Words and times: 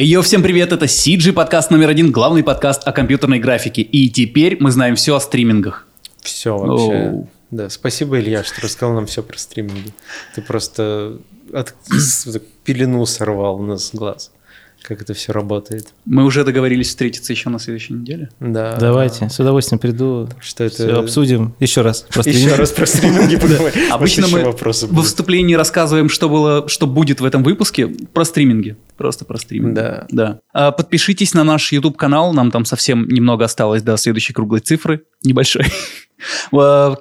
Йо, 0.00 0.22
всем 0.22 0.44
привет, 0.44 0.72
это 0.72 0.84
CG 0.84 1.32
подкаст 1.32 1.72
номер 1.72 1.88
один, 1.88 2.12
главный 2.12 2.44
подкаст 2.44 2.86
о 2.86 2.92
компьютерной 2.92 3.40
графике. 3.40 3.82
И 3.82 4.08
теперь 4.08 4.56
мы 4.60 4.70
знаем 4.70 4.94
все 4.94 5.16
о 5.16 5.20
стримингах. 5.20 5.88
Все 6.20 6.56
вообще. 6.56 7.08
Оу. 7.08 7.28
Да, 7.50 7.68
спасибо, 7.68 8.20
Илья, 8.20 8.44
что 8.44 8.60
рассказал 8.60 8.94
нам 8.94 9.06
все 9.06 9.24
про 9.24 9.36
стриминги. 9.36 9.92
Ты 10.36 10.42
просто 10.42 11.18
от, 11.52 11.74
пелену 12.62 13.04
сорвал 13.06 13.56
у 13.56 13.64
нас 13.64 13.88
с 13.88 13.92
глаз, 13.92 14.30
как 14.82 15.02
это 15.02 15.14
все 15.14 15.32
работает. 15.32 15.88
Мы 16.04 16.24
уже 16.24 16.44
договорились 16.44 16.88
встретиться 16.88 17.32
еще 17.32 17.50
на 17.50 17.58
следующей 17.58 17.94
неделе. 17.94 18.30
Да. 18.40 18.76
Давайте, 18.76 19.28
с 19.28 19.38
удовольствием 19.38 19.78
приду. 19.78 20.28
Что 20.40 20.64
это? 20.64 20.74
Все 20.74 20.98
обсудим 20.98 21.54
еще 21.60 21.82
раз. 21.82 22.06
Просто 22.12 22.30
Еще 22.30 22.54
раз 22.54 22.70
про 22.70 22.86
стриминги 22.86 23.36
поговорим. 23.36 23.92
Обычно 23.92 24.28
мы 24.28 24.50
в 24.50 25.02
вступлении 25.02 25.54
рассказываем, 25.54 26.08
что 26.08 26.28
было, 26.28 26.68
что 26.68 26.86
будет 26.86 27.20
в 27.20 27.24
этом 27.24 27.42
выпуске 27.42 27.88
про 27.88 28.24
стриминги. 28.24 28.76
Просто 28.96 29.24
про 29.24 29.36
стриминги. 29.38 29.74
Да. 29.74 30.06
да. 30.10 30.40
А, 30.52 30.72
подпишитесь 30.72 31.34
на 31.34 31.44
наш 31.44 31.70
YouTube 31.72 31.96
канал, 31.96 32.32
нам 32.32 32.50
там 32.50 32.64
совсем 32.64 33.06
немного 33.08 33.44
осталось 33.44 33.82
до 33.82 33.96
следующей 33.96 34.32
круглой 34.32 34.60
цифры, 34.60 35.04
небольшой. 35.22 35.66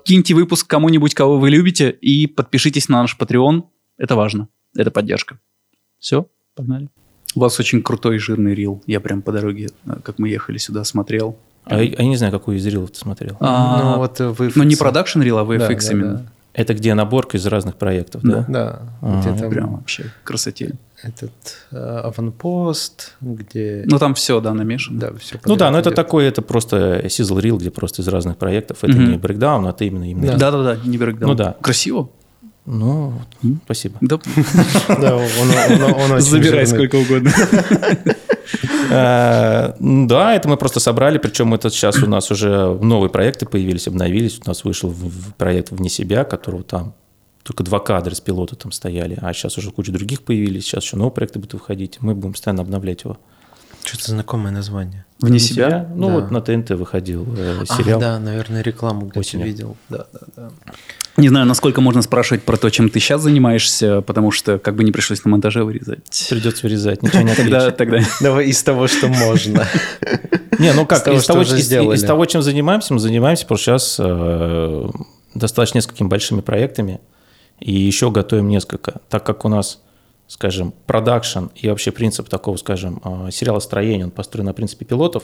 Киньте 0.06 0.34
выпуск 0.34 0.68
кому-нибудь, 0.68 1.14
кого 1.14 1.40
вы 1.40 1.50
любите, 1.50 1.90
и 1.90 2.28
подпишитесь 2.28 2.90
на 2.90 3.02
наш 3.02 3.18
Patreon. 3.18 3.64
Это 3.98 4.16
важно, 4.16 4.50
это 4.76 4.92
поддержка. 4.92 5.40
Все, 6.00 6.28
погнали. 6.56 6.90
У 7.36 7.40
вас 7.40 7.60
очень 7.60 7.82
крутой 7.82 8.18
жирный 8.20 8.56
рил. 8.56 8.82
Я 8.88 9.00
прям 9.00 9.22
по 9.22 9.32
дороге, 9.32 9.70
а, 9.86 10.00
как 10.04 10.18
мы 10.20 10.30
ехали 10.30 10.58
сюда, 10.58 10.84
смотрел. 10.84 11.38
А 11.66 11.82
я, 11.82 11.94
а 11.98 12.02
я 12.02 12.08
не 12.08 12.16
знаю, 12.16 12.32
какую 12.32 12.58
из 12.58 12.66
рилов 12.66 12.92
ты 12.92 12.98
смотрел. 13.00 13.36
А, 13.40 13.82
Ну, 13.82 13.98
вот 13.98 14.20
э. 14.22 14.34
Ну, 14.56 14.64
не 14.64 14.76
продакшн 14.76 15.22
рил, 15.22 15.38
а 15.38 15.46
Да, 15.46 15.54
VFX 15.54 15.86
да, 15.86 15.92
именно. 15.92 16.32
Это 16.54 16.74
где 16.74 16.96
наборка 16.96 17.38
из 17.38 17.46
разных 17.46 17.76
проектов, 17.76 18.24
да? 18.24 18.44
Да, 18.48 18.82
Ага. 19.02 19.20
где 19.20 19.40
там 19.40 19.50
Прям 19.52 19.76
вообще 19.76 20.12
красоте. 20.24 20.74
этот 21.04 21.32
э, 21.72 21.78
аванпост, 21.78 23.14
где... 23.22 23.84
Ну, 23.86 24.00
там 24.00 24.16
все, 24.16 24.42
да, 24.42 24.56
намешано. 24.56 25.00
да, 25.00 25.12
все 25.20 25.40
Ну 25.46 25.56
да, 25.56 25.70
но 25.70 25.78
это 25.78 25.92
такой, 25.92 26.26
это 26.26 26.42
просто 26.42 27.06
sizzle 27.06 27.40
reel, 27.42 27.58
где 27.60 27.70
просто 27.70 28.02
из 28.02 28.08
разных 28.08 28.38
проектов. 28.38 28.80
Это 28.82 28.94
Мгм. 28.94 29.12
не 29.12 29.18
брейкдаун, 29.18 29.68
это 29.68 29.84
именно 29.86 30.10
именно. 30.10 30.32
Да. 30.32 30.38
Да-да-да, 30.52 30.78
не 30.84 30.98
брейкдаун. 30.98 31.32
Ну 31.34 31.38
да. 31.38 31.56
Красиво. 31.62 32.10
Ну, 32.68 33.14
вот, 33.42 33.52
спасибо. 33.64 33.96
Да, 34.02 34.16
он, 35.18 36.22
забирай 36.22 36.68
сколько 36.68 36.98
угодно. 36.98 37.32
Э, 38.90 39.74
Да, 39.80 40.34
это 40.34 40.48
мы 40.48 40.56
просто 40.56 40.80
собрали, 40.80 41.18
причем 41.18 41.54
это 41.54 41.70
сейчас 41.70 42.02
у 42.02 42.08
нас 42.08 42.32
уже 42.32 42.74
новые 42.82 43.10
проекты 43.10 43.46
появились, 43.46 43.88
обновились. 43.88 44.40
У 44.46 44.48
нас 44.48 44.64
вышел 44.64 44.96
проект 45.38 45.72
«Вне 45.72 45.90
себя», 45.90 46.24
которого 46.24 46.64
там 46.64 46.94
только 47.44 47.64
два 47.64 47.80
кадра 47.80 48.14
с 48.16 48.22
пилота 48.22 48.56
там 48.56 48.72
стояли, 48.72 49.18
а 49.22 49.34
сейчас 49.34 49.58
уже 49.58 49.72
куча 49.72 49.92
других 49.92 50.22
появились, 50.24 50.64
сейчас 50.66 50.84
еще 50.84 50.96
новые 50.98 51.12
проекты 51.14 51.40
будут 51.40 51.54
выходить, 51.54 51.98
мы 52.02 52.14
будем 52.16 52.34
постоянно 52.34 52.62
обновлять 52.62 53.04
его. 53.04 53.18
Что-то 53.84 54.12
знакомое 54.12 54.52
название. 54.52 55.06
Вне 55.22 55.40
себя? 55.40 55.90
Ну 55.96 56.08
Да. 56.08 56.14
вот 56.16 56.32
на 56.32 56.42
ТНТ 56.42 56.72
выходил 56.72 57.26
э, 57.38 57.64
сериал. 57.66 58.00
да, 58.02 58.20
наверное, 58.20 58.62
рекламу 58.62 59.08
где-то 59.08 59.38
видел. 59.38 59.78
Да, 59.88 60.08
да, 60.12 60.20
да. 60.36 60.52
Не 61.18 61.30
знаю, 61.30 61.48
насколько 61.48 61.82
можно 61.82 62.04
спрашивать 62.04 62.44
про 62.44 62.58
то, 62.58 62.70
чем 62.70 62.90
ты 62.90 63.00
сейчас 63.00 63.22
занимаешься, 63.22 64.02
потому 64.02 64.32
что 64.32 64.60
как 64.60 64.76
бы 64.76 64.84
не 64.84 64.92
пришлось 64.92 65.24
на 65.26 65.32
монтаже 65.32 65.64
вырезать. 65.64 66.28
Придется 66.30 66.62
вырезать, 66.62 67.02
ничего 67.02 67.24
не 67.24 67.34
Тогда, 67.34 67.72
тогда. 67.72 68.00
Давай 68.22 68.46
из 68.46 68.62
того, 68.62 68.88
что 68.88 69.08
можно. 69.08 69.68
Не, 70.60 70.74
ну 70.74 70.88
как, 70.88 71.08
Из 71.08 71.26
того, 71.26 71.44
из, 71.44 72.04
того, 72.04 72.26
чем 72.26 72.42
занимаемся, 72.42 72.92
мы 72.94 73.00
занимаемся 73.00 73.46
просто 73.46 73.66
сейчас 73.66 73.98
э, 74.00 74.90
достаточно 75.36 75.78
несколькими 75.78 76.08
большими 76.08 76.42
проектами, 76.42 77.00
и 77.60 77.72
еще 77.72 78.10
готовим 78.10 78.48
несколько, 78.48 79.02
так 79.10 79.24
как 79.24 79.46
у 79.46 79.50
нас, 79.50 79.82
скажем, 80.28 80.74
продакшн 80.86 81.46
и 81.56 81.70
вообще 81.70 81.92
принцип 81.92 82.28
такого, 82.28 82.58
скажем, 82.58 83.02
э, 83.04 83.30
сериалостроения, 83.32 84.06
он 84.06 84.12
построен 84.12 84.46
на 84.46 84.54
принципе 84.54 84.86
пилотов, 84.86 85.24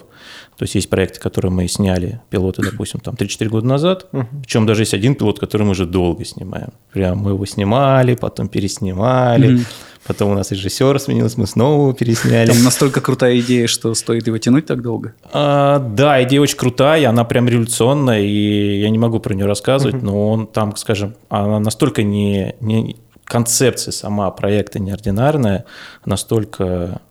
то 0.57 0.63
есть 0.63 0.75
есть 0.75 0.89
проекты, 0.89 1.19
которые 1.19 1.51
мы 1.51 1.67
сняли, 1.67 2.21
пилоты, 2.29 2.61
допустим, 2.61 3.01
там 3.01 3.15
3-4 3.15 3.49
года 3.49 3.67
назад, 3.67 4.07
причем 4.11 4.65
даже 4.65 4.83
есть 4.83 4.93
один 4.93 5.15
пилот, 5.15 5.39
который 5.39 5.63
мы 5.63 5.71
уже 5.71 5.86
долго 5.86 6.23
снимаем. 6.23 6.69
Прям 6.93 7.17
мы 7.17 7.31
его 7.31 7.45
снимали, 7.45 8.15
потом 8.15 8.47
переснимали, 8.47 9.59
потом 10.08 10.31
у 10.31 10.36
нас 10.36 10.52
режиссер 10.52 10.97
сменился, 10.99 11.37
мы 11.37 11.47
снова 11.47 11.81
его 11.81 11.93
пересняли. 11.93 12.52
Там 12.52 12.63
настолько 12.63 13.02
крутая 13.02 13.39
идея, 13.42 13.67
что 13.67 13.93
стоит 13.95 14.27
его 14.27 14.37
тянуть 14.37 14.67
так 14.67 14.81
долго. 14.81 15.15
А, 15.33 15.80
да, 15.80 16.23
идея 16.23 16.39
очень 16.39 16.58
крутая, 16.58 17.09
она 17.09 17.25
прям 17.25 17.49
революционная, 17.49 18.21
и 18.21 18.80
я 18.80 18.89
не 18.89 18.97
могу 18.97 19.19
про 19.19 19.33
нее 19.33 19.47
рассказывать, 19.47 20.02
но 20.02 20.30
он 20.30 20.47
там, 20.47 20.77
скажем, 20.77 21.15
она 21.27 21.59
настолько 21.59 22.03
не, 22.03 22.55
не 22.61 22.95
концепция 23.33 23.92
сама 23.92 24.30
проекта 24.30 24.77
неординарная, 24.77 25.66
настолько, 26.05 27.02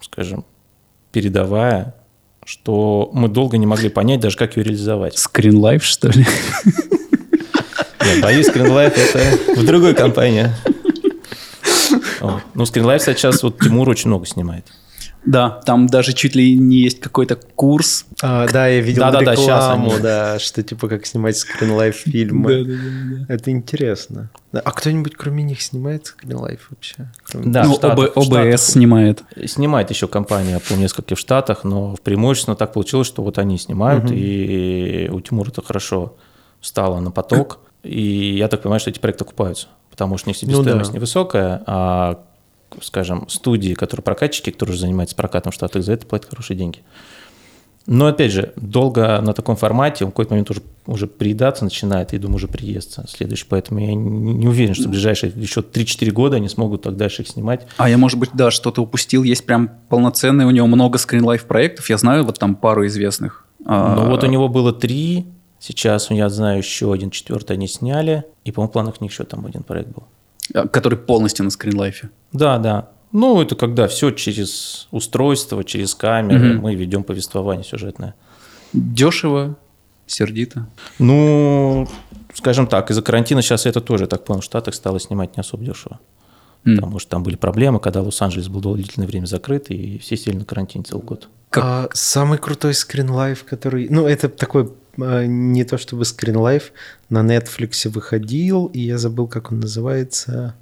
скажем, 0.00 0.44
передовая, 1.10 1.96
что 2.44 3.10
мы 3.12 3.28
долго 3.28 3.58
не 3.58 3.66
могли 3.66 3.88
понять 3.88 4.20
даже, 4.20 4.36
как 4.36 4.56
ее 4.56 4.62
реализовать. 4.62 5.16
Life, 5.16 5.80
что 5.80 6.10
ли? 6.10 6.24
Я 8.04 8.22
боюсь, 8.22 8.48
Screenlife 8.48 8.94
это 8.94 9.60
в 9.60 9.66
другой 9.66 9.94
компании. 9.94 10.48
Ну, 12.20 12.62
Screenlife 12.62 13.00
сейчас 13.00 13.42
вот 13.42 13.58
Тимур 13.58 13.90
очень 13.90 14.10
много 14.10 14.26
снимает. 14.26 14.66
Да, 15.26 15.50
там 15.64 15.86
даже 15.86 16.12
чуть 16.12 16.34
ли 16.34 16.56
не 16.56 16.78
есть 16.78 17.00
какой-то 17.00 17.36
курс. 17.36 18.04
А, 18.22 18.46
да, 18.48 18.68
я 18.68 18.80
видел 18.80 19.02
щас 19.02 19.20
рекламу, 19.38 19.92
они. 19.92 20.02
да, 20.02 20.38
что 20.38 20.62
типа 20.62 20.88
как 20.88 21.06
снимать 21.06 21.36
скринлайф 21.36 21.96
фильмы. 21.96 22.78
Это 23.28 23.50
интересно. 23.50 24.30
Да, 24.52 24.60
А 24.60 24.70
кто-нибудь 24.70 25.14
кроме 25.16 25.42
них 25.42 25.62
снимает 25.62 26.06
скринлайф 26.06 26.68
вообще? 26.70 27.10
Кроме- 27.24 27.46
Да, 27.52 27.64
ну, 27.64 27.72
в 27.72 27.76
Штатах, 27.76 27.98
ОБ- 27.98 28.12
в 28.16 28.24
Штатах. 28.24 28.54
ОБС 28.54 28.62
снимает. 28.64 29.22
Снимает 29.46 29.90
еще 29.90 30.08
компания 30.08 30.60
по 30.68 30.74
нескольких 30.74 31.18
штатах, 31.18 31.64
но 31.64 31.96
в 31.96 32.00
преимущественно 32.00 32.54
так 32.56 32.72
получилось, 32.72 33.06
что 33.06 33.22
вот 33.22 33.38
они 33.38 33.58
снимают, 33.58 34.10
и 34.10 35.08
у 35.12 35.20
Тимура 35.20 35.48
это 35.48 35.62
хорошо 35.62 36.16
встало 36.60 37.00
на 37.00 37.10
поток. 37.10 37.60
И 37.82 38.36
я 38.38 38.48
так 38.48 38.62
понимаю, 38.62 38.80
что 38.80 38.90
эти 38.90 38.98
проекты 38.98 39.24
окупаются, 39.24 39.66
потому 39.90 40.16
что 40.16 40.28
у 40.28 40.30
них 40.30 40.36
себестоимость 40.38 40.90
да. 40.90 40.96
невысокая, 40.96 41.62
а, 41.66 42.18
скажем, 42.82 43.28
студии, 43.28 43.74
которые 43.74 44.04
прокатчики, 44.04 44.50
которые 44.50 44.74
уже 44.74 44.80
занимаются 44.82 45.16
прокатом 45.16 45.52
в 45.52 45.54
Штатах, 45.54 45.82
за 45.82 45.92
это 45.92 46.06
платят 46.06 46.30
хорошие 46.30 46.56
деньги. 46.56 46.80
Но 47.86 48.06
опять 48.06 48.32
же, 48.32 48.52
долго 48.56 49.20
на 49.20 49.34
таком 49.34 49.56
формате, 49.56 50.04
он 50.04 50.10
в 50.10 50.14
какой-то 50.14 50.32
момент 50.32 50.50
уже, 50.50 50.62
уже 50.86 51.06
приедаться 51.06 51.64
начинает, 51.64 52.14
и 52.14 52.18
думаю, 52.18 52.36
уже 52.36 52.48
приестся 52.48 53.04
следующий. 53.06 53.44
Поэтому 53.46 53.80
я 53.80 53.94
не 53.94 54.48
уверен, 54.48 54.74
что 54.74 54.84
в 54.84 54.90
ближайшие 54.90 55.32
еще 55.36 55.60
3-4 55.60 56.10
года 56.10 56.36
они 56.36 56.48
смогут 56.48 56.82
так 56.82 56.96
дальше 56.96 57.22
их 57.22 57.28
снимать. 57.28 57.66
А 57.76 57.90
я, 57.90 57.98
может 57.98 58.18
быть, 58.18 58.30
да, 58.32 58.50
что-то 58.50 58.82
упустил. 58.82 59.22
Есть 59.22 59.44
прям 59.44 59.70
полноценный, 59.90 60.46
у 60.46 60.50
него 60.50 60.66
много 60.66 60.96
скринлайф 60.96 61.44
проектов. 61.44 61.90
Я 61.90 61.98
знаю 61.98 62.24
вот 62.24 62.38
там 62.38 62.54
пару 62.54 62.86
известных. 62.86 63.44
А, 63.66 63.96
Ну 63.96 64.08
вот 64.08 64.24
у 64.24 64.26
него 64.28 64.48
было 64.48 64.72
три, 64.72 65.26
сейчас 65.58 66.10
я 66.10 66.28
знаю 66.30 66.58
еще 66.58 66.92
один, 66.92 67.10
четвертый 67.10 67.52
они 67.52 67.68
сняли, 67.68 68.24
и, 68.44 68.52
по-моему, 68.52 68.70
в 68.70 68.72
планах 68.72 68.94
у 69.00 69.04
них 69.04 69.12
еще 69.12 69.24
там 69.24 69.44
один 69.44 69.62
проект 69.62 69.90
был. 69.90 70.04
А, 70.52 70.66
Который 70.68 70.98
полностью 70.98 71.44
на 71.44 71.50
скринлайфе. 71.50 72.10
Да, 72.32 72.58
да. 72.58 72.88
Ну, 73.12 73.40
это 73.40 73.54
когда 73.54 73.86
все 73.86 74.10
через 74.10 74.88
устройство, 74.90 75.62
через 75.64 75.94
камеры 75.94 76.54
Мгм. 76.54 76.62
мы 76.62 76.74
ведем 76.74 77.04
повествование 77.04 77.64
сюжетное. 77.64 78.14
Дешево, 78.72 79.56
сердито. 80.06 80.66
Ну, 80.98 81.86
скажем 82.34 82.66
так, 82.66 82.90
из-за 82.90 83.02
карантина 83.02 83.40
сейчас 83.40 83.66
это 83.66 83.80
тоже, 83.80 84.04
я 84.04 84.08
так 84.08 84.24
понял, 84.24 84.40
в 84.40 84.44
Штатах 84.44 84.74
стало 84.74 84.98
снимать 84.98 85.36
не 85.36 85.40
особо 85.40 85.64
дешево. 85.64 86.00
М. 86.66 86.76
Потому 86.76 86.98
что 86.98 87.10
там 87.10 87.22
были 87.22 87.36
проблемы, 87.36 87.78
когда 87.78 88.00
Лос-Анджелес 88.02 88.48
был 88.48 88.60
длительное 88.74 89.06
время 89.06 89.26
закрыт, 89.26 89.70
и 89.70 89.98
все 89.98 90.16
сели 90.16 90.36
на 90.36 90.44
карантине 90.44 90.82
целый 90.84 91.04
год. 91.04 91.28
Как- 91.50 91.64
А 91.64 91.88
самый 91.92 92.38
крутой 92.38 92.74
скринлайф, 92.74 93.44
который... 93.44 93.86
Ну, 93.90 94.06
это 94.08 94.28
такой 94.28 94.72
не 94.96 95.64
то 95.64 95.78
чтобы 95.78 96.04
скринлайф, 96.04 96.72
на 97.08 97.18
Netflix 97.22 97.88
выходил, 97.88 98.66
и 98.66 98.80
я 98.80 98.98
забыл, 98.98 99.26
как 99.28 99.52
он 99.52 99.60
называется. 99.60 100.54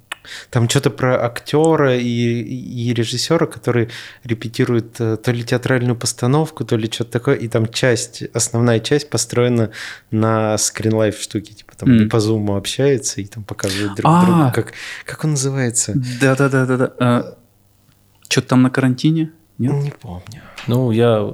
Там 0.49 0.69
что-то 0.69 0.89
про 0.89 1.25
актера 1.25 1.97
и, 1.97 2.03
и 2.03 2.93
режиссера, 2.93 3.45
который 3.45 3.89
репетирует 4.23 4.95
э, 5.01 5.17
то 5.17 5.31
ли 5.33 5.43
театральную 5.43 5.97
постановку, 5.97 6.63
то 6.63 6.77
ли 6.77 6.89
что-то 6.89 7.11
такое, 7.11 7.35
и 7.35 7.49
там 7.49 7.67
часть, 7.67 8.23
основная 8.33 8.79
часть 8.79 9.09
построена 9.09 9.71
на 10.11 10.57
скринлайф 10.57 11.19
штуке, 11.19 11.53
типа 11.53 11.73
там 11.75 11.89
М. 11.91 12.09
по 12.09 12.21
зуму 12.21 12.55
общается 12.55 13.19
и 13.19 13.25
там 13.25 13.43
показывают 13.43 13.95
друг 13.95 14.09
А. 14.09 14.25
другу, 14.25 14.51
как, 14.53 14.73
как 15.05 15.25
он 15.25 15.31
называется? 15.31 15.93
Да-да-да-да. 16.21 17.35
Что-то 18.29 18.47
там 18.47 18.61
на 18.61 18.69
карантине? 18.69 19.31
Нет? 19.57 19.73
Не 19.73 19.91
помню. 19.91 20.41
Ну, 20.67 20.91
я, 20.91 21.33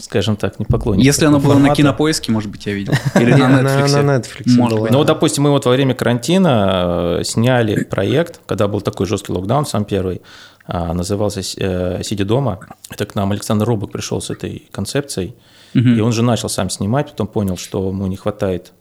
скажем 0.00 0.36
так, 0.36 0.58
не 0.58 0.64
поклонник. 0.64 1.04
Если 1.04 1.24
оно 1.26 1.38
было 1.38 1.58
на 1.58 1.74
кинопоиске, 1.74 2.32
может 2.32 2.50
быть, 2.50 2.66
я 2.66 2.74
видел. 2.74 2.94
Или 3.14 3.32
на 3.32 3.60
Netflix. 3.60 4.02
на 4.02 4.16
Netflix. 4.16 4.42
Ну, 4.46 4.98
вот, 4.98 5.06
допустим, 5.06 5.44
мы 5.44 5.50
вот 5.50 5.66
во 5.66 5.72
время 5.72 5.94
карантина 5.94 7.18
э, 7.20 7.24
сняли 7.24 7.84
проект, 7.84 8.40
когда 8.46 8.68
был 8.68 8.80
такой 8.80 9.06
жесткий 9.06 9.32
локдаун, 9.32 9.66
сам 9.66 9.84
первый, 9.84 10.22
а, 10.66 10.92
назывался 10.92 11.40
э, 11.40 12.02
«Сидя 12.02 12.24
дома». 12.24 12.60
Это 12.90 13.06
к 13.06 13.14
нам 13.14 13.32
Александр 13.32 13.66
Робок 13.66 13.92
пришел 13.92 14.20
с 14.20 14.30
этой 14.30 14.68
концепцией, 14.70 15.34
и 15.74 16.00
он 16.00 16.12
же 16.12 16.22
начал 16.22 16.48
сам 16.48 16.68
снимать, 16.68 17.10
потом 17.10 17.28
понял, 17.28 17.56
что 17.56 17.88
ему 17.88 18.08
не 18.08 18.16
хватает, 18.16 18.72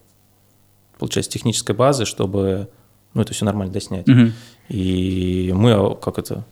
получается, 0.98 1.32
технической 1.32 1.76
базы, 1.76 2.06
чтобы 2.06 2.68
ну, 3.14 3.22
это 3.22 3.34
все 3.34 3.46
нормально 3.46 3.74
доснять. 3.74 4.08
И 4.70 5.52
мы, 5.56 5.74
а, 5.74 5.96
как 5.96 6.20
это, 6.20 6.46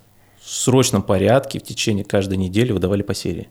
в 0.47 0.49
срочном 0.49 1.03
порядке 1.03 1.59
в 1.59 1.63
течение 1.63 2.05
каждой 2.05 2.37
недели 2.37 2.71
выдавали 2.71 3.01
по 3.01 3.13
серии. 3.13 3.49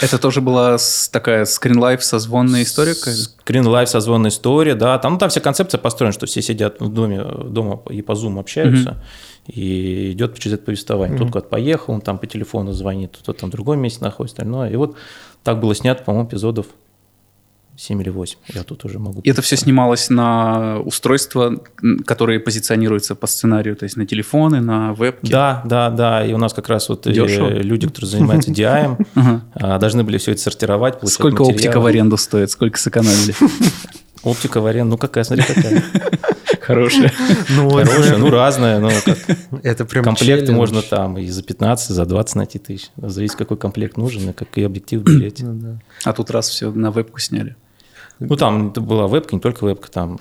Это 0.00 0.18
тоже 0.18 0.40
была 0.40 0.78
такая 1.12 1.44
скринлайф 1.44 2.02
созвонная 2.02 2.62
история 2.62 2.94
Live, 2.94 3.86
созвонная 3.86 4.30
история, 4.30 4.74
да. 4.74 4.98
Там, 4.98 5.18
там 5.18 5.28
вся 5.28 5.42
концепция 5.42 5.78
построена, 5.78 6.12
что 6.12 6.24
все 6.24 6.40
сидят 6.40 6.80
в 6.80 6.88
доме, 6.88 7.22
дома 7.22 7.82
и 7.90 8.00
по 8.00 8.12
Zoom 8.12 8.40
общаются, 8.40 9.04
и 9.46 10.12
идет 10.12 10.38
через 10.38 10.54
это 10.54 10.64
повествование. 10.64 11.18
Тут 11.18 11.28
куда-то 11.28 11.48
поехал, 11.48 11.92
он 11.92 12.00
там 12.00 12.18
по 12.18 12.26
телефону 12.26 12.72
звонит, 12.72 13.18
тут 13.22 13.36
там 13.36 13.50
в 13.50 13.52
другом 13.52 13.80
месте 13.80 14.02
находится, 14.02 14.36
остальное. 14.36 14.70
И 14.70 14.76
вот 14.76 14.96
так 15.44 15.60
было 15.60 15.74
снято, 15.74 16.02
по-моему, 16.02 16.28
эпизодов 16.28 16.66
7 17.76 18.00
или 18.02 18.10
8. 18.10 18.38
Я 18.54 18.62
тут 18.62 18.84
уже 18.84 18.98
могу... 18.98 19.20
И 19.20 19.30
это 19.30 19.42
все 19.42 19.56
снималось 19.56 20.10
на 20.10 20.80
устройства, 20.80 21.60
которые 22.04 22.40
позиционируются 22.40 23.14
по 23.14 23.26
сценарию, 23.26 23.76
то 23.76 23.84
есть 23.84 23.96
на 23.96 24.06
телефоны, 24.06 24.60
на 24.60 24.92
вебки. 24.94 25.30
Да, 25.30 25.62
да, 25.64 25.90
да. 25.90 26.24
И 26.24 26.32
у 26.32 26.38
нас 26.38 26.54
как 26.54 26.68
раз 26.68 26.88
вот 26.88 27.06
э, 27.06 27.12
Дешево. 27.12 27.48
люди, 27.48 27.86
которые 27.86 28.10
занимаются 28.10 28.50
DI, 28.50 29.06
а, 29.54 29.78
должны 29.78 30.04
были 30.04 30.18
все 30.18 30.32
это 30.32 30.40
сортировать, 30.40 30.94
Сколько 31.08 31.42
материалы. 31.42 31.52
оптика 31.54 31.80
в 31.80 31.86
аренду 31.86 32.16
стоит? 32.16 32.50
Сколько 32.50 32.78
сэкономили? 32.78 33.34
Оптика 34.22 34.60
в 34.60 34.66
аренду, 34.66 34.92
ну 34.92 34.98
какая, 34.98 35.22
смотри, 35.24 35.44
какая. 35.44 35.84
Хорошая. 36.60 37.12
Ну, 37.50 37.70
Хорошая, 37.70 38.16
ну 38.16 38.28
разная, 38.28 38.80
ну 38.80 38.90
как. 39.04 39.18
это 39.62 39.84
прям 39.84 40.02
Комплекты 40.02 40.46
челлендж. 40.46 40.56
можно 40.56 40.82
там 40.82 41.16
и 41.16 41.28
за 41.28 41.44
15, 41.44 41.90
и 41.90 41.92
за 41.92 42.04
20 42.06 42.34
найти 42.34 42.58
тысяч. 42.58 42.90
Зависит, 42.96 43.36
какой 43.36 43.56
комплект 43.56 43.96
нужен 43.96 44.30
и 44.30 44.32
какой 44.32 44.66
объектив 44.66 45.02
берете. 45.02 45.44
Ну, 45.46 45.54
да. 45.54 45.78
А 46.02 46.12
тут 46.12 46.30
раз 46.32 46.48
все 46.48 46.72
на 46.72 46.90
вебку 46.90 47.20
сняли. 47.20 47.54
Ну, 48.20 48.36
там 48.36 48.68
это 48.70 48.80
была 48.80 49.06
вебка, 49.08 49.34
не 49.34 49.40
только 49.40 49.64
вебка, 49.64 49.90
там 49.90 50.18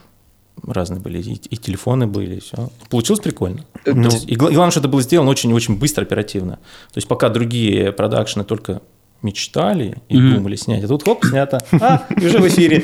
разные 0.65 0.99
были, 1.01 1.21
и, 1.21 1.33
и 1.33 1.57
телефоны 1.57 2.07
были, 2.07 2.35
и 2.35 2.39
все. 2.39 2.69
Получилось 2.89 3.19
прикольно. 3.21 3.65
Э, 3.85 3.93
То 3.93 3.99
есть, 4.01 4.27
и, 4.29 4.35
гла- 4.35 4.49
и 4.49 4.53
главное, 4.53 4.71
что 4.71 4.79
это 4.79 4.89
было 4.89 5.01
сделано 5.01 5.29
очень-очень 5.29 5.77
быстро, 5.77 6.01
оперативно. 6.03 6.53
То 6.55 6.97
есть 6.97 7.07
пока 7.07 7.29
другие 7.29 7.91
продакшены 7.91 8.43
только 8.45 8.81
мечтали 9.21 9.97
и 10.09 10.17
Мгм. 10.17 10.35
думали 10.35 10.55
снять, 10.55 10.83
а 10.83 10.87
тут 10.87 11.03
хоп, 11.03 11.25
снято, 11.25 11.59
а, 11.81 12.05
уже 12.17 12.37
в 12.39 12.47
эфире. 12.47 12.83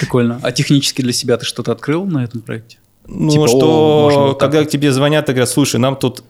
Прикольно. 0.00 0.40
А 0.42 0.52
технически 0.52 1.02
для 1.02 1.12
себя 1.12 1.36
ты 1.36 1.44
что-то 1.44 1.72
открыл 1.72 2.04
на 2.06 2.24
этом 2.24 2.40
проекте? 2.40 2.78
Ну, 3.06 3.30
Типа, 3.30 3.44
о, 3.44 3.48
что, 3.48 4.02
можно 4.04 4.20
вот 4.28 4.38
так 4.38 4.40
когда 4.40 4.58
вот. 4.60 4.68
к 4.68 4.70
тебе 4.70 4.92
звонят 4.92 5.28
и 5.28 5.32
говорят, 5.32 5.48
слушай, 5.48 5.78
нам 5.80 5.96
тут 5.96 6.22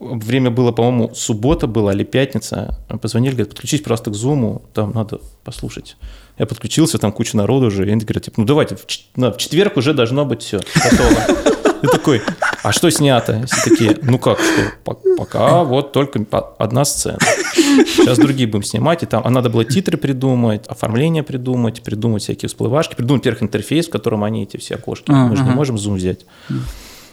время 0.00 0.50
было, 0.50 0.72
по-моему, 0.72 1.14
суббота 1.14 1.66
была 1.66 1.92
или 1.92 2.04
пятница, 2.04 2.78
позвонили, 3.02 3.32
говорят, 3.32 3.50
подключись 3.50 3.80
просто 3.82 4.10
к 4.10 4.14
Zoom, 4.14 4.62
там 4.74 4.92
надо 4.92 5.20
послушать. 5.44 5.96
Я 6.38 6.46
подключился, 6.46 6.98
там 6.98 7.12
куча 7.12 7.36
народу 7.36 7.66
уже, 7.66 7.86
и 7.86 7.90
они 7.90 8.00
говорят, 8.04 8.24
типа, 8.24 8.40
ну 8.40 8.46
давайте, 8.46 8.76
в, 8.76 8.86
ч- 8.86 9.02
на- 9.16 9.32
в 9.32 9.38
четверг 9.38 9.76
уже 9.76 9.94
должно 9.94 10.24
быть 10.24 10.42
все 10.42 10.60
готово. 10.74 11.54
И 11.82 11.86
такой, 11.86 12.22
а 12.64 12.72
что 12.72 12.90
снято? 12.90 13.44
Все 13.46 13.70
такие, 13.70 13.96
ну 14.02 14.18
как, 14.18 14.40
что? 14.40 14.62
По- 14.84 14.98
Пока 15.16 15.62
вот 15.62 15.92
только 15.92 16.24
одна 16.58 16.84
сцена. 16.84 17.18
Сейчас 17.54 18.18
другие 18.18 18.48
будем 18.48 18.64
снимать, 18.64 19.04
и 19.04 19.06
там, 19.06 19.22
а 19.24 19.30
надо 19.30 19.48
было 19.48 19.64
титры 19.64 19.96
придумать, 19.96 20.66
оформление 20.66 21.22
придумать, 21.22 21.82
придумать 21.82 22.22
всякие 22.22 22.48
всплывашки, 22.48 22.94
придумать, 22.96 23.20
во-первых, 23.22 23.42
интерфейс, 23.44 23.86
в 23.86 23.90
котором 23.90 24.24
они, 24.24 24.42
эти 24.42 24.56
все 24.56 24.74
окошки. 24.74 25.10
Мы 25.28 25.36
же 25.36 25.42
не 25.44 25.50
можем 25.50 25.78
зум 25.78 25.94
взять. 25.94 26.26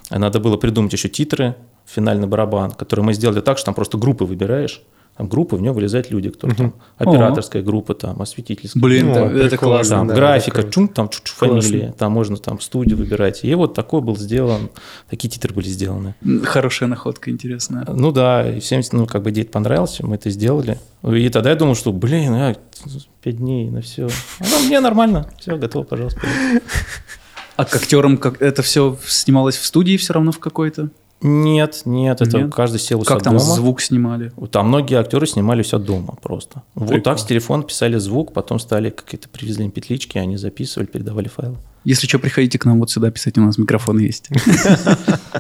А 0.10 0.18
Надо 0.20 0.40
было 0.40 0.58
придумать 0.58 0.94
еще 0.94 1.10
титры, 1.10 1.56
финальный 1.86 2.28
барабан, 2.28 2.72
который 2.72 3.02
мы 3.02 3.14
сделали 3.14 3.42
так, 3.42 3.58
что 3.58 3.66
там 3.66 3.76
просто 3.76 3.98
группы 3.98 4.26
выбираешь, 4.26 4.82
там 5.18 5.30
группы, 5.30 5.56
в 5.56 5.62
нее 5.62 5.72
вылезают 5.72 6.12
люди, 6.12 6.30
кто 6.30 6.50
там, 6.50 6.74
операторская 6.98 7.62
группа, 7.62 7.94
там, 7.94 8.22
осветительская. 8.22 8.82
Блин, 8.84 9.08
О, 9.12 9.28
это- 9.28 9.38
это 9.38 9.58
классно. 9.58 9.96
Там 9.96 10.08
да, 10.08 10.14
графика, 10.16 10.60
это 10.60 10.72
чум, 10.72 10.90
там 10.90 11.08
чуть-чуть 11.08 11.38
Классно. 11.38 11.62
фамилия, 11.62 11.94
там 11.98 12.12
можно 12.12 12.36
там 12.36 12.60
студию 12.60 12.98
выбирать. 12.98 13.46
И 13.46 13.56
вот 13.56 13.74
такой 13.74 14.02
был 14.02 14.18
сделан, 14.18 14.70
такие 15.10 15.30
титры 15.30 15.54
были 15.54 15.70
сделаны. 15.70 16.16
Хорошая 16.44 16.90
находка, 16.90 17.32
интересная. 17.32 17.86
Ну 17.88 18.12
да, 18.12 18.46
и 18.58 18.60
всем, 18.60 18.82
ну, 18.92 19.06
как 19.08 19.24
бы 19.24 19.30
идея 19.30 19.46
понравилась, 19.46 20.02
мы 20.02 20.16
это 20.16 20.30
сделали. 20.30 20.80
И 21.10 21.30
тогда 21.30 21.52
я 21.52 21.56
думал, 21.56 21.76
что, 21.76 21.94
блин, 21.94 22.36
я 22.36 22.58
пять 23.24 23.38
дней 23.38 23.70
на 23.70 23.80
все. 23.82 24.08
А 24.40 24.44
ну, 24.52 24.66
мне 24.68 24.82
нормально, 24.82 25.30
все, 25.40 25.56
готово, 25.56 25.84
пожалуйста. 25.86 26.20
А 27.56 27.64
к 27.64 27.74
актерам 27.74 28.18
как 28.18 28.42
это 28.42 28.62
все 28.64 28.98
снималось 29.08 29.56
в 29.56 29.66
студии 29.66 29.96
все 29.96 30.12
равно 30.12 30.34
в 30.34 30.40
какой-то? 30.40 30.90
Нет, 31.22 31.82
нет, 31.86 32.22
это 32.22 32.38
Нет? 32.40 32.54
каждый 32.54 32.80
сел 32.80 33.00
у 33.00 33.04
себя 33.06 33.16
Как 33.16 33.24
там 33.24 33.38
дома. 33.38 33.46
звук 33.56 33.82
снимали? 33.82 34.32
Там 34.52 34.68
многие 34.68 35.00
актеры 35.00 35.26
снимали 35.26 35.64
все 35.64 35.80
дома 35.80 36.16
просто. 36.22 36.62
Вот 36.76 36.84
Прикольно. 36.90 37.04
так 37.04 37.20
с 37.20 37.24
телефона 37.24 37.64
писали 37.64 37.98
звук, 37.98 38.34
потом 38.34 38.60
стали 38.60 38.90
какие-то 38.90 39.30
привезли 39.30 39.66
им 39.66 39.72
петлички, 39.72 40.18
они 40.18 40.38
записывали, 40.38 40.86
передавали 40.88 41.28
файлы. 41.28 41.56
Если 41.84 42.08
что, 42.08 42.18
приходите 42.20 42.58
к 42.60 42.66
нам 42.66 42.80
вот 42.80 42.90
сюда 42.92 43.12
писать, 43.12 43.38
у 43.38 43.42
нас 43.42 43.58
микрофон 43.58 44.00
есть. 44.00 44.30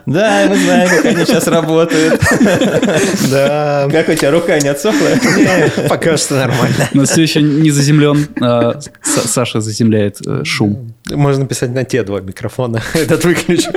Да, 0.05 0.45
мы 0.49 0.55
знаем, 0.57 0.89
как 0.89 1.05
они 1.05 1.25
сейчас 1.25 1.47
работают. 1.47 2.21
Да, 3.31 3.87
Как 3.91 4.09
у 4.09 4.13
тебя 4.13 4.29
рука 4.31 4.59
не 4.59 4.67
отсохла? 4.67 5.07
пока 5.89 6.15
что 6.17 6.35
нормально. 6.35 6.89
Нас 6.93 7.09
все 7.09 7.21
еще 7.23 7.41
не 7.41 7.71
заземлен. 7.71 8.27
а, 8.41 8.73
Са- 9.03 9.27
Саша 9.27 9.61
заземляет 9.61 10.19
э, 10.27 10.43
шум. 10.43 10.93
Можно 11.09 11.47
писать 11.47 11.71
на 11.71 11.83
те 11.85 12.03
два 12.03 12.19
микрофона. 12.21 12.81
Этот 12.93 13.23
выключу. 13.25 13.71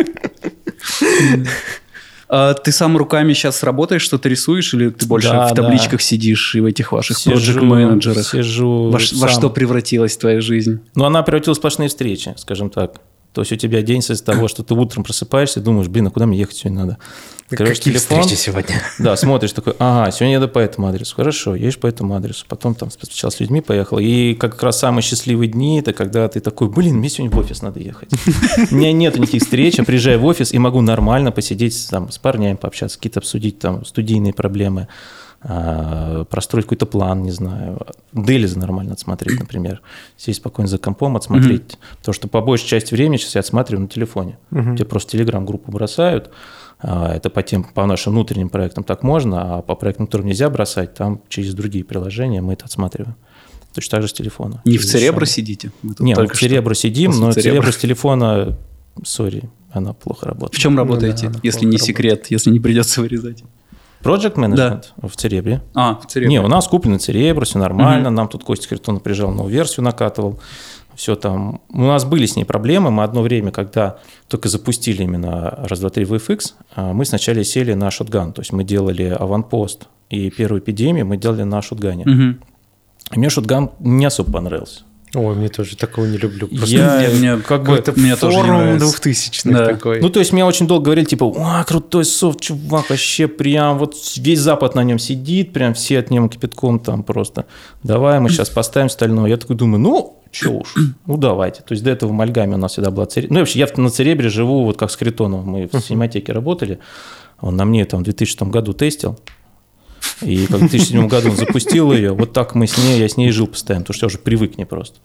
А 2.31 2.53
ты 2.55 2.73
сам 2.73 2.97
руками 2.97 3.33
сейчас 3.33 3.63
работаешь, 3.63 4.03
что-то 4.03 4.29
рисуешь, 4.29 4.75
или 4.75 4.91
ты 4.91 5.07
больше 5.07 5.29
Да, 5.31 5.47
в 5.49 5.55
да. 5.55 5.63
табличках 5.63 6.03
сидишь 6.03 6.55
и 6.55 6.61
в 6.61 6.67
этих 6.67 6.93
ваших 6.93 7.23
проект-менеджерах? 7.25 8.27
Сижу 8.27 8.91
Во, 8.91 8.99
ш- 8.99 9.15
во 9.17 9.29
сам. 9.29 9.39
что 9.39 9.51
превратилась 9.51 10.17
твоя 10.17 10.41
жизнь? 10.43 10.81
Ну, 10.95 11.05
она 11.05 11.23
превратилась 11.23 11.57
в 11.57 11.61
сплошные 11.61 11.89
встречи, 11.89 12.35
скажем 12.37 12.69
так. 12.71 13.01
То 13.39 13.43
есть 13.43 13.53
у 13.53 13.57
тебя 13.57 13.83
день 13.83 14.01
из 14.01 14.21
того, 14.21 14.49
что 14.49 14.65
ты 14.65 14.75
утром 14.75 15.05
просыпаешься 15.05 15.61
и 15.61 15.63
думаешь, 15.63 15.87
блин, 15.87 16.09
а 16.09 16.11
куда 16.11 16.27
мне 16.27 16.37
ехать 16.37 16.57
сегодня 16.57 16.81
надо? 16.81 16.99
Открываешь 17.47 17.79
Какие 17.79 17.95
телефон, 17.95 18.23
встречи 18.23 18.37
сегодня? 18.37 18.83
Да, 18.99 19.17
смотришь 19.17 19.53
такой, 19.53 19.77
ага, 19.79 20.11
сегодня 20.11 20.35
еду 20.35 20.49
по 20.49 20.59
этому 20.59 20.89
адресу. 20.89 21.15
Хорошо, 21.15 21.55
едешь 21.55 21.79
по 21.79 21.87
этому 21.87 22.17
адресу. 22.17 22.47
Потом 22.49 22.75
там 22.75 22.91
сначала 22.91 23.31
с 23.31 23.39
людьми 23.39 23.61
поехал. 23.61 24.01
И 24.01 24.35
как 24.35 24.61
раз 24.61 24.81
самые 24.81 25.05
счастливые 25.05 25.49
дни, 25.49 25.79
это 25.79 25.93
когда 25.93 26.27
ты 26.27 26.41
такой, 26.41 26.69
блин, 26.69 26.97
мне 26.97 27.09
сегодня 27.09 27.33
в 27.33 27.39
офис 27.39 27.63
надо 27.63 27.79
ехать. 27.79 28.11
У 28.73 28.75
меня 28.75 28.93
нет 28.93 29.17
никаких 29.17 29.43
встреч, 29.43 29.79
я 29.79 29.85
приезжаю 29.85 30.19
в 30.19 30.25
офис 30.25 30.53
и 30.53 30.59
могу 30.59 30.81
нормально 30.81 31.31
посидеть 31.31 31.87
там, 31.89 32.11
с 32.11 32.19
парнями, 32.19 32.57
пообщаться, 32.57 32.99
какие-то 32.99 33.21
обсудить 33.21 33.61
там 33.61 33.85
студийные 33.85 34.33
проблемы, 34.33 34.89
простроить 35.41 36.67
какой-то 36.67 36.87
план, 36.87 37.23
не 37.23 37.31
знаю, 37.31 37.81
Делизы 38.13 38.59
нормально 38.59 38.93
отсмотреть, 38.95 39.39
например. 39.41 39.83
Сесть 40.17 40.39
спокойно 40.41 40.69
за 40.69 40.79
компом, 40.79 41.17
отсмотреть. 41.17 41.79
То, 42.03 42.13
что 42.13 42.29
по 42.29 42.41
большей 42.41 42.67
части 42.67 42.95
времени 42.95 43.17
сейчас 43.19 43.35
я 43.37 43.41
отсматриваю 43.41 43.83
на 43.83 43.89
телефоне. 43.89 44.39
Тебе 44.51 44.85
просто 44.85 45.13
телеграм-группу 45.13 45.71
бросают, 45.71 46.31
а, 46.81 47.13
Это 47.15 47.29
по 47.31 47.43
тем, 47.43 47.65
по 47.65 47.87
нашим 47.87 48.13
внутренним 48.13 48.49
проектам 48.51 48.85
так 48.85 49.03
можно, 49.03 49.57
а 49.59 49.63
по 49.63 49.75
проектам, 49.75 50.07
которым 50.07 50.29
нельзя 50.29 50.49
бросать, 50.49 50.95
там 50.95 51.21
через 51.29 51.55
другие 51.55 51.85
приложения 51.85 52.41
мы 52.41 52.53
это 52.53 52.67
отсматриваем. 52.67 53.17
Точно 53.75 53.97
так 53.97 54.03
же 54.03 54.09
с 54.09 54.13
телефона. 54.13 54.63
Не 54.65 54.79
в 54.79 54.85
Церебро 54.85 55.25
сидите? 55.27 55.73
Не, 55.99 56.15
в 56.15 56.17
что- 56.25 56.35
Церебро 56.35 56.75
сидим, 56.75 57.11
после 57.11 57.27
но 57.27 57.33
Церебро. 57.33 57.71
С 57.73 57.77
телефона, 57.77 58.57
сори, 59.05 59.51
она 59.73 59.93
плохо 59.93 60.27
работает. 60.27 60.55
В 60.55 60.59
чем 60.63 60.73
Ну 60.75 60.79
работаете, 60.79 61.29
да, 61.29 61.39
если 61.43 61.61
не 61.61 61.73
работает. 61.73 61.83
секрет, 61.83 62.27
если 62.31 62.51
не 62.51 62.61
придется 62.61 63.01
вырезать? 63.01 63.43
Project 64.03 64.35
Management 64.35 64.85
в 65.03 65.17
Церебре. 65.17 65.61
А, 65.75 65.95
в 65.97 66.07
Церебро. 66.07 66.31
Не, 66.31 66.41
у 66.41 66.49
нас 66.49 66.69
купленный 66.69 66.99
Церебро, 66.99 67.45
все 67.45 67.59
нормально. 67.59 68.11
Нам 68.11 68.29
тут 68.29 68.45
Костя 68.45 68.69
Хритонов 68.69 69.03
приезжал, 69.03 69.31
новую 69.31 69.53
версию 69.53 69.85
накатывал. 69.85 70.41
Все 70.95 71.15
там. 71.15 71.61
У 71.73 71.83
нас 71.83 72.05
были 72.05 72.27
с 72.27 72.35
ней 72.35 72.45
проблемы. 72.45 72.91
Мы 72.91 73.05
одно 73.05 73.23
время, 73.23 73.53
когда 73.53 73.99
только 74.27 74.49
запустили 74.49 75.05
именно 75.05 75.51
раз, 75.69 75.79
два, 75.79 75.91
три 75.91 76.05
VFX, 76.05 76.55
а, 76.75 76.93
мы 76.93 77.05
сначала 77.05 77.45
сели 77.45 77.75
на 77.75 77.89
шотган. 77.93 78.33
То 78.33 78.41
есть 78.41 78.53
мы 78.53 78.65
делали 78.65 79.05
аванпост 79.05 79.87
и 80.11 80.31
первую 80.31 80.61
эпидемию 80.61 81.07
мы 81.07 81.17
делали 81.17 81.45
на 81.45 81.63
шотгане. 81.63 82.05
Мгм. 82.05 82.41
И 83.13 83.19
мне 83.19 83.31
шотган 83.31 83.71
не 83.79 84.07
особо 84.07 84.33
понравился. 84.33 84.83
Ой, 85.15 85.35
мне 85.35 85.49
тоже 85.49 85.77
такого 85.77 86.05
не 86.05 86.19
люблю. 86.19 86.49
Просто 86.49 86.67
Я 86.77 87.09
мне- 87.15 87.37
как 87.39 87.61
бы... 87.63 87.67
какой-то 87.77 87.93
мне 87.99 88.15
тоже 88.17 88.37
не 88.37 88.43
форум 88.43 88.57
нравится. 88.59 88.87
двухтысячных 88.87 89.57
Да. 89.57 89.67
такой. 89.67 90.01
Ну, 90.01 90.11
то 90.11 90.19
есть, 90.21 90.33
мне 90.33 90.45
очень 90.45 90.67
долго 90.67 90.85
говорили, 90.87 91.07
типа, 91.07 91.33
а, 91.39 91.65
крутой 91.65 92.05
софт, 92.05 92.41
чувак, 92.41 92.91
вообще 92.91 93.27
прям 93.27 93.79
вот 93.79 93.95
весь 94.17 94.41
Запад 94.41 94.75
на 94.75 94.85
нем 94.85 94.99
сидит, 94.99 95.53
прям 95.53 95.73
все 95.75 95.99
от 95.99 96.11
него 96.11 96.29
кипятком 96.29 96.79
там 96.79 97.03
просто. 97.03 97.47
Давай 97.83 98.21
мы 98.21 98.29
сейчас 98.29 98.51
поставим 98.51 98.91
стальное. 98.91 99.27
Я 99.31 99.37
такой 99.39 99.57
думаю, 99.57 99.81
ну, 99.81 100.23
че 100.31 100.49
уж, 100.51 100.75
ну, 101.07 101.17
давайте. 101.17 101.63
То 101.63 101.73
есть, 101.73 101.83
до 101.83 101.91
этого 101.91 102.11
в 102.11 102.13
Мальгаме 102.13 102.55
у 102.55 102.59
нас 102.59 102.73
всегда 102.73 102.91
была 102.91 103.07
Церебро. 103.07 103.33
Ну, 103.35 103.41
вообще, 103.41 103.59
я 103.61 103.69
на 103.77 103.89
Церебре 103.91 104.29
живу, 104.29 104.65
вот 104.65 104.77
как 104.77 104.91
с 104.91 104.97
Критоновым. 104.97 105.47
Мы 105.49 105.71
в 105.73 105.81
синематеке 105.81 106.33
работали. 106.33 106.79
Он 107.41 107.57
на 107.57 107.65
мне 107.65 107.85
там 107.87 108.01
в 108.01 108.03
2000 108.03 108.45
году 108.51 108.73
тестил. 108.75 109.19
И 110.23 110.47
в 110.47 110.51
2007 110.51 111.07
году 111.09 111.31
он 111.31 111.37
запустил 111.37 111.93
ее, 111.93 112.13
вот 112.13 112.33
так 112.33 112.55
мы 112.55 112.67
с 112.67 112.77
ней, 112.79 112.99
я 112.99 113.09
с 113.09 113.17
ней 113.17 113.31
жил 113.31 113.47
постоянно, 113.47 113.85
потому 113.85 113.95
что 113.95 114.05
я 114.05 114.09
уже 114.09 114.19
привык 114.19 114.55
к 114.55 114.59
ней 114.59 114.65
просто. 114.65 114.99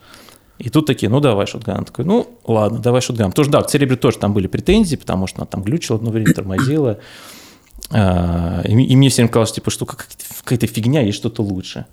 И 0.59 0.69
тут 0.69 0.85
такие, 0.85 1.09
ну 1.09 1.19
давай 1.19 1.47
шотган. 1.47 1.79
Я 1.79 1.83
такой, 1.83 2.05
ну 2.05 2.39
ладно, 2.45 2.79
давай 2.79 3.01
шотган. 3.01 3.31
Тоже 3.31 3.49
да, 3.49 3.61
к 3.61 3.67
Церебре 3.69 3.95
тоже 3.95 4.17
там 4.17 4.33
были 4.33 4.47
претензии, 4.47 4.95
потому 4.95 5.27
что 5.27 5.39
она 5.39 5.45
там 5.45 5.63
глючила 5.63 5.97
одно 5.97 6.11
время, 6.11 6.33
тормозила. 6.33 6.99
А, 7.95 8.61
И, 8.65 8.95
мне 8.95 9.09
все 9.09 9.21
время 9.21 9.31
казалось, 9.31 9.51
типа, 9.51 9.69
что 9.69 9.85
как- 9.85 10.07
какая-то 10.43 10.65
фигня, 10.67 11.01
есть 11.01 11.17
что-то 11.17 11.43
лучше. 11.43 11.85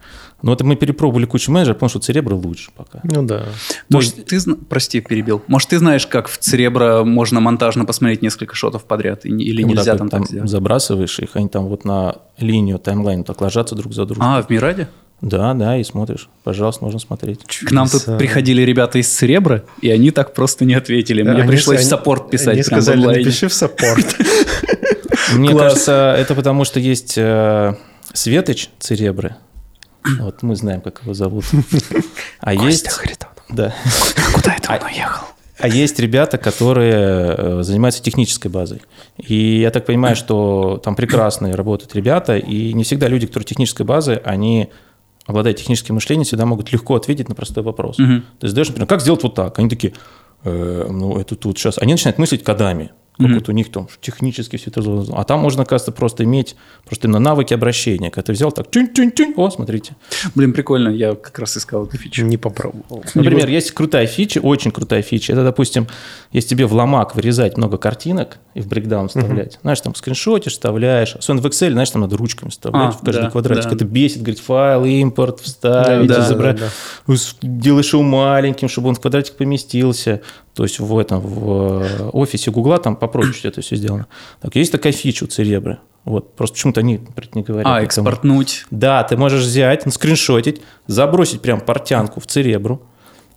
Но 0.43 0.55
это 0.55 0.65
мы 0.65 0.75
перепробовали 0.77 1.27
кучу 1.27 1.53
менеджеров, 1.53 1.77
потому 1.77 1.91
что 1.91 1.99
Церебро 1.99 2.35
лучше 2.37 2.71
пока. 2.75 3.01
Ну 3.05 3.23
да. 3.23 3.45
Может, 3.91 4.25
ты, 4.25 4.41
зна- 4.41 4.57
прости, 4.69 5.01
перебил. 5.01 5.43
Может, 5.47 5.69
ты 5.69 5.79
знаешь, 5.79 6.07
как 6.07 6.29
в 6.29 6.39
Церебро 6.39 7.05
можно 7.05 7.41
монтажно 7.41 7.85
посмотреть 7.85 8.23
несколько 8.23 8.55
шотов 8.57 8.85
подряд, 8.85 9.27
или 9.27 9.63
Вот 9.63 9.69
нельзя 9.69 9.93
так 9.93 9.99
там 9.99 10.07
вот 10.07 10.11
так 10.13 10.27
сделать? 10.27 10.49
забрасываешь 10.51 11.19
их, 11.19 11.31
они 11.35 11.49
там 11.49 11.67
вот 11.67 11.85
на 11.85 12.17
линию 12.39 12.79
timeline 12.79 13.23
так 13.23 13.41
ложатся 13.43 13.75
друг 13.75 13.93
за 13.93 14.07
другом. 14.07 14.25
А, 14.27 14.43
в 14.43 14.49
Miro, 14.49 14.74
да? 14.74 14.89
Да, 15.21 15.53
да, 15.53 15.77
и 15.77 15.85
смотришь. 15.85 16.31
Пожалуйста, 16.45 16.83
можно 16.83 16.99
смотреть. 16.99 17.41
К 17.45 17.71
нам 17.73 17.87
тут 17.91 18.07
приходили 18.17 18.63
ребята 18.63 18.99
из 18.99 19.09
Церебра, 19.11 19.65
и 19.83 19.91
они 19.91 20.13
так 20.13 20.33
просто 20.33 20.65
не 20.65 20.73
ответили. 20.73 21.23
Мне 21.23 21.33
Они- 21.43 21.47
пришлось 21.49 21.77
в 21.77 21.81
они- 21.81 21.89
support 21.91 22.31
писать 22.31 22.55
Они 22.55 22.63
в 22.63 22.67
сказали, 22.67 23.05
напиши 23.05 23.49
в 23.49 23.53
support. 23.53 24.17
Мне 25.35 25.51
Класс. 25.51 25.63
кажется, 25.63 26.15
это 26.19 26.35
потому 26.35 26.65
что 26.65 26.81
есть 26.81 27.15
э, 27.17 27.75
Светоч 28.13 28.69
Церебры. 28.79 29.37
Вот 30.19 30.43
мы 30.43 30.57
знаем, 30.57 30.81
как 30.81 31.03
его 31.03 31.15
зовут. 31.15 31.45
А 32.41 32.55
есть... 32.55 32.89
Да. 33.51 33.75
Куда 34.35 34.55
это 34.55 34.73
он 34.73 34.91
уехал? 34.91 35.27
А 35.59 35.69
есть 35.69 36.01
ребята, 36.01 36.39
которые 36.39 37.35
э, 37.37 37.63
занимаются 37.63 38.03
технической 38.03 38.51
базой. 38.51 38.81
И 39.19 39.61
я 39.61 39.71
так 39.71 39.85
понимаю, 39.85 40.17
что 40.17 40.81
там 40.83 40.97
прекрасные 40.97 41.55
работают 41.55 41.95
ребята, 41.95 42.39
и 42.39 42.73
не 42.73 42.83
всегда 42.83 43.09
люди, 43.09 43.27
которые 43.27 43.47
технической 43.47 43.85
базы, 43.85 44.23
они 44.25 44.71
обладая 45.27 45.53
техническим 45.53 45.97
мышлением, 45.97 46.25
всегда 46.25 46.47
могут 46.47 46.73
легко 46.73 46.95
ответить 46.95 47.29
на 47.29 47.35
простой 47.35 47.63
вопрос. 47.63 47.97
То 48.39 48.47
есть 48.47 48.53
задаешь, 48.53 48.69
например, 48.69 48.89
как 48.89 49.03
сделать 49.03 49.23
вот 49.23 49.35
так? 49.35 49.59
Они 49.59 49.69
такие, 49.69 49.93
«Э, 50.45 50.87
ну 50.89 51.19
это 51.19 51.37
тут 51.37 51.59
сейчас. 51.59 51.77
Они 51.77 51.93
начинают 51.93 52.17
мыслить 52.17 52.43
кодами. 52.43 52.93
Как 53.21 53.29
Мгм. 53.29 53.35
вот 53.39 53.49
у 53.51 53.53
них 53.53 53.71
там 53.71 53.87
технически 54.01 54.57
все 54.57 54.71
это. 54.71 54.81
зо- 54.81 55.05
А 55.15 55.25
там 55.25 55.41
можно, 55.41 55.63
оказывается, 55.65 55.93
просто 55.93 56.25
иметь 56.25 56.57
просто 56.87 57.07
именно 57.07 57.19
навыки 57.19 57.53
обращения. 57.53 58.11
Когда 58.11 58.27
ты 58.27 58.33
взял 58.33 58.51
так, 58.51 58.71
тюнь-тюнь-тюнь, 58.71 59.35
о, 59.37 59.51
смотрите. 59.51 59.95
Блин, 60.35 60.55
прикольно, 60.55 60.89
я 60.89 61.15
как 61.15 61.39
раз 61.39 61.55
искал 61.59 61.85
эту 61.85 61.99
фичу. 61.99 62.25
Не 62.25 62.39
попробовал. 62.39 63.05
Например, 63.15 63.47
есть 63.47 63.73
крутая 63.73 64.07
фича, 64.07 64.39
очень 64.41 64.71
крутая 64.71 65.03
фича. 65.03 65.35
Это, 65.35 65.45
допустим, 65.45 65.87
если 66.33 66.49
тебе 66.49 66.65
в 66.65 66.73
ломак 66.73 67.15
вырезать 67.15 67.59
много 67.59 67.77
картинок 67.77 68.39
и 68.55 68.61
в 68.61 68.67
брейкдаун 68.67 69.09
вставлять, 69.09 69.59
знаешь, 69.63 69.81
там 69.81 69.95
скриншотишь, 69.95 70.53
вставляешь. 70.53 71.15
Особенно 71.17 71.43
в 71.43 71.47
Excel, 71.47 71.73
знаешь, 71.73 71.91
там 71.91 72.03
надо 72.03 72.17
ручками 72.17 72.51
вставлять 72.51 72.89
А, 72.89 72.91
в 72.93 73.01
каждый 73.03 73.23
да, 73.23 73.31
квадратик. 73.31 73.65
да. 73.71 73.77
Это 73.77 73.85
бесит, 73.85 74.19
говорит, 74.23 74.39
файл, 74.41 74.85
импорт, 74.85 75.41
вставить, 75.41 76.09
Да, 76.09 76.17
да, 76.19 76.29
изобра- 76.35 76.59
да, 76.59 76.69
Ус- 77.07 77.37
Делаешь 77.43 77.93
его 77.93 78.03
маленьким, 78.03 78.69
чтобы 78.69 78.89
он 78.89 78.95
в 78.97 79.01
квадратик 79.01 79.35
поместился. 79.37 80.21
То 80.55 80.65
есть 80.65 80.81
в 80.81 80.99
этом, 80.99 81.21
в 81.21 81.83
э, 81.83 82.09
офисе 82.13 82.51
Гугла 82.51 82.79
там 82.79 82.97
попроще 82.97 83.49
это 83.49 83.61
все 83.61 83.77
сделано. 83.77 84.07
Так, 84.41 84.57
есть 84.57 84.73
такая 84.73 84.93
фича 84.93 85.25
у 85.25 85.27
Церебры. 85.27 85.79
Вот, 86.05 86.35
просто 86.35 86.55
почему-то 86.55 86.81
они 86.81 86.97
про 86.99 87.25
это 87.25 87.37
не 87.39 87.43
говорят. 87.45 87.67
А, 87.71 87.83
экспортнуть. 87.83 88.65
да, 88.71 89.05
ты 89.05 89.17
можешь 89.19 89.43
взять, 89.45 89.85
скриншотить, 89.93 90.63
забросить 90.87 91.43
прям 91.43 91.61
портянку 91.61 92.21
в 92.21 92.27
церебру, 92.27 92.83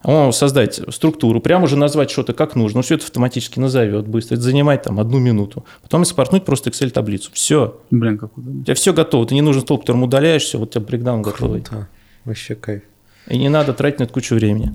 он 0.03 0.33
создать 0.33 0.81
структуру, 0.89 1.39
прямо 1.39 1.65
уже 1.65 1.77
назвать 1.77 2.11
что-то 2.11 2.33
как 2.33 2.55
нужно, 2.55 2.79
он 2.79 2.83
все 2.83 2.95
это 2.95 3.05
автоматически 3.05 3.59
назовет 3.59 4.07
быстро, 4.07 4.35
это 4.35 4.43
занимает 4.43 4.83
там 4.83 4.99
одну 4.99 5.19
минуту. 5.19 5.65
Потом 5.81 6.01
экспортнуть 6.01 6.43
просто 6.45 6.69
Excel-таблицу. 6.69 7.31
Все. 7.33 7.79
Блин, 7.89 8.17
как 8.17 8.37
У 8.37 8.41
удобно. 8.41 8.63
тебя 8.63 8.75
все 8.75 8.93
готово, 8.93 9.25
ты 9.25 9.33
не 9.35 9.41
нужен 9.41 9.61
столб, 9.61 9.81
которым 9.81 10.03
удаляешь, 10.03 10.43
все, 10.43 10.57
вот 10.59 10.69
у 10.69 10.71
тебя 10.73 10.85
брейкдаун 10.85 11.21
готовый. 11.21 11.61
Круто. 11.61 11.87
Вообще 12.25 12.55
кайф. 12.55 12.83
И 13.29 13.37
не 13.37 13.49
надо 13.49 13.73
тратить 13.73 13.99
на 13.99 14.03
это 14.03 14.13
кучу 14.13 14.35
времени. 14.35 14.73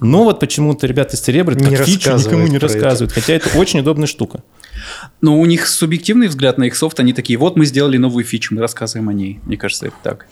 Но 0.00 0.24
вот 0.24 0.40
почему-то 0.40 0.86
ребята 0.86 1.14
из 1.14 1.20
Церебра 1.20 1.54
Не 1.54 1.76
как 1.76 1.86
фичу 1.86 2.10
рассказывают 2.10 2.26
никому 2.26 2.42
не 2.44 2.58
про 2.58 2.66
это. 2.66 2.74
рассказывают, 2.74 3.12
хотя 3.12 3.34
это 3.34 3.58
очень 3.58 3.80
удобная 3.80 4.06
штука. 4.06 4.42
Но 5.20 5.38
у 5.38 5.44
них 5.44 5.66
субъективный 5.66 6.28
взгляд 6.28 6.56
на 6.56 6.64
их 6.64 6.74
софт, 6.74 7.00
они 7.00 7.12
такие, 7.12 7.38
вот 7.38 7.56
мы 7.56 7.66
сделали 7.66 7.98
новую 7.98 8.24
фичу, 8.24 8.54
мы 8.54 8.62
рассказываем 8.62 9.10
о 9.10 9.12
ней. 9.12 9.40
Мне 9.44 9.58
кажется, 9.58 9.86
это 9.86 9.96
так. 10.02 10.26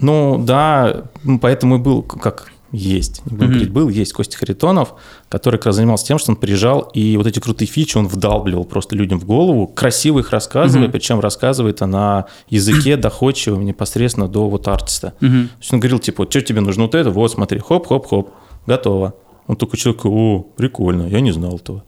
Ну 0.00 0.38
да, 0.38 1.04
ну, 1.24 1.40
поэтому 1.40 1.76
и 1.76 1.78
был 1.78 2.02
как 2.02 2.51
есть, 2.72 3.22
не 3.26 3.36
будем 3.36 3.50
говорить, 3.52 3.70
был, 3.70 3.88
есть 3.90 4.12
Костя 4.12 4.38
Харитонов, 4.38 4.94
который 5.28 5.56
как 5.56 5.66
раз 5.66 5.76
занимался 5.76 6.06
тем, 6.06 6.18
что 6.18 6.32
он 6.32 6.36
приезжал 6.36 6.80
и 6.94 7.16
вот 7.18 7.26
эти 7.26 7.38
крутые 7.38 7.68
фичи 7.68 7.98
он 7.98 8.08
вдалбливал 8.08 8.64
просто 8.64 8.96
людям 8.96 9.20
в 9.20 9.24
голову, 9.26 9.66
красиво 9.66 10.20
их 10.20 10.30
рассказывая, 10.30 10.84
Мгм. 10.84 10.92
причем 10.92 11.20
рассказывает 11.20 11.80
на 11.80 12.26
языке 12.48 12.96
доходчивом 12.96 13.64
непосредственно 13.66 14.26
до 14.26 14.48
вот 14.48 14.66
артиста. 14.68 15.12
Мгм. 15.20 15.48
То 15.48 15.54
есть 15.60 15.72
он 15.72 15.80
говорил, 15.80 15.98
типа, 15.98 16.22
вот 16.22 16.30
что 16.30 16.40
тебе 16.40 16.60
нужно 16.60 16.84
вот 16.84 16.94
это, 16.94 17.10
вот 17.10 17.30
смотри, 17.30 17.58
хоп-хоп-хоп, 17.60 18.30
готово. 18.66 19.14
Он 19.48 19.56
такой 19.56 19.78
человек, 19.78 20.04
о, 20.06 20.46
прикольно, 20.56 21.06
я 21.08 21.20
не 21.20 21.32
знал 21.32 21.56
этого. 21.56 21.84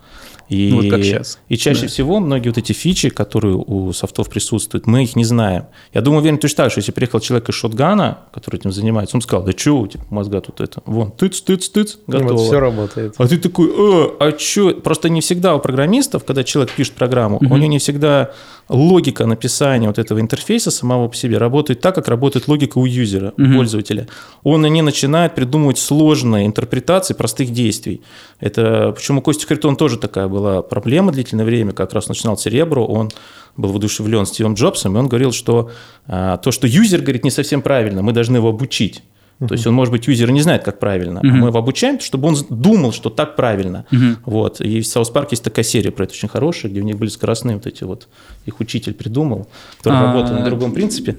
И, 0.55 0.71
Ну, 0.71 0.83
вот 0.83 0.91
как 0.91 1.03
щас. 1.05 1.39
И 1.49 1.57
чаще 1.57 1.83
Да. 1.83 1.89
всего 1.89 2.21
многие 2.21 2.49
вот 2.49 2.59
эти 2.59 2.73
фичи, 2.73 3.09
которые 3.11 3.57
у 3.57 3.93
софтов 3.93 4.29
присутствуют, 4.29 4.87
мы 4.87 5.03
их 5.03 5.17
не 5.17 5.25
знаем. 5.25 5.65
Я 5.93 6.01
думаю, 6.01 6.21
уверен 6.21 6.39
точно 6.39 6.65
так, 6.65 6.71
что 6.71 6.79
если 6.81 6.93
приехал 6.93 7.21
человек 7.21 7.49
из 7.49 7.55
шотгана, 7.55 8.19
который 8.33 8.57
этим 8.57 8.73
занимается, 8.73 9.17
он 9.17 9.23
сказал, 9.23 9.45
да 9.45 9.53
что, 9.57 9.87
типа, 9.87 10.05
мозга 10.11 10.41
тут 10.41 10.61
это, 10.61 10.81
вон, 10.87 11.11
тыц, 11.13 11.41
тыц, 11.41 11.69
тыц, 11.69 11.99
готово. 12.07 12.33
Вот 12.35 12.47
все 12.47 12.61
работает. 12.61 13.15
А 13.19 13.27
ты 13.27 13.39
такой, 13.39 13.69
э, 13.69 14.09
а 14.21 14.39
что? 14.39 14.71
Просто 14.75 15.09
не 15.09 15.21
всегда 15.21 15.55
у 15.55 15.59
программистов, 15.61 16.25
когда 16.25 16.45
человек 16.45 16.73
пишет 16.73 16.95
программу, 16.95 17.39
у 17.41 17.45
него 17.57 17.67
не 17.69 17.79
всегда 17.79 18.31
логика 18.69 19.27
написания 19.27 19.89
вот 19.89 19.99
этого 19.99 20.21
интерфейса 20.21 20.71
самого 20.71 21.09
по 21.09 21.17
себе 21.17 21.39
работает 21.39 21.81
так, 21.81 21.95
как 21.95 22.09
работает 22.09 22.49
логика 22.49 22.79
у 22.79 22.87
юзера, 22.87 23.33
у 23.37 23.43
Мгм. 23.43 23.57
пользователя. 23.57 24.07
Он 24.43 24.63
не 24.63 24.83
начинает 24.83 25.35
придумывать 25.35 25.79
сложные 25.79 26.47
интерпретации 26.47 27.15
простых 27.15 27.51
действий. 27.53 28.01
Это 28.41 28.93
почему 28.95 29.19
у 29.21 29.23
Кости 29.23 29.47
Харитон 29.47 29.77
тоже 29.77 29.99
такая 29.99 30.29
была 30.29 30.44
проблема 30.63 31.13
длительное 31.13 31.45
время, 31.45 31.73
как 31.73 31.93
раз 31.93 32.09
начинал 32.09 32.37
Церебро, 32.37 32.85
он 32.85 33.11
был 33.57 33.71
воодушевлен 33.71 34.27
Стивом 34.27 34.55
Джобсом, 34.55 34.97
и 34.97 34.99
он 34.99 35.09
говорил, 35.09 35.33
что 35.33 35.71
а, 36.07 36.39
то, 36.39 36.51
что 36.51 36.67
юзер 36.67 37.01
говорит 37.01 37.25
не 37.25 37.31
совсем 37.31 37.63
правильно, 37.63 38.03
мы 38.03 38.13
должны 38.13 38.37
его 38.37 38.49
обучить. 38.49 39.03
То 39.41 39.53
есть 39.55 39.67
он, 39.67 39.75
может 39.75 39.93
быть, 39.93 40.07
юзер 40.07 40.31
не 40.31 40.41
знает, 40.43 40.63
как 40.63 40.79
правильно, 40.79 41.21
а 41.23 41.27
Мгм. 41.27 41.39
мы 41.41 41.49
его 41.49 41.59
обучаем, 41.59 41.99
чтобы 42.01 42.29
он 42.29 42.37
думал, 42.49 42.93
что 42.93 43.11
так 43.11 43.37
правильно. 43.37 43.85
Мгм. 43.91 44.19
Вот. 44.25 44.61
И 44.61 44.81
в 44.81 44.87
South 44.87 45.11
Park 45.11 45.33
есть 45.33 45.43
такая 45.43 45.65
серия 45.65 45.91
про 45.91 46.05
это 46.05 46.13
очень 46.15 46.29
хорошая, 46.29 46.71
где 46.71 46.81
у 46.81 46.85
них 46.85 46.97
были 46.97 47.11
скоростные 47.11 47.57
вот 47.57 47.67
эти 47.67 47.83
вот, 47.85 48.07
их 48.47 48.61
учитель 48.61 48.95
придумал, 48.95 49.49
который 49.79 49.99
А, 49.99 50.03
работал 50.13 50.35
на 50.39 50.45
другом 50.45 50.73
принципе. 50.73 51.17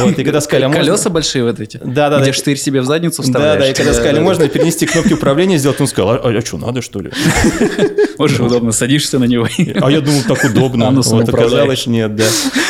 Вот. 0.00 0.18
И 0.18 0.24
когда 0.24 0.40
сказали, 0.40 0.64
а 0.64 0.68
можно- 0.68 0.84
Колеса 0.84 1.10
большие 1.10 1.44
вот 1.44 1.60
эти? 1.60 1.78
Да, 1.84 2.08
да, 2.10 2.16
Где 2.20 2.26
да. 2.30 2.32
штырь 2.32 2.56
себе 2.56 2.80
в 2.80 2.86
задницу 2.86 3.18
Да, 3.18 3.22
вставляешь? 3.24 3.60
да, 3.62 3.70
и 3.70 3.74
когда 3.74 3.92
сказали, 3.92 4.18
можно 4.20 4.48
перенести 4.48 4.86
кнопки 4.86 5.12
управления 5.12 5.58
сделать, 5.58 5.80
он 5.80 5.86
сказал, 5.86 6.10
а, 6.12 6.20
а 6.28 6.40
что, 6.44 6.56
надо 6.58 6.80
что 6.82 7.00
ли? 7.00 7.10
Очень 8.18 8.46
удобно, 8.46 8.72
садишься 8.72 9.18
на 9.18 9.24
него. 9.24 9.46
А 9.80 9.90
я 9.90 10.00
думал, 10.00 10.22
так 10.26 10.42
удобно. 10.44 10.90
Вот 10.90 11.28
оказалось, 11.28 11.86
нет, 11.86 12.16
да. 12.16 12.24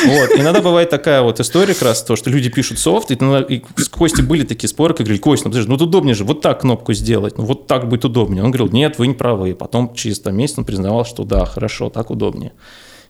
Вот. 0.07 0.31
Иногда 0.39 0.61
бывает 0.61 0.91
такая 0.91 1.23
вот 1.23 1.41
история 1.41 1.75
как 1.75 1.83
раз, 1.83 2.03
то, 2.03 2.17
что 2.17 2.31
люди 2.31 2.51
пишут 2.51 2.79
софт, 2.79 3.11
и, 3.11 3.15
и 3.15 3.63
с 3.77 3.89
Костей 3.89 4.23
были 4.25 4.45
такие 4.45 4.69
споры, 4.69 4.88
как 4.95 5.07
говорили, 5.07 5.21
Кость, 5.21 5.45
ну 5.45 5.51
подожди, 5.51 5.71
ну 5.71 5.77
удобнее 5.77 6.15
же 6.15 6.25
вот 6.25 6.41
так 6.41 6.61
кнопку 6.61 6.93
сделать, 6.93 7.39
ну 7.39 7.45
вот 7.45 7.67
так 7.67 7.89
будет 7.89 8.05
удобнее. 8.05 8.43
Он 8.43 8.51
говорил, 8.51 8.73
нет, 8.73 8.99
вы 8.99 9.07
не 9.07 9.15
правы. 9.15 9.51
И 9.51 9.55
потом 9.55 9.95
через 9.95 10.21
там 10.21 10.37
месяц 10.37 10.59
он 10.59 10.65
признавал, 10.65 11.05
что 11.05 11.25
да, 11.25 11.45
хорошо, 11.45 11.91
так 11.91 12.11
удобнее. 12.11 12.53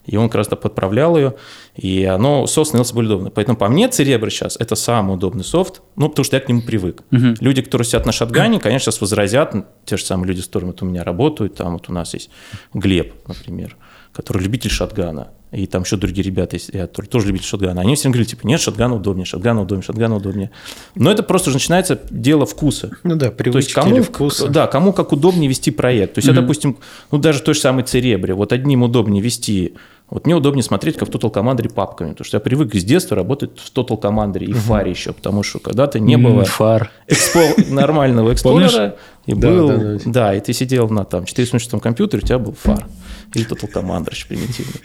И 0.05 0.17
он 0.17 0.27
как 0.27 0.35
раз 0.35 0.47
подправлял 0.47 1.17
ее, 1.17 1.35
и 1.75 2.03
оно, 2.03 2.47
софт 2.47 2.69
становился 2.69 2.95
более 2.95 3.11
удобным. 3.11 3.31
Поэтому 3.31 3.57
по 3.57 3.69
мне 3.69 3.87
Церебро 3.89 4.29
сейчас 4.29 4.57
это 4.59 4.75
самый 4.75 5.13
удобный 5.13 5.43
софт, 5.43 5.81
ну, 5.95 6.09
потому 6.09 6.23
что 6.23 6.35
я 6.35 6.41
к 6.41 6.49
нему 6.49 6.61
привык. 6.61 7.03
Мгм. 7.11 7.35
Люди, 7.39 7.61
которые 7.61 7.85
сидят 7.85 8.07
на 8.07 8.11
шатгане, 8.11 8.59
конечно, 8.59 8.91
сейчас 8.91 9.01
возразят, 9.01 9.53
те 9.85 9.97
же 9.97 10.03
самые 10.03 10.29
люди, 10.29 10.41
с 10.41 10.47
которыми 10.47 10.71
вот 10.71 10.81
у 10.81 10.85
меня 10.85 11.03
работают, 11.03 11.55
там 11.55 11.73
вот 11.73 11.89
у 11.89 11.93
нас 11.93 12.13
есть 12.15 12.31
Глеб, 12.73 13.13
например, 13.27 13.77
который 14.19 14.43
любитель 14.43 14.69
шатгана, 14.69 15.29
и 15.51 15.65
там 15.65 15.83
еще 15.83 15.95
другие 15.95 16.23
ребята 16.25 16.57
есть, 16.57 16.69
я 16.73 16.87
тоже, 16.87 17.27
любитель 17.27 17.45
шатгана. 17.45 17.79
Они 17.79 17.95
всем 17.95 18.11
говорят, 18.11 18.27
типа, 18.27 18.45
нет, 18.45 18.59
шатган 18.59 18.91
удобнее, 18.91 19.23
шатган 19.25 19.57
удобнее, 19.57 19.83
шатган 19.85 20.11
удобнее. 20.11 20.51
Но 20.95 21.09
это 21.09 21.23
просто 21.23 21.49
уже 21.51 21.55
начинается 21.55 21.97
дело 22.09 22.45
вкуса. 22.45 22.91
Ну 23.03 23.15
да, 23.15 23.19
То 23.19 23.25
есть 23.27 23.37
привычки 23.37 23.73
кому, 23.73 23.95
или 23.95 24.01
вкуса. 24.01 24.49
да, 24.49 24.67
кому 24.67 24.91
как 24.91 25.13
удобнее 25.13 25.47
вести 25.47 25.71
проект. 25.71 26.15
То 26.15 26.19
есть, 26.19 26.27
я, 26.27 26.33
Мгм. 26.33 26.41
допустим, 26.41 26.77
ну 27.11 27.17
даже 27.17 27.41
той 27.41 27.53
же 27.53 27.61
самой 27.61 27.83
Церебре, 27.85 28.33
вот 28.33 28.51
одним 28.51 28.83
удобнее 28.83 29.23
вести, 29.23 29.73
вот 30.09 30.25
мне 30.25 30.35
удобнее 30.35 30.63
смотреть, 30.63 30.97
как 30.97 31.07
в 31.07 31.11
Total 31.11 31.31
Commander 31.31 31.71
папками, 31.73 32.09
потому 32.11 32.25
что 32.25 32.37
я 32.37 32.41
привык 32.41 32.75
с 32.75 32.83
детства 32.83 33.15
работать 33.15 33.51
в 33.57 33.73
Total 33.73 33.99
Commander 33.99 34.43
и 34.43 34.51
в 34.51 34.57
фаре 34.57 34.91
еще, 34.91 35.13
потому 35.13 35.43
что 35.43 35.59
когда-то 35.59 35.99
не 35.99 36.17
было 36.17 36.43
Фар. 36.45 36.91
экспо- 37.07 37.71
нормального 37.71 38.33
эксплорера, 38.33 38.95
и 39.29 39.35
Да, 39.35 39.47
был, 39.47 39.67
да, 39.67 39.77
да. 39.77 39.99
да, 40.05 40.35
и 40.35 40.39
ты 40.39 40.53
сидел 40.53 40.89
на 40.89 41.03
там 41.05 41.25
486 41.25 41.81
компьютере, 41.81 42.23
у 42.23 42.25
тебя 42.25 42.39
был 42.39 42.53
фар 42.53 42.87
или 43.35 43.45
Total 43.47 43.71
Commander 43.71 44.13
примитивный. 44.27 44.81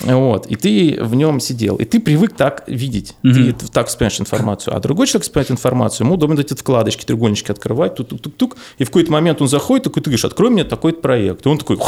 Вот, 0.00 0.46
и 0.46 0.56
ты 0.56 0.98
в 1.02 1.14
нем 1.14 1.38
сидел, 1.38 1.76
и 1.76 1.84
ты 1.84 2.00
привык 2.00 2.34
так 2.34 2.64
видеть, 2.66 3.14
ты 3.22 3.28
Мгм. 3.28 3.54
так 3.72 3.88
вспоминаешь 3.88 4.18
информацию, 4.20 4.74
а 4.74 4.80
другой 4.80 5.06
человек 5.06 5.24
вспоминает 5.24 5.50
информацию, 5.50 6.06
ему 6.06 6.14
удобно 6.14 6.40
эти 6.40 6.54
вкладочки, 6.54 7.04
треугольнички 7.04 7.52
открывать, 7.52 7.94
тук-тук-тук-тук, 7.96 8.56
и 8.78 8.84
в 8.84 8.86
какой-то 8.88 9.12
момент 9.12 9.42
он 9.42 9.48
заходит, 9.48 9.84
такой, 9.84 10.02
ты 10.02 10.08
говоришь, 10.10 10.24
открой 10.24 10.50
мне 10.50 10.64
такой-то 10.64 11.00
проект, 11.00 11.44
и 11.44 11.48
он 11.48 11.58
такой, 11.58 11.78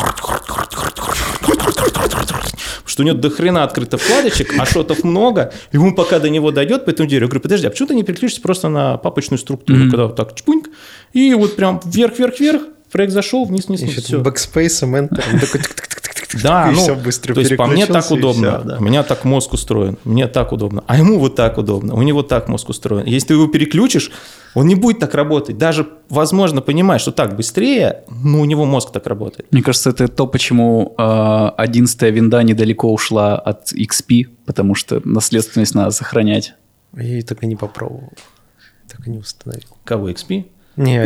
что 2.85 3.03
у 3.03 3.07
него 3.07 3.17
до 3.17 3.31
хрена 3.31 3.65
открыто 3.65 3.97
вкладочек, 3.99 4.55
а 4.59 4.67
шотов 4.67 5.05
много, 5.05 5.53
и 5.73 5.77
ему 5.77 5.95
пока 5.95 6.19
до 6.19 6.29
него 6.31 6.50
дойдет 6.50 6.85
по 6.85 6.91
этому 6.91 7.09
дереву. 7.09 7.25
Я 7.25 7.29
говорю, 7.29 7.43
подожди, 7.43 7.67
а 7.67 7.71
почему 7.71 7.88
ты 7.88 7.95
не 7.95 8.03
переключишься 8.03 8.41
просто 8.43 8.69
на 8.69 8.97
папочную 8.97 9.38
структуру, 9.38 9.79
Мгм. 9.81 9.91
когда 9.91 10.07
вот 10.07 10.17
так 10.17 10.35
чпуньк, 10.35 10.69
и 11.12 11.35
вот 11.35 11.57
прям 11.57 11.81
вверх-вверх-вверх, 11.85 12.62
проект 12.93 13.12
зашел, 13.12 13.45
вниз-вниз, 13.45 13.83
Еще 13.83 14.00
все. 14.00 14.21
бэкспейсом, 14.21 14.97
энтером. 14.99 15.41
такой 15.41 15.61
тык-тык-тык-тык-тык. 15.61 16.43
Да, 16.43 16.69
И 16.71 16.75
ну, 16.75 16.83
всё 16.83 16.95
быстро 16.95 17.33
то 17.35 17.41
есть 17.41 17.57
по 17.57 17.67
мне 17.67 17.87
так 17.87 18.11
удобно, 18.11 18.59
всё, 18.59 18.69
да. 18.69 18.77
у 18.79 18.83
меня 18.83 19.03
так 19.03 19.25
мозг 19.25 19.55
устроен, 19.55 19.97
мне 20.05 20.27
так 20.29 20.53
удобно, 20.53 20.85
а 20.87 20.99
ему 20.99 21.19
вот 21.19 21.35
так 21.37 21.57
удобно, 21.57 21.95
у 21.95 22.03
него 22.03 22.23
так 22.23 22.49
мозг 22.49 22.69
устроен. 22.69 23.07
Если 23.07 23.29
ты 23.29 23.35
его 23.35 23.47
переключишь, 23.47 24.11
он 24.55 24.67
не 24.67 24.75
будет 24.75 24.99
так 24.99 25.15
работать. 25.15 25.57
Даже, 25.57 25.88
возможно, 26.11 26.61
понимаешь, 26.61 27.00
что 27.03 27.12
так 27.12 27.35
быстрее, 27.37 28.05
но 28.11 28.41
у 28.41 28.45
него 28.45 28.67
мозг 28.67 28.91
так 28.93 29.07
работает. 29.07 29.50
Мне 29.53 29.62
кажется, 29.62 29.91
это 29.91 30.09
то, 30.09 30.27
почему 30.27 30.95
э, 30.99 31.50
11 31.57 32.03
винда 32.03 32.43
недалеко 32.43 32.93
ушла 32.93 33.38
от 33.38 33.73
XP, 33.73 34.25
потому 34.45 34.75
что 34.75 35.00
наследственность 35.05 35.75
надо 35.75 35.91
сохранять. 35.93 36.55
Я 36.95 37.03
ее 37.05 37.23
так 37.23 37.43
и 37.43 37.47
не 37.47 37.57
попробовал. 37.57 38.12
Так 38.91 39.07
и 39.07 39.11
не 39.11 39.19
установил. 39.19 39.62
Кого, 39.85 40.11
XP? 40.11 40.45
Не, 40.78 41.04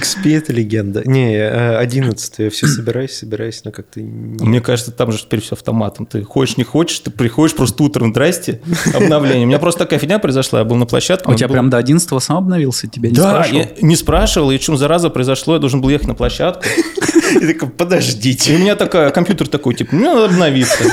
XP 0.00 0.36
это 0.36 0.52
легенда. 0.52 1.02
Не, 1.04 1.34
э, 1.36 1.76
11 1.76 2.34
я 2.38 2.50
все 2.50 2.66
собираюсь, 2.66 3.12
собираюсь, 3.12 3.60
но 3.64 3.70
как-то... 3.70 4.00
не- 4.00 4.42
Мне 4.44 4.60
кажется, 4.60 4.90
там 4.90 5.12
же 5.12 5.18
теперь 5.18 5.40
все 5.40 5.54
автоматом. 5.54 6.06
Ты 6.06 6.22
хочешь, 6.22 6.56
не 6.56 6.64
хочешь, 6.64 6.98
ты 7.00 7.10
приходишь 7.10 7.54
просто 7.54 7.82
утром, 7.82 8.10
здрасте, 8.10 8.60
обновление. 8.94 9.44
У 9.44 9.48
меня 9.48 9.58
просто 9.58 9.80
такая 9.84 9.98
фигня 9.98 10.18
произошла, 10.18 10.60
я 10.60 10.64
был 10.64 10.76
на 10.76 10.86
площадке. 10.86 11.30
У 11.30 11.34
тебя 11.34 11.48
был- 11.48 11.54
прям 11.54 11.70
до 11.70 11.76
11 11.76 12.22
сам 12.22 12.38
обновился? 12.38 12.86
Тебя 12.88 13.10
не 13.10 13.14
Да, 13.16 13.30
спрашивал? 13.30 13.60
я 13.60 13.68
не 13.82 13.96
спрашивал, 13.96 14.50
и 14.50 14.58
чем 14.58 14.76
зараза 14.78 15.10
произошло, 15.10 15.54
я 15.54 15.60
должен 15.60 15.80
был 15.82 15.90
ехать 15.90 16.08
на 16.08 16.14
площадку. 16.14 16.64
И 17.40 17.46
такой, 17.52 17.68
подождите. 17.68 18.52
И 18.52 18.56
у 18.56 18.58
меня 18.58 18.74
такая, 18.76 19.10
компьютер 19.10 19.48
такой, 19.48 19.74
типа, 19.74 19.94
мне 19.94 20.06
надо 20.06 20.24
обновиться. 20.26 20.84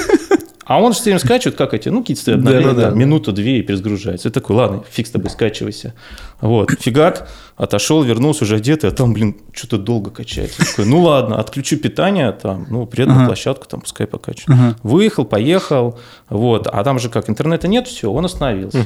А 0.65 0.81
он 0.81 0.93
все 0.93 1.03
время 1.03 1.19
скачивает, 1.19 1.55
как 1.57 1.74
эти, 1.75 1.89
ну, 1.89 2.01
какие-то 2.01 2.34
обновления, 2.34 2.67
Да-да-да. 2.69 2.89
там, 2.89 3.00
минуту-две 3.00 3.60
и 3.60 3.62
перезагружается. 3.62 4.29
И 4.29 4.31
такой, 4.31 4.55
ладно, 4.55 4.84
фиг 4.89 5.05
с 5.05 5.12
тобой, 5.12 5.29
скачивайся. 5.29 5.93
Вот, 6.41 6.72
фигак, 6.79 7.29
отошел, 7.55 8.01
вернулся 8.03 8.43
уже 8.45 8.55
одетый, 8.55 8.89
а 8.89 8.93
там, 8.93 9.13
блин, 9.13 9.38
что-то 9.53 9.77
долго 9.77 10.10
качается. 10.10 10.55
Я 10.63 10.65
Такой, 10.69 10.86
ну 10.86 11.01
ладно, 11.01 11.38
отключу 11.39 11.77
питание, 11.77 12.31
там, 12.31 12.65
ну, 12.69 12.86
приеду 12.88 13.12
на 13.12 13.17
Ага. 13.17 13.25
площадку, 13.27 13.67
там, 13.67 13.81
пускай 13.81 14.07
покачивает. 14.07 14.50
Ага. 14.50 14.75
Выехал, 14.84 15.24
поехал, 15.25 16.00
вот, 16.29 16.67
а 16.67 16.84
там 16.84 16.98
же 17.00 17.10
как, 17.10 17.29
интернета 17.29 17.67
нет, 17.67 17.88
все, 17.88 18.12
он 18.12 18.25
остановился. 18.25 18.84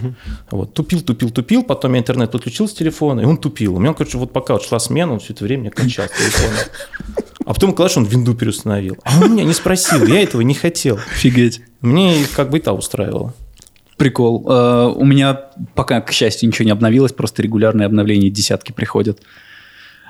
Вот, 0.52 0.74
тупил, 0.74 1.02
тупил, 1.02 1.30
тупил, 1.30 1.64
потом 1.64 1.94
я 1.94 2.00
интернет 2.00 2.30
подключил 2.32 2.68
с 2.68 2.74
телефона, 2.74 3.22
и 3.22 3.26
он 3.26 3.38
тупил. 3.38 3.76
У 3.76 3.80
меня, 3.80 3.94
короче, 3.94 4.18
вот 4.18 4.34
пока 4.34 4.54
вот 4.54 4.64
шла 4.64 4.80
смена, 4.80 5.14
он 5.14 5.20
все 5.20 5.34
это 5.34 5.46
время 5.46 5.72
качал 5.72 6.06
с 6.08 6.12
телефона. 6.12 6.58
А 7.46 7.54
потом 7.56 7.74
что 7.90 8.00
он 8.02 8.06
винду 8.06 8.36
переустановил. 8.36 8.98
А 9.04 9.24
он 9.24 9.34
меня 9.34 9.44
не 9.44 9.54
спросил, 9.54 10.06
я 10.06 10.22
этого 10.22 10.42
не 10.42 10.54
хотел. 10.54 11.00
Офигеть. 11.12 11.62
Мне 11.82 12.16
как 12.36 12.50
бы 12.50 12.58
и 12.58 12.62
та 12.62 12.74
устраивало. 12.74 13.34
Прикол. 13.98 14.46
Э, 14.50 14.94
У 14.96 15.06
меня 15.06 15.34
пока, 15.76 16.02
к 16.02 16.12
счастью, 16.12 16.48
ничего 16.50 16.66
не 16.66 16.72
обновилось, 16.72 17.12
просто 17.12 17.42
регулярные 17.42 17.86
обновления 17.86 18.30
десятки 18.30 18.72
приходят. 18.72 19.20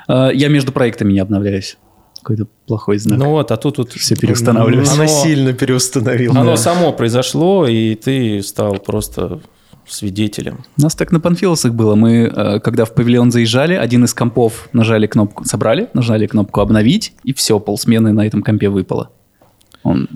Э, 0.07 0.29
Я 0.33 0.47
между 0.49 0.71
проектами 0.71 1.13
не 1.13 1.19
обновляюсь. 1.19 1.77
Какой-то 2.21 2.47
плохой 2.67 2.97
знак. 2.97 3.17
Ну 3.17 3.29
вот, 3.31 3.51
а 3.51 3.57
тут 3.57 3.77
вот 3.77 3.93
Все 3.93 4.15
переустанавливается. 4.15 4.93
Она 4.95 5.03
Оно- 5.03 5.23
сильно 5.23 5.53
переустановила. 5.53 6.39
оно 6.39 6.55
само 6.57 6.91
произошло, 6.91 7.65
и 7.67 7.95
ты 7.95 8.41
стал 8.43 8.73
просто 8.79 9.39
свидетелем. 9.87 10.65
У 10.77 10.81
нас 10.83 10.93
так 10.95 11.11
на 11.11 11.19
Панфилосах 11.19 11.73
было. 11.73 11.95
Мы, 11.95 12.31
э, 12.35 12.59
когда 12.59 12.85
в 12.85 12.93
павильон 12.93 13.31
заезжали, 13.31 13.73
один 13.73 14.03
из 14.03 14.13
компов 14.13 14.69
нажали 14.73 15.07
кнопку, 15.07 15.45
собрали, 15.45 15.89
нажали 15.93 16.27
кнопку 16.27 16.61
«Обновить», 16.61 17.13
и 17.23 17.33
все, 17.33 17.59
полсмены 17.59 18.11
на 18.11 18.27
этом 18.27 18.43
компе 18.43 18.69
выпало. 18.69 19.09
Он 19.83 20.07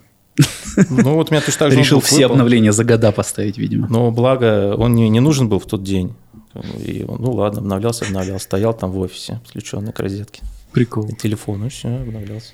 Ну 0.89 1.13
вот 1.15 1.29
у 1.29 1.33
меня 1.33 1.41
точно 1.41 1.59
так 1.59 1.71
же 1.71 1.77
решил 1.77 1.99
все 1.99 2.15
выпал. 2.15 2.31
обновления 2.31 2.71
за 2.71 2.83
года 2.83 3.11
поставить, 3.11 3.57
видимо. 3.57 3.87
Но 3.89 4.11
благо 4.11 4.75
он 4.75 4.93
мне 4.93 5.09
не 5.09 5.19
нужен 5.19 5.47
был 5.49 5.59
в 5.59 5.65
тот 5.65 5.83
день. 5.83 6.13
И 6.85 7.05
он, 7.07 7.21
ну 7.21 7.31
ладно, 7.31 7.59
обновлялся, 7.59 8.05
обновлялся. 8.05 8.45
Стоял 8.45 8.73
там 8.73 8.91
в 8.91 8.99
офисе, 8.99 9.39
подключенный 9.43 9.93
к 9.93 9.99
розетке. 9.99 10.41
Прикол. 10.71 11.07
И 11.09 11.15
телефон, 11.15 11.65
и 11.65 11.69
все, 11.69 11.89
обновлялся. 11.89 12.53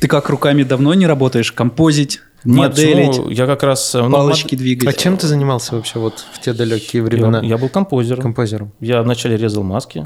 Ты 0.00 0.08
как 0.08 0.28
руками 0.28 0.64
давно 0.64 0.94
не 0.94 1.06
работаешь? 1.06 1.52
Композить, 1.52 2.20
Нет, 2.44 2.56
моделить, 2.70 3.16
ну, 3.18 3.28
я 3.30 3.46
как 3.46 3.62
раз... 3.62 3.94
ну, 3.94 4.10
палочки 4.10 4.54
А 4.54 4.58
двигать? 4.58 4.96
чем 4.98 5.16
ты 5.16 5.26
занимался 5.26 5.76
вообще 5.76 5.98
вот 5.98 6.24
в 6.32 6.40
те 6.40 6.52
далекие 6.52 7.02
мод- 7.02 7.06
времена? 7.10 7.40
Я, 7.40 7.50
я 7.50 7.58
был 7.58 7.68
композером. 7.68 8.22
Композером. 8.22 8.72
Я 8.80 9.02
вначале 9.02 9.36
резал 9.36 9.62
маски, 9.62 10.02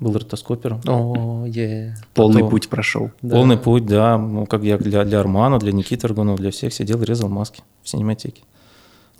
был 0.00 0.14
ротоскопером. 0.14 0.80
О, 0.86 1.44
е. 1.46 1.96
Полный 2.14 2.48
путь 2.48 2.68
прошел. 2.68 3.10
Полный 3.20 3.56
путь, 3.56 3.86
да. 3.86 4.18
Ну, 4.18 4.46
как 4.46 4.62
я 4.62 4.78
для, 4.78 5.04
для 5.04 5.20
Армана, 5.20 5.58
для 5.58 5.72
Никиты 5.72 6.06
Аргунова, 6.06 6.36
для 6.38 6.50
всех 6.50 6.72
сидел, 6.72 7.02
резал 7.02 7.28
маски 7.28 7.62
в 7.82 7.88
синематеке. 7.88 8.42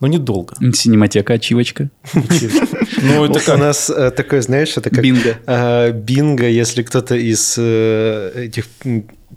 Но 0.01 0.09
недолго. 0.09 0.55
Синематека, 0.75 1.35
ачивочка. 1.35 1.89
Ну, 2.13 3.25
это 3.25 3.39
У 3.39 3.43
как... 3.43 3.59
нас 3.59 3.89
э, 3.89 4.11
такое, 4.11 4.43
знаешь, 4.43 4.77
это 4.77 4.91
как... 4.91 5.03
Бинго. 5.03 5.39
э, 5.47 5.93
бинго, 5.93 6.47
если 6.47 6.83
кто-то 6.83 7.15
из 7.15 7.55
э, 7.57 8.33
этих 8.45 8.67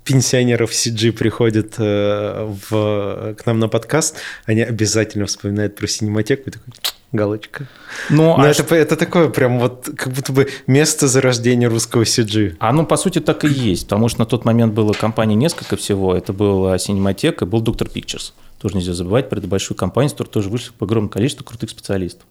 пенсионеров 0.03 0.71
CG 0.71 1.11
приходит 1.11 1.75
э, 1.77 2.45
в, 2.69 3.35
к 3.35 3.45
нам 3.45 3.59
на 3.59 3.67
подкаст, 3.67 4.17
они 4.45 4.61
обязательно 4.61 5.25
вспоминают 5.25 5.75
про 5.75 5.87
синематеку 5.87 6.49
и 6.49 6.51
такой 6.51 6.73
галочка. 7.11 7.67
Ну, 8.09 8.37
Ну, 8.37 8.43
а 8.43 8.49
это, 8.49 8.75
это 8.75 8.95
такое 8.95 9.29
прям 9.29 9.59
вот 9.59 9.89
как 9.97 10.13
будто 10.13 10.31
бы 10.31 10.47
место 10.67 11.07
зарождения 11.07 11.69
русского 11.69 12.03
CG. 12.03 12.55
А 12.59 12.71
ну, 12.71 12.85
по 12.85 12.97
сути, 12.97 13.19
так 13.19 13.43
и 13.45 13.47
есть, 13.47 13.85
потому 13.85 14.09
что 14.09 14.19
на 14.19 14.25
тот 14.25 14.45
момент 14.45 14.73
было 14.73 14.93
компаний 14.93 15.35
несколько 15.35 15.75
всего. 15.75 16.15
Это 16.15 16.33
была 16.33 16.77
Синематека, 16.77 17.45
был 17.45 17.61
Доктор 17.61 17.87
Pictures. 17.87 18.33
Тоже 18.59 18.75
нельзя 18.75 18.93
забывать 18.93 19.29
про 19.29 19.39
эту 19.39 19.47
большую 19.47 19.77
компанию, 19.77 20.09
с 20.09 20.13
которой 20.13 20.29
тоже 20.29 20.49
вышло 20.49 20.73
огромное 20.79 21.09
количество 21.09 21.43
крутых 21.43 21.69
специалистов. 21.69 22.25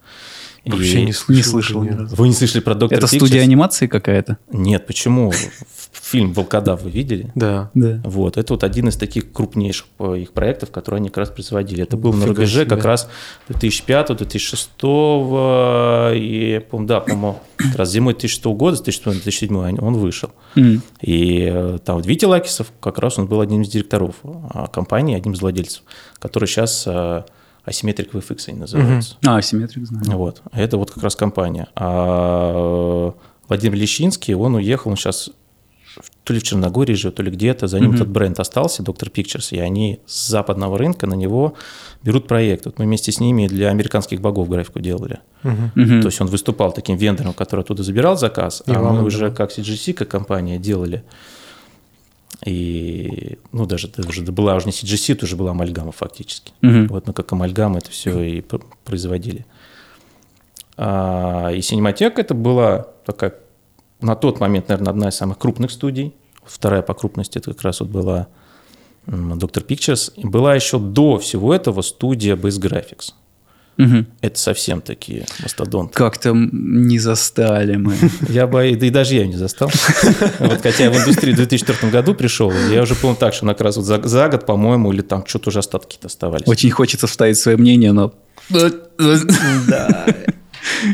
Вообще 0.71 1.05
не 1.05 1.13
слышал. 1.13 1.37
Не 1.37 1.43
слышал 1.43 1.83
ни 1.83 1.91
разу. 1.91 2.17
Вы 2.17 2.29
не 2.29 2.35
слышали 2.35 2.61
про 2.61 2.75
Доктор 2.75 2.99
Это 2.99 3.07
Pictures? 3.07 3.19
студия 3.19 3.43
анимации 3.43 3.87
какая-то? 3.87 4.39
Нет, 4.53 4.87
почему? 4.87 5.33
Фильм 5.93 6.33
«Волкодав» 6.33 6.83
вы 6.83 6.91
видели? 6.91 7.31
Да. 7.35 7.71
Да. 7.75 8.01
Вот, 8.05 8.37
это 8.37 8.55
вот 8.55 8.65
один 8.65 8.89
из 8.89 8.97
таких 8.97 9.33
крупнейших 9.33 9.87
э, 9.99 10.19
их 10.19 10.33
проектов, 10.33 10.71
которые 10.71 10.99
они 10.99 11.09
как 11.09 11.19
раз 11.19 11.31
производили. 11.31 11.83
Это 11.83 11.97
был 11.97 12.13
на 12.13 12.27
рубеже 12.27 12.63
себе. 12.63 12.71
как 12.71 12.85
раз 12.85 13.09
2005-2006, 13.51 16.15
и, 16.15 16.63
да, 16.73 17.01
по-моему, 17.01 17.41
как 17.57 17.77
раз 17.77 17.91
зимой 17.91 18.15
2006 18.15 18.45
года, 18.47 18.77
с 18.77 18.81
2007 18.81 19.79
он 19.79 19.95
вышел. 19.95 20.31
И 21.01 21.51
э, 21.53 21.79
там 21.85 22.01
Витя 22.01 22.27
Лакисов, 22.27 22.73
как 22.81 22.99
раз 22.99 23.19
он 23.19 23.27
был 23.27 23.41
одним 23.41 23.63
из 23.63 23.69
директоров 23.69 24.17
а, 24.23 24.67
компании, 24.69 25.17
одним 25.17 25.35
из 25.35 25.41
владельцев, 25.41 25.83
который 26.19 26.47
сейчас 26.47 26.85
э, 26.87 27.23
Asymmetric 27.69 28.11
VFX 28.13 28.45
они 28.49 28.59
называются. 28.59 29.17
А, 29.25 29.41
симметрик 29.43 29.87
знаю. 29.87 30.05
Вот. 30.17 30.43
Это 30.53 30.77
вот 30.77 30.91
как 30.91 31.03
раз 31.03 31.17
компания. 31.17 31.69
А 31.75 33.15
Владимир 33.49 33.77
Лещинский, 33.77 34.35
он 34.35 34.55
уехал, 34.57 34.91
он 34.91 34.97
сейчас 34.97 35.31
то 36.25 36.35
ли 36.35 36.41
в 36.41 36.43
Черногории 36.43 36.95
живет, 36.95 37.17
то 37.17 37.23
ли 37.23 37.31
где-то, 37.31 37.67
за 37.67 37.81
ним 37.81 37.95
этот 37.95 38.09
бренд 38.09 38.39
остался, 38.39 38.83
Доктор 38.83 39.09
Pictures, 39.09 39.49
и 39.57 39.59
они 39.59 40.01
с 40.07 40.29
западного 40.29 40.79
рынка 40.79 41.07
на 41.07 41.15
него 41.15 41.55
берут 42.03 42.29
проект. 42.29 42.67
Вот 42.67 42.79
мы 42.79 42.85
вместе 42.85 43.11
с 43.11 43.19
ними 43.19 43.49
для 43.49 43.71
американских 43.71 44.21
богов 44.21 44.49
графику 44.49 44.81
делали. 44.81 45.21
То 45.43 45.81
есть 45.81 46.21
он 46.21 46.29
выступал 46.29 46.73
таким 46.73 46.97
вендором, 46.97 47.33
который 47.33 47.61
оттуда 47.61 47.83
забирал 47.83 48.17
заказ, 48.17 48.63
И 48.67 48.73
а 48.73 48.81
мы 48.81 49.03
уже 49.03 49.31
как 49.31 49.51
CGC, 49.51 49.95
как 49.95 50.09
компания 50.09 50.59
делали. 50.59 51.03
И, 52.45 53.39
ну, 53.53 53.67
даже, 53.67 53.89
даже 53.89 54.23
была 54.23 54.55
уже 54.55 54.67
не 54.67 54.73
CGC, 54.73 55.15
это 55.15 55.25
уже 55.25 55.37
была 55.37 55.51
амальгама 55.51 55.93
фактически. 55.93 56.53
Мгм. 56.61 56.87
Вот 56.89 57.07
мы 57.07 57.13
как 57.13 57.33
амальгама 57.33 57.79
это 57.79 57.91
все 57.91 58.21
и 58.21 58.41
пр- 58.41 58.65
производили. 58.85 59.45
А, 60.77 61.51
и 61.51 61.61
Синематека 61.61 62.21
это 62.21 62.35
была 62.35 62.87
такая, 63.05 63.35
на 64.01 64.15
тот 64.15 64.39
момент, 64.39 64.69
наверное, 64.69 64.91
одна 64.91 65.09
из 65.09 65.17
самых 65.17 65.39
крупных 65.39 65.73
студий. 65.73 66.15
Вторая 66.45 66.83
по 66.83 66.95
крупности 66.95 67.39
это 67.39 67.53
как 67.53 67.63
раз 67.63 67.81
вот 67.81 67.91
была 67.91 68.29
Доктор 69.07 69.65
Pictures. 69.65 70.13
И 70.17 70.27
была 70.27 70.55
еще 70.55 70.79
до 70.79 71.19
всего 71.19 71.55
этого 71.55 71.83
студия 71.83 72.37
Base 72.37 72.61
Graphics. 72.61 73.15
Мгм. 73.79 74.09
Это 74.23 74.39
совсем 74.39 74.81
такие 74.81 75.25
мастодонты. 75.41 75.95
Как 75.95 76.19
там 76.19 76.51
не 76.53 76.99
застали 76.99 77.77
мы. 77.77 77.95
Я 78.29 78.49
бы, 78.49 78.77
да 78.77 78.87
и 78.87 78.91
даже 78.91 79.15
я 79.15 79.27
не 79.27 79.37
застал. 79.37 79.71
Вот, 80.41 80.61
хотя 80.63 80.85
я 80.85 80.91
в 80.91 80.97
индустрию 80.97 81.35
в 81.35 81.37
2004 81.37 81.93
году 81.93 82.15
пришел, 82.15 82.53
я 82.71 82.83
уже 82.83 82.97
помню 82.97 83.17
так, 83.17 83.35
что 83.35 83.47
на 83.47 83.53
как 83.55 83.63
раз 83.63 83.77
вот 83.77 83.85
за, 83.85 84.03
за 84.03 84.29
год, 84.29 84.47
по-моему, 84.47 84.93
или 84.93 85.03
там 85.03 85.25
что-то 85.27 85.51
уже 85.51 85.61
остатки 85.61 85.87
какие-то 85.87 86.09
оставались. 86.09 86.49
Очень 86.49 86.71
хочется 86.71 87.07
вставить 87.07 87.39
свое 87.39 87.57
мнение, 87.57 87.93
но... 87.93 88.13
Да. 88.51 90.07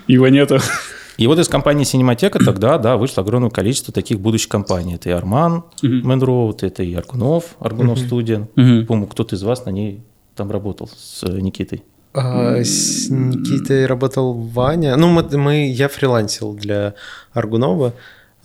Его 0.06 0.28
нету. 0.28 0.60
И 1.16 1.26
вот 1.26 1.38
из 1.38 1.48
компании 1.48 1.84
Синематека 1.84 2.38
тогда, 2.44 2.76
да, 2.78 2.96
вышло 2.96 3.22
огромное 3.22 3.50
количество 3.50 3.94
таких 3.94 4.20
будущих 4.20 4.48
компаний. 4.48 4.96
Это 4.96 5.08
и 5.08 5.12
Арман. 5.12 5.64
Мэнроуд, 5.82 6.62
это 6.62 6.82
и 6.82 6.92
Аргунов, 6.94 7.56
Аргунов 7.60 7.98
студия. 7.98 8.48
По-моему, 8.54 9.06
кто-то 9.06 9.36
из 9.36 9.42
вас 9.42 9.64
на 9.64 9.70
ней 9.70 10.02
там 10.36 10.50
работал 10.50 10.90
с 10.94 11.22
Никитой. 11.22 11.82
А, 12.14 12.56
С 12.62 13.08
Никитой 13.10 13.86
работал 13.86 14.34
Ваня. 14.34 14.96
Ну, 14.96 15.08
мы, 15.08 15.22
мы- 15.36 15.70
я 15.72 15.88
фрилансил 15.88 16.54
для 16.54 16.94
Аргунова. 17.32 17.92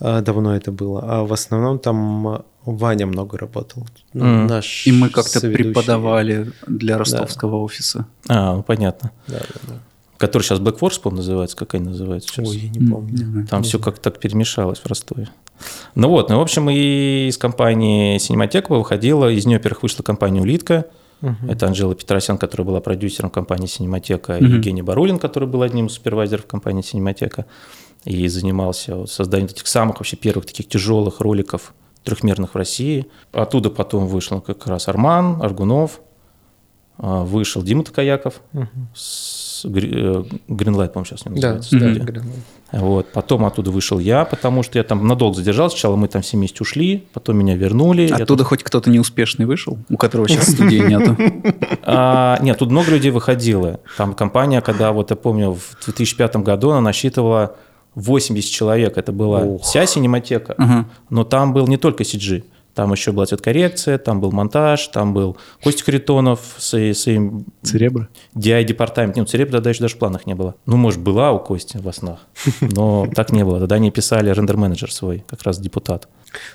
а, 0.00 0.20
Давно 0.22 0.56
это 0.56 0.72
было. 0.72 1.00
А 1.04 1.24
в 1.24 1.32
основном 1.32 1.78
там 1.78 2.42
Ваня 2.64 3.06
много 3.06 3.38
работал. 3.38 3.86
Ну, 4.12 4.24
Мгм. 4.24 4.46
Наш 4.48 4.86
И 4.86 4.92
мы 4.92 5.08
как-то 5.08 5.38
соведущий. 5.40 5.64
преподавали 5.66 6.50
для 6.66 6.98
ростовского 6.98 7.56
офиса. 7.62 8.06
А, 8.28 8.56
ну 8.56 8.62
понятно. 8.62 9.12
Да, 9.28 9.38
да, 9.38 9.60
да. 9.68 9.74
Который 10.18 10.42
сейчас 10.42 10.58
Black 10.58 10.78
Force, 10.78 11.00
по-моему, 11.00 11.18
называется. 11.22 11.56
Как 11.56 11.74
они 11.74 11.84
называются 11.86 12.28
сейчас? 12.28 12.48
Ой, 12.48 12.56
я 12.58 12.68
не 12.70 12.90
помню. 12.90 13.16
Знаю. 13.16 13.46
Там 13.46 13.62
все 13.62 13.78
как-то 13.78 14.10
так 14.10 14.18
перемешалось 14.20 14.78
в 14.80 14.86
Ростове. 14.86 15.28
Ну 15.94 16.08
вот, 16.08 16.28
ну, 16.30 16.38
в 16.38 16.42
общем, 16.42 16.68
и 16.70 17.28
из 17.28 17.38
компании 17.38 18.18
Синематека 18.18 18.74
выходила, 18.74 19.30
из 19.30 19.46
нее, 19.46 19.58
во-первых, 19.58 19.82
вышла 19.84 20.02
компания 20.02 20.40
«Улитка», 20.40 20.86
это 21.48 21.66
Анжела 21.66 21.94
Петросян, 21.94 22.38
которая 22.38 22.66
была 22.66 22.80
продюсером 22.80 23.30
компании 23.30 23.66
«Синематека», 23.66 24.38
и 24.38 24.44
Евгений 24.44 24.82
Барулин, 24.82 25.18
который 25.18 25.48
был 25.48 25.62
одним 25.62 25.86
из 25.86 25.92
супервайзеров 25.92 26.46
компании 26.46 26.82
«Синематека» 26.82 27.46
и 28.04 28.26
занимался 28.28 29.06
созданием 29.06 29.50
этих 29.50 29.66
самых 29.66 29.96
вообще 29.96 30.16
первых 30.16 30.46
таких 30.46 30.68
тяжелых 30.68 31.20
роликов 31.20 31.74
трехмерных 32.04 32.54
в 32.54 32.56
России. 32.56 33.06
Оттуда 33.32 33.70
потом 33.70 34.06
вышел 34.06 34.40
как 34.40 34.66
раз 34.66 34.88
Арман, 34.88 35.42
Аргунов, 35.42 36.00
а, 36.96 37.24
вышел 37.24 37.62
Дима 37.62 37.84
Такаяков 37.84 38.40
с 38.94 39.39
Гринлайт, 39.68 40.92
по-моему, 40.92 41.04
сейчас 41.06 41.26
не 41.26 41.40
Да, 41.40 41.54
называется. 41.54 41.78
да, 41.78 41.86
студия. 41.86 42.04
Гринлайт. 42.04 42.40
Вот. 42.72 43.06
Потом 43.12 43.44
оттуда 43.44 43.70
вышел 43.70 43.98
я, 43.98 44.24
потому 44.24 44.62
что 44.62 44.78
я 44.78 44.84
там 44.84 45.06
надолго 45.06 45.36
задержался. 45.36 45.76
Сначала 45.76 45.96
мы 45.96 46.08
там 46.08 46.22
все 46.22 46.36
вместе 46.36 46.58
ушли, 46.60 47.04
потом 47.12 47.36
меня 47.38 47.56
вернули. 47.56 48.02
Я 48.08 48.16
Оттуда 48.16 48.44
хоть 48.44 48.62
кто-то 48.62 48.90
неуспешный 48.90 49.44
вышел, 49.46 49.78
у 49.88 49.96
которого 49.96 50.28
сейчас 50.28 50.52
студии 50.52 50.78
нету. 50.78 51.16
А, 51.82 52.38
нет, 52.42 52.58
тут 52.58 52.70
много 52.70 52.90
людей 52.92 53.10
выходило. 53.10 53.80
Там 53.96 54.14
компания, 54.14 54.60
когда, 54.60 54.92
вот 54.92 55.10
я 55.10 55.16
помню, 55.16 55.52
в 55.54 55.84
2005 55.84 56.36
году 56.36 56.70
она 56.70 56.80
насчитывала 56.80 57.56
80 57.96 58.48
человек. 58.50 58.96
Это 58.96 59.10
была 59.12 59.58
вся 59.58 59.86
синематека. 59.86 60.86
Но 61.08 61.24
там 61.24 61.52
был 61.52 61.66
не 61.66 61.76
только 61.76 62.04
CG. 62.04 62.44
Там 62.74 62.92
еще 62.92 63.12
была 63.12 63.26
цветкоррекция, 63.26 63.98
там 63.98 64.20
был 64.20 64.32
монтаж, 64.32 64.88
там 64.88 65.12
был 65.12 65.36
Костя 65.62 65.84
Харитонов 65.84 66.40
с 66.58 66.94
своим 66.94 67.46
Церебро. 67.62 68.08
DI-департамент. 68.34 69.16
Нет, 69.16 69.28
Церебра 69.28 69.52
тогда 69.54 69.70
еще 69.70 69.80
даже 69.80 69.96
в 69.96 69.98
планах 69.98 70.26
не 70.26 70.34
было. 70.34 70.54
Ну, 70.66 70.76
может, 70.76 71.00
была 71.00 71.32
у 71.32 71.40
Кости 71.40 71.78
во 71.78 71.92
снах, 71.92 72.20
но 72.60 73.06
так 73.14 73.32
не 73.32 73.44
было. 73.44 73.58
Тогда 73.58 73.76
они 73.76 73.90
писали 73.90 74.30
рендер-менеджер 74.30 74.92
свой, 74.92 75.24
как 75.26 75.42
раз 75.42 75.58
депутат. 75.58 76.08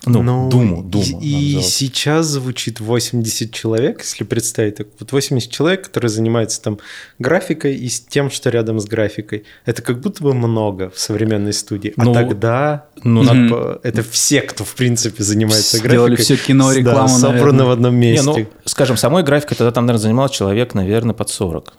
Ну, 0.05 0.21
Ну, 0.23 0.49
Думу, 0.49 0.83
Думу. 0.83 1.19
И, 1.21 1.57
и 1.57 1.61
сейчас 1.61 2.27
звучит 2.27 2.79
80 2.79 3.51
человек, 3.53 3.99
если 4.01 4.23
представить. 4.23 4.75
так 4.75 4.87
Вот 4.99 5.11
80 5.11 5.51
человек, 5.51 5.83
которые 5.85 6.09
занимаются 6.09 6.61
там 6.61 6.79
графикой 7.19 7.75
и 7.75 7.89
с 7.89 7.99
тем, 7.99 8.29
что 8.29 8.49
рядом 8.49 8.79
с 8.79 8.85
графикой. 8.85 9.43
Это 9.65 9.81
как 9.81 9.99
будто 9.99 10.23
бы 10.23 10.33
много 10.33 10.89
в 10.91 10.99
современной 10.99 11.53
студии. 11.53 11.93
А 11.97 12.03
Ну, 12.03 12.13
тогда 12.13 12.85
ну, 13.03 13.23
надо- 13.23 13.79
это 13.83 14.03
все, 14.03 14.41
кто 14.41 14.63
в 14.63 14.75
принципе 14.75 15.23
занимается 15.23 15.77
Сделали 15.77 16.15
графикой. 16.15 16.35
всё 16.37 16.45
кино, 16.45 16.69
Да, 16.71 16.75
рекламу, 16.79 17.07
собрано 17.09 17.33
наверное. 17.41 17.65
в 17.65 17.69
одном 17.71 17.99
Не, 17.99 18.11
месте. 18.11 18.25
ну, 18.25 18.47
скажем, 18.65 18.97
самой 18.97 19.23
графикой 19.23 19.57
тогда 19.57 19.71
там, 19.71 19.85
наверное, 19.85 20.03
занимал 20.03 20.29
человек, 20.29 20.73
наверное, 20.73 21.13
под 21.13 21.29
40. 21.29 21.73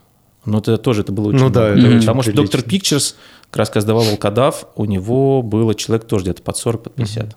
Но 0.45 0.59
это 0.59 0.77
тоже 0.79 1.01
это 1.01 1.11
было 1.13 1.29
очень 1.29 1.39
Ну 1.41 1.51
да, 1.51 1.69
много. 1.69 1.79
это 1.81 1.89
очень 1.89 2.01
Потому 2.01 2.23
что. 2.23 2.33
Доктор 2.33 2.61
Pictures, 2.61 3.15
как 3.51 3.57
раз 3.57 3.69
когда 3.69 3.81
сдавал 3.81 4.05
Волкодав, 4.05 4.67
у 4.77 4.85
него 4.85 5.43
было 5.43 5.75
человек 5.75 6.07
тоже 6.07 6.25
где-то 6.25 6.43
под 6.43 6.57
40, 6.57 6.83
под 6.85 6.95
50. 6.95 7.37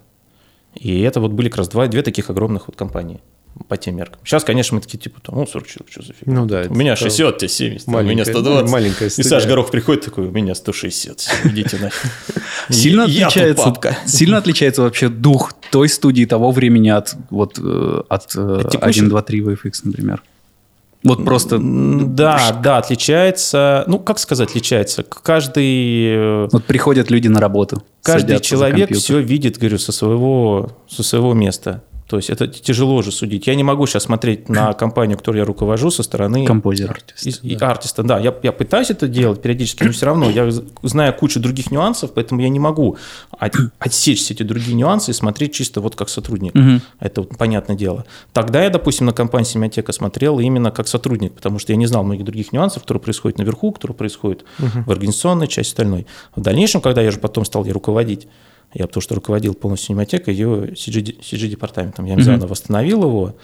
И 0.79 1.01
это 1.01 1.19
вот 1.19 1.31
были 1.31 1.49
как 1.49 1.57
раз 1.59 1.67
два, 1.69 1.87
две 1.87 2.01
таких 2.01 2.29
огромных 2.29 2.67
вот 2.67 2.75
компании 2.75 3.19
по 3.67 3.75
тем 3.75 3.97
меркам. 3.97 4.21
Сейчас, 4.23 4.43
конечно, 4.45 4.75
мы 4.75 4.81
такие, 4.81 4.97
типа, 4.99 5.19
там, 5.21 5.35
ну, 5.35 5.45
40 5.45 5.67
человек, 5.67 5.91
что 5.91 6.01
за 6.01 6.13
фигня? 6.13 6.33
Ну 6.33 6.45
да, 6.45 6.63
У 6.69 6.73
меня 6.73 6.93
это 6.93 7.01
60, 7.01 7.37
тебе 7.39 7.49
70, 7.49 7.87
у 7.87 7.91
меня 7.91 8.03
маленькая- 8.03 8.31
120. 8.31 8.71
маленькая 8.71 9.05
И 9.07 9.09
студия. 9.09 9.29
Саш 9.29 9.45
Горох 9.47 9.71
приходит 9.71 10.05
такой, 10.05 10.27
у 10.27 10.31
меня 10.31 10.55
160, 10.55 11.29
идите 11.45 11.77
нафиг. 11.77 12.11
Сильно 12.69 13.03
отличается, 13.03 13.73
сильно 14.05 14.37
отличается 14.37 14.81
вообще 14.83 15.09
дух 15.09 15.53
той 15.71 15.89
студии 15.89 16.23
того 16.25 16.51
времени 16.51 16.89
от 16.89 17.15
вот 17.29 17.59
э, 17.59 18.01
от 18.07 18.33
э, 18.35 18.61
От 18.63 18.71
текущих? 18.71 19.01
1, 19.03 19.09
2, 19.09 19.21
3 19.21 19.41
VFX, 19.41 19.71
например. 19.83 20.23
Вот 21.03 21.23
просто 21.23 21.59
Да, 21.59 22.59
да, 22.61 22.77
отличается. 22.77 23.83
Ну, 23.87 23.99
как 23.99 24.19
сказать, 24.19 24.49
отличается? 24.49 25.03
Каждый 25.03 26.15
э, 26.15 26.47
вот 26.51 26.65
приходят 26.65 27.09
люди 27.09 27.27
на 27.27 27.39
работу. 27.39 27.83
каждый 28.01 28.39
человек 28.41 28.91
все 28.95 29.19
видит, 29.19 29.57
говорю, 29.57 29.77
со 29.77 29.91
своего, 29.91 30.71
со 30.87 31.03
своего 31.03 31.33
места. 31.33 31.83
То 32.09 32.17
есть 32.17 32.31
это 32.31 32.47
тяжело 32.47 33.03
же 33.03 33.11
судить. 33.11 33.45
Я 33.45 33.53
не 33.53 33.63
могу 33.63 33.85
сейчас 33.85 34.03
смотреть 34.03 34.49
на 34.49 34.73
компанию, 34.73 35.15
которую 35.15 35.41
я 35.41 35.45
руковожу 35.45 35.91
со 35.91 36.01
стороны 36.01 36.43
композер. 36.43 36.89
и, 37.43 37.49
и 37.49 37.55
артиста. 37.69 38.01
Да, 38.01 38.17
я, 38.17 38.33
я 38.41 38.51
пытаюсь 38.51 38.89
это 38.89 39.07
делать 39.07 39.43
периодически, 39.43 39.83
но 39.83 39.91
все 39.91 40.07
равно 40.07 40.27
я 40.27 40.49
знаю 40.81 41.13
кучу 41.13 41.39
других 41.39 41.69
нюансов, 41.69 42.11
поэтому 42.15 42.41
я 42.41 42.49
не 42.49 42.59
могу 42.59 42.97
от- 43.37 43.55
отсечь 43.77 44.21
все 44.21 44.33
эти 44.33 44.41
другие 44.41 44.75
нюансы 44.75 45.11
и 45.11 45.13
смотреть 45.13 45.53
чисто 45.53 45.81
вот 45.81 45.95
как 45.95 46.09
сотрудник. 46.09 46.55
Мгм. 46.55 46.81
Это 46.99 47.21
вот 47.21 47.37
понятное 47.37 47.75
дело. 47.75 48.05
Тогда 48.33 48.63
я, 48.63 48.71
допустим, 48.71 49.05
на 49.05 49.13
компанию 49.13 49.45
Семиотека 49.45 49.91
смотрел 49.91 50.39
именно 50.39 50.71
как 50.71 50.87
сотрудник, 50.87 51.33
потому 51.33 51.59
что 51.59 51.73
я 51.73 51.77
не 51.77 51.85
знал 51.85 52.03
многих 52.03 52.25
других 52.25 52.51
нюансов, 52.53 52.81
которые 52.81 53.01
происходят 53.03 53.37
наверху, 53.37 53.71
которые 53.71 53.95
происходят 53.95 54.45
в 54.57 54.89
организационной 54.89 55.47
части 55.47 55.69
остальной. 55.73 56.07
В 56.35 56.41
дальнейшем, 56.41 56.81
когда 56.81 57.03
я 57.03 57.11
же 57.11 57.19
потом 57.19 57.45
стал 57.45 57.65
ее 57.65 57.73
руководить, 57.73 58.27
я 58.73 58.87
потому 58.87 59.01
что 59.01 59.15
руководил 59.15 59.53
полностью 59.55 59.95
Семиотекой, 59.95 60.33
ее 60.33 60.73
CG-департаментом. 60.73 62.05
Я 62.05 62.19
заново 62.21 62.49
восстановил 62.49 63.03
его, 63.03 63.35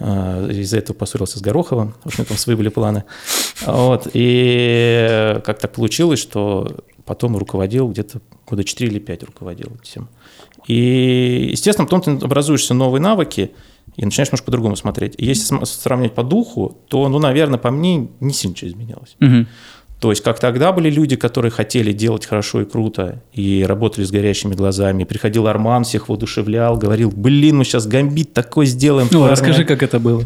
а, 0.00 0.48
из-за 0.48 0.78
этого 0.78 0.96
поссорился 0.96 1.38
с 1.38 1.42
Гороховым, 1.42 1.94
в 2.02 2.06
общем, 2.06 2.24
там 2.24 2.36
свои 2.36 2.56
были 2.56 2.68
планы. 2.68 3.04
Вот. 3.64 4.08
И 4.12 5.40
как 5.44 5.60
так 5.60 5.72
получилось, 5.72 6.18
что 6.18 6.84
потом 7.04 7.36
руководил 7.36 7.88
где-то 7.88 8.20
года 8.46 8.64
4 8.64 8.90
или 8.90 8.98
5 8.98 9.22
руководил 9.24 9.72
этим. 9.82 10.08
И, 10.66 11.48
естественно, 11.50 11.86
потом 11.86 12.00
ты 12.00 12.24
образуешься 12.24 12.74
новые 12.74 13.00
навыки 13.00 13.52
и 13.96 14.04
начинаешь 14.04 14.28
немножко 14.28 14.46
по-другому 14.46 14.76
смотреть. 14.76 15.14
И 15.18 15.26
если 15.26 15.64
сравнивать 15.64 16.14
по 16.14 16.24
духу, 16.24 16.78
то, 16.88 17.08
ну, 17.08 17.18
наверное, 17.18 17.58
по 17.58 17.70
мне 17.70 18.08
не 18.20 18.32
сильно 18.32 18.56
что 18.56 18.66
изменилось. 18.66 19.16
Мгм. 19.20 19.46
То 20.04 20.10
есть, 20.10 20.22
как 20.22 20.38
тогда 20.38 20.70
были 20.72 20.90
люди, 20.90 21.16
которые 21.16 21.50
хотели 21.50 21.92
делать 21.92 22.26
хорошо 22.26 22.60
и 22.60 22.66
круто, 22.66 23.22
и 23.32 23.64
работали 23.66 24.04
с 24.04 24.10
горящими 24.10 24.52
глазами. 24.52 25.04
Приходил 25.04 25.46
Арман, 25.46 25.84
всех 25.84 26.10
воодушевлял, 26.10 26.76
говорил, 26.76 27.10
блин, 27.10 27.56
мы 27.56 27.64
сейчас 27.64 27.86
гамбит 27.86 28.34
такой 28.34 28.66
сделаем. 28.66 29.08
Ну, 29.10 29.20
парни». 29.20 29.30
расскажи, 29.30 29.64
как 29.64 29.82
это 29.82 29.98
было. 29.98 30.22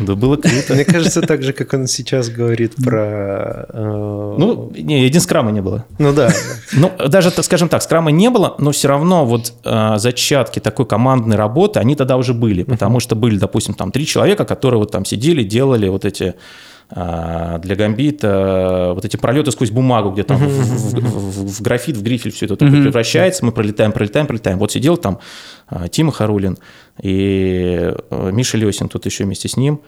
Да 0.00 0.16
было 0.16 0.38
круто. 0.38 0.74
Мне 0.74 0.84
кажется, 0.84 1.22
так 1.22 1.44
же, 1.44 1.52
как 1.52 1.72
он 1.72 1.86
сейчас 1.86 2.30
говорит 2.30 2.74
про... 2.84 3.66
э, 3.68 4.34
Ну, 4.38 4.72
не, 4.76 5.04
один 5.04 5.20
скрама 5.20 5.52
не 5.52 5.62
было. 5.62 5.84
ну 6.00 6.12
да. 6.12 6.32
Ну, 6.72 6.90
даже, 7.06 7.30
так 7.30 7.44
скажем 7.44 7.68
так, 7.68 7.80
скрама 7.82 8.10
не 8.10 8.28
было, 8.28 8.56
но 8.58 8.72
все 8.72 8.88
равно 8.88 9.24
вот 9.24 9.52
э, 9.62 9.98
зачатки 9.98 10.58
такой 10.58 10.86
командной 10.86 11.36
работы, 11.36 11.78
они 11.78 11.94
тогда 11.94 12.16
уже 12.16 12.34
были, 12.34 12.64
потому 12.64 12.98
что 12.98 13.14
были, 13.14 13.36
допустим, 13.38 13.74
там 13.74 13.92
три 13.92 14.04
человека, 14.04 14.44
которые 14.44 14.78
вот 14.80 14.90
там 14.90 15.04
сидели, 15.04 15.44
делали 15.44 15.86
вот 15.86 16.04
эти 16.04 16.34
для 16.94 17.74
гамбита 17.74 18.28
э, 18.90 18.92
вот 18.94 19.04
эти 19.04 19.16
пролеты 19.16 19.50
сквозь 19.50 19.70
бумагу, 19.70 20.10
где 20.10 20.24
там 20.24 20.36
в, 20.36 20.42
в- 20.46 20.94
в- 20.94 21.58
в 21.58 21.62
графит, 21.62 21.96
в 21.96 22.02
грифель 22.02 22.32
все 22.32 22.44
это 22.46 22.56
превращается, 22.56 23.44
мы 23.46 23.52
пролетаем, 23.52 23.92
пролетаем, 23.92 24.26
пролетаем. 24.26 24.58
Вот 24.58 24.72
сидел 24.72 24.96
там 24.98 25.18
э, 25.70 25.86
Тима 25.90 26.12
Харулин 26.12 26.58
и 27.02 27.92
э, 28.10 28.30
Миша 28.32 28.58
Лесин, 28.58 28.88
тут 28.88 29.06
еще 29.06 29.24
вместе 29.24 29.48
с 29.48 29.56
ним, 29.56 29.80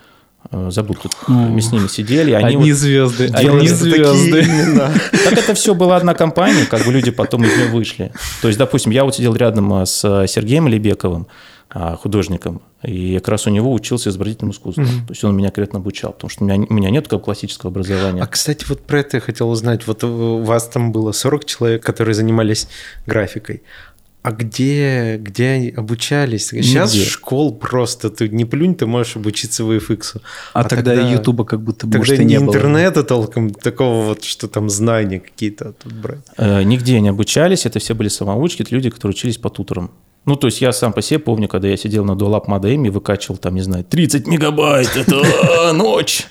э, 0.50 0.70
забыл, 0.70 0.96
тут 1.02 1.12
мы 1.28 1.60
с 1.60 1.72
ними 1.72 1.88
сидели, 1.88 2.32
они 2.32 2.54
Одни 2.56 2.70
вот- 2.72 2.78
звезды, 2.78 3.24
одни 3.26 3.50
Такие 3.50 3.68
звезды. 3.74 4.40
имена. 4.40 4.90
так 5.24 5.32
это 5.38 5.54
все 5.54 5.74
была 5.74 5.96
одна 5.96 6.14
компания, 6.14 6.64
как 6.64 6.84
бы 6.86 6.92
люди 6.92 7.10
потом 7.10 7.44
из 7.44 7.54
нее 7.56 7.68
вышли. 7.68 8.12
То 8.40 8.48
есть, 8.48 8.58
допустим, 8.58 8.92
я 8.92 9.04
вот 9.04 9.14
сидел 9.14 9.34
рядом 9.36 9.72
а, 9.72 9.84
с 9.86 10.00
Сергеем 10.26 10.68
Лебековым, 10.68 11.26
а, 11.26 11.53
художником, 11.70 12.62
и 12.82 13.16
как 13.16 13.28
раз 13.28 13.46
у 13.46 13.50
него 13.50 13.72
учился 13.72 14.10
изобразительному 14.10 14.52
искусству. 14.52 14.84
То 14.84 15.10
есть 15.10 15.24
он 15.24 15.36
меня 15.36 15.48
конкретно 15.48 15.78
обучал, 15.80 16.12
потому 16.12 16.30
что 16.30 16.44
у 16.44 16.46
меня, 16.46 16.64
у 16.68 16.72
меня 16.72 16.90
нет 16.90 17.04
такого 17.04 17.20
классического 17.20 17.70
образования. 17.70 18.22
А, 18.22 18.26
кстати, 18.26 18.64
вот 18.68 18.82
про 18.82 19.00
это 19.00 19.16
я 19.16 19.20
хотел 19.20 19.50
узнать. 19.50 19.86
Вот 19.86 20.04
у 20.04 20.42
вас 20.42 20.68
там 20.68 20.92
было 20.92 21.12
40 21.12 21.44
человек, 21.44 21.82
которые 21.84 22.14
занимались 22.14 22.68
графикой. 23.06 23.62
А 24.22 24.32
где, 24.32 25.18
где 25.18 25.48
они 25.48 25.68
обучались? 25.70 26.46
Сейчас 26.48 26.94
Нигде. 26.94 27.06
школ 27.06 27.54
просто, 27.54 28.08
ты 28.08 28.30
не 28.30 28.46
плюнь, 28.46 28.74
ты 28.74 28.86
можешь 28.86 29.16
обучиться 29.16 29.64
VFX. 29.64 30.22
А 30.54 30.64
тогда 30.64 30.94
и 30.94 31.12
Ютуба 31.12 31.44
как 31.44 31.60
будто 31.60 31.86
бы, 31.86 31.92
Тогда 31.92 31.98
может, 31.98 32.20
и 32.20 32.24
не 32.24 32.34
не 32.34 32.40
было. 32.40 32.54
интернета 32.54 33.02
толком, 33.02 33.50
такого 33.52 34.02
вот, 34.06 34.24
что 34.24 34.48
там 34.48 34.70
знания 34.70 35.20
какие-то 35.20 35.74
тут 35.74 35.92
брать. 35.92 36.20
Э, 36.38 36.62
Нигде 36.62 37.00
не 37.00 37.10
обучались, 37.10 37.66
это 37.66 37.80
все 37.80 37.94
были 37.94 38.08
самоучки, 38.08 38.62
это 38.62 38.74
люди, 38.74 38.88
которые 38.88 39.14
учились 39.14 39.36
по 39.36 39.50
туторам. 39.50 39.90
Ну, 40.26 40.36
то 40.36 40.46
есть 40.46 40.62
я 40.62 40.72
сам 40.72 40.94
по 40.94 41.02
себе 41.02 41.18
помню, 41.18 41.48
когда 41.48 41.68
я 41.68 41.76
сидел 41.76 42.04
на 42.04 42.12
Dualab 42.12 42.44
модеме 42.46 42.88
и 42.88 42.90
выкачивал 42.90 43.36
там, 43.36 43.54
не 43.54 43.60
знаю, 43.60 43.84
30 43.84 44.26
мегабайт, 44.26 44.96
это 44.96 45.22
а, 45.68 45.72
ночь. 45.74 46.26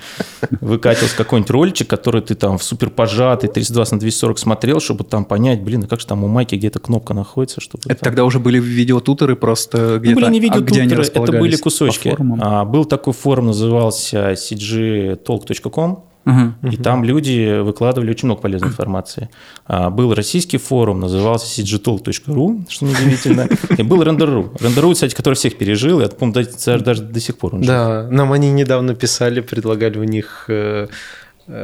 Выкатился 0.62 1.16
какой-нибудь 1.16 1.52
роличек, 1.52 1.90
который 1.90 2.22
ты 2.22 2.34
там 2.34 2.58
в 2.58 2.64
супер 2.64 2.90
пожатый 2.90 3.50
320 3.50 3.94
на 3.94 4.00
240 4.00 4.40
смотрел, 4.40 4.80
чтобы 4.80 5.04
там 5.04 5.26
понять, 5.26 5.62
блин, 5.62 5.84
а 5.84 5.88
как 5.88 6.00
же 6.00 6.08
там 6.08 6.24
у 6.24 6.28
майки 6.28 6.56
где-то 6.56 6.80
кнопка 6.80 7.14
находится, 7.14 7.62
чтобы... 7.62 7.84
Это 7.86 8.00
там- 8.00 8.10
тогда 8.10 8.26
уже 8.26 8.40
были 8.40 8.60
видеотуторы 8.60 9.36
просто 9.36 9.78
Это 9.78 10.00
где-то. 10.00 10.16
были 10.16 10.40
не 10.40 10.50
а 10.50 10.60
где 10.60 10.82
они 10.82 10.90
видеотуторы, 10.90 11.38
это 11.38 11.40
были 11.40 11.56
кусочки. 11.56 12.18
А, 12.42 12.66
был 12.66 12.86
такой 12.86 13.14
форум, 13.14 13.48
назывался 13.48 14.32
cgtalk.com, 14.32 16.04
И 16.26 16.78
там 16.78 17.04
люди 17.04 17.60
выкладывали 17.62 18.12
очень 18.12 18.28
много 18.28 18.42
полезной 18.42 18.70
информации. 18.70 19.30
А, 19.66 19.90
Был 19.90 20.14
российский 20.14 20.58
форум, 20.58 21.00
назывался 21.02 21.62
cgtalk.ru, 21.62 22.66
что 22.70 22.86
неудивительно, 22.86 23.48
и 23.78 23.84
был 23.84 24.02
Render.ru. 24.02 24.58
Render.ru, 24.58 24.94
кстати, 24.94 25.14
который 25.14 25.36
всех 25.36 25.58
пережил, 25.58 26.00
и, 26.02 26.08
по-моему, 26.08 26.34
даже, 26.34 26.84
даже 26.84 27.02
до 27.04 27.20
сих 27.20 27.38
пор 27.38 27.56
он. 27.56 27.62
Да, 27.62 28.08
нам 28.10 28.32
они 28.32 28.52
недавно 28.52 28.96
писали, 28.96 29.42
предлагали 29.42 29.98
у 30.00 30.04
них 30.04 30.46
э, 30.48 30.88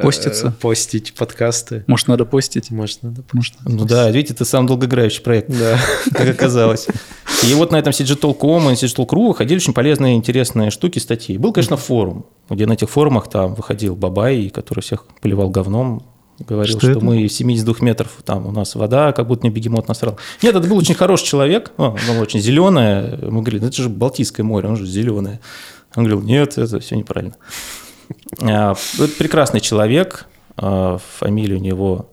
Поститься? 0.01 0.53
постить 0.59 1.13
подкасты. 1.13 1.83
Может, 1.87 2.07
надо 2.07 2.25
постить? 2.25 2.69
Может, 2.71 3.03
надо 3.03 3.23
Может, 3.33 3.55
надо 3.63 3.75
Ну 3.77 3.85
да, 3.85 4.09
видите, 4.11 4.33
это 4.33 4.45
самый 4.45 4.67
долгоиграющий 4.67 5.21
проект, 5.21 5.49
Да. 5.49 5.79
как 6.13 6.29
оказалось. 6.29 6.87
И 7.47 7.53
вот 7.53 7.71
на 7.71 7.77
этом 7.77 7.91
CGTalk.com 7.91 8.69
и 8.69 8.73
CGTalk.ru 8.73 9.27
выходили 9.29 9.57
очень 9.57 9.73
полезные, 9.73 10.15
интересные 10.15 10.71
штуки, 10.71 10.99
статьи. 10.99 11.37
Был, 11.37 11.53
конечно, 11.53 11.77
форум, 11.77 12.25
где 12.49 12.65
на 12.65 12.73
этих 12.73 12.89
форумах 12.89 13.29
там 13.29 13.55
выходил 13.55 13.95
Бабай, 13.95 14.49
который 14.49 14.81
всех 14.81 15.05
поливал 15.21 15.49
говном, 15.49 16.03
говорил, 16.47 16.77
Что 16.77 16.91
что, 16.91 16.91
это? 16.91 17.05
мы 17.05 17.27
72 17.27 17.75
метров, 17.81 18.11
там 18.25 18.45
у 18.47 18.51
нас 18.51 18.75
вода, 18.75 19.11
как 19.13 19.27
будто 19.27 19.41
мне 19.45 19.49
бегемот 19.55 19.87
насрал. 19.87 20.17
Нет, 20.41 20.55
это 20.55 20.67
был 20.67 20.77
очень 20.77 20.95
хороший 20.95 21.25
человек, 21.25 21.71
о, 21.77 21.87
оно 21.87 22.13
было 22.13 22.21
очень 22.21 22.39
зеленое. 22.41 23.17
Мы 23.23 23.41
говорили, 23.41 23.61
ну 23.61 23.67
это 23.67 23.81
же 23.81 23.89
Балтийское 23.89 24.45
море, 24.45 24.67
оно 24.67 24.75
же 24.75 24.85
зеленое. 24.85 25.39
Он 25.95 26.03
говорил, 26.05 26.21
нет, 26.21 26.57
это 26.57 26.79
все 26.79 26.95
неправильно. 26.95 27.35
А, 28.41 28.73
Это 28.97 29.17
прекрасный 29.17 29.59
человек, 29.59 30.27
а, 30.57 30.97
фамилия 30.97 31.55
у 31.55 31.59
него 31.59 32.09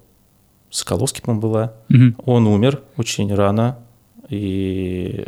Соколовский, 0.70 1.22
по-моему, 1.22 1.40
была. 1.40 1.72
Мгм. 1.88 2.16
Он 2.24 2.46
умер 2.46 2.82
очень 2.96 3.34
рано, 3.34 3.78
и 4.28 5.26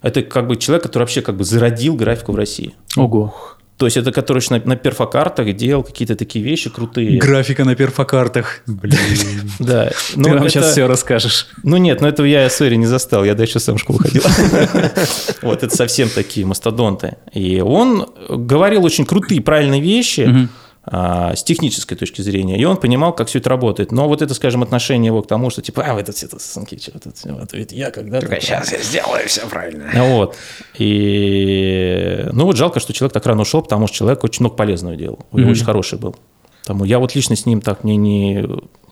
это 0.00 0.22
как 0.22 0.46
бы 0.46 0.56
человек, 0.56 0.84
который 0.84 1.02
вообще 1.02 1.22
как 1.22 1.36
бы 1.36 1.44
зародил 1.44 1.94
графику 1.94 2.32
в 2.32 2.36
России. 2.36 2.74
Ого. 2.96 3.34
То 3.78 3.86
есть 3.86 3.96
это 3.96 4.10
который 4.10 4.42
на, 4.50 4.60
на 4.64 4.76
перфокартах 4.76 5.54
делал 5.54 5.84
какие-то 5.84 6.16
такие 6.16 6.44
вещи 6.44 6.68
крутые. 6.68 7.18
Графика 7.18 7.64
на 7.64 7.76
перфокартах. 7.76 8.60
Блин. 8.66 8.98
Да. 9.58 9.88
Ты 9.88 9.94
Ну, 10.16 10.34
нам 10.34 10.48
сейчас 10.48 10.72
все 10.72 10.86
расскажешь. 10.86 11.48
Ну 11.62 11.76
нет, 11.76 12.00
ну 12.00 12.08
этого 12.08 12.26
я, 12.26 12.48
сори, 12.50 12.76
не 12.76 12.86
застал, 12.86 13.24
я 13.24 13.34
дальше 13.34 13.60
сам 13.60 13.76
в 13.76 13.80
школу 13.80 14.00
ходил. 14.00 14.22
Вот, 15.42 15.62
это 15.62 15.74
совсем 15.74 16.08
такие 16.08 16.44
мастодонты. 16.44 17.16
И 17.32 17.60
он 17.60 18.06
говорил 18.28 18.84
очень 18.84 19.06
крутые, 19.06 19.40
правильные 19.40 19.80
вещи 19.80 20.48
с 20.90 21.42
технической 21.42 21.96
точки 21.96 22.22
зрения, 22.22 22.58
и 22.58 22.64
он 22.64 22.78
понимал, 22.78 23.12
как 23.12 23.28
все 23.28 23.40
это 23.40 23.50
работает. 23.50 23.92
Но 23.92 24.08
вот 24.08 24.22
это, 24.22 24.32
скажем, 24.32 24.62
отношение 24.62 25.08
его 25.08 25.22
к 25.22 25.26
тому, 25.26 25.50
что 25.50 25.60
типа, 25.60 25.84
а, 25.86 25.94
вы 25.94 26.02
тут 26.02 26.14
все 26.14 26.28
тут, 26.28 26.40
сынки, 26.40 26.78
что 26.80 26.98
тут, 26.98 27.14
вот, 27.24 27.52
ведь 27.52 27.72
я 27.72 27.90
когда-то... 27.90 28.40
Сейчас 28.40 28.72
я 28.72 28.78
сделаю 28.78 29.28
все 29.28 29.46
правильно. 29.46 29.90
Вот. 29.94 30.36
И, 30.78 32.26
ну 32.32 32.44
вот 32.44 32.56
жалко, 32.56 32.80
что 32.80 32.92
человек 32.92 33.12
так 33.12 33.26
рано 33.26 33.42
ушел, 33.42 33.60
потому 33.60 33.86
что 33.86 33.96
человек 33.96 34.24
очень 34.24 34.42
много 34.42 34.56
полезного 34.56 34.96
делал. 34.96 35.26
Мгм. 35.32 35.50
очень 35.50 35.64
хороший 35.64 35.98
был. 35.98 36.16
Потому 36.62 36.84
я 36.84 36.98
вот 36.98 37.14
лично 37.14 37.36
с 37.36 37.44
ним 37.44 37.60
так 37.60 37.84
мне 37.84 37.96
не 37.96 38.46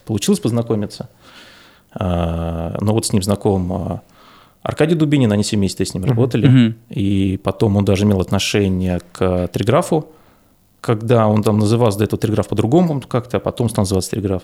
получилось 0.04 0.40
познакомиться. 0.40 1.08
А, 1.92 2.76
но 2.80 2.92
вот 2.92 3.06
с 3.06 3.12
ним 3.12 3.22
знаком 3.22 3.72
а, 3.72 4.02
Аркадий 4.62 4.96
Дубинин, 4.96 5.30
они 5.32 5.42
все 5.42 5.56
вместе 5.56 5.84
с 5.84 5.94
ним 5.94 6.04
работали. 6.04 6.48
Мгм. 6.48 6.76
И 6.90 7.38
потом 7.42 7.76
он 7.76 7.84
даже 7.84 8.04
имел 8.04 8.20
отношение 8.20 9.00
к 9.12 9.48
триграфу, 9.48 10.10
когда 10.86 11.26
он 11.26 11.42
там 11.42 11.58
назывался 11.58 11.98
до 11.98 12.04
этого 12.04 12.18
триграф 12.20 12.48
по-другому 12.48 13.00
как-то, 13.02 13.36
а 13.36 13.40
потом 13.40 13.68
стал 13.68 13.82
называться 13.82 14.10
триграф. 14.12 14.42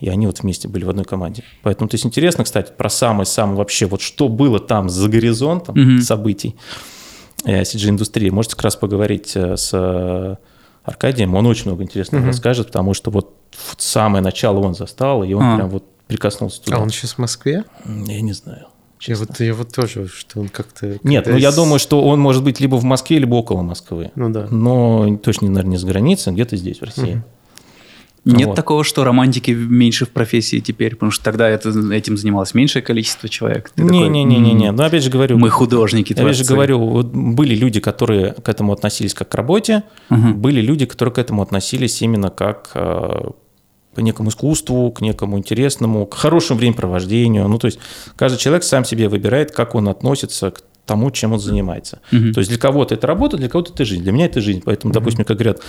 И 0.00 0.08
они 0.08 0.26
вот 0.26 0.40
вместе 0.40 0.68
были 0.68 0.84
в 0.84 0.90
одной 0.90 1.04
команде. 1.04 1.42
Поэтому, 1.62 1.88
то 1.88 1.94
есть 1.94 2.04
интересно, 2.06 2.44
кстати, 2.44 2.72
про 2.76 2.88
самое-самое 2.90 3.56
вообще, 3.56 3.86
вот 3.86 4.00
что 4.00 4.28
было 4.28 4.60
там 4.60 4.88
за 4.88 5.08
горизонтом 5.08 5.74
Мгм. 5.76 6.00
событий 6.02 6.54
э, 7.44 7.62
CG-индустрии. 7.62 8.30
Можете 8.30 8.54
как 8.56 8.64
раз 8.64 8.76
поговорить 8.76 9.32
э, 9.36 9.56
с 9.56 9.70
э, 9.72 10.36
Аркадием, 10.84 11.34
он 11.34 11.46
очень 11.46 11.66
много 11.66 11.82
интересного 11.82 12.20
Мгм. 12.22 12.30
расскажет, 12.30 12.66
потому 12.68 12.94
что 12.94 13.10
вот 13.10 13.34
в 13.50 13.82
самое 13.82 14.22
начало 14.22 14.60
он 14.60 14.74
застал, 14.74 15.22
и 15.24 15.32
он 15.34 15.42
А. 15.42 15.56
прям 15.56 15.68
вот 15.70 15.84
прикоснулся 16.06 16.62
туда. 16.62 16.76
А 16.76 16.80
он 16.80 16.90
сейчас 16.90 17.12
в 17.14 17.18
Москве? 17.18 17.64
Я 17.84 18.20
не 18.20 18.32
знаю. 18.32 18.66
Я 19.02 19.16
вот, 19.16 19.40
я 19.40 19.54
вот 19.54 19.72
тоже, 19.72 20.08
что 20.08 20.40
он 20.40 20.48
как-то... 20.48 20.98
Нет, 21.04 21.26
ну 21.26 21.36
я 21.36 21.52
с- 21.52 21.54
думаю, 21.56 21.78
что 21.78 22.02
он 22.02 22.18
может 22.20 22.42
быть 22.42 22.60
либо 22.60 22.76
в 22.76 22.84
Москве, 22.84 23.18
либо 23.18 23.36
около 23.36 23.62
Москвы. 23.62 24.10
Ну 24.16 24.28
да. 24.30 24.48
Но 24.50 25.16
точно, 25.22 25.48
наверное, 25.48 25.70
не 25.72 25.76
с 25.78 25.84
границы, 25.84 26.30
где-то 26.30 26.56
здесь, 26.56 26.80
в 26.80 26.84
России. 26.84 27.14
Мгм. 27.14 27.24
Нет 28.24 28.48
Вот. 28.48 28.56
такого, 28.56 28.84
что 28.84 29.04
романтики 29.04 29.52
меньше 29.52 30.04
в 30.04 30.10
профессии 30.10 30.58
теперь, 30.58 30.94
потому 30.96 31.12
что 31.12 31.24
тогда 31.24 31.48
это, 31.48 31.70
этим 31.92 32.16
занималось 32.18 32.52
меньшее 32.52 32.82
количество 32.82 33.28
человек. 33.28 33.70
Ты 33.74 33.82
такой, 33.84 33.96
Не-не-не-не. 34.08 34.66
«М, 34.66 34.76
Но 34.76 34.84
опять 34.84 35.02
же 35.04 35.08
говорю, 35.10 35.38
Мы 35.38 35.48
художники, 35.48 36.12
я 36.14 36.22
опять 36.24 36.36
же 36.36 36.42
творцы». 36.42 36.52
говорю, 36.54 36.80
вот 36.80 37.06
были 37.06 37.54
люди, 37.54 37.80
которые 37.80 38.32
к 38.32 38.48
этому 38.48 38.72
относились 38.72 39.14
как 39.14 39.28
к 39.30 39.34
работе, 39.34 39.84
Мгм. 40.10 40.34
были 40.40 40.60
люди, 40.60 40.84
которые 40.84 41.14
к 41.14 41.18
этому 41.18 41.40
относились 41.42 42.02
именно 42.02 42.28
как 42.28 42.72
э, 42.74 43.30
к 43.94 44.00
некому 44.00 44.30
искусству, 44.30 44.90
к 44.90 45.00
некому 45.00 45.38
интересному, 45.38 46.06
к 46.06 46.14
хорошему 46.14 46.58
времяпровождению. 46.58 47.48
Ну, 47.48 47.58
то 47.58 47.66
есть 47.66 47.78
каждый 48.16 48.38
человек 48.38 48.64
сам 48.64 48.84
себе 48.84 49.08
выбирает, 49.08 49.50
как 49.50 49.74
он 49.74 49.88
относится 49.88 50.50
к 50.50 50.62
тому, 50.86 51.10
чем 51.10 51.32
он 51.32 51.40
занимается. 51.40 52.00
Мгм. 52.12 52.32
То 52.32 52.40
есть 52.40 52.50
для 52.50 52.58
кого-то 52.58 52.94
это 52.94 53.06
работа, 53.06 53.36
для 53.36 53.48
кого-то 53.48 53.72
это 53.72 53.84
жизнь. 53.84 54.02
Для 54.02 54.12
меня 54.12 54.26
это 54.26 54.40
жизнь. 54.40 54.62
Поэтому, 54.64 54.92
допустим, 54.92 55.24
как 55.24 55.36
говорят, 55.36 55.60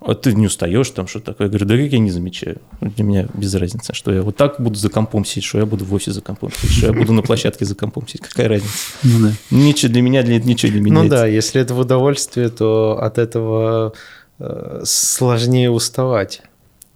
а 0.00 0.14
ты 0.14 0.34
не 0.34 0.46
устаешь 0.46 0.90
там, 0.90 1.06
что 1.06 1.20
такое? 1.20 1.46
Я 1.46 1.50
говорю, 1.50 1.66
да 1.66 1.76
как 1.76 1.92
я 1.92 1.98
не 1.98 2.10
замечаю. 2.10 2.58
Для 2.80 3.04
меня 3.04 3.28
без 3.34 3.54
разницы, 3.54 3.94
что 3.94 4.12
я 4.12 4.22
вот 4.22 4.36
так 4.36 4.60
буду 4.60 4.76
за 4.76 4.90
компом 4.90 5.24
сидеть, 5.24 5.44
что 5.44 5.58
я 5.58 5.66
буду 5.66 5.84
в 5.84 5.94
офисе 5.94 6.12
за 6.12 6.20
компом 6.20 6.50
сидеть, 6.52 6.76
что 6.76 6.86
я 6.88 6.92
буду 6.92 7.12
на 7.12 7.22
площадке 7.22 7.64
за 7.64 7.74
компом 7.74 8.06
сидеть. 8.06 8.22
Какая 8.22 8.48
разница? 8.48 8.74
Ну 9.02 9.28
да. 9.28 9.32
Ничего 9.50 9.92
для 9.92 10.02
меня, 10.02 10.22
для 10.22 10.38
ничего 10.38 10.72
не 10.72 10.80
Ну 10.80 10.84
меняется. 10.84 11.10
да, 11.10 11.26
если 11.26 11.60
это 11.60 11.74
в 11.74 11.78
удовольствие, 11.78 12.50
то 12.50 12.98
от 13.00 13.18
этого 13.18 13.94
э, 14.38 14.82
сложнее 14.84 15.70
уставать. 15.70 16.42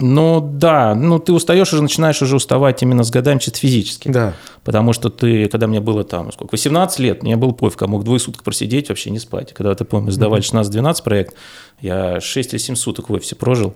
Ну 0.01 0.41
да, 0.41 0.95
ну 0.95 1.19
ты 1.19 1.33
устаешь 1.33 1.73
уже, 1.73 1.83
начинаешь 1.83 2.23
уже 2.23 2.37
уставать 2.37 2.83
именно 2.83 3.05
с 3.05 3.11
годами 3.11 3.39
чисто 3.39 3.59
физически. 3.59 4.09
Да. 4.09 4.35
Потому 4.64 4.92
что 4.92 5.09
ты, 5.09 5.49
когда 5.49 5.66
мне 5.66 5.81
было 5.81 6.05
там, 6.05 6.31
сколько, 6.33 6.53
18 6.53 6.99
лет, 6.99 7.23
мне 7.23 7.37
был 7.37 7.53
пофиг, 7.53 7.81
я 7.81 7.87
мог 7.87 8.05
двое 8.05 8.20
суток 8.20 8.42
просидеть, 8.42 8.90
вообще 8.90 9.11
не 9.11 9.18
спать. 9.18 9.55
Когда, 9.55 9.75
ты 9.75 9.85
помнишь, 9.85 10.14
сдавали 10.14 10.42
16-12 10.42 11.03
проект, 11.03 11.35
я 11.81 12.20
6 12.20 12.53
или 12.53 12.59
7 12.59 12.75
суток 12.75 13.09
в 13.09 13.12
офисе 13.14 13.37
прожил. 13.37 13.75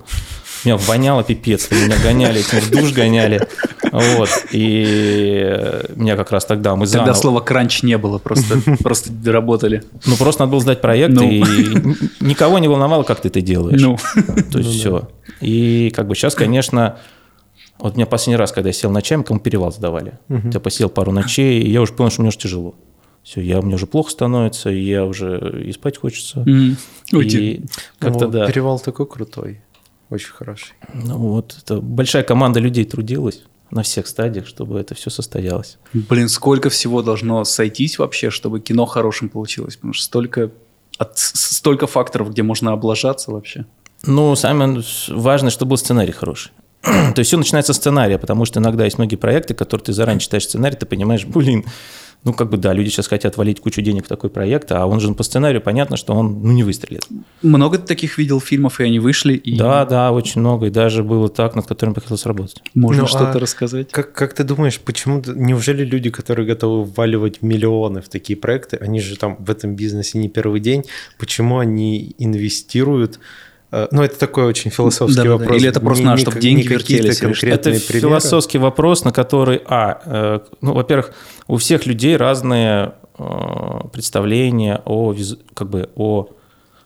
Меня 0.64 0.76
воняло 0.76 1.24
пипец, 1.24 1.70
меня 1.70 1.96
гоняли, 2.02 2.40
этим 2.40 2.60
в 2.60 2.70
душ 2.70 2.92
гоняли. 2.92 3.46
Вот. 3.92 4.28
И 4.52 5.80
меня 5.94 6.16
как 6.16 6.32
раз 6.32 6.44
тогда 6.44 6.74
мы 6.76 6.84
Тогда 6.86 6.98
заново... 7.00 7.14
слова 7.14 7.40
кранч 7.40 7.82
не 7.82 7.96
было, 7.96 8.18
просто, 8.18 8.58
просто 8.82 9.10
работали. 9.26 9.84
Ну, 10.04 10.16
просто 10.16 10.42
надо 10.42 10.52
было 10.52 10.60
сдать 10.60 10.80
проект, 10.80 11.14
Ну. 11.14 11.30
и 11.30 11.40
никого 12.20 12.58
не 12.58 12.68
волновало, 12.68 13.04
как 13.04 13.20
ты 13.20 13.28
это 13.28 13.40
делаешь. 13.40 13.80
Ну, 13.80 13.96
То 14.52 14.58
есть 14.58 14.70
все. 14.70 15.08
И 15.40 15.92
как 15.94 16.08
бы 16.08 16.14
сейчас, 16.14 16.34
конечно, 16.34 16.98
вот 17.78 17.96
меня 17.96 18.06
последний 18.06 18.36
раз, 18.36 18.52
когда 18.52 18.68
я 18.68 18.72
сел 18.72 18.90
ночами, 18.90 19.22
кому 19.22 19.40
перевал 19.40 19.72
сдавали. 19.72 20.18
Я 20.28 20.60
посидел 20.60 20.88
пару 20.88 21.12
ночей, 21.12 21.60
и 21.62 21.70
я 21.70 21.82
уже 21.82 21.92
понял, 21.92 22.10
что 22.10 22.22
мне 22.22 22.28
уже 22.28 22.38
тяжело. 22.38 22.74
Все, 23.22 23.40
я, 23.40 23.62
мне 23.62 23.74
уже 23.76 23.86
плохо 23.86 24.10
становится, 24.10 24.70
и 24.70 24.80
я 24.82 25.04
уже 25.06 25.64
и 25.66 25.72
спать 25.72 25.98
хочется. 25.98 26.44
те- 27.26 27.40
И 27.40 27.64
как-то 27.98 28.26
Ну, 28.26 28.30
да. 28.30 28.46
Перевал 28.46 28.78
такой 28.78 29.06
крутой. 29.06 29.62
Очень 30.10 30.32
хороший. 30.32 30.74
Ну 30.92 31.16
вот, 31.16 31.56
это 31.62 31.80
большая 31.80 32.22
команда 32.22 32.60
людей 32.60 32.84
трудилась 32.84 33.42
на 33.70 33.82
всех 33.82 34.06
стадиях, 34.06 34.46
чтобы 34.46 34.78
это 34.78 34.94
все 34.94 35.08
состоялось. 35.10 35.78
Блин, 35.94 36.28
сколько 36.28 36.68
всего 36.68 37.02
должно 37.02 37.44
сойтись 37.44 37.98
вообще, 37.98 38.28
чтобы 38.30 38.60
кино 38.60 38.84
хорошим 38.84 39.30
получилось? 39.30 39.76
Потому 39.76 39.94
что 39.94 40.04
столько, 40.04 40.50
от- 40.98 41.16
столько 41.18 41.86
факторов, 41.86 42.30
где 42.30 42.42
можно 42.42 42.72
облажаться 42.72 43.30
вообще. 43.32 43.64
Ну, 44.06 44.36
самое 44.36 44.82
важное, 45.08 45.50
чтобы 45.50 45.70
был 45.70 45.76
сценарий 45.78 46.12
хороший. 46.12 46.52
То 47.14 47.18
есть 47.18 47.28
все 47.28 47.36
начинается 47.36 47.72
с 47.72 47.76
сценария, 47.76 48.18
потому 48.18 48.44
что 48.44 48.60
иногда 48.60 48.84
есть 48.84 48.98
многие 48.98 49.16
проекты, 49.16 49.54
которые 49.54 49.84
ты 49.84 49.92
заранее 49.92 50.20
читаешь 50.20 50.44
сценарий, 50.44 50.76
ты 50.76 50.86
понимаешь, 50.86 51.24
блин, 51.26 51.64
ну 52.24 52.32
как 52.32 52.48
бы 52.48 52.56
да, 52.56 52.72
люди 52.72 52.88
сейчас 52.88 53.06
хотят 53.06 53.36
валить 53.36 53.60
кучу 53.60 53.82
денег 53.82 54.06
в 54.06 54.08
такой 54.08 54.30
проект, 54.30 54.72
а 54.72 54.86
он 54.86 55.00
же 55.00 55.12
по 55.12 55.22
сценарию 55.22 55.60
понятно, 55.60 55.96
что 55.96 56.14
он 56.14 56.42
ну, 56.42 56.52
не 56.52 56.64
выстрелит. 56.64 57.06
Много 57.42 57.78
ты 57.78 57.86
таких 57.86 58.16
видел 58.16 58.40
фильмов, 58.40 58.80
и 58.80 58.84
они 58.84 58.98
вышли, 58.98 59.34
и 59.34 59.56
Да, 59.56 59.84
да, 59.84 60.10
очень 60.10 60.40
много, 60.40 60.66
и 60.66 60.70
даже 60.70 61.02
было 61.02 61.28
так, 61.28 61.54
над 61.54 61.66
которым 61.66 61.94
приходилось 61.94 62.24
работать. 62.24 62.62
можно 62.74 63.02
Ну, 63.02 63.08
что-то 63.08 63.32
а 63.32 63.38
рассказать. 63.38 63.90
Как, 63.92 64.12
как 64.12 64.34
ты 64.34 64.44
думаешь, 64.44 64.80
почему... 64.80 65.22
Неужели 65.26 65.84
люди, 65.84 66.10
которые 66.10 66.46
готовы 66.46 66.84
вваливать 66.84 67.42
миллионы 67.42 68.00
в 68.00 68.08
такие 68.08 68.38
проекты, 68.38 68.78
они 68.78 69.00
же 69.00 69.16
там 69.18 69.36
в 69.38 69.50
этом 69.50 69.76
бизнесе 69.76 70.18
не 70.18 70.28
первый 70.28 70.60
день, 70.60 70.84
почему 71.18 71.58
они 71.58 72.14
инвестируют... 72.18 73.20
э, 73.72 73.88
Ну, 73.90 74.02
это 74.02 74.18
такой 74.18 74.44
очень 74.44 74.70
философский 74.70 75.16
Да-да-да. 75.16 75.36
вопрос. 75.38 75.56
Или 75.60 75.68
это 75.68 75.80
просто 75.80 76.04
надо, 76.04 76.16
не 76.16 76.22
чтоб 76.22 76.34
как- 76.34 76.42
деньги 76.42 76.66
вертелись 76.66 77.16
что? 77.16 77.26
Это 77.26 77.34
конкретные 77.40 77.80
примеры. 77.80 78.08
философский 78.08 78.58
вопрос, 78.58 79.04
на 79.04 79.12
который, 79.12 79.60
а, 79.66 80.00
э, 80.04 80.40
ну, 80.60 80.74
во-первых, 80.74 81.12
у 81.48 81.56
всех 81.56 81.86
людей 81.86 82.16
разные 82.16 82.92
э, 83.18 83.24
представления 83.92 84.80
о, 84.84 85.14
как 85.54 85.70
бы, 85.70 85.88
о 85.96 86.28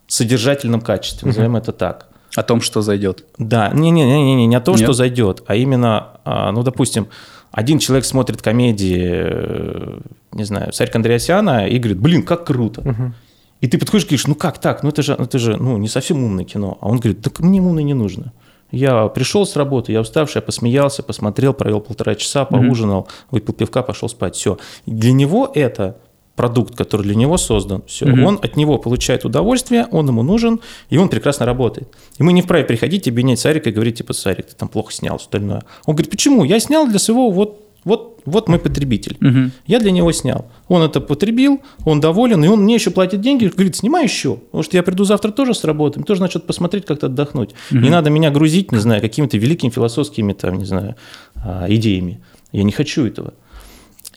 содержательном 0.07 0.81
качестве, 0.81 1.27
назовем 1.29 1.57
это 1.57 1.73
так. 1.73 2.09
О 2.37 2.43
том, 2.43 2.61
что 2.61 2.83
зайдет. 2.83 3.25
Да, 3.39 3.71
не-не-не, 3.73 4.47
не 4.47 4.55
о 4.57 4.61
том, 4.61 4.75
Нет? 4.77 4.85
что 4.85 4.93
зайдет, 4.93 5.43
а 5.47 5.55
именно, 5.57 6.09
а, 6.25 6.53
ну, 6.53 6.63
допустим, 6.63 7.09
один 7.51 7.79
человек 7.79 8.05
смотрит 8.05 8.43
комедии, 8.43 10.01
не 10.33 10.45
знаю, 10.45 10.73
Сарика 10.73 10.99
Андреасяна 10.99 11.67
и 11.67 11.79
говорит, 11.79 11.99
блин, 11.99 12.23
как 12.23 12.45
круто. 12.47 13.15
И 13.61 13.67
ты 13.67 13.79
подходишь 13.79 14.05
и 14.05 14.09
говоришь, 14.09 14.27
ну 14.27 14.35
как 14.35 14.59
так, 14.59 14.83
ну 14.83 14.91
это 14.91 15.03
же, 15.03 15.15
это 15.15 15.39
же 15.39 15.57
ну, 15.57 15.79
не 15.79 15.89
совсем 15.89 16.23
умное 16.23 16.45
кино. 16.45 16.79
А 16.81 16.89
он 16.89 16.99
говорит, 16.99 17.23
так 17.23 17.41
мне 17.41 17.61
умное 17.61 17.83
не 17.83 17.95
нужно. 17.95 18.33
Я 18.71 19.09
пришел 19.09 19.47
с 19.47 19.57
работы, 19.57 19.93
я 19.93 20.01
уставший, 20.01 20.39
я 20.39 20.43
посмеялся, 20.43 21.03
посмотрел, 21.03 21.55
провел 21.55 21.81
полтора 21.81 22.15
часа, 22.15 22.45
поужинал, 22.45 23.09
выпил 23.31 23.55
пивка, 23.55 23.83
пошел 23.83 24.09
спать. 24.09 24.37
Все. 24.37 24.59
Для 24.87 25.13
него 25.13 25.51
это 25.55 25.97
продукт, 26.37 26.77
который 26.77 27.03
для 27.03 27.17
него 27.17 27.37
создан. 27.37 27.83
Все. 27.87 28.07
Мгм. 28.07 28.25
Он 28.25 28.39
от 28.41 28.57
него 28.57 28.79
получает 28.79 29.25
удовольствие, 29.25 29.87
он 29.91 30.07
ему 30.07 30.23
нужен, 30.23 30.61
и 30.89 30.97
он 30.97 31.09
прекрасно 31.09 31.47
работает. 31.47 31.89
И 32.19 32.23
мы 32.23 32.33
не 32.33 32.43
вправе 32.43 32.65
приходить 32.65 33.07
и 33.09 33.11
обвинять 33.11 33.41
Сарика 33.41 33.71
и 33.71 33.73
говорить, 33.73 33.99
типа, 33.99 34.13
Сарик, 34.13 34.47
ты 34.47 34.55
там 34.55 34.69
плохо 34.69 34.93
снял, 34.93 35.17
остальное. 35.17 35.65
Он 35.85 35.97
говорит, 35.97 36.13
почему? 36.13 36.45
Я 36.45 36.61
снял 36.61 36.87
для 36.87 37.01
своего 37.01 37.31
вот 37.31 37.68
Вот, 37.89 38.21
вот 38.27 38.49
мой 38.49 38.59
потребитель. 38.59 39.17
Мгм. 39.21 39.53
Я 39.67 39.81
для 39.81 39.91
него 39.91 40.13
снял. 40.13 40.51
Он 40.69 40.83
это 40.83 41.01
потребил, 41.01 41.63
он 41.85 42.01
доволен, 42.01 42.45
и 42.45 42.49
он 42.49 42.61
мне 42.61 42.75
еще 42.75 42.91
платит 42.91 43.21
деньги, 43.21 43.47
говорит, 43.47 43.77
снимай 43.77 44.05
еще. 44.05 44.37
Потому 44.37 44.63
что 44.63 44.77
я 44.77 44.83
приду 44.83 45.05
завтра 45.05 45.31
тоже 45.31 45.55
с 45.55 45.65
работы, 45.65 46.03
тоже 46.03 46.21
на 46.21 46.29
что-то 46.29 46.47
посмотреть, 46.47 46.85
как-то 46.85 47.07
отдохнуть. 47.07 47.55
Не 47.71 47.91
надо 47.91 48.11
меня 48.11 48.31
грузить, 48.31 48.73
не 48.73 48.79
знаю, 48.79 49.01
какими-то 49.01 49.39
великими 49.39 49.71
философскими, 49.71 50.35
там, 50.35 50.59
не 50.59 50.67
знаю, 50.67 50.97
а, 51.35 51.67
идеями. 51.69 52.21
Я 52.53 52.63
не 52.63 52.73
хочу 52.73 53.07
этого. 53.07 53.33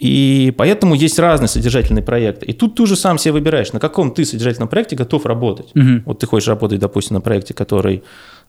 И 0.01 0.51
поэтому 0.57 0.95
есть 0.95 1.19
разные 1.19 1.47
содержательные 1.47 2.03
проекты. 2.03 2.47
И 2.47 2.53
тут 2.53 2.75
ты 2.75 2.83
уже 2.83 2.95
сам 2.95 3.19
себе 3.19 3.33
выбираешь, 3.33 3.71
на 3.71 3.79
каком 3.79 4.11
ты 4.11 4.25
содержательном 4.25 4.67
проекте 4.67 4.95
готов 4.95 5.25
работать. 5.25 5.69
Мгм. 5.75 6.03
Вот 6.05 6.19
ты 6.19 6.25
хочешь 6.25 6.47
работать, 6.47 6.79
допустим, 6.79 7.13
на 7.13 7.21
проекте, 7.21 7.53
который 7.53 8.03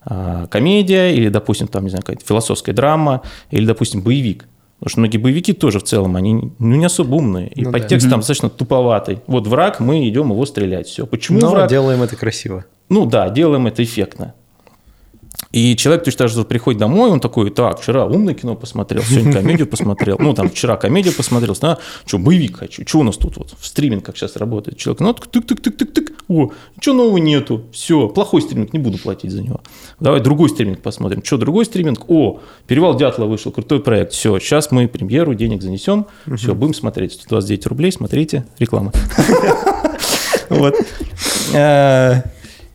а, 0.05 0.47
комедия, 0.47 1.15
или, 1.15 1.29
допустим, 1.29 1.69
там, 1.69 1.85
не 1.85 1.91
знаю, 1.91 2.03
какая-то 2.03 2.27
философская 2.27 2.75
драма, 2.75 3.21
или, 3.51 3.67
допустим, 3.67 4.03
боевик. 4.03 4.47
Потому 4.83 4.90
что 4.90 5.01
многие 5.01 5.18
боевики 5.18 5.53
тоже 5.53 5.79
в 5.79 5.85
целом, 5.85 6.16
они 6.16 6.35
ну, 6.59 6.75
не 6.75 6.85
особо 6.85 7.14
умные. 7.14 7.47
И 7.55 7.62
Ну 7.62 7.71
да. 7.71 7.79
подтекст 7.79 8.11
там 8.11 8.18
достаточно 8.18 8.51
туповатый. 8.51 9.21
Вот 9.29 9.47
враг, 9.47 9.79
мы 9.79 10.09
идем 10.09 10.31
его 10.31 10.45
стрелять. 10.45 10.88
Все. 10.88 11.07
Почему 11.07 11.38
Но 11.38 11.51
враг? 11.51 11.71
делаем 11.71 12.03
это 12.03 12.16
красиво. 12.16 12.64
Ну 12.88 13.07
да, 13.07 13.31
делаем 13.31 13.68
это 13.68 13.85
эффектно. 13.85 14.35
И 15.53 15.77
человек 15.77 16.05
точно 16.05 16.19
так 16.19 16.29
же 16.31 16.45
приходит 16.45 16.81
домой, 16.81 17.11
он 17.11 17.21
такой, 17.21 17.51
так, 17.51 17.81
вчера 17.81 18.07
умное 18.07 18.33
кино 18.35 18.57
посмотрел, 18.57 19.03
сегодня 19.03 19.33
комедию 19.35 19.67
посмотрел, 19.67 20.17
ну 20.19 20.33
там 20.33 20.49
вчера 20.49 20.77
комедию 20.77 21.15
посмотрел, 21.15 21.55
а, 21.61 21.79
что, 22.07 22.19
боевик 22.19 22.57
хочу, 22.57 22.87
что 22.87 23.01
у 23.01 23.03
нас 23.03 23.19
тут 23.19 23.37
вот 23.37 23.55
в 23.59 23.67
стриминг 23.67 24.05
как 24.05 24.17
сейчас 24.17 24.37
работает? 24.37 24.79
Человек, 24.79 25.01
ну 25.01 25.11
тык-тык-тык-тык-тык, 25.11 26.12
о, 26.29 26.51
что 26.81 26.95
нового 26.95 27.19
нету, 27.19 27.65
все, 27.73 28.09
плохой 28.09 28.41
стриминг, 28.41 28.73
не 28.73 28.79
буду 28.79 28.97
платить 28.99 29.31
за 29.31 29.43
него. 29.43 29.61
Давай 30.01 30.21
другой 30.21 30.49
стриминг 30.49 30.81
посмотрим. 30.81 31.23
Что, 31.23 31.37
другой 31.37 31.67
стриминг? 31.67 32.09
О, 32.09 32.41
Перевал 32.67 32.97
Дятла 32.97 33.27
вышел, 33.27 33.53
крутой 33.53 33.81
проект, 33.81 34.12
все, 34.12 34.38
сейчас 34.38 34.71
мы 34.71 34.88
премьеру, 34.88 35.35
денег 35.35 35.62
занесем, 35.62 36.07
все, 36.35 36.55
будем 36.55 36.73
смотреть. 36.73 37.12
129 37.12 37.67
рублей, 37.67 37.93
смотрите, 37.93 38.47
реклама. 38.59 38.93
Вот. 40.49 40.75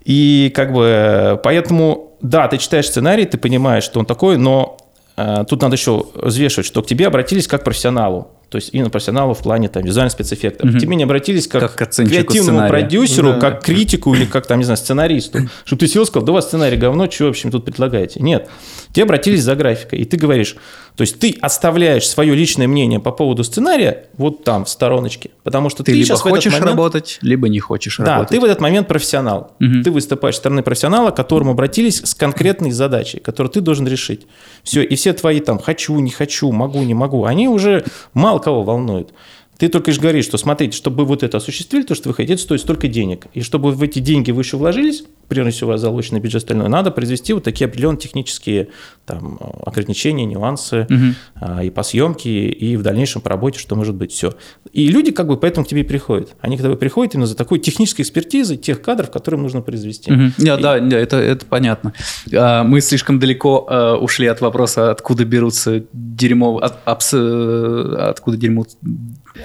И 0.08 0.54
как 0.56 0.72
бы 0.72 1.38
поэтому, 1.43 2.13
да, 2.22 2.48
ты 2.48 2.58
читаешь 2.58 2.88
сценарий, 2.88 3.26
ты 3.26 3.38
понимаешь, 3.38 3.84
что 3.84 4.00
он 4.00 4.06
такой, 4.06 4.38
но 4.38 4.78
э, 5.17 5.43
тут 5.50 5.62
надо 5.62 5.76
еще 5.76 6.06
взвешивать, 6.15 6.65
что 6.65 6.82
к 6.82 6.88
тебе 6.88 7.08
обратились 7.08 7.46
как 7.46 7.62
к 7.62 7.63
профессионалу. 7.65 8.30
То 8.50 8.58
есть 8.58 8.70
именно 8.74 8.90
профессионалу 8.90 9.34
в 9.34 9.40
плане 9.44 9.68
там, 9.68 9.84
визуальных 9.84 10.14
спецэффектов. 10.14 10.72
К 10.74 10.80
тебе 10.80 10.96
не 10.96 11.04
обратились 11.04 11.48
как, 11.48 11.76
Как 11.76 11.90
к 11.90 11.96
креативному 11.96 12.44
сценария. 12.44 12.70
продюсеру, 12.70 13.34
Да. 13.34 13.40
как 13.40 13.64
критику 13.64 14.14
или 14.16 14.26
как 14.26 14.48
там, 14.48 14.60
не 14.60 14.64
знаю, 14.64 14.78
сценаристу. 14.78 15.40
Чтобы 15.66 15.80
ты 15.82 15.88
сел 15.88 16.04
и 16.04 16.06
сказал, 16.06 16.26
да 16.26 16.32
у 16.32 16.36
вас 16.36 16.46
сценарий 16.48 16.78
говно, 16.78 17.12
что, 17.12 17.26
в 17.26 17.30
общем, 17.30 17.52
тут 17.52 17.66
предлагаете? 17.66 18.22
Нет. 18.22 18.50
Тебе 18.94 19.04
обратились 19.04 19.44
за 19.44 19.56
графикой, 19.56 20.00
и 20.00 20.06
ты 20.06 20.16
говоришь, 20.18 20.56
то 20.96 21.02
есть 21.02 21.20
ты 21.20 21.36
оставляешь 21.42 22.08
свое 22.08 22.34
личное 22.34 22.68
мнение 22.68 23.00
по 23.00 23.12
поводу 23.12 23.44
сценария 23.44 24.06
вот 24.18 24.44
там, 24.44 24.66
в 24.66 24.70
стороночке, 24.70 25.30
потому 25.44 25.70
что 25.70 25.84
Ты, 25.84 25.92
ты, 25.92 25.98
либо 25.98 26.06
сейчас 26.08 26.22
хочешь 26.22 26.54
момент- 26.54 26.70
работать, 26.72 27.20
либо 27.22 27.50
не 27.50 27.60
хочешь 27.60 27.98
да, 27.98 28.06
работать. 28.14 28.30
ты 28.30 28.40
в 28.40 28.46
этот 28.46 28.62
момент 28.62 28.88
профессионал. 28.88 29.52
Мгм. 29.60 29.84
Ты 29.84 29.92
выступаешь 29.92 30.36
со 30.36 30.40
стороны 30.40 30.64
профессионала, 30.64 31.12
к 31.12 31.16
которому 31.18 31.52
обратились 31.52 32.02
с 32.04 32.16
конкретной 32.16 32.72
задачей, 32.72 33.20
которую 33.20 33.52
ты 33.52 33.62
должен 33.62 33.86
решить. 33.88 34.26
Все, 34.64 34.82
и 34.82 34.96
все 34.96 35.14
твои 35.14 35.42
там 35.42 35.60
«хочу, 35.60 36.00
не 36.00 36.10
хочу, 36.12 36.52
могу, 36.52 36.82
не 36.82 36.94
могу», 36.96 37.26
они 37.26 37.48
уже 37.50 37.84
мало 38.14 38.37
кого 38.39 38.63
волнуют. 38.63 39.13
Ты 39.58 39.69
только 39.69 39.91
лишь 39.91 40.00
говоришь, 40.00 40.26
что 40.26 40.38
смотрите, 40.38 40.78
чтобы 40.78 41.04
вы 41.04 41.06
вот 41.06 41.23
это 41.23 41.38
осуществили, 41.38 41.84
то, 41.84 41.95
что 41.95 42.10
вы 42.10 42.15
хотите, 42.15 42.38
стоит 42.38 42.62
столько 42.62 42.88
денег. 42.88 43.28
И 43.34 43.41
чтобы 43.41 43.71
в 43.71 43.82
эти 43.82 44.00
деньги 44.00 44.32
вы 44.32 44.41
еще 44.41 44.58
вложились, 44.58 45.04
прежде 45.28 45.52
всего 45.52 45.78
залоченный 45.78 46.20
бюджет 46.20 46.44
остальное, 46.44 46.68
надо 46.70 46.92
произвести 46.92 47.34
вот 47.34 47.44
такие 47.44 47.66
определенные 47.68 48.00
технические 48.00 48.70
там, 49.06 49.40
ограничения, 49.66 50.26
нюансы 50.26 50.86
Мгм. 50.90 51.16
а, 51.36 51.63
и 51.63 51.70
по 51.70 51.84
съемке, 51.84 52.50
и 52.50 52.76
в 52.78 52.82
дальнейшем 52.84 53.22
по 53.22 53.30
работе, 53.30 53.60
что 53.60 53.76
может 53.76 53.96
быть 53.96 54.12
все. 54.12 54.34
И 54.74 54.88
люди 54.90 55.12
как 55.12 55.28
бы 55.28 55.38
поэтому 55.38 55.66
к 55.66 55.70
тебе 55.70 55.84
приходят. 55.84 56.36
Они 56.42 56.58
к 56.58 56.62
тебе 56.62 56.76
приходят 56.76 57.13
именно 57.13 57.28
за 57.28 57.36
такой 57.36 57.60
технической 57.60 58.04
экспертизой 58.04 58.58
тех 58.58 58.82
кадров, 58.82 59.12
которые 59.12 59.42
нужно 59.42 59.62
произвести. 59.62 60.12
Не, 60.12 60.28
И- 60.28 60.62
Да, 60.62 60.80
да, 60.80 60.98
это, 60.98 61.18
это 61.18 61.46
понятно. 61.46 61.94
А, 62.34 62.63
Мы 62.63 62.82
слишком 62.82 63.20
далеко 63.20 63.66
а, 63.70 63.96
ушли 63.98 64.28
от 64.28 64.42
вопроса, 64.42 64.92
откуда 64.92 65.26
берутся 65.26 65.84
дерьмо, 65.94 66.58
от- 66.58 66.80
абс- 66.86 67.13
э, 67.13 67.96
откуда 68.10 68.38
дерьмо. 68.38 68.66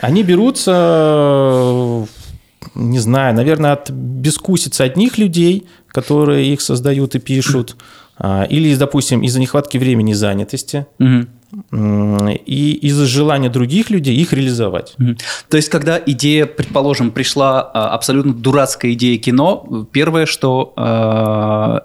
Они 0.01 0.23
берутся, 0.23 0.73
э, 0.75 2.05
не 2.75 2.99
знаю, 2.99 3.35
наверное, 3.35 3.73
от 3.73 3.91
бескусицы 3.91 4.83
одних 4.83 5.19
людей, 5.19 5.67
которые 5.89 6.53
их 6.53 6.61
создают 6.61 7.15
и 7.15 7.19
пишут, 7.19 7.77
а, 8.19 8.45
или, 8.45 8.75
допустим, 8.77 9.23
из-за 9.23 9.41
нехватки 9.41 9.79
времени 9.79 10.13
и 10.13 10.15
занятости, 10.15 10.87
м, 10.99 12.29
и 12.29 12.73
из-за 12.83 13.07
желания 13.07 13.51
других 13.51 13.91
людей 13.91 14.17
их 14.17 14.33
реализовать. 14.33 14.95
Мгм. 14.99 15.19
То 15.49 15.57
есть, 15.57 15.69
когда 15.69 16.01
идея, 16.05 16.47
предположим, 16.47 17.11
пришла 17.11 17.61
а, 17.61 17.89
абсолютно 17.95 18.33
дурацкая 18.33 18.93
идея 18.93 19.19
кино, 19.19 19.87
первое, 19.93 20.27
что 20.27 20.73
а, 20.77 21.85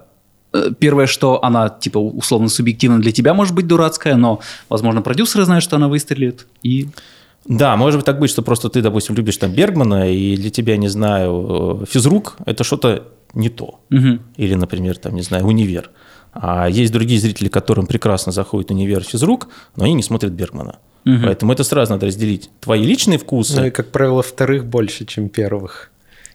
э, 0.54 0.70
первое, 0.78 1.06
что 1.06 1.44
она 1.44 1.68
типа 1.68 1.98
условно 1.98 2.48
субъективно 2.48 3.00
для 3.00 3.12
тебя 3.12 3.34
может 3.34 3.54
быть 3.54 3.66
дурацкая, 3.66 4.16
но, 4.16 4.40
возможно, 4.68 5.02
продюсеры 5.02 5.44
знают, 5.44 5.64
что 5.64 5.76
она 5.76 5.88
выстрелит, 5.88 6.46
и 6.62 6.88
Да, 7.46 7.76
может 7.76 7.98
быть 8.00 8.06
так 8.06 8.18
быть, 8.18 8.30
что 8.30 8.42
просто 8.42 8.68
ты, 8.68 8.82
допустим, 8.82 9.14
любишь 9.14 9.36
там 9.36 9.52
Бергмана, 9.52 10.10
и 10.12 10.36
для 10.36 10.50
тебя, 10.50 10.76
не 10.76 10.88
знаю, 10.88 11.80
э, 11.82 11.86
физрук– 11.86 12.36
это 12.46 12.64
что-то 12.64 13.08
не 13.34 13.48
то. 13.48 13.80
Мгм. 13.90 14.20
Или, 14.36 14.54
например, 14.54 14.96
там, 14.98 15.14
не 15.14 15.22
знаю, 15.22 15.46
универ. 15.46 15.90
А 16.32 16.68
есть 16.68 16.92
другие 16.92 17.20
зрители, 17.20 17.48
которым 17.48 17.86
прекрасно 17.86 18.32
заходит 18.32 18.70
универ 18.70 19.02
физрук, 19.02 19.48
но 19.76 19.84
они 19.84 19.94
не 19.94 20.02
смотрят 20.02 20.32
Бергмана. 20.32 20.78
Мгм. 21.04 21.22
Поэтому 21.24 21.52
это 21.52 21.64
сразу 21.64 21.92
надо 21.92 22.06
разделить. 22.06 22.50
Твои 22.60 22.82
личные 22.84 23.18
вкусы. 23.18 23.56
Ну 23.56 23.66
и, 23.66 23.70
как 23.70 23.88
правило, 23.88 24.22
вторых 24.22 24.66
больше, 24.66 25.06
чем 25.06 25.28
первых. 25.30 25.90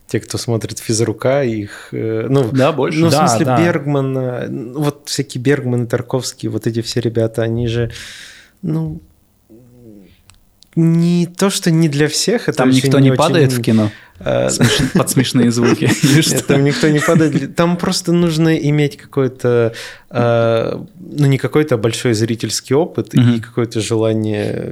Те, 0.08 0.20
кто 0.20 0.38
смотрит 0.38 0.80
физрука, 0.80 1.44
их... 1.44 1.90
э, 1.92 2.28
Ну, 2.30 2.50
Да, 2.52 2.72
больше. 2.72 3.00
Ну, 3.00 3.08
в 3.08 3.12
Да, 3.12 3.28
смысле, 3.28 3.46
да. 3.46 3.58
Бергмана, 3.60 4.46
ну, 4.50 4.82
вот 4.82 5.04
всякие 5.06 5.42
Бергманы, 5.42 5.86
Тарковские, 5.86 6.50
вот 6.50 6.68
эти 6.68 6.82
все 6.82 7.00
ребята, 7.00 7.44
они 7.44 7.68
же, 7.68 7.92
ну, 8.62 9.00
не 10.76 11.28
то, 11.28 11.50
что 11.50 11.72
не 11.72 11.90
для 11.90 12.08
всех. 12.08 12.50
Это 12.50 12.60
там 12.60 12.70
очень 12.70 12.84
никто 12.84 13.00
не 13.00 13.12
очень, 13.12 13.18
падает 13.18 13.52
в 13.52 13.62
кино 13.62 13.92
э, 14.20 14.50
под 14.94 15.10
смешные 15.10 15.52
звуки. 15.52 15.90
Нет, 16.04 16.46
там 16.48 16.64
никто 16.64 16.90
не 16.90 17.00
падает. 17.00 17.56
Там 17.56 17.78
просто 17.78 18.14
нужно 18.14 18.56
иметь 18.56 18.98
какой-то, 18.98 19.74
э, 20.10 20.78
ну 21.00 21.26
не 21.28 21.38
какой-то, 21.38 21.78
большой 21.78 22.14
зрительский 22.14 22.76
опыт 22.76 23.14
и 23.14 23.40
какое-то 23.40 23.82
желание 23.82 24.72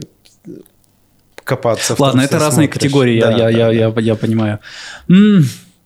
копаться 1.44 1.96
Ладно, 1.98 2.22
это 2.22 2.40
разные 2.40 2.68
категории, 2.68 3.16
я 4.02 4.16
понимаю. 4.16 4.60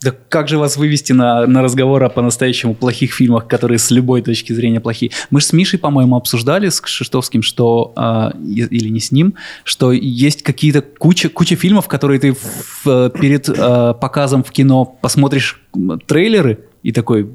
Да 0.06 0.14
как 0.30 0.48
же 0.48 0.60
вас 0.60 0.78
вывести 0.78 1.14
на, 1.14 1.48
на 1.48 1.64
разговор 1.64 2.04
о 2.04 2.10
по-настоящему 2.10 2.76
плохих 2.76 3.12
фильмах, 3.12 3.48
которые 3.48 3.80
с 3.80 3.90
любой 3.90 4.22
точки 4.22 4.54
зрения 4.54 4.80
плохие? 4.80 5.12
Мы 5.32 5.40
же 5.42 5.48
с 5.48 5.52
Мишей, 5.54 5.80
по-моему, 5.80 6.16
обсуждали 6.16 6.70
с 6.70 6.80
Шиштовским, 6.86 7.42
что, 7.42 7.92
и- 8.40 8.68
или 8.70 8.90
не 8.90 9.00
с 9.00 9.12
ним, 9.12 9.34
что 9.64 9.92
есть 9.92 10.44
какие-то 10.44 10.84
куча, 10.84 11.30
куча 11.30 11.56
фильмов, 11.56 11.88
которые 11.88 12.20
ты 12.20 12.34
в- 12.34 12.86
э, 12.88 13.10
перед 13.20 13.50
э, 13.50 13.96
показом 14.00 14.44
в 14.44 14.52
кино 14.52 14.86
посмотришь 14.86 15.60
трейлеры 16.06 16.60
и 16.84 16.92
такой... 16.92 17.28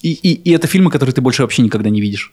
И, 0.00 0.12
и, 0.14 0.32
и 0.32 0.52
это 0.52 0.66
фильмы, 0.66 0.90
которые 0.90 1.12
ты 1.12 1.20
больше 1.20 1.42
вообще 1.42 1.60
никогда 1.60 1.90
не 1.90 2.00
видишь. 2.00 2.32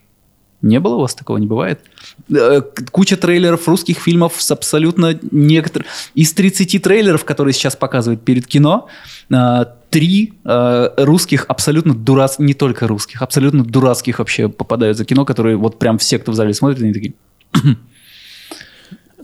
Не 0.61 0.79
было 0.79 0.95
у 0.95 1.01
вас 1.01 1.13
такого, 1.15 1.35
не 1.37 1.47
бывает? 1.47 1.81
Э, 2.29 2.61
Куча 2.91 3.17
трейлеров 3.17 3.67
русских 3.67 3.99
фильмов 3.99 4.35
с 4.41 4.51
абсолютно 4.51 5.17
некоторых... 5.31 5.87
Из 6.15 6.33
30 6.33 6.81
трейлеров, 6.81 7.23
которые 7.25 7.53
сейчас 7.53 7.75
показывают 7.75 8.23
перед 8.23 8.47
кино, 8.47 8.87
э, 9.29 9.65
три 9.89 10.33
э, 10.43 10.89
русских 10.97 11.45
абсолютно 11.47 11.93
дурацких, 11.93 12.45
не 12.45 12.53
только 12.53 12.87
русских, 12.87 13.21
абсолютно 13.21 13.63
дурацких 13.63 14.19
вообще 14.19 14.49
попадают 14.49 14.97
за 14.97 15.05
кино, 15.05 15.25
которые 15.25 15.55
вот 15.55 15.79
прям 15.79 15.97
все, 15.97 16.19
кто 16.19 16.31
в 16.31 16.35
зале 16.35 16.53
смотрит, 16.53 16.81
они 16.81 16.93
такие, 16.93 17.13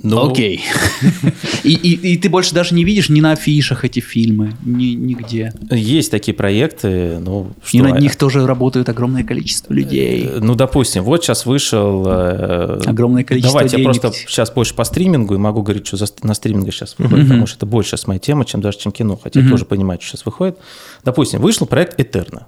Ну, 0.04 0.32
окей. 0.32 0.62
И, 1.64 1.74
и- 1.74 2.14
и 2.14 2.18
ты 2.18 2.28
больше 2.30 2.56
даже 2.56 2.74
не 2.74 2.84
видишь 2.84 3.10
ни 3.10 3.22
на 3.22 3.34
афишах 3.34 3.86
эти 3.86 4.00
фильмы, 4.00 4.54
ни, 4.66 4.94
нигде. 4.96 5.54
Есть 5.70 6.10
такие 6.10 6.34
проекты, 6.34 7.20
ну, 7.20 7.52
что... 7.64 7.78
И 7.78 7.82
над 7.82 8.00
них 8.02 8.16
тоже 8.16 8.48
работает 8.48 8.90
огромное 8.90 9.24
количество 9.24 9.72
людей. 9.74 10.26
Э, 10.28 10.40
Ну, 10.42 10.56
допустим, 10.56 11.04
вот 11.04 11.24
сейчас 11.24 11.46
вышел... 11.46 12.04
э, 12.08 12.82
Огромное 12.88 13.24
количество 13.24 13.60
Давайте 13.60 13.78
денег. 13.78 13.94
я 13.96 14.00
просто 14.02 14.20
сейчас 14.28 14.52
больше 14.52 14.74
по 14.74 14.84
стримингу 14.86 15.36
и 15.36 15.38
могу 15.38 15.62
говорить, 15.62 15.86
что 15.86 15.98
за, 15.98 16.08
на 16.24 16.34
стриминге 16.34 16.72
сейчас 16.72 16.96
выходит, 16.98 17.28
потому 17.28 17.46
что 17.46 17.58
это 17.58 17.66
больше 17.68 17.92
сейчас 17.92 18.08
моя 18.08 18.20
тема, 18.20 18.44
чем 18.46 18.62
даже 18.62 18.80
чем 18.80 18.92
кино, 18.92 19.20
хотя 19.22 19.40
я 19.42 19.50
тоже 19.50 19.66
понимаю, 19.66 20.00
что 20.02 20.10
сейчас 20.12 20.26
выходит. 20.26 20.58
Допустим, 21.06 21.42
вышел 21.42 21.68
проект 21.68 22.00
«Этерна». 22.00 22.48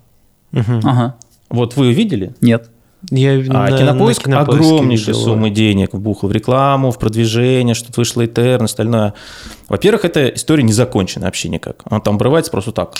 Ага. 0.51 1.15
Вот 1.49 1.75
вы 1.75 1.93
видели? 1.93 2.33
Нет. 2.41 2.69
Я 3.11 3.31
А 3.33 3.69
на- 3.69 3.77
кинопоиск 3.77 4.27
на 4.27 4.33
Кинопоиске 4.37 4.65
огромнейшие 4.65 5.07
видел. 5.13 5.25
суммы 5.25 5.49
денег 5.49 5.93
вбухал 5.93 6.29
в 6.29 6.31
рекламу, 6.31 6.91
в 6.91 6.97
продвижение, 6.99 7.75
что-то 7.75 7.99
вышло 7.99 8.25
Этерн, 8.25 8.63
остальное. 8.65 9.13
Во-первых, 9.67 10.05
эта 10.05 10.29
история 10.29 10.63
не 10.63 10.71
закончена 10.73 11.25
вообще 11.25 11.49
никак. 11.49 11.81
Она 11.85 11.99
там 11.99 12.15
обрывается 12.15 12.51
просто 12.51 12.71
так. 12.71 12.93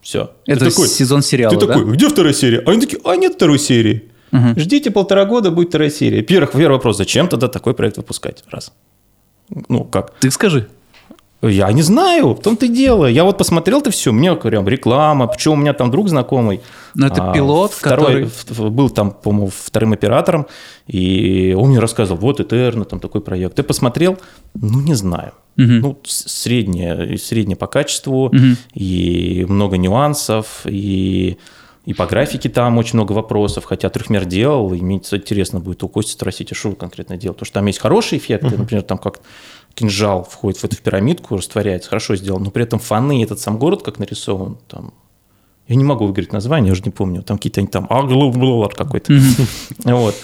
Все. 0.00 0.30
Это 0.46 0.70
сезон 0.70 1.22
сериала, 1.22 1.54
Ты 1.54 1.66
да? 1.66 1.74
такой, 1.74 1.92
где 1.92 2.08
вторая 2.08 2.32
серия? 2.32 2.60
А 2.66 2.70
они 2.70 2.80
такие, 2.80 3.00
а 3.04 3.14
нет 3.16 3.34
второй 3.34 3.58
серии. 3.58 4.10
Мгм. 4.32 4.58
Ждите 4.58 4.90
полтора 4.90 5.26
года, 5.26 5.50
будет 5.50 5.68
вторая 5.68 5.90
серия. 5.90 6.22
Первый, 6.22 6.48
первый 6.50 6.72
вопрос, 6.76 6.96
зачем 6.96 7.28
тогда 7.28 7.48
такой 7.48 7.74
проект 7.74 7.98
выпускать? 7.98 8.42
Раз. 8.50 8.72
Ну, 9.68 9.84
как? 9.84 10.14
Ты 10.18 10.30
скажи. 10.30 10.68
Я 11.42 11.72
не 11.72 11.82
знаю, 11.82 12.34
в 12.34 12.40
том-то 12.40 12.66
и 12.66 12.68
дело. 12.68 13.06
Я 13.06 13.24
вот 13.24 13.36
посмотрел 13.36 13.80
это 13.80 13.90
все, 13.90 14.12
мне 14.12 14.34
прям 14.36 14.68
реклама, 14.68 15.26
причем 15.26 15.52
у 15.52 15.56
меня 15.56 15.72
там 15.72 15.90
друг 15.90 16.08
знакомый. 16.08 16.60
Ну, 16.94 17.06
это 17.06 17.30
а, 17.30 17.34
пилот, 17.34 17.72
второй, 17.72 18.30
который... 18.30 18.70
был 18.70 18.90
там, 18.90 19.10
по-моему, 19.10 19.50
вторым 19.54 19.92
оператором, 19.92 20.46
и 20.86 21.56
он 21.58 21.70
мне 21.70 21.80
рассказывал, 21.80 22.20
вот 22.20 22.38
Этерна, 22.40 22.84
там 22.84 23.00
такой 23.00 23.22
проект. 23.22 23.58
Я 23.58 23.64
посмотрел, 23.64 24.18
ну, 24.54 24.80
не 24.82 24.94
знаю. 24.94 25.32
Мгм. 25.56 25.80
Ну, 25.80 25.98
среднее, 26.04 27.18
среднее 27.18 27.56
по 27.56 27.66
качеству, 27.66 28.30
Мгм. 28.32 28.56
и 28.74 29.44
много 29.48 29.76
нюансов, 29.78 30.62
и, 30.64 31.38
и 31.84 31.92
по 31.94 32.06
графике 32.06 32.48
там 32.48 32.78
очень 32.78 32.94
много 32.94 33.12
вопросов, 33.12 33.64
хотя 33.64 33.88
трехмер 33.88 34.24
делал, 34.26 34.72
и 34.72 34.80
мне 34.80 34.96
интересно 34.96 35.58
будет 35.58 35.82
у 35.82 35.88
Кости 35.88 36.12
спросить, 36.12 36.52
а 36.52 36.54
что 36.54 36.70
вы 36.70 36.76
конкретно 36.76 37.16
делал? 37.16 37.34
Потому 37.34 37.46
что 37.46 37.54
там 37.54 37.66
есть 37.66 37.80
хорошие 37.80 38.18
эффекты, 38.18 38.56
например, 38.56 38.82
там 38.84 38.98
как 38.98 39.20
кинжал 39.74 40.24
входит 40.24 40.60
в 40.60 40.64
эту 40.64 40.76
пирамидку, 40.76 41.36
растворяется, 41.36 41.88
хорошо 41.88 42.16
сделано, 42.16 42.46
но 42.46 42.50
при 42.50 42.64
этом 42.64 42.78
фоны, 42.78 43.22
этот 43.22 43.40
сам 43.40 43.58
город 43.58 43.82
как 43.82 43.98
нарисован, 43.98 44.58
там, 44.68 44.92
я 45.68 45.76
не 45.76 45.84
могу 45.84 46.06
выговорить 46.06 46.32
название, 46.32 46.68
я 46.68 46.72
уже 46.72 46.82
не 46.82 46.90
помню, 46.90 47.22
там 47.22 47.38
какие-то 47.38 47.60
они 47.60 47.68
там, 47.68 47.86
аглублар 47.88 48.74
какой-то, 48.74 49.12
вот. 49.84 50.14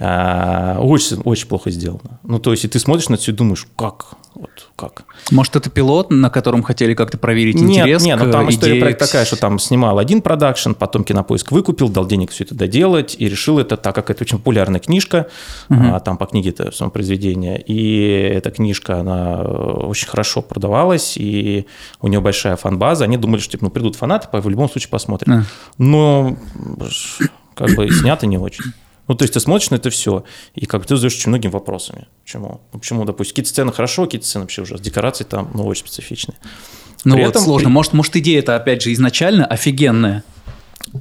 А, 0.00 0.78
Очень, 0.80 1.20
очень 1.24 1.48
плохо 1.48 1.70
сделано. 1.70 2.20
Ну, 2.22 2.38
то 2.38 2.52
есть, 2.52 2.64
и 2.64 2.68
ты 2.68 2.78
смотришь 2.78 3.08
на 3.08 3.14
это 3.14 3.22
все 3.22 3.32
и 3.32 3.34
думаешь, 3.34 3.66
как, 3.76 4.14
вот, 4.32 4.70
как. 4.76 5.02
Может, 5.32 5.56
это 5.56 5.70
пилот, 5.70 6.10
на 6.10 6.30
котором 6.30 6.62
хотели 6.62 6.94
как-то 6.94 7.18
проверить 7.18 7.56
Нет, 7.56 7.78
интерес 7.78 8.04
нет, 8.04 8.20
ну 8.22 8.30
там 8.30 8.48
история 8.48 8.74
идее 8.74 8.80
проекта 8.82 9.06
такая, 9.06 9.24
что 9.24 9.34
там 9.34 9.58
снимал 9.58 9.98
один 9.98 10.22
продакшн, 10.22 10.72
потом 10.72 11.02
Кинопоиск 11.02 11.50
выкупил, 11.50 11.88
дал 11.88 12.06
денег 12.06 12.30
все 12.30 12.44
это 12.44 12.54
доделать 12.54 13.16
и 13.18 13.28
решил 13.28 13.58
это, 13.58 13.76
так 13.76 13.92
как 13.96 14.10
это 14.10 14.22
очень 14.22 14.38
популярная 14.38 14.78
книжка, 14.78 15.26
а, 15.68 15.98
там 15.98 16.16
по 16.16 16.26
книге 16.26 16.50
это 16.50 16.70
самопроизведение, 16.70 17.60
и 17.60 18.02
эта 18.36 18.52
книжка, 18.52 19.00
она 19.00 19.40
э, 19.40 19.44
очень 19.44 20.06
хорошо 20.06 20.42
продавалась, 20.42 21.16
и 21.16 21.66
у 22.00 22.06
нее 22.06 22.20
большая 22.20 22.54
фан-база, 22.54 23.04
они 23.04 23.16
думали, 23.16 23.40
что 23.40 23.52
типа, 23.52 23.64
ну, 23.64 23.70
придут 23.70 23.96
фанаты, 23.96 24.28
в 24.30 24.48
любом 24.48 24.70
случае 24.70 24.90
посмотрят. 24.90 25.28
А. 25.28 25.42
Но 25.78 26.36
как 27.54 27.74
бы 27.74 27.90
снято 27.90 28.26
не 28.26 28.38
очень. 28.38 28.64
Ну, 29.08 29.14
то 29.14 29.24
есть 29.24 29.34
ты 29.34 29.40
смотришь 29.40 29.70
на 29.70 29.76
это 29.76 29.90
все, 29.90 30.24
и 30.54 30.66
как 30.66 30.82
бы 30.82 30.86
ты 30.86 30.94
задаешь 30.96 31.14
очень 31.16 31.30
многими 31.30 31.50
вопросами. 31.50 32.06
Почему? 32.24 32.60
Ну, 32.72 32.78
почему, 32.78 33.04
допустим, 33.04 33.32
какие-то 33.32 33.50
сцены 33.50 33.72
хорошо, 33.72 34.04
какие-то 34.04 34.26
сцены 34.26 34.44
вообще 34.44 34.62
ужасно. 34.62 34.84
Декорации 34.84 35.24
там, 35.24 35.50
ну, 35.54 35.66
очень 35.66 35.86
специфичные. 35.86 36.36
Ну 37.04 37.14
При 37.14 37.22
вот, 37.22 37.30
этом- 37.30 37.42
сложно. 37.42 37.68
Может, 37.70 37.92
может, 37.94 38.14
идея 38.16 38.40
это 38.40 38.56
опять 38.56 38.82
же 38.82 38.92
изначально 38.92 39.46
офигенная, 39.46 40.24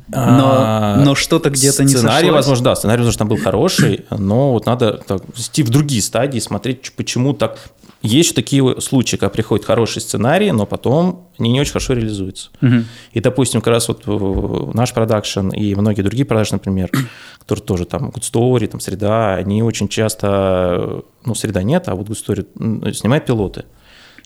но, 0.10 0.51
А, 0.58 0.95
но 1.03 1.16
что-то 1.16 1.49
где-то 1.49 1.84
не 1.84 1.93
Сценарий, 1.93 2.30
возможно, 2.30 2.66
да, 2.66 2.76
сценарий, 2.76 2.99
возможно, 2.99 3.20
там 3.20 3.28
был 3.30 3.38
хороший, 3.38 4.05
но 4.10 4.51
вот 4.51 4.66
надо 4.66 4.93
так, 4.93 5.24
идти 5.36 5.64
в 5.64 5.70
другие 5.70 6.01
стадии, 6.01 6.39
смотреть, 6.39 6.91
почему 6.95 7.34
так. 7.34 7.58
Есть 8.02 8.36
такие 8.36 8.80
случаи, 8.80 9.18
когда 9.18 9.30
приходит 9.30 9.66
хороший 9.66 10.02
сценарий, 10.02 10.52
но 10.52 10.66
потом 10.66 11.28
они 11.39 11.52
не 11.52 11.62
очень 11.62 11.72
хорошо 11.72 11.93
реализуются. 11.93 12.50
Мгм. 12.62 12.86
И, 13.12 13.20
допустим, 13.20 13.62
как 13.62 13.72
раз 13.72 13.88
вот 13.88 14.04
э, 14.06 14.72
наш 14.74 14.93
продакшн 14.93 15.50
и 15.50 15.74
многие 15.76 16.04
другие 16.04 16.26
продакшн, 16.26 16.56
например, 16.56 16.91
которые 17.39 17.64
тоже 17.66 17.86
там 17.86 18.10
Good 18.10 18.22
Story, 18.22 18.68
там 18.68 18.80
Среда, 18.80 19.36
они 19.36 19.64
очень 19.64 19.88
часто, 19.88 21.02
ну, 21.26 21.36
Среда 21.36 21.64
нет, 21.64 21.88
а 21.89 21.95
вот 21.95 22.08
Good 22.08 22.18
Story 22.28 22.48
м, 22.60 22.93
снимают 22.93 23.26
пилоты. 23.26 23.66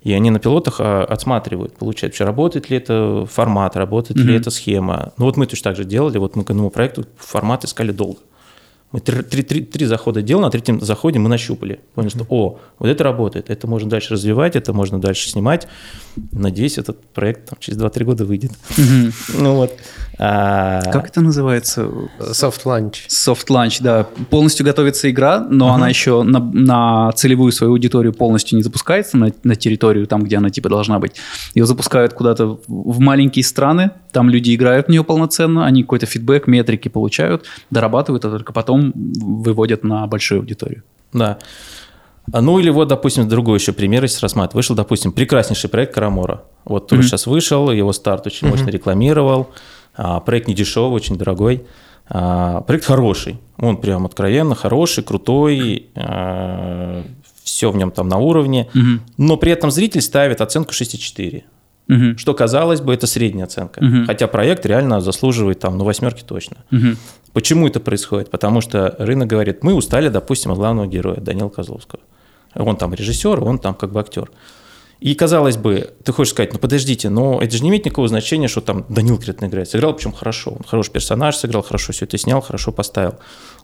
И 0.04 0.14
они 0.14 0.32
на 0.32 0.40
пилотах 0.40 0.78
а, 0.80 1.04
отсматривают, 1.06 1.78
получают, 1.78 2.14
вообще 2.14 2.26
работает 2.26 2.72
ли 2.72 2.78
это 2.78 3.28
формат, 3.32 3.76
работает 3.78 4.18
ли 4.20 4.26
Мгм. 4.34 4.36
эта 4.42 4.50
схема. 4.50 5.14
Ну 5.18 5.26
вот 5.26 5.38
мы 5.38 5.46
точно 5.46 5.72
так 5.72 5.78
же 5.78 5.86
делали, 5.86 6.18
вот 6.18 6.36
мы 6.36 6.44
к 6.44 6.50
одному 6.50 6.72
проекту 6.72 7.06
формат 7.18 7.64
искали 7.66 7.92
долго. 7.92 8.20
Мы 8.92 9.00
три, 9.00 9.22
три- 9.24 9.44
три- 9.44 9.64
три 9.64 9.86
захода 9.86 10.22
делали, 10.22 10.44
на 10.46 10.52
третьем 10.52 10.82
заходе 10.82 11.18
мы 11.20 11.30
нащупали. 11.30 11.80
Поняли, 11.96 12.12
что, 12.12 12.26
о, 12.30 12.60
вот 12.78 12.88
это 12.90 13.04
работает, 13.04 13.50
это 13.50 13.68
можно 13.68 13.90
дальше 13.90 14.14
развивать, 14.14 14.56
это 14.56 14.74
можно 14.74 15.00
дальше 15.00 15.30
снимать. 15.30 15.68
Надеюсь, 16.32 16.78
этот 16.78 17.02
проект 17.14 17.50
там, 17.50 17.58
через 17.60 17.78
2-3 17.80 18.04
года 18.04 18.26
выйдет. 18.26 18.52
Ну 19.38 19.56
вот. 19.56 19.74
А, 20.20 20.82
Как 20.92 21.08
это 21.08 21.22
называется? 21.22 21.90
Soft 22.20 22.64
Launch. 22.66 23.08
Soft 23.08 23.48
launch, 23.48 23.78
да. 23.82 24.08
Полностью 24.30 24.66
готовится 24.66 25.10
игра, 25.10 25.40
но 25.40 25.74
она 25.74 25.90
еще 25.90 26.22
на, 26.24 26.40
на 26.40 27.12
целевую 27.14 27.52
свою 27.52 27.74
аудиторию 27.74 28.14
полностью 28.14 28.58
не 28.58 28.64
запускается, 28.64 29.18
на, 29.18 29.32
на 29.44 29.56
территорию, 29.56 30.06
там, 30.06 30.24
где 30.24 30.38
она 30.38 30.50
типа 30.50 30.70
должна 30.70 31.00
быть. 31.00 31.14
Ее 31.56 31.66
запускают 31.66 32.14
куда-то 32.14 32.60
в 32.68 32.92
в 32.92 33.00
маленькие 33.00 33.44
страны, 33.44 33.92
там 34.12 34.30
люди 34.30 34.54
играют 34.54 34.88
в 34.88 34.90
нее 34.90 35.04
полноценно, 35.04 35.66
они 35.66 35.84
какой-то 35.84 36.06
фидбэк, 36.06 36.48
метрики 36.48 36.90
получают, 36.90 37.46
дорабатывают, 37.70 38.26
а 38.26 38.30
только 38.30 38.52
потом 38.54 38.81
выводят 38.96 39.84
на 39.84 40.08
большую 40.08 40.40
аудиторию. 40.42 40.84
Да. 41.14 41.38
А, 42.32 42.42
Ну 42.42 42.60
или 42.60 42.70
вот, 42.70 42.88
допустим, 42.88 43.28
другой 43.28 43.58
еще 43.60 43.72
пример, 43.74 44.04
если 44.04 44.22
рассматривать. 44.22 44.56
Вышел, 44.56 44.76
допустим, 44.76 45.12
прекраснейший 45.12 45.70
проект 45.70 45.94
Карамора. 45.94 46.44
Вот 46.66 46.88
тоже 46.88 47.02
Мгм. 47.02 47.08
сейчас 47.10 47.28
вышел, 47.28 47.72
его 47.72 47.94
старт 47.94 48.28
очень 48.28 48.48
мощно 48.48 48.70
рекламировал. 48.70 49.50
А, 49.96 50.20
проект 50.20 50.48
не 50.48 50.54
дешевый, 50.54 50.92
очень 50.96 51.18
дорогой. 51.18 51.66
А, 52.10 52.62
проект 52.62 52.86
хороший. 52.86 53.40
Он 53.58 53.78
прям 53.78 54.06
откровенно 54.06 54.56
хороший, 54.56 55.04
крутой. 55.04 55.88
все 57.44 57.72
в 57.72 57.76
нем 57.76 57.92
там 57.92 58.08
на 58.08 58.18
уровне. 58.18 58.70
Мгм. 58.74 59.02
Но 59.18 59.36
при 59.38 59.52
этом 59.52 59.72
зритель 59.72 60.02
ставит 60.02 60.42
оценку 60.42 60.74
6,4. 60.74 61.44
Мгм. 61.88 62.18
Что, 62.18 62.34
казалось 62.34 62.80
бы, 62.82 62.94
это 62.94 63.08
средняя 63.08 63.46
оценка. 63.46 63.84
Мгм. 63.84 64.06
Хотя 64.06 64.28
проект 64.28 64.66
реально 64.66 65.02
заслуживает 65.02 65.60
там, 65.60 65.78
ну, 65.78 65.84
восьмерки 65.84 66.24
точно. 66.24 66.58
Мгм. 66.72 66.98
Почему 67.34 67.68
это 67.68 67.80
происходит? 67.80 68.30
Потому 68.30 68.62
что 68.62 68.96
рынок 69.00 69.28
говорит, 69.28 69.64
мы 69.64 69.74
устали, 69.74 70.10
допустим, 70.10 70.52
от 70.52 70.58
главного 70.58 70.88
героя 70.88 71.20
Данила 71.20 71.50
Козловского. 71.50 72.02
Он 72.56 72.76
там 72.76 72.94
режиссер, 72.94 73.42
он 73.44 73.60
там 73.60 73.74
как 73.74 73.92
бы 73.92 74.00
актер. 74.00 74.30
И 75.00 75.16
казалось 75.16 75.58
бы, 75.58 75.94
ты 76.04 76.12
хочешь 76.12 76.34
сказать, 76.34 76.54
ну 76.54 76.60
подождите, 76.60 77.10
но 77.10 77.42
это 77.42 77.58
же 77.58 77.64
не 77.64 77.70
имеет 77.70 77.86
никакого 77.86 78.08
значения, 78.08 78.48
что 78.48 78.62
там 78.62 78.86
Данил 78.88 79.16
конкретно 79.16 79.46
играет. 79.46 79.68
Сыграл, 79.68 79.96
причем 79.96 80.12
хорошо. 80.12 80.52
Он 80.52 80.64
хороший 80.64 80.92
персонаж 80.92 81.36
сыграл, 81.38 81.64
хорошо 81.64 81.92
все 81.92 82.06
это 82.06 82.20
снял, 82.20 82.40
хорошо 82.40 82.72
поставил. 82.72 83.16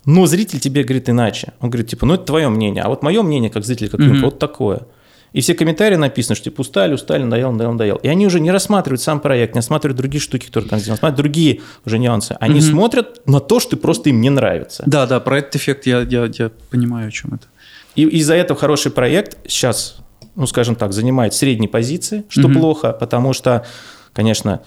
Но 0.04 0.26
зритель 0.26 0.60
тебе 0.60 0.84
говорит 0.84 1.10
иначе. 1.10 1.54
Он 1.60 1.70
говорит, 1.70 1.92
типа, 1.92 2.08
ну 2.08 2.16
это 2.16 2.24
твое 2.24 2.50
мнение, 2.50 2.82
а 2.82 2.90
вот 2.90 3.04
мое 3.04 3.22
мнение, 3.22 3.52
как 3.52 3.66
зритель, 3.66 3.90
как 3.90 4.00
рынка, 4.00 4.26
вот 4.26 4.40
такое. 4.40 4.88
И 5.34 5.42
все 5.42 5.54
комментарии 5.54 5.96
написаны, 5.96 6.36
что 6.36 6.46
типа 6.46 6.62
устали, 6.62 6.94
устали, 6.94 7.24
надоел, 7.24 7.52
надоел, 7.52 7.72
надоел. 7.74 7.96
И 7.98 8.08
они 8.08 8.26
уже 8.26 8.40
не 8.40 8.52
рассматривают 8.52 9.02
сам 9.02 9.20
проект, 9.20 9.54
не 9.56 9.60
рассматривают 9.60 9.98
другие 9.98 10.22
штуки, 10.22 10.46
которые 10.48 10.70
там 10.70 10.80
сделаны, 10.80 10.96
рассматривают 10.96 11.18
другие 11.18 11.62
уже 11.86 12.00
нюансы. 12.00 12.38
Они 12.40 12.60
Мгм. 12.60 12.70
смотрят 12.70 13.28
на 13.28 13.40
то, 13.40 13.60
что 13.60 13.76
просто 13.78 14.10
им 14.10 14.22
не 14.22 14.30
нравится. 14.30 14.84
Да, 14.86 15.06
да, 15.06 15.20
про 15.20 15.40
этот 15.40 15.58
эффект 15.58 15.86
я, 15.86 16.02
я, 16.02 16.26
я 16.34 16.52
понимаю, 16.70 17.10
о 17.10 17.12
чем 17.12 17.34
это. 17.34 17.48
И 17.96 18.04
из-за 18.04 18.36
этого 18.36 18.60
хороший 18.60 18.92
проект 18.92 19.38
сейчас, 19.48 19.98
ну, 20.36 20.48
скажем 20.48 20.76
так, 20.76 20.94
занимает 20.94 21.34
средние 21.34 21.70
позиции, 21.70 22.24
что 22.30 22.48
Мгм. 22.48 22.60
плохо, 22.60 22.94
потому 22.94 23.34
что, 23.34 23.66
конечно, 24.14 24.62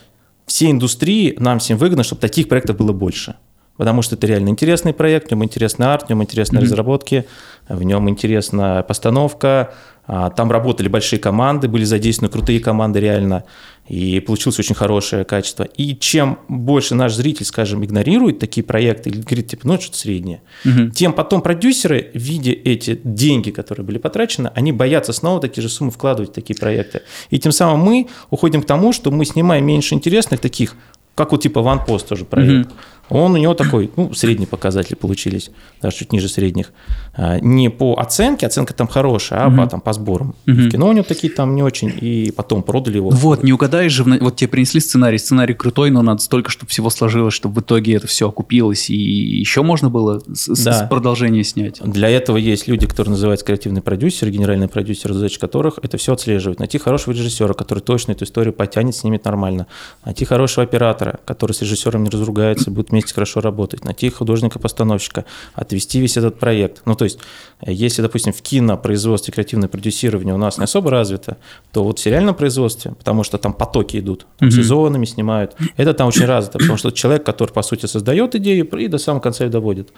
все 0.46 0.70
индустрии, 0.70 1.36
нам 1.38 1.58
всем 1.60 1.78
выгодно, 1.78 2.02
чтобы 2.04 2.20
таких 2.20 2.48
проектов 2.48 2.76
было 2.76 2.92
больше. 2.92 3.36
Потому 3.76 4.02
что 4.02 4.14
это 4.14 4.26
реально 4.26 4.50
интересный 4.50 4.92
проект, 4.92 5.28
в 5.28 5.30
нем 5.30 5.42
интересный 5.44 5.86
арт, 5.86 6.06
в 6.06 6.08
нем 6.10 6.22
интересные 6.22 6.58
Мгм. 6.58 6.64
разработки, 6.66 7.24
в 7.68 7.82
нем 7.82 8.10
интересная 8.10 8.82
постановка. 8.82 9.72
А, 10.12 10.30
Там 10.30 10.50
работали 10.50 10.88
большие 10.88 11.20
команды, 11.20 11.68
были 11.68 11.84
задействованы 11.84 12.32
крутые 12.32 12.58
команды 12.58 12.98
реально, 12.98 13.44
и 13.86 14.18
получилось 14.18 14.58
очень 14.58 14.74
хорошее 14.74 15.24
качество. 15.24 15.62
И 15.62 15.94
чем 15.96 16.40
больше 16.48 16.96
наш 16.96 17.14
зритель, 17.14 17.44
скажем, 17.46 17.84
игнорирует 17.84 18.40
такие 18.40 18.64
проекты 18.64 19.10
или 19.10 19.20
говорит, 19.20 19.46
типа, 19.46 19.68
ну, 19.68 19.74
это 19.74 19.84
что-то 19.84 19.98
среднее, 19.98 20.42
Мгм. 20.64 20.90
тем 20.90 21.12
потом 21.12 21.42
продюсеры, 21.42 22.10
видя 22.12 22.50
эти 22.50 23.00
деньги, 23.04 23.50
которые 23.52 23.86
были 23.86 23.98
потрачены, 23.98 24.50
они 24.56 24.72
боятся 24.72 25.12
снова 25.12 25.40
такие 25.40 25.62
же 25.62 25.68
суммы 25.68 25.92
вкладывать 25.92 26.30
в 26.30 26.34
такие 26.34 26.56
проекты. 26.58 27.02
И 27.30 27.38
тем 27.38 27.52
самым 27.52 27.78
мы 27.80 28.08
уходим 28.30 28.62
к 28.62 28.66
тому, 28.66 28.92
что 28.92 29.12
мы 29.12 29.24
снимаем 29.24 29.64
меньше 29.64 29.94
интересных 29.94 30.40
таких, 30.40 30.74
как 31.14 31.30
вот 31.30 31.42
типа 31.42 31.60
OnePost 31.60 32.08
тоже 32.08 32.24
проект. 32.24 32.66
Мгм. 32.66 32.76
Он 33.10 33.32
у 33.32 33.36
него 33.36 33.54
такой, 33.54 33.90
ну, 33.96 34.14
средние 34.14 34.46
показатели 34.46 34.94
получились, 34.94 35.50
даже 35.82 35.96
чуть 35.96 36.12
ниже 36.12 36.28
средних. 36.28 36.72
А, 37.14 37.38
Не 37.40 37.68
по 37.70 37.94
оценке, 37.94 38.46
оценка 38.46 38.72
там 38.72 38.86
хорошая, 38.88 39.44
а 39.44 39.48
Мгм. 39.48 39.56
по, 39.64 39.66
там, 39.66 39.80
по 39.80 39.92
сборам. 39.92 40.34
Мгм. 40.46 40.68
В 40.68 40.70
кино 40.70 40.88
у 40.88 40.92
него 40.92 41.04
такие 41.04 41.32
там 41.32 41.54
не 41.54 41.62
очень, 41.62 41.92
и 42.00 42.30
потом 42.30 42.62
продали 42.62 42.96
его. 42.96 43.10
Вот, 43.10 43.42
не 43.42 43.52
угадаешь 43.52 43.92
же, 43.92 44.04
вот 44.04 44.36
тебе 44.36 44.48
принесли 44.48 44.80
сценарий, 44.80 45.18
сценарий 45.18 45.54
крутой, 45.54 45.90
но 45.90 46.02
надо 46.02 46.20
столько, 46.22 46.50
чтобы 46.50 46.70
всего 46.70 46.88
сложилось, 46.90 47.34
чтобы 47.34 47.56
в 47.56 47.60
итоге 47.60 47.94
это 47.96 48.06
все 48.06 48.28
окупилось, 48.28 48.90
и 48.90 48.94
еще 48.96 49.62
можно 49.62 49.90
было 49.90 50.20
с, 50.32 50.54
с- 50.54 50.64
Да. 50.64 50.72
с 50.72 50.88
продолжение 50.88 51.42
снять. 51.44 51.80
Для 51.84 52.08
этого 52.08 52.36
есть 52.36 52.68
люди, 52.68 52.86
которые 52.86 53.10
называются 53.12 53.44
креативный 53.44 53.82
продюсер, 53.82 54.30
генеральный 54.30 54.68
продюсер, 54.68 55.12
задача 55.12 55.40
которых 55.40 55.78
это 55.82 55.96
все 55.98 56.12
отслеживать. 56.12 56.58
Найти 56.60 56.78
хорошего 56.78 57.12
режиссера, 57.12 57.54
который 57.54 57.80
точно 57.80 58.12
эту 58.12 58.24
историю 58.24 58.52
потянет, 58.52 58.94
снимет 58.94 59.24
нормально. 59.24 59.66
Найти 60.04 60.24
хорошего 60.24 60.62
оператора, 60.62 61.18
который 61.24 61.52
с 61.52 61.62
режиссером 61.62 62.04
не 62.04 62.10
разругается, 62.10 62.70
будет 62.70 62.90
вместе 62.90 62.99
вместе 63.00 63.14
хорошо 63.14 63.40
работать, 63.40 63.84
найти 63.84 64.10
художника-постановщика, 64.10 65.24
отвести 65.54 66.00
весь 66.00 66.16
этот 66.16 66.38
проект. 66.38 66.82
Ну, 66.84 66.94
то 66.94 67.04
есть, 67.04 67.18
если, 67.66 68.02
допустим, 68.02 68.32
в 68.32 68.42
кинопроизводстве 68.42 69.32
креативное 69.32 69.68
продюсирование 69.68 70.34
у 70.34 70.38
нас 70.38 70.58
не 70.58 70.64
особо 70.64 70.90
развито, 70.90 71.36
то 71.72 71.84
вот 71.84 71.98
в 71.98 72.02
сериальном 72.02 72.34
производстве, 72.34 72.92
потому 72.92 73.24
что 73.24 73.38
там 73.38 73.52
потоки 73.52 73.98
идут, 73.98 74.26
там 74.38 74.48
mm-hmm. 74.48 74.52
сезонами 74.52 75.04
снимают, 75.06 75.56
это 75.76 75.94
там 75.94 76.08
очень 76.08 76.26
развито, 76.26 76.58
потому 76.58 76.78
что 76.78 76.90
человек, 76.90 77.24
который, 77.24 77.50
по 77.50 77.62
сути, 77.62 77.86
создает 77.86 78.34
идею 78.34 78.66
и 78.78 78.88
до 78.88 78.98
самого 78.98 79.20
конца 79.20 79.44
ее 79.44 79.50
доводит. 79.50 79.92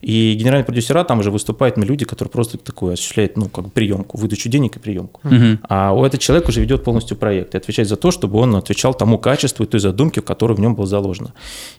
И 0.00 0.34
генеральные 0.38 0.64
продюсера 0.64 1.04
там 1.04 1.20
уже 1.20 1.30
выступают 1.30 1.76
на 1.76 1.84
люди, 1.84 2.04
которые 2.04 2.30
просто 2.30 2.58
такое 2.58 2.94
осуществляют, 2.94 3.36
ну, 3.36 3.48
как 3.48 3.64
бы 3.64 3.70
приемку, 3.70 4.18
выдачу 4.18 4.48
денег 4.48 4.76
и 4.76 4.80
приемку. 4.80 5.20
Mm-hmm. 5.24 5.58
А 5.68 5.92
у 5.92 6.04
этого 6.04 6.18
человека 6.20 6.50
уже 6.50 6.60
ведет 6.60 6.84
полностью 6.84 7.16
проект 7.16 7.54
и 7.54 7.58
отвечает 7.58 7.88
за 7.88 7.96
то, 7.96 8.10
чтобы 8.10 8.38
он 8.38 8.56
отвечал 8.56 8.94
тому 8.94 9.18
качеству 9.18 9.64
и 9.64 9.66
той 9.66 9.80
задумке, 9.80 10.20
которая 10.20 10.56
в 10.56 10.60
нем 10.60 10.74
была 10.74 10.86
заложена. 10.86 11.32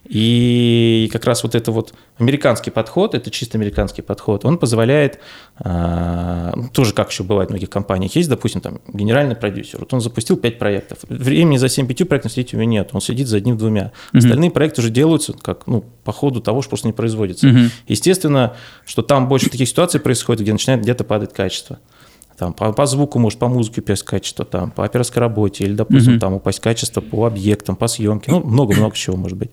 И 0.05 0.68
как 1.11 1.26
раз 1.26 1.43
вот 1.43 1.55
это 1.55 1.72
вот 1.72 1.93
американский 2.17 2.72
подход, 2.72 3.15
это 3.15 3.32
чисто 3.32 3.57
американский 3.57 4.01
подход, 4.01 4.45
он 4.45 4.57
позволяет, 4.57 5.20
ну, 5.63 6.70
тоже 6.74 6.93
как 6.93 7.11
еще 7.11 7.24
бывает 7.24 7.49
в 7.49 7.51
многих 7.51 7.70
компаниях, 7.70 8.15
есть, 8.15 8.30
допустим, 8.30 8.61
там 8.61 8.80
генеральный 8.88 9.36
продюсер, 9.36 9.80
вот 9.80 9.93
он 9.93 10.01
запустил 10.01 10.38
5 10.38 10.59
проектов, 10.59 10.99
времени 11.07 11.57
за 11.57 11.67
7-5 11.67 12.05
проектов 12.05 12.32
сидеть 12.32 12.53
у 12.53 12.57
него 12.57 12.70
нет, 12.70 12.89
он 12.93 13.01
сидит 13.01 13.28
за 13.28 13.38
одним-двумя. 13.38 13.91
Mm-hmm. 14.13 14.17
Остальные 14.17 14.51
проекты 14.51 14.82
уже 14.82 14.89
делаются 14.89 15.34
как, 15.34 15.67
ну, 15.67 15.84
по 16.03 16.11
ходу 16.11 16.41
того, 16.41 16.61
что 16.61 16.70
просто 16.70 16.88
не 16.88 16.93
производится. 16.93 17.47
Mm-hmm. 17.47 17.70
Естественно, 17.88 18.55
что 18.86 19.01
там 19.01 19.28
больше 19.28 19.49
таких 19.49 19.67
ситуаций 19.67 19.99
происходит, 19.99 20.41
где 20.41 20.51
начинает 20.51 20.82
где-то 20.82 21.03
падать 21.03 21.34
качество 21.34 21.80
там, 22.39 22.53
по, 22.53 22.71
по 22.71 22.85
звуку, 22.85 23.19
может, 23.19 23.37
по 23.37 23.49
музыке 23.49 23.81
упасть 23.81 24.03
качество, 24.03 24.45
там, 24.45 24.71
по 24.71 24.85
операторской 24.85 25.19
работе, 25.19 25.65
или, 25.65 25.73
допустим, 25.73 26.15
mm-hmm. 26.15 26.19
там 26.19 26.33
упасть 26.33 26.61
качество 26.61 27.01
по 27.01 27.25
объектам, 27.25 27.75
по 27.75 27.87
съемке, 27.87 28.31
ну, 28.31 28.41
много-много 28.41 28.95
чего 28.95 29.17
может 29.17 29.37
быть. 29.37 29.51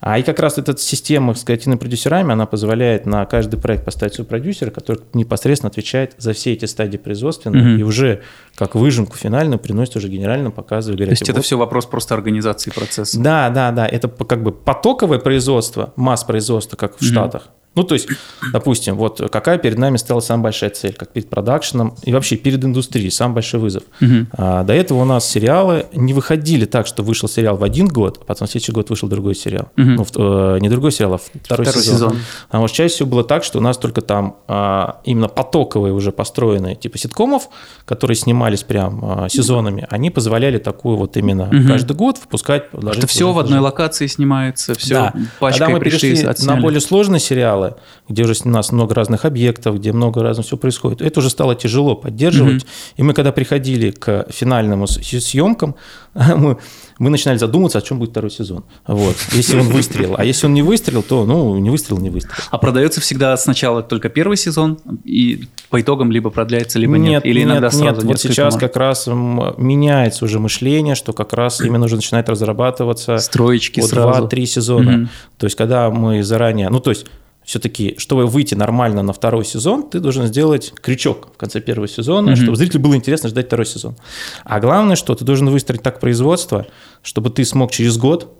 А 0.00 0.18
и 0.18 0.22
как 0.22 0.38
раз 0.38 0.58
эта 0.58 0.76
система 0.76 1.34
с 1.34 1.44
креативными 1.44 1.78
продюсерами, 1.78 2.32
она 2.32 2.46
позволяет 2.46 3.06
на 3.06 3.24
каждый 3.26 3.58
проект 3.58 3.84
поставить 3.84 4.14
своего 4.14 4.28
продюсера, 4.28 4.70
который 4.70 5.02
непосредственно 5.14 5.70
отвечает 5.70 6.14
за 6.18 6.32
все 6.32 6.52
эти 6.52 6.66
стадии 6.66 6.98
производственные, 6.98 7.76
mm-hmm. 7.76 7.80
и 7.80 7.82
уже 7.82 8.22
как 8.54 8.74
выжимку 8.74 9.16
финальную 9.16 9.58
приносит 9.58 9.96
уже 9.96 10.08
генерально, 10.08 10.50
показывает. 10.50 10.98
Говорят, 10.98 11.18
То 11.18 11.22
есть 11.22 11.30
это 11.30 11.42
все 11.42 11.56
вопрос 11.56 11.86
просто 11.86 12.14
организации 12.14 12.70
процесса? 12.70 13.18
Да, 13.18 13.48
да, 13.50 13.72
да. 13.72 13.86
Это 13.86 14.08
как 14.08 14.42
бы 14.42 14.52
потоковое 14.52 15.18
производство, 15.18 15.92
масс-производство, 15.96 16.76
как 16.76 16.96
в 16.96 17.02
mm-hmm. 17.02 17.06
Штатах. 17.06 17.48
Ну, 17.76 17.84
то 17.84 17.94
есть, 17.94 18.08
допустим, 18.52 18.96
вот 18.96 19.20
какая 19.30 19.56
перед 19.56 19.78
нами 19.78 19.96
стала 19.96 20.18
самая 20.20 20.44
большая 20.44 20.70
цель, 20.70 20.92
как 20.92 21.12
перед 21.12 21.30
продакшеном 21.30 21.94
и 22.02 22.12
вообще 22.12 22.36
перед 22.36 22.64
индустрией, 22.64 23.10
самый 23.10 23.34
большой 23.34 23.60
вызов. 23.60 23.84
Угу. 24.00 24.26
А, 24.32 24.64
до 24.64 24.72
этого 24.72 25.02
у 25.02 25.04
нас 25.04 25.28
сериалы 25.28 25.86
не 25.92 26.12
выходили 26.12 26.64
так, 26.64 26.88
что 26.88 27.04
вышел 27.04 27.28
сериал 27.28 27.56
в 27.56 27.62
один 27.62 27.86
год, 27.86 28.18
а 28.20 28.24
потом 28.24 28.48
в 28.48 28.50
следующий 28.50 28.72
год 28.72 28.90
вышел 28.90 29.08
другой 29.08 29.36
сериал. 29.36 29.68
Угу. 29.76 29.86
Ну, 29.86 30.04
в, 30.04 30.10
э, 30.16 30.58
не 30.60 30.68
другой 30.68 30.90
сериал, 30.90 31.14
а 31.14 31.18
второй, 31.18 31.64
второй 31.64 31.84
сезон. 31.84 32.10
сезон. 32.10 32.18
Потому 32.46 32.66
что 32.66 32.76
чаще 32.76 32.94
всего 32.94 33.08
было 33.08 33.22
так, 33.22 33.44
что 33.44 33.58
у 33.58 33.62
нас 33.62 33.78
только 33.78 34.00
там 34.00 34.36
а, 34.48 35.00
именно 35.04 35.28
потоковые 35.28 35.94
уже 35.94 36.10
построенные 36.10 36.74
типа 36.74 36.98
ситкомов, 36.98 37.48
которые 37.84 38.16
снимались 38.16 38.64
прям 38.64 39.00
а, 39.04 39.28
сезонами, 39.28 39.86
они 39.90 40.10
позволяли 40.10 40.58
такую 40.58 40.96
вот 40.96 41.16
именно 41.16 41.44
угу. 41.44 41.68
каждый 41.68 41.96
год 41.96 42.18
выпускать. 42.18 42.64
Что 42.92 43.06
все 43.06 43.32
в 43.32 43.38
одной 43.38 43.60
локации 43.60 44.08
снимается, 44.08 44.74
все 44.74 44.94
да. 44.94 45.14
пачкой 45.38 45.60
Когда 45.60 45.68
мы 45.74 45.80
пришли, 45.80 46.16
пришли 46.16 46.46
на 46.46 46.56
более 46.56 46.80
сложные 46.80 47.20
сериалы, 47.20 47.59
сериалы, 47.60 47.74
где 48.08 48.24
уже 48.24 48.34
у 48.44 48.48
нас 48.48 48.72
много 48.72 48.94
разных 48.94 49.24
объектов, 49.24 49.76
где 49.76 49.92
много 49.92 50.22
разного 50.22 50.44
всего 50.44 50.58
происходит, 50.58 51.02
это 51.02 51.20
уже 51.20 51.30
стало 51.30 51.54
тяжело 51.54 51.94
поддерживать. 51.94 52.62
Mm-hmm. 52.62 52.94
И 52.96 53.02
мы, 53.02 53.14
когда 53.14 53.32
приходили 53.32 53.90
к 53.90 54.26
финальным 54.30 54.86
съемкам, 54.86 55.74
мы, 56.14 56.58
мы 56.98 57.10
начинали 57.10 57.38
задумываться, 57.38 57.78
о 57.78 57.82
чем 57.82 57.98
будет 57.98 58.10
второй 58.10 58.30
сезон. 58.30 58.64
Вот. 58.86 59.16
Если 59.32 59.58
он 59.58 59.68
выстрелил. 59.68 60.14
А 60.18 60.24
если 60.24 60.46
он 60.46 60.54
не 60.54 60.62
выстрелил, 60.62 61.02
то 61.02 61.24
ну, 61.24 61.56
не 61.58 61.70
выстрелил, 61.70 62.00
не 62.00 62.10
выстрелил. 62.10 62.36
А 62.50 62.58
продается 62.58 63.00
всегда 63.00 63.36
сначала 63.36 63.82
только 63.82 64.08
первый 64.08 64.36
сезон, 64.36 64.78
и 65.04 65.44
по 65.68 65.80
итогам 65.80 66.10
либо 66.10 66.30
продляется, 66.30 66.78
либо 66.78 66.98
нет? 66.98 67.24
нет 67.24 67.26
Или 67.26 67.42
иногда 67.44 67.68
нет, 67.68 67.74
сразу 67.74 68.00
нет. 68.00 68.04
Вот 68.04 68.20
сейчас 68.20 68.54
команд? 68.54 68.60
как 68.60 68.76
раз 68.76 69.06
меняется 69.06 70.24
уже 70.24 70.40
мышление, 70.40 70.94
что 70.94 71.12
как 71.12 71.32
раз 71.32 71.60
именно 71.64 71.84
уже 71.84 71.96
начинает 71.96 72.28
разрабатываться 72.28 73.18
Строечки 73.18 73.80
вот 73.80 73.90
сразу. 73.90 74.24
2-3 74.24 74.46
сезона. 74.46 74.90
Mm-hmm. 74.90 75.08
То 75.38 75.46
есть, 75.46 75.56
когда 75.56 75.90
мы 75.90 76.22
заранее... 76.22 76.68
Ну, 76.70 76.80
то 76.80 76.90
есть, 76.90 77.06
все-таки, 77.44 77.94
чтобы 77.98 78.26
выйти 78.26 78.54
нормально 78.54 79.02
на 79.02 79.12
второй 79.12 79.44
сезон, 79.44 79.88
ты 79.88 80.00
должен 80.00 80.26
сделать 80.26 80.72
крючок 80.80 81.30
в 81.34 81.36
конце 81.36 81.60
первого 81.60 81.88
сезона, 81.88 82.30
mm-hmm. 82.30 82.36
чтобы 82.36 82.56
зрителю 82.56 82.80
было 82.80 82.94
интересно 82.94 83.28
ждать 83.28 83.46
второй 83.46 83.66
сезон. 83.66 83.96
А 84.44 84.60
главное, 84.60 84.96
что 84.96 85.14
ты 85.14 85.24
должен 85.24 85.48
выстроить 85.48 85.82
так 85.82 86.00
производство, 86.00 86.66
чтобы 87.02 87.30
ты 87.30 87.44
смог 87.44 87.70
через 87.70 87.96
год 87.96 88.36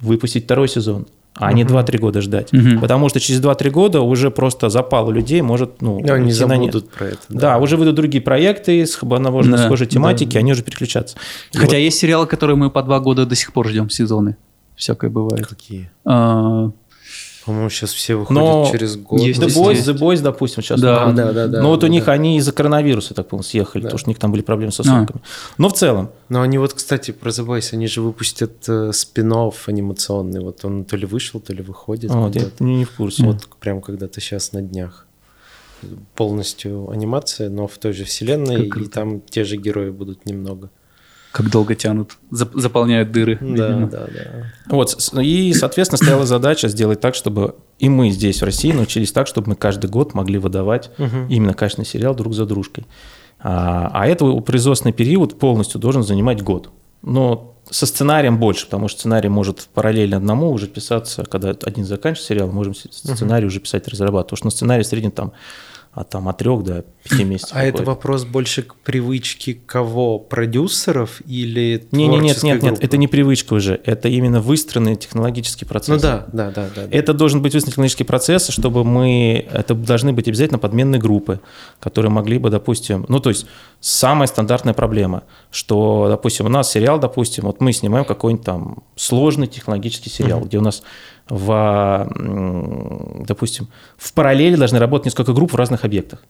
выпустить 0.00 0.44
второй 0.44 0.68
сезон, 0.68 1.06
а 1.34 1.50
uh-huh. 1.50 1.54
не 1.54 1.64
2-3 1.64 1.98
года 1.98 2.20
ждать. 2.20 2.52
Uh-huh. 2.52 2.80
Потому 2.80 3.08
что 3.08 3.20
через 3.20 3.40
2-3 3.40 3.70
года 3.70 4.00
уже 4.00 4.30
просто 4.30 4.68
запал 4.68 5.08
у 5.08 5.10
людей 5.10 5.40
может... 5.42 5.82
Ну, 5.82 6.00
да, 6.02 6.14
они 6.14 6.32
забудут 6.32 6.90
про 6.90 7.06
это. 7.08 7.18
Да. 7.28 7.40
да, 7.40 7.58
уже 7.58 7.76
выйдут 7.76 7.96
другие 7.96 8.22
проекты 8.22 8.86
с 8.86 8.98
возможно, 9.02 9.56
да. 9.56 9.64
схожей 9.64 9.86
тематики, 9.86 10.34
да. 10.34 10.38
они 10.40 10.52
уже 10.52 10.62
переключатся. 10.62 11.16
Хотя 11.52 11.76
вот. 11.76 11.78
есть 11.78 11.98
сериалы, 11.98 12.26
которые 12.26 12.56
мы 12.56 12.70
по 12.70 12.82
2 12.82 13.00
года 13.00 13.26
до 13.26 13.34
сих 13.34 13.52
пор 13.52 13.68
ждем 13.68 13.90
сезоны. 13.90 14.36
Всякое 14.76 15.10
бывает. 15.10 15.46
Какие? 15.46 15.90
А, 16.04 16.70
по-моему, 17.48 17.70
сейчас 17.70 17.94
все 17.94 18.14
выходят 18.14 18.42
Но 18.42 18.68
через 18.70 18.98
год. 18.98 19.20
Есть 19.20 19.40
The 19.40 19.46
Boys, 19.46 19.76
The 19.76 19.98
Boys, 19.98 20.20
допустим, 20.20 20.62
сейчас. 20.62 20.78
Да, 20.78 21.10
да, 21.12 21.32
да, 21.32 21.46
да. 21.46 21.62
Но 21.62 21.70
вот 21.70 21.80
да, 21.80 21.86
у 21.86 21.90
них 21.90 22.06
они 22.08 22.36
из-за 22.36 22.52
коронавируса, 22.52 23.14
так 23.14 23.28
по 23.28 23.40
съехали, 23.42 23.80
да. 23.80 23.86
потому 23.86 23.98
что 23.98 24.08
у 24.08 24.10
них 24.10 24.18
там 24.18 24.32
были 24.32 24.42
проблемы 24.42 24.70
со 24.70 24.82
съемками. 24.82 25.22
А. 25.24 25.54
Но 25.56 25.70
в 25.70 25.72
целом. 25.72 26.10
Но 26.28 26.42
они 26.42 26.58
вот, 26.58 26.74
кстати, 26.74 27.10
про 27.10 27.30
The 27.30 27.46
Boys, 27.46 27.70
они 27.72 27.86
же 27.86 28.02
выпустят 28.02 28.68
э, 28.68 28.92
спин 28.92 29.32
анимационный. 29.32 30.40
Вот 30.40 30.62
он 30.66 30.84
то 30.84 30.98
ли 30.98 31.06
вышел, 31.06 31.40
то 31.40 31.54
ли 31.54 31.62
выходит. 31.62 32.10
А, 32.12 32.30
я 32.34 32.42
не, 32.60 32.76
не 32.76 32.84
в 32.84 32.90
курсе. 32.90 33.24
Вот 33.24 33.48
прям 33.58 33.80
когда-то 33.80 34.20
сейчас 34.20 34.52
на 34.52 34.60
днях. 34.60 35.06
Полностью 36.16 36.90
анимация, 36.90 37.48
но 37.48 37.66
в 37.66 37.78
той 37.78 37.94
же 37.94 38.04
вселенной, 38.04 38.68
как 38.68 38.82
и 38.82 38.88
там 38.88 39.22
те 39.22 39.44
же 39.44 39.56
герои 39.56 39.88
будут 39.88 40.26
немного. 40.26 40.68
Как 41.32 41.50
долго 41.50 41.74
тянут, 41.74 42.16
заполняют 42.30 43.12
дыры. 43.12 43.38
Да, 43.40 43.68
видимо. 43.68 43.88
да, 43.88 44.06
да. 44.06 44.74
Вот, 44.74 44.96
и, 45.20 45.52
соответственно, 45.52 45.98
стояла 45.98 46.26
задача 46.26 46.68
сделать 46.68 47.00
так, 47.00 47.14
чтобы 47.14 47.56
и 47.78 47.88
мы 47.88 48.10
здесь, 48.10 48.40
в 48.40 48.44
России, 48.44 48.72
научились 48.72 49.12
так, 49.12 49.26
чтобы 49.26 49.50
мы 49.50 49.56
каждый 49.56 49.90
год 49.90 50.14
могли 50.14 50.38
выдавать 50.38 50.90
угу. 50.98 51.26
именно 51.28 51.54
качественный 51.54 51.86
сериал 51.86 52.14
друг 52.14 52.34
за 52.34 52.46
дружкой. 52.46 52.86
А, 53.40 53.90
а 53.92 54.06
это 54.06 54.24
производственный 54.40 54.92
период 54.92 55.38
полностью 55.38 55.80
должен 55.80 56.02
занимать 56.02 56.42
год. 56.42 56.70
Но 57.02 57.54
со 57.70 57.86
сценарием 57.86 58.38
больше, 58.38 58.64
потому 58.64 58.88
что 58.88 59.00
сценарий 59.00 59.28
может 59.28 59.68
параллельно 59.74 60.16
одному 60.16 60.50
уже 60.50 60.66
писаться, 60.66 61.24
когда 61.24 61.50
один 61.50 61.84
заканчивается 61.84 62.28
сериал, 62.28 62.48
можем 62.50 62.74
сценарий 62.74 63.44
uh 63.44 63.48
уже 63.48 63.60
писать 63.60 63.86
и 63.86 63.90
разрабатывать. 63.90 64.30
Потому 64.30 64.36
что 64.38 64.46
на 64.46 64.50
сценарий 64.50 64.82
в 64.82 64.86
среднем 64.86 65.10
там 65.10 65.32
а 65.92 66.04
там 66.04 66.28
от 66.28 66.38
трех 66.38 66.62
до 66.62 66.84
пяти 67.02 67.24
месяцев. 67.24 67.52
А 67.54 67.64
это 67.64 67.82
вопрос 67.82 68.24
больше 68.24 68.62
к 68.62 68.74
привычке 68.76 69.54
кого? 69.54 70.18
Продюсеров 70.18 71.20
или 71.26 71.86
не, 71.92 72.06
не, 72.06 72.18
нет, 72.18 72.42
нет, 72.42 72.60
группы? 72.60 72.74
нет, 72.74 72.84
это 72.84 72.96
не 72.96 73.08
привычка 73.08 73.54
уже, 73.54 73.80
это 73.84 74.08
именно 74.08 74.40
выстроенный 74.40 74.96
технологический 74.96 75.64
процесс. 75.64 75.88
Ну 75.88 76.00
да, 76.00 76.26
да, 76.32 76.50
да, 76.50 76.68
да. 76.74 76.82
Это 76.90 77.12
да. 77.12 77.18
должен 77.18 77.42
быть 77.42 77.54
выстроенный 77.54 77.72
технологический 77.72 78.04
процесс, 78.04 78.48
чтобы 78.48 78.84
мы, 78.84 79.46
это 79.52 79.74
должны 79.74 80.12
быть 80.12 80.28
обязательно 80.28 80.58
подменные 80.58 81.00
группы, 81.00 81.40
которые 81.80 82.10
могли 82.10 82.38
бы, 82.38 82.50
допустим, 82.50 83.04
ну 83.08 83.20
то 83.20 83.30
есть 83.30 83.46
самая 83.80 84.26
стандартная 84.26 84.74
проблема, 84.74 85.24
что, 85.50 86.06
допустим, 86.08 86.46
у 86.46 86.48
нас 86.48 86.70
сериал, 86.70 86.98
допустим, 86.98 87.44
вот 87.44 87.60
мы 87.60 87.72
снимаем 87.72 88.04
какой-нибудь 88.04 88.44
там 88.44 88.78
сложный 88.96 89.46
технологический 89.46 90.10
сериал, 90.10 90.40
uh-huh. 90.40 90.46
где 90.46 90.58
у 90.58 90.62
нас 90.62 90.82
в, 91.28 92.12
допустим, 93.26 93.68
в 93.96 94.12
параллели 94.12 94.56
должны 94.56 94.78
работать 94.78 95.06
несколько 95.06 95.32
групп 95.32 95.52
в 95.52 95.56
разных 95.56 95.84
объектах. 95.84 96.22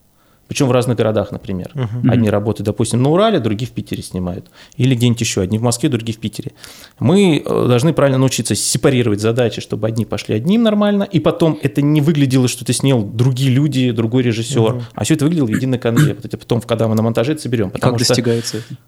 Причем 0.48 0.66
в 0.66 0.72
разных 0.72 0.96
городах, 0.96 1.30
например. 1.30 1.70
Uh-huh. 1.74 2.10
Одни 2.10 2.30
работают, 2.30 2.64
допустим, 2.64 3.02
на 3.02 3.10
Урале, 3.10 3.38
другие 3.38 3.68
в 3.68 3.72
Питере 3.72 4.02
снимают. 4.02 4.50
Или 4.78 4.94
где-нибудь 4.94 5.20
еще. 5.20 5.42
Одни 5.42 5.58
в 5.58 5.62
Москве, 5.62 5.90
другие 5.90 6.16
в 6.16 6.20
Питере. 6.20 6.52
Мы 6.98 7.42
э, 7.44 7.66
должны 7.68 7.92
правильно 7.92 8.16
научиться 8.16 8.54
сепарировать 8.54 9.20
задачи, 9.20 9.60
чтобы 9.60 9.86
одни 9.86 10.06
пошли 10.06 10.34
одним 10.34 10.62
нормально, 10.62 11.02
и 11.02 11.20
потом 11.20 11.58
это 11.62 11.82
не 11.82 12.00
выглядело, 12.00 12.48
что 12.48 12.64
ты 12.64 12.72
снял 12.72 13.02
другие 13.02 13.50
люди, 13.50 13.90
другой 13.90 14.22
режиссер, 14.22 14.58
uh-huh. 14.58 14.82
а 14.94 15.04
все 15.04 15.14
это 15.14 15.26
выглядело 15.26 15.46
в 15.48 15.50
единой 15.50 15.78
конве. 15.78 16.14
Вот 16.14 16.24
это 16.24 16.38
потом, 16.38 16.62
когда 16.62 16.88
мы 16.88 16.94
на 16.94 17.02
монтаже 17.02 17.32
это 17.32 17.42
соберем. 17.42 17.70
Как 17.70 17.82
что... 17.82 17.98
достигается 17.98 18.56
это? 18.58 18.78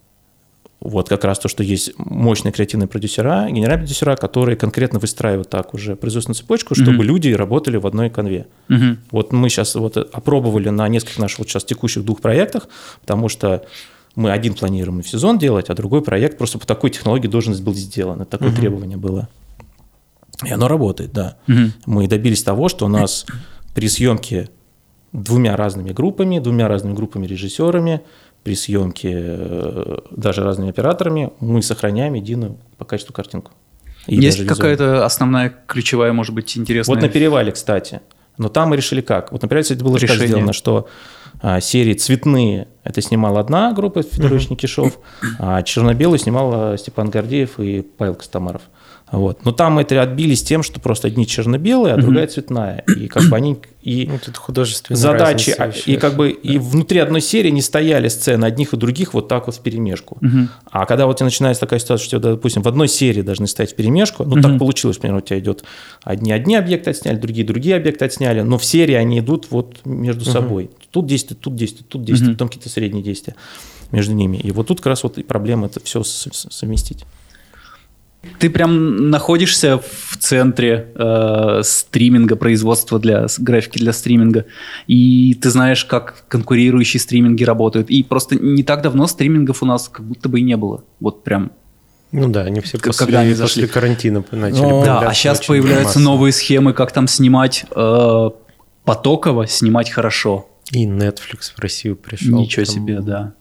Вот 0.80 1.10
как 1.10 1.24
раз 1.24 1.38
то, 1.38 1.48
что 1.48 1.62
есть 1.62 1.92
мощные 1.98 2.52
креативные 2.52 2.88
продюсера, 2.88 3.46
генеральные 3.50 3.84
продюсера, 3.84 4.16
которые 4.16 4.56
конкретно 4.56 4.98
выстраивают 4.98 5.50
так 5.50 5.74
уже 5.74 5.94
производственную 5.94 6.36
цепочку, 6.36 6.74
чтобы 6.74 7.04
mm-hmm. 7.04 7.06
люди 7.06 7.28
работали 7.32 7.76
в 7.76 7.86
одной 7.86 8.08
конве. 8.08 8.46
Mm-hmm. 8.68 8.96
Вот 9.10 9.32
мы 9.32 9.50
сейчас 9.50 9.74
вот 9.74 9.98
опробовали 9.98 10.70
на 10.70 10.88
нескольких 10.88 11.18
наших 11.18 11.40
вот 11.40 11.48
сейчас 11.48 11.64
текущих 11.64 12.04
двух 12.04 12.22
проектах, 12.22 12.68
потому 13.02 13.28
что 13.28 13.66
мы 14.14 14.30
один 14.32 14.54
планируем 14.54 15.02
в 15.02 15.08
сезон 15.08 15.38
делать, 15.38 15.68
а 15.68 15.74
другой 15.74 16.02
проект 16.02 16.38
просто 16.38 16.58
по 16.58 16.66
такой 16.66 16.88
технологии 16.88 17.28
должен 17.28 17.62
был 17.62 17.74
сделан. 17.74 18.22
Это 18.22 18.30
такое 18.30 18.48
mm-hmm. 18.48 18.56
требование 18.56 18.96
было. 18.96 19.28
И 20.46 20.50
оно 20.50 20.66
работает, 20.66 21.12
да. 21.12 21.36
Mm-hmm. 21.46 21.70
Мы 21.84 22.08
добились 22.08 22.42
того, 22.42 22.70
что 22.70 22.86
у 22.86 22.88
нас 22.88 23.26
при 23.74 23.86
съемке 23.86 24.48
двумя 25.12 25.56
разными 25.56 25.92
группами, 25.92 26.38
двумя 26.38 26.68
разными 26.68 26.94
группами 26.94 27.26
режиссерами 27.26 28.00
при 28.42 28.54
съемке 28.54 29.10
э, 29.12 29.96
даже 30.10 30.42
разными 30.42 30.70
операторами 30.70 31.32
мы 31.40 31.62
сохраняем 31.62 32.14
единую 32.14 32.56
по 32.78 32.84
качеству 32.84 33.12
картинку. 33.12 33.52
И 34.06 34.16
Есть 34.16 34.46
какая-то 34.46 35.04
основная, 35.04 35.54
ключевая, 35.66 36.12
может 36.12 36.34
быть, 36.34 36.56
интересная... 36.56 36.96
Вот 36.96 37.02
на 37.02 37.08
перевале, 37.08 37.52
кстати. 37.52 38.00
Но 38.38 38.48
там 38.48 38.70
мы 38.70 38.76
решили 38.76 39.02
как. 39.02 39.30
Вот 39.32 39.42
на 39.42 39.48
перевале, 39.48 39.62
кстати, 39.62 39.82
было 39.82 39.98
так 39.98 40.04
Решение. 40.04 40.28
сделано, 40.28 40.52
что 40.52 40.88
а, 41.42 41.60
серии 41.60 41.94
цветные 41.94 42.68
это 42.82 43.00
снимала 43.02 43.40
одна 43.40 43.72
группа 43.72 44.02
Федорович 44.02 44.50
Никишов, 44.50 44.98
а 45.38 45.62
черно-белую 45.62 46.18
снимал 46.18 46.72
а, 46.72 46.76
Степан 46.78 47.10
Гордеев 47.10 47.58
и 47.60 47.82
Павел 47.82 48.14
Костомаров. 48.14 48.62
Вот. 49.12 49.44
Но 49.44 49.52
там 49.52 49.74
мы 49.74 49.82
это 49.82 50.00
отбились 50.00 50.42
тем, 50.42 50.62
что 50.62 50.78
просто 50.80 51.08
одни 51.08 51.26
черно-белые, 51.26 51.94
а 51.94 51.96
другая 51.96 52.26
цветная. 52.28 52.84
И 52.96 53.08
как 53.08 53.24
бы 53.24 53.36
они 53.36 53.58
и 53.82 54.06
Ну, 54.10 54.18
тут 54.24 54.36
художественная 54.36 55.00
задачи, 55.00 55.54
разница 55.58 55.82
а, 55.86 55.90
и 55.90 55.96
как 55.96 56.14
бы 56.14 56.30
и 56.30 56.58
внутри 56.58 57.00
одной 57.00 57.20
серии 57.20 57.50
не 57.50 57.62
стояли 57.62 58.08
сцены 58.08 58.44
одних 58.44 58.74
и 58.74 58.76
других 58.76 59.14
вот 59.14 59.26
так 59.28 59.46
вот 59.46 59.56
в 59.56 59.60
перемешку. 59.60 60.18
А 60.70 60.86
когда 60.86 61.06
вот 61.06 61.16
у 61.16 61.18
тебя 61.18 61.24
начинается 61.24 61.60
такая 61.60 61.80
ситуация, 61.80 62.04
что, 62.04 62.18
допустим, 62.20 62.62
в 62.62 62.68
одной 62.68 62.88
серии 62.88 63.22
должны 63.22 63.46
стоять 63.46 63.72
в 63.72 63.76
перемешку, 63.76 64.24
ну 64.24 64.40
так 64.40 64.58
получилось, 64.58 64.98
например, 64.98 65.18
у 65.18 65.20
тебя 65.22 65.38
идет 65.38 65.64
одни 66.02 66.32
одни 66.32 66.54
объекты 66.54 66.90
отсняли, 66.90 67.16
другие 67.16 67.46
другие 67.46 67.76
объекты 67.76 68.04
отсняли, 68.04 68.42
но 68.42 68.58
в 68.58 68.64
серии 68.64 68.94
они 68.94 69.18
идут 69.18 69.46
вот 69.50 69.80
между 69.84 70.24
собой. 70.24 70.70
Тут 70.90 71.06
действует, 71.06 71.40
тут 71.40 71.56
действует, 71.56 71.88
тут 71.88 72.04
действует, 72.04 72.34
потом 72.34 72.48
какие-то 72.48 72.68
средние 72.68 73.02
действия 73.02 73.34
между 73.92 74.12
ними. 74.12 74.36
И 74.36 74.52
вот 74.52 74.68
тут 74.68 74.78
как 74.78 74.86
раз 74.86 75.02
вот 75.02 75.18
и 75.18 75.22
проблема 75.22 75.66
это 75.66 75.80
все 75.82 76.02
совместить. 76.04 77.04
Ты 78.38 78.50
прям 78.50 79.08
находишься 79.10 79.78
в 79.78 80.16
центре 80.18 80.88
э, 80.94 81.62
стриминга, 81.64 82.36
производства 82.36 82.98
для 82.98 83.26
графики 83.38 83.78
для 83.78 83.94
стриминга, 83.94 84.44
и 84.86 85.34
ты 85.40 85.48
знаешь, 85.48 85.86
как 85.86 86.24
конкурирующие 86.28 87.00
стриминги 87.00 87.44
работают. 87.44 87.88
И 87.88 88.02
просто 88.02 88.34
не 88.36 88.62
так 88.62 88.82
давно 88.82 89.06
стримингов 89.06 89.62
у 89.62 89.66
нас 89.66 89.88
как 89.88 90.04
будто 90.04 90.28
бы 90.28 90.40
и 90.40 90.42
не 90.42 90.56
было. 90.58 90.84
Вот 91.00 91.24
прям. 91.24 91.52
Ну 92.12 92.28
да, 92.28 92.42
они 92.42 92.60
все 92.60 92.76
после, 92.76 92.92
когда 93.06 93.20
они 93.20 93.32
зашли. 93.32 93.62
после 93.62 93.72
карантина 93.72 94.22
начали 94.32 94.60
Ну, 94.60 94.84
Да, 94.84 95.00
а 95.00 95.14
сейчас 95.14 95.40
появляются 95.46 95.98
массово. 95.98 96.02
новые 96.02 96.32
схемы, 96.32 96.72
как 96.74 96.92
там 96.92 97.06
снимать 97.08 97.64
э, 97.74 98.30
потоково, 98.84 99.46
снимать 99.46 99.90
хорошо. 99.90 100.46
И 100.72 100.86
Netflix 100.86 101.52
в 101.56 101.58
Россию 101.60 101.96
пришел. 101.96 102.38
Ничего 102.38 102.64
Там- 102.66 102.74
себе, 102.74 103.00
да. 103.00 103.32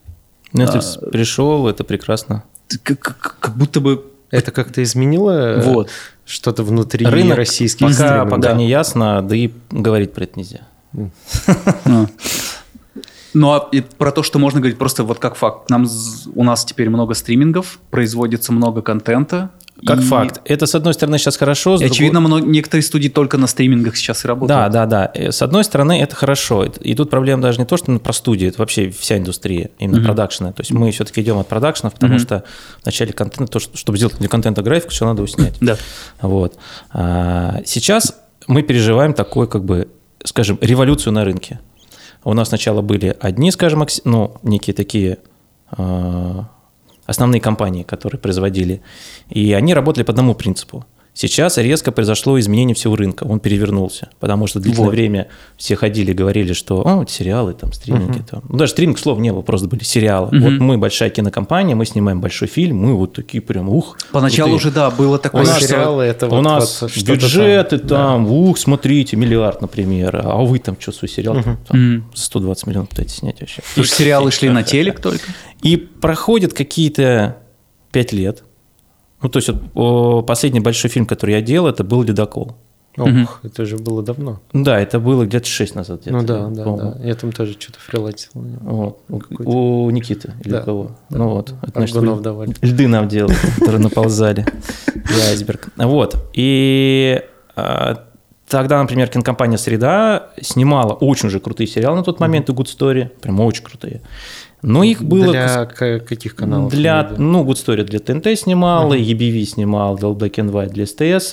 Netflix 0.54 1.10
пришел, 1.10 1.68
это 1.68 1.84
прекрасно. 1.84 2.44
Как, 2.82 2.98
как- 3.00 3.36
как 3.40 3.56
будто 3.58 3.80
бы 3.80 4.04
Это 4.30 4.52
как-то 4.52 4.82
изменило 4.82 5.30
э, 5.30 5.62
вот. 5.62 5.90
что-то 6.24 6.62
внутри 6.62 7.04
Рынок 7.04 7.36
российских 7.36 7.86
пока, 7.86 7.94
стримингов? 7.94 8.30
пока 8.30 8.52
не 8.52 8.68
ясно, 8.68 9.22
да 9.22 9.34
и 9.34 9.50
говорить 9.70 10.12
про 10.12 10.24
это 10.24 10.38
нельзя. 10.38 10.60
А. 11.84 12.06
Ну, 13.32 13.52
а 13.52 13.68
и 13.70 13.80
про 13.80 14.10
то, 14.10 14.22
что 14.22 14.38
можно 14.38 14.60
говорить 14.60 14.78
просто 14.78 15.04
вот 15.04 15.18
как 15.18 15.36
факт. 15.36 15.70
Нам, 15.70 15.86
у 16.34 16.42
нас 16.42 16.64
теперь 16.64 16.88
много 16.88 17.14
стримингов, 17.14 17.78
производится 17.90 18.52
много 18.52 18.82
контента. 18.82 19.50
Как 19.86 19.98
и- 19.98 20.02
факт. 20.02 20.40
Это, 20.44 20.66
с 20.66 20.74
одной 20.74 20.94
стороны, 20.94 21.18
сейчас 21.18 21.36
хорошо. 21.36 21.76
с 21.76 21.80
И, 21.80 21.84
другой- 21.84 21.94
очевидно, 21.96 22.20
много- 22.20 22.46
некоторые 22.46 22.82
студии 22.82 23.08
только 23.08 23.38
на 23.38 23.46
стримингах 23.46 23.96
сейчас 23.96 24.20
и 24.20 24.22
Да, 24.24 24.28
работают. 24.28 24.72
да, 24.72 24.86
да. 24.86 25.10
Э, 25.14 25.32
С 25.32 25.42
одной 25.42 25.64
стороны, 25.64 26.00
это 26.02 26.14
хорошо. 26.16 26.64
И 26.64 26.94
тут 26.94 27.10
проблема 27.10 27.42
даже 27.42 27.58
не 27.58 27.64
то, 27.64 27.76
что 27.76 27.98
про 27.98 28.12
студии, 28.12 28.48
это 28.48 28.58
вообще 28.58 28.90
вся 28.90 29.16
индустрия, 29.18 29.70
именно 29.78 30.02
продакшена. 30.04 30.52
То 30.52 30.60
есть 30.60 30.70
мы 30.72 30.90
все-таки 30.90 31.20
идем 31.22 31.38
от 31.38 31.48
продакшенов, 31.48 31.94
потому 31.94 32.18
что 32.18 32.44
в 32.82 32.86
начале 32.86 33.12
контента, 33.12 33.52
то, 33.52 33.58
что- 33.58 33.76
чтобы 33.76 33.96
сделать 33.98 34.16
для 34.18 34.28
контента 34.28 34.62
графику, 34.62 34.90
все 34.90 35.04
надо 35.06 35.22
его 35.22 35.26
снять. 35.28 35.54
Да. 35.60 35.76
Вот. 36.20 36.56
А, 36.92 37.60
Сейчас 37.64 38.16
мы 38.46 38.62
переживаем 38.62 39.14
такой, 39.14 39.46
как 39.48 39.64
бы, 39.64 39.88
скажем, 40.24 40.58
революцию 40.60 41.12
на 41.12 41.24
рынке. 41.24 41.60
У 42.24 42.34
нас 42.34 42.48
сначала 42.48 42.82
были 42.82 43.16
одни, 43.20 43.50
скажем, 43.50 43.86
ну, 44.04 44.36
некие 44.42 44.74
такие 44.74 45.18
а, 45.70 46.48
основные 47.10 47.40
компании, 47.40 47.82
которые 47.82 48.20
производили, 48.20 48.80
и 49.28 49.52
они 49.52 49.74
работали 49.74 50.04
по 50.04 50.12
одному 50.12 50.34
принципу. 50.34 50.84
Сейчас 51.20 51.58
резко 51.58 51.92
произошло 51.92 52.40
изменение 52.40 52.74
всего 52.74 52.96
рынка, 52.96 53.24
он 53.24 53.40
перевернулся, 53.40 54.08
потому 54.20 54.46
что 54.46 54.58
длительное 54.58 54.86
Вот. 54.86 54.94
время 54.94 55.28
все 55.58 55.76
ходили, 55.76 56.14
говорили, 56.14 56.54
что 56.54 56.80
«О, 56.80 57.04
сериалы, 57.06 57.52
там, 57.52 57.74
стриминги». 57.74 58.22
Там. 58.22 58.40
Ну, 58.48 58.56
даже 58.56 58.72
стриминг 58.72 58.98
слов 58.98 59.18
не 59.18 59.30
было, 59.30 59.42
просто 59.42 59.68
были 59.68 59.84
сериалы. 59.84 60.30
Вот 60.32 60.52
мы 60.52 60.78
большая 60.78 61.10
кинокомпания, 61.10 61.76
мы 61.76 61.84
снимаем 61.84 62.22
большой 62.22 62.48
фильм, 62.48 62.78
мы 62.78 62.94
вот 62.94 63.12
такие 63.12 63.42
прям, 63.42 63.68
ух, 63.68 63.98
Поначалу 64.12 64.52
крутые. 64.52 64.68
уже, 64.68 64.74
да, 64.74 64.90
было 64.90 65.18
такое... 65.18 65.42
У 65.42 65.44
нас 65.44 65.58
сериалы 65.62 66.04
это 66.04 66.26
У 66.26 66.30
вот- 66.30 66.40
нас 66.40 66.80
вот 66.80 66.96
бюджеты 66.96 67.76
там. 67.76 67.88
там, 68.24 68.32
ух, 68.32 68.56
смотрите, 68.56 69.18
миллиард, 69.18 69.60
например, 69.60 70.22
а 70.24 70.38
вы 70.38 70.58
там 70.58 70.74
что, 70.80 70.90
свой 70.90 71.10
сериал 71.10 71.34
там, 71.42 71.58
там 71.68 72.10
за 72.14 72.22
120 72.24 72.66
миллионов 72.66 72.88
пытаетесь 72.88 73.16
снять 73.16 73.40
вообще. 73.40 73.60
Потому 73.68 73.84
что 73.84 73.94
сериалы 73.94 74.30
шли 74.30 74.48
на 74.48 74.62
телек 74.62 75.00
только. 75.02 75.24
И 75.60 75.76
проходит 75.76 76.54
какие-то 76.54 77.36
пять 77.92 78.14
лет. 78.14 78.42
Ну, 79.22 79.28
то 79.28 79.38
есть 79.38 79.50
вот, 79.74 80.22
последний 80.26 80.60
большой 80.60 80.90
фильм, 80.90 81.06
который 81.06 81.34
я 81.34 81.42
делал, 81.42 81.68
это 81.68 81.84
был 81.84 82.02
«Ледокол». 82.02 82.56
Ох, 82.96 83.40
это 83.44 83.64
же 83.66 83.76
было 83.76 84.02
давно. 84.02 84.40
Да, 84.52 84.78
это 84.78 84.98
было 84.98 85.24
где-то 85.24 85.46
6 85.46 85.74
назад. 85.76 86.00
где-то, 86.02 86.10
Ну 86.12 86.22
да, 86.24 86.48
да, 86.48 86.64
по-моему. 86.64 86.94
да. 86.98 87.06
Я 87.06 87.14
там 87.14 87.30
тоже 87.32 87.52
что-то 87.52 87.78
нем. 88.44 88.58
Вот. 88.62 88.98
У- 89.08 89.18
Какой-то. 89.20 89.50
У 89.50 89.90
Никиты 89.90 90.32
или 90.44 90.52
Да, 90.52 90.62
кого? 90.62 90.90
Ну 91.08 91.28
вот. 91.28 91.54
Это 91.62 91.72
значит, 91.76 91.94
давали. 92.22 92.54
Льды 92.62 92.88
нам 92.88 93.08
делали, 93.08 93.36
которые 93.58 93.80
наползали. 93.80 94.44
И 94.94 95.20
айсберг. 95.30 95.68
Вот. 95.76 96.16
И 96.34 97.22
а, 97.54 98.04
тогда, 98.48 98.82
например, 98.82 99.08
кинокомпания 99.08 99.56
«Среда» 99.56 100.30
снимала 100.40 100.92
очень 100.92 101.30
же 101.30 101.38
крутые 101.40 101.68
сериалы 101.68 101.96
на 101.98 102.02
тот 102.02 102.18
момент, 102.20 102.48
и 102.48 102.52
«Good 102.52 102.66
Story», 102.76 103.08
прям 103.20 103.38
очень 103.40 103.64
крутые. 103.64 104.02
Но 104.62 104.82
их 104.82 105.02
было... 105.02 105.32
Для 105.32 105.64
каких 105.66 106.34
каналов? 106.34 106.72
Для, 106.72 107.10
ну, 107.16 107.44
Good 107.44 107.54
Story 107.54 107.84
для 107.84 107.98
ТНТ 107.98 108.38
снимала, 108.38 108.94
EBV 108.94 109.44
снимал 109.44 109.96
для 109.96 110.08
Black 110.08 110.34
and 110.36 110.50
White 110.50 110.70
для 110.70 110.86
СТС, 110.86 111.32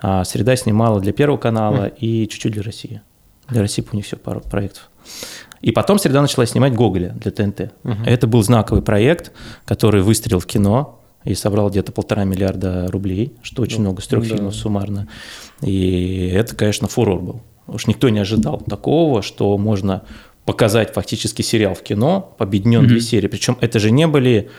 а 0.00 0.24
Среда 0.24 0.56
снимала 0.56 1.00
для 1.00 1.12
Первого 1.12 1.38
канала 1.38 1.86
и 1.86 2.28
чуть-чуть 2.28 2.52
для 2.52 2.62
России. 2.62 3.02
Для 3.48 3.60
России 3.60 3.84
у 3.90 3.96
них 3.96 4.04
все 4.06 4.16
пару 4.16 4.40
проектов. 4.40 4.90
И 5.60 5.70
потом 5.70 5.98
Среда 5.98 6.22
начала 6.22 6.46
снимать 6.46 6.74
Гоголя 6.74 7.10
для 7.20 7.30
ТНТ. 7.30 7.72
Это 8.06 8.26
был 8.26 8.42
знаковый 8.42 8.82
проект, 8.82 9.32
который 9.64 10.02
выстрелил 10.02 10.40
в 10.40 10.46
кино 10.46 10.98
и 11.24 11.34
собрал 11.34 11.70
где-то 11.70 11.92
полтора 11.92 12.24
миллиарда 12.24 12.88
рублей, 12.88 13.34
что 13.42 13.62
очень 13.62 13.80
много 13.80 14.02
с 14.02 14.06
трех 14.08 14.28
да. 14.28 14.34
фильмов 14.34 14.54
суммарно. 14.56 15.08
И 15.60 16.30
это, 16.34 16.56
конечно, 16.56 16.88
фурор 16.88 17.20
был. 17.20 17.40
Уж 17.68 17.86
никто 17.86 18.08
не 18.08 18.18
ожидал 18.18 18.58
такого, 18.58 19.22
что 19.22 19.56
можно 19.56 20.02
показать 20.44 20.92
фактически 20.92 21.42
сериал 21.42 21.74
в 21.74 21.82
кино, 21.82 22.34
объединен 22.38 22.86
две 22.86 23.00
серии. 23.00 23.28
Причем 23.28 23.56
это 23.60 23.78
же 23.78 23.90
не 23.90 24.06
были, 24.06 24.50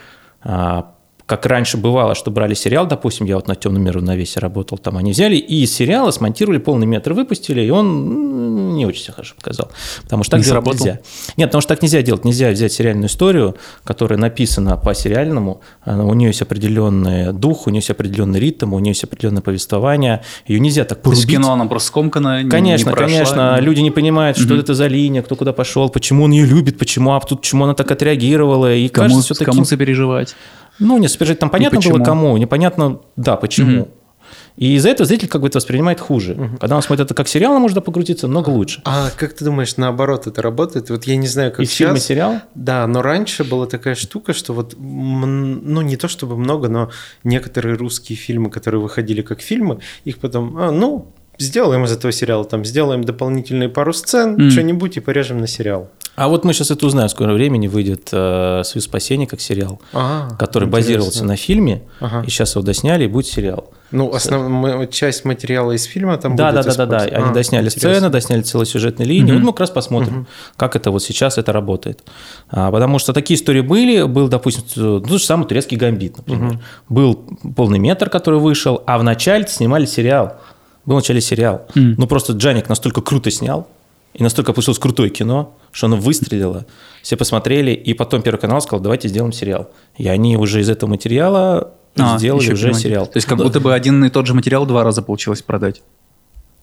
а, 0.41 0.95
как 1.25 1.45
раньше 1.45 1.77
бывало, 1.77 2.15
что 2.15 2.31
брали 2.31 2.53
сериал, 2.53 2.85
допустим, 2.85 3.25
я 3.25 3.35
вот 3.35 3.47
на 3.47 3.55
темном 3.55 3.81
миру 3.83 4.01
на 4.01 4.15
весе 4.15 4.39
работал, 4.41 4.77
там 4.77 4.97
они 4.97 5.11
взяли 5.11 5.35
и 5.37 5.63
из 5.63 5.73
сериала 5.73 6.11
смонтировали 6.11 6.57
полный 6.57 6.85
метр, 6.85 7.13
выпустили, 7.13 7.61
и 7.61 7.69
он 7.69 8.75
не 8.75 8.85
очень 8.85 9.03
себя 9.03 9.13
хорошо 9.13 9.33
показал. 9.37 9.71
Потому 10.03 10.23
что 10.23 10.31
так 10.31 10.39
Не 10.41 10.45
делать 10.45 10.63
сработал? 10.65 10.85
нельзя. 10.85 10.99
Нет, 11.37 11.49
потому 11.49 11.61
что 11.61 11.69
так 11.69 11.81
нельзя 11.81 12.01
делать. 12.01 12.25
Нельзя 12.25 12.49
взять 12.51 12.73
сериальную 12.73 13.07
историю, 13.07 13.55
которая 13.85 14.19
написана 14.19 14.75
по 14.77 14.93
сериальному, 14.93 15.61
она- 15.83 16.03
у 16.03 16.13
нее 16.13 16.27
есть 16.29 16.41
определенный 16.41 17.31
дух, 17.31 17.67
у 17.67 17.69
нее 17.69 17.77
есть 17.79 17.89
определенный 17.89 18.39
ритм, 18.39 18.73
у 18.73 18.79
нее 18.79 18.91
есть 18.91 19.03
определенное 19.03 19.41
повествование. 19.41 20.23
Ее 20.45 20.59
нельзя 20.59 20.83
так 20.83 21.01
То 21.01 21.11
есть 21.11 21.21
порубить. 21.23 21.37
кино 21.37 21.53
она 21.53 21.65
просто 21.65 21.87
скомкана, 21.87 22.39
не- 22.39 22.43
не 22.45 22.49
Конечно, 22.49 22.91
прошла. 22.91 23.07
конечно. 23.07 23.57
Люди 23.61 23.79
не 23.79 23.91
понимают, 23.91 24.37
что 24.37 24.55
это 24.55 24.73
за 24.73 24.87
линия, 24.87 25.21
кто 25.21 25.35
куда 25.35 25.53
пошел, 25.53 25.89
почему 25.89 26.25
он 26.25 26.31
ее 26.31 26.45
любит, 26.45 26.77
почему, 26.77 27.13
а 27.13 27.19
тут 27.21 27.41
почему 27.41 27.63
она 27.63 27.73
так 27.75 27.89
отреагировала. 27.91 28.73
И 28.75 28.89
Кому, 28.89 29.07
кажется, 29.09 29.33
все 29.35 29.45
кому 29.45 29.53
таким... 29.59 29.65
сопереживать? 29.65 30.35
Ну, 30.79 30.97
не 30.97 31.07
сопереживать, 31.07 31.39
там 31.39 31.49
понятно 31.49 31.79
было 31.79 31.99
кому, 32.03 32.35
непонятно, 32.37 32.99
да, 33.15 33.35
почему. 33.35 33.89
И 34.55 34.75
из-за 34.75 34.89
этого 34.89 35.07
зритель 35.07 35.27
как 35.27 35.41
бы 35.41 35.47
это 35.47 35.57
воспринимает 35.57 35.99
хуже. 35.99 36.51
Когда 36.59 36.75
он 36.75 36.83
смотрит 36.83 37.05
это 37.05 37.15
как 37.15 37.27
сериал, 37.27 37.57
можно 37.59 37.81
покрутиться 37.81 38.27
намного 38.27 38.49
лучше. 38.51 38.81
А 38.85 39.09
как 39.17 39.33
ты 39.33 39.43
думаешь, 39.45 39.77
наоборот 39.77 40.27
это 40.27 40.43
работает? 40.43 40.91
Вот 40.91 41.05
я 41.05 41.15
не 41.15 41.27
знаю, 41.27 41.51
как 41.51 41.61
И 41.61 41.65
фильм, 41.65 41.91
и 41.93 41.95
сейчас. 41.95 42.05
сериал? 42.05 42.35
Да, 42.53 42.85
но 42.85 43.01
раньше 43.01 43.43
была 43.43 43.65
такая 43.65 43.95
штука, 43.95 44.33
что 44.33 44.53
вот, 44.53 44.75
ну 44.79 45.81
не 45.81 45.97
то 45.97 46.07
чтобы 46.07 46.37
много, 46.37 46.69
но 46.69 46.91
некоторые 47.23 47.75
русские 47.75 48.15
фильмы, 48.15 48.51
которые 48.51 48.79
выходили 48.79 49.23
как 49.23 49.41
фильмы, 49.41 49.79
их 50.05 50.19
потом, 50.19 50.55
а, 50.57 50.71
ну, 50.71 51.11
сделаем 51.39 51.83
из 51.85 51.91
этого 51.91 52.11
сериала, 52.13 52.45
там, 52.45 52.63
сделаем 52.63 53.03
дополнительные 53.03 53.69
пару 53.69 53.91
сцен, 53.91 54.33
Мгм. 54.33 54.51
что-нибудь 54.51 54.97
и 54.97 54.99
порежем 54.99 55.39
на 55.39 55.47
сериал. 55.47 55.89
А 56.15 56.27
вот 56.27 56.45
мы 56.45 56.53
сейчас 56.53 56.69
это 56.69 56.85
узнаем. 56.85 57.07
В 57.07 57.11
скором 57.11 57.33
времени 57.33 57.67
выйдет 57.67 58.09
э, 58.11 58.61
«Союз 58.63 58.85
спасения» 58.85 59.25
как 59.25 59.41
сериал, 59.41 59.81
А, 59.93 60.29
который 60.37 60.65
интересно. 60.65 60.67
базировался 60.71 61.25
на 61.25 61.35
фильме, 61.35 61.81
Ага. 61.99 62.23
и 62.25 62.29
сейчас 62.29 62.53
его 62.55 62.63
досняли, 62.63 63.05
и 63.05 63.07
будет 63.07 63.25
сериал. 63.25 63.71
Ну, 63.89 64.13
основная 64.13 64.85
часть 64.87 65.25
материала 65.25 65.71
из 65.71 65.83
фильма 65.85 66.17
там 66.17 66.35
Да, 66.35 66.51
да, 66.51 66.61
будет 66.61 66.75
да, 66.77 66.85
да, 66.85 66.85
да. 66.85 66.97
использована? 66.97 67.23
Они 67.25 67.31
А, 67.31 67.33
досняли 67.33 67.65
интересно. 67.65 67.93
сцены, 67.93 68.09
досняли 68.09 68.41
целые 68.41 68.65
сюжетные 68.67 69.07
линии. 69.07 69.31
Вот 69.31 69.41
мы 69.41 69.51
как 69.53 69.61
раз 69.61 69.69
посмотрим, 69.71 70.27
как 70.55 70.75
это 70.75 70.91
вот 70.91 71.01
сейчас 71.03 71.37
это 71.39 71.51
работает. 71.51 72.03
А, 72.49 72.71
потому 72.71 72.99
что 72.99 73.13
такие 73.13 73.39
истории 73.39 73.61
были. 73.61 74.03
Был, 74.03 74.27
допустим, 74.27 74.63
ну, 74.75 74.99
тот 74.99 75.19
же 75.19 75.25
самый 75.25 75.47
турецкий 75.47 75.77
гамбит, 75.77 76.17
например. 76.17 76.59
Был 76.89 77.15
полный 77.55 77.79
метр, 77.79 78.09
который 78.09 78.39
вышел, 78.39 78.83
а 78.85 78.97
в 78.99 79.03
начале 79.03 79.47
снимали 79.47 79.85
сериал. 79.85 80.37
Был 80.85 80.95
в 80.95 80.99
начале 80.99 81.21
сериал. 81.21 81.65
Ну, 81.75 82.05
просто 82.07 82.33
Джаник 82.33 82.69
настолько 82.69 83.01
круто 83.01 83.31
снял, 83.31 83.67
и 84.13 84.23
настолько 84.23 84.53
получилось 84.53 84.79
крутое 84.79 85.09
кино, 85.09 85.55
что 85.71 85.87
оно 85.87 85.97
выстрелило. 85.97 86.65
Все 87.01 87.17
посмотрели, 87.17 87.71
и 87.71 87.93
потом 87.93 88.21
Первый 88.21 88.39
канал 88.39 88.61
сказал, 88.61 88.79
давайте 88.81 89.07
сделаем 89.07 89.33
сериал. 89.33 89.69
И 89.97 90.07
они 90.07 90.37
уже 90.37 90.61
из 90.61 90.69
этого 90.69 90.89
материала 90.89 91.73
А, 91.97 92.17
сделали 92.17 92.51
уже 92.53 92.67
понимаю. 92.67 92.75
сериал. 92.75 93.05
То 93.07 93.17
есть 93.17 93.27
как 93.27 93.37
будто 93.37 93.59
бы 93.59 93.73
один 93.73 94.03
и 94.05 94.09
тот 94.09 94.27
же 94.27 94.33
материал 94.33 94.65
два 94.65 94.83
раза 94.83 95.01
получилось 95.01 95.41
продать. 95.41 95.81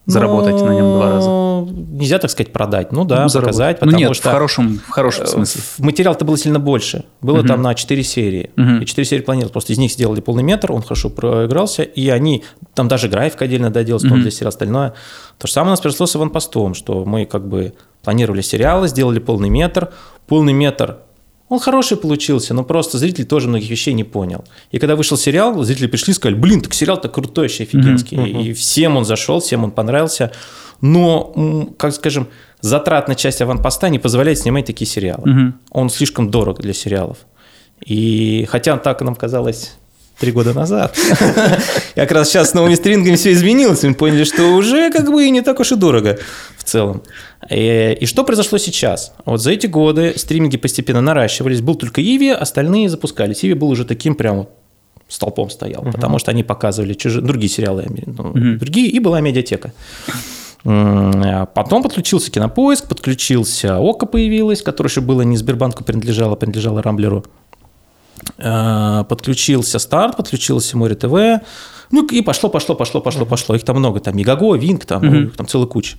Заработать 0.07 0.55
на 0.55 0.73
нем 0.73 0.95
два 0.95 1.11
раза. 1.11 1.29
Ну, 1.29 1.69
Нельзя 1.91 2.17
так 2.17 2.31
сказать 2.31 2.51
продать. 2.51 2.91
Ну 2.91 3.05
да, 3.05 3.23
Ну, 3.23 3.29
заработать. 3.29 3.55
показать, 3.55 3.81
Ну 3.81 3.85
потому 3.85 3.99
нет, 3.99 4.15
что... 4.15 4.29
в 4.29 4.31
хорошем, 4.31 4.79
в 4.79 4.89
хорошем 4.89 5.23
э, 5.25 5.27
смысле. 5.27 5.61
Материал-то 5.77 6.25
было 6.25 6.37
сильно 6.37 6.59
больше. 6.59 7.05
Было 7.21 7.43
там 7.43 7.61
на 7.61 7.75
4 7.75 8.03
серии. 8.03 8.49
Мгм. 8.55 8.81
И 8.81 8.85
4 8.85 9.05
серии 9.05 9.21
планировалось. 9.21 9.51
Просто 9.51 9.73
из 9.73 9.77
них 9.77 9.91
сделали 9.91 10.21
полный 10.21 10.43
метр, 10.43 10.71
он 10.71 10.81
хорошо 10.81 11.09
проигрался. 11.09 11.83
И 11.83 12.09
они, 12.09 12.43
там 12.73 12.87
даже 12.87 13.09
график 13.09 13.41
отдельно 13.43 13.69
доделался, 13.69 14.07
по-моему, 14.07 14.23
для 14.23 14.31
сериала 14.31 14.49
остальное. 14.49 14.93
То 15.37 15.47
же 15.47 15.53
самое 15.53 15.69
у 15.69 15.73
нас 15.73 15.81
произошло 15.81 16.07
с 16.07 16.15
Иван 16.15 16.31
что 16.73 17.05
мы 17.05 17.25
как 17.25 17.47
бы 17.47 17.73
планировали 18.03 18.41
сериалы, 18.41 18.87
сделали 18.87 19.19
полный 19.19 19.49
метр. 19.49 19.91
Полный 20.27 20.53
метр 20.53 20.97
он 21.51 21.59
хороший 21.59 21.97
получился, 21.97 22.53
но 22.53 22.63
просто 22.63 22.97
зритель 22.97 23.25
тоже 23.25 23.49
многих 23.49 23.69
вещей 23.69 23.93
не 23.93 24.05
понял. 24.05 24.45
И 24.71 24.79
когда 24.79 24.95
вышел 24.95 25.17
сериал, 25.17 25.61
зрители 25.63 25.87
пришли 25.87 26.11
и 26.11 26.15
сказали, 26.15 26.39
блин, 26.39 26.61
так 26.61 26.73
сериал-то 26.73 27.09
крутой, 27.09 27.43
вообще 27.43 27.63
офигенский. 27.63 28.17
И 28.41 28.53
всем 28.53 28.95
он 28.95 29.03
зашел, 29.03 29.41
всем 29.41 29.65
он 29.65 29.71
понравился. 29.71 30.31
Но, 30.79 31.73
как 31.77 31.93
скажем, 31.93 32.29
затратная 32.61 33.17
часть 33.17 33.41
аванпоста 33.41 33.89
не 33.89 33.99
позволяет 33.99 34.39
снимать 34.39 34.65
такие 34.65 34.87
сериалы. 34.87 35.29
Мгм. 35.29 35.59
Он 35.71 35.89
слишком 35.89 36.31
дорог 36.31 36.61
для 36.61 36.71
сериалов. 36.71 37.17
И 37.85 38.47
хотя 38.49 38.77
так 38.77 39.01
нам 39.01 39.15
казалось 39.15 39.75
три 40.19 40.31
года 40.31 40.53
назад. 40.53 40.97
Как 41.95 42.11
раз 42.11 42.29
сейчас 42.29 42.51
с 42.51 42.53
новыми 42.53 42.75
стрингами 42.75 43.15
все 43.15 43.31
изменилось. 43.31 43.83
Мы 43.83 43.93
поняли, 43.93 44.23
что 44.23 44.43
уже 44.55 44.91
как 44.91 45.11
бы 45.11 45.25
и 45.25 45.29
не 45.29 45.41
так 45.41 45.59
уж 45.59 45.71
и 45.71 45.75
дорого 45.75 46.19
в 46.57 46.63
целом. 46.63 47.03
И, 47.49 47.97
и 47.99 48.05
что 48.05 48.23
произошло 48.23 48.57
сейчас? 48.57 49.13
Вот 49.25 49.41
за 49.41 49.51
эти 49.51 49.67
годы 49.67 50.13
стриминги 50.15 50.57
постепенно 50.57 51.01
наращивались. 51.01 51.61
Был 51.61 51.75
только 51.75 52.01
Иви, 52.01 52.29
остальные 52.29 52.89
запускались. 52.89 53.43
Иви 53.43 53.53
был 53.53 53.69
уже 53.69 53.85
таким 53.85 54.15
прям 54.15 54.47
столпом 55.07 55.49
стоял, 55.49 55.83
потому 55.83 56.19
что 56.19 56.31
они 56.31 56.43
показывали 56.43 56.93
чужие, 56.93 57.21
другие 57.21 57.49
сериалы, 57.49 57.85
ну, 58.05 58.31
другие, 58.57 58.87
и 58.87 58.99
была 58.99 59.19
медиатека. 59.19 59.73
Потом 60.63 61.83
подключился 61.83 62.31
Кинопоиск, 62.31 62.87
подключился 62.87 63.79
ОКО 63.79 64.05
появилась, 64.05 64.61
которая 64.61 64.89
еще 64.89 65.01
было 65.01 65.23
не 65.23 65.35
Сбербанку 65.35 65.83
принадлежала, 65.83 66.35
принадлежала 66.35 66.81
Рамблеру. 66.83 67.25
Э, 68.37 69.03
Подключился 69.09 69.79
Старт, 69.79 70.17
подключился 70.17 70.77
Море 70.77 70.95
ТВ. 70.95 71.43
Ну 71.91 72.05
и 72.07 72.21
пошло, 72.21 72.49
пошло, 72.49 72.75
пошло, 72.75 73.01
пошло, 73.01 73.25
пошло. 73.25 73.55
Их 73.55 73.63
там 73.63 73.77
много. 73.77 73.99
Там 73.99 74.15
Мегаго, 74.15 74.55
Винк, 74.55 74.85
там, 74.85 75.05
ну, 75.05 75.21
их 75.27 75.35
там 75.35 75.47
целая 75.47 75.67
куча. 75.67 75.97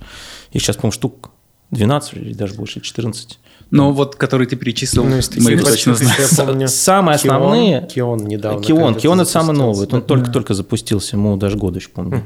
Их 0.51 0.61
сейчас, 0.61 0.75
по-моему, 0.77 0.91
штук 0.91 1.31
12 1.71 2.13
или 2.13 2.33
даже 2.33 2.53
больше, 2.55 2.81
14. 2.81 3.39
Ну 3.71 3.91
вот, 3.91 4.15
который 4.15 4.45
ты 4.45 4.55
перечислил, 4.55 5.03
Ну, 5.03 5.09
мы 5.09 5.51
их 5.53 5.63
точно 5.63 5.95
знаем. 5.95 6.67
Самые 6.67 7.17
Кион- 7.17 7.35
основные... 7.35 7.87
Кион 7.87 8.19
недавно. 8.27 8.63
Кион, 8.63 8.95
Кион 8.95 9.21
это 9.21 9.29
самый 9.29 9.55
новый. 9.55 9.87
Он 9.91 10.01
только-только 10.03 10.53
запустился, 10.53 11.15
ему 11.15 11.37
даже 11.37 11.57
года 11.57 11.79
еще, 11.79 11.89
помню. 11.89 12.23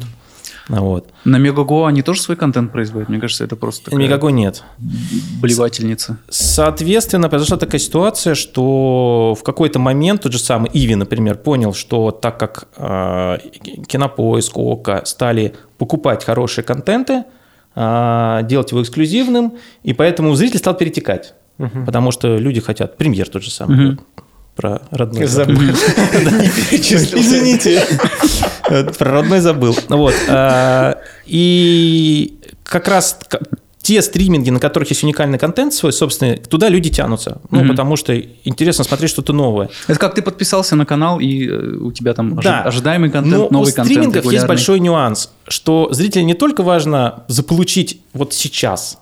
Вот. 0.69 1.09
На 1.23 1.37
Мегаго 1.37 1.87
они 1.87 2.01
тоже 2.01 2.21
свой 2.21 2.35
контент 2.35 2.71
производят? 2.71 3.09
Мне 3.09 3.19
кажется, 3.19 3.43
это 3.43 3.55
просто 3.55 3.85
такая 3.85 3.99
Мегаго 3.99 4.29
нет. 4.29 4.63
блевательница. 5.41 6.17
Соответственно, 6.29 7.29
произошла 7.29 7.57
такая 7.57 7.79
ситуация, 7.79 8.35
что 8.35 9.35
в 9.39 9.43
какой-то 9.43 9.79
момент 9.79 10.23
тот 10.23 10.33
же 10.33 10.39
самый 10.39 10.69
Иви, 10.73 10.95
например, 10.95 11.37
понял, 11.37 11.73
что 11.73 12.11
так 12.11 12.39
как 12.39 12.67
э, 12.77 13.37
Кинопоиск, 13.87 14.57
ОКО 14.57 15.03
стали 15.05 15.55
покупать 15.77 16.25
хорошие 16.25 16.65
контенты, 16.65 17.23
э, 17.75 18.39
делать 18.43 18.71
его 18.71 18.81
эксклюзивным, 18.81 19.53
и 19.83 19.93
поэтому 19.93 20.35
зритель 20.35 20.59
стал 20.59 20.75
перетекать. 20.75 21.33
Потому 21.85 22.11
что 22.11 22.37
люди 22.37 22.61
хотят 22.61 22.97
премьер 22.97 23.27
тот 23.29 23.41
же 23.41 23.49
самый. 23.49 23.77
Мгм. 23.77 23.99
Про 24.57 24.81
родной 24.91 25.25
Забыл. 25.27 25.55
Извините. 26.71 27.83
Про 28.97 29.11
родной 29.11 29.39
забыл. 29.39 29.75
Вот. 29.89 30.13
а, 30.27 30.97
И 31.25 32.39
как 32.63 32.87
раз 32.87 33.17
те 33.81 34.01
стриминги, 34.01 34.49
на 34.49 34.59
которых 34.59 34.89
есть 34.89 35.03
уникальный 35.03 35.37
контент 35.37 35.73
свой, 35.73 35.93
собственно, 35.93 36.35
туда 36.35 36.67
люди 36.67 36.89
тянутся. 36.89 37.39
Ну, 37.51 37.59
Мгм. 37.59 37.69
потому 37.69 37.95
что 37.95 38.19
интересно 38.43 38.83
смотреть 38.83 39.11
что-то 39.11 39.31
новое. 39.31 39.69
Это 39.87 39.97
как 39.97 40.13
ты 40.15 40.21
подписался 40.21 40.75
на 40.75 40.85
канал, 40.85 41.19
и 41.21 41.47
э, 41.47 41.77
у 41.77 41.93
тебя 41.93 42.13
там 42.13 42.33
ожи- 42.33 42.43
Да. 42.43 42.63
ожидаемый 42.63 43.09
контент, 43.09 43.37
Но 43.37 43.47
новый 43.49 43.71
у 43.71 43.75
контент. 43.75 43.87
стримингов 43.87 44.25
есть 44.33 44.45
большой 44.47 44.81
нюанс, 44.81 45.31
что 45.47 45.87
зрителю 45.91 46.25
не 46.25 46.33
только 46.33 46.63
важно 46.63 47.23
заполучить 47.29 48.01
вот 48.13 48.33
сейчас, 48.33 48.97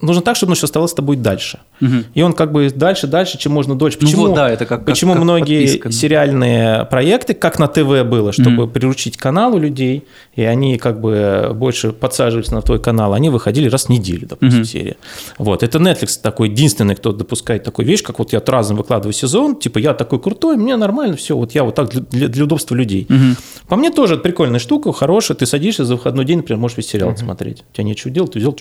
нужно 0.00 0.22
так, 0.22 0.36
чтобы 0.36 0.50
он 0.50 0.56
еще 0.56 0.64
оставался 0.64 0.92
с 0.92 0.96
тобой 0.96 1.16
дальше. 1.16 1.60
Мгм. 1.80 2.04
И 2.14 2.22
он 2.22 2.32
как 2.32 2.52
бы 2.52 2.70
дальше, 2.70 3.06
дальше, 3.06 3.38
чем 3.38 3.52
можно 3.52 3.74
дольше. 3.74 3.98
Ну 4.00 4.06
Почему, 4.06 4.26
вот, 4.26 4.34
да, 4.34 4.48
это 4.50 4.66
как- 4.66 4.80
как- 4.80 4.86
почему 4.86 5.14
как 5.14 5.22
многие 5.22 5.62
подписка, 5.66 5.92
сериальные 5.92 6.84
проекты, 6.86 7.34
как 7.34 7.58
на 7.58 7.66
ТВ 7.68 8.04
было, 8.04 8.32
чтобы 8.32 8.64
Мгм. 8.64 8.70
приручить 8.70 9.16
канал 9.16 9.54
у 9.54 9.58
людей, 9.58 10.04
и 10.34 10.42
они 10.42 10.78
как 10.78 11.00
бы 11.00 11.50
больше 11.54 11.92
подсаживались 11.92 12.50
на 12.50 12.62
твой 12.62 12.78
канал, 12.80 13.12
они 13.14 13.28
выходили 13.30 13.68
раз 13.68 13.86
в 13.86 13.88
неделю, 13.88 14.26
допустим, 14.28 14.58
Мгм. 14.60 14.64
серия. 14.64 14.96
Вот. 15.38 15.62
Это 15.62 15.78
Netflix 15.78 16.20
такой 16.20 16.48
единственный, 16.50 16.94
кто 16.94 17.12
допускает 17.12 17.64
такую 17.64 17.86
вещь, 17.86 18.02
как 18.02 18.18
вот 18.18 18.32
я 18.32 18.42
разом 18.46 18.76
выкладываю 18.76 19.12
сезон, 19.12 19.56
типа 19.56 19.78
я 19.78 19.94
такой 19.94 20.20
крутой, 20.20 20.56
мне 20.56 20.76
нормально, 20.76 21.16
все, 21.16 21.36
вот 21.36 21.52
я 21.52 21.64
вот 21.64 21.74
так 21.74 21.88
для, 21.90 22.00
для- 22.00 22.28
для 22.28 22.44
удобства 22.44 22.74
людей. 22.74 23.06
Мгм. 23.08 23.36
По 23.68 23.76
мне 23.76 23.90
тоже 23.90 24.16
прикольная 24.16 24.60
штука, 24.60 24.92
хорошая. 24.92 25.36
Ты 25.36 25.46
садишься 25.46 25.84
за 25.84 25.94
выходной 25.96 26.24
день, 26.24 26.38
например, 26.38 26.60
можешь 26.60 26.76
весь 26.76 26.88
сериал 26.88 27.16
смотреть. 27.16 27.64
У 27.72 27.74
тебя 27.76 27.84
нечего 27.84 28.10
делать, 28.12 28.32
ты 28.32 28.38
взял. 28.38 28.56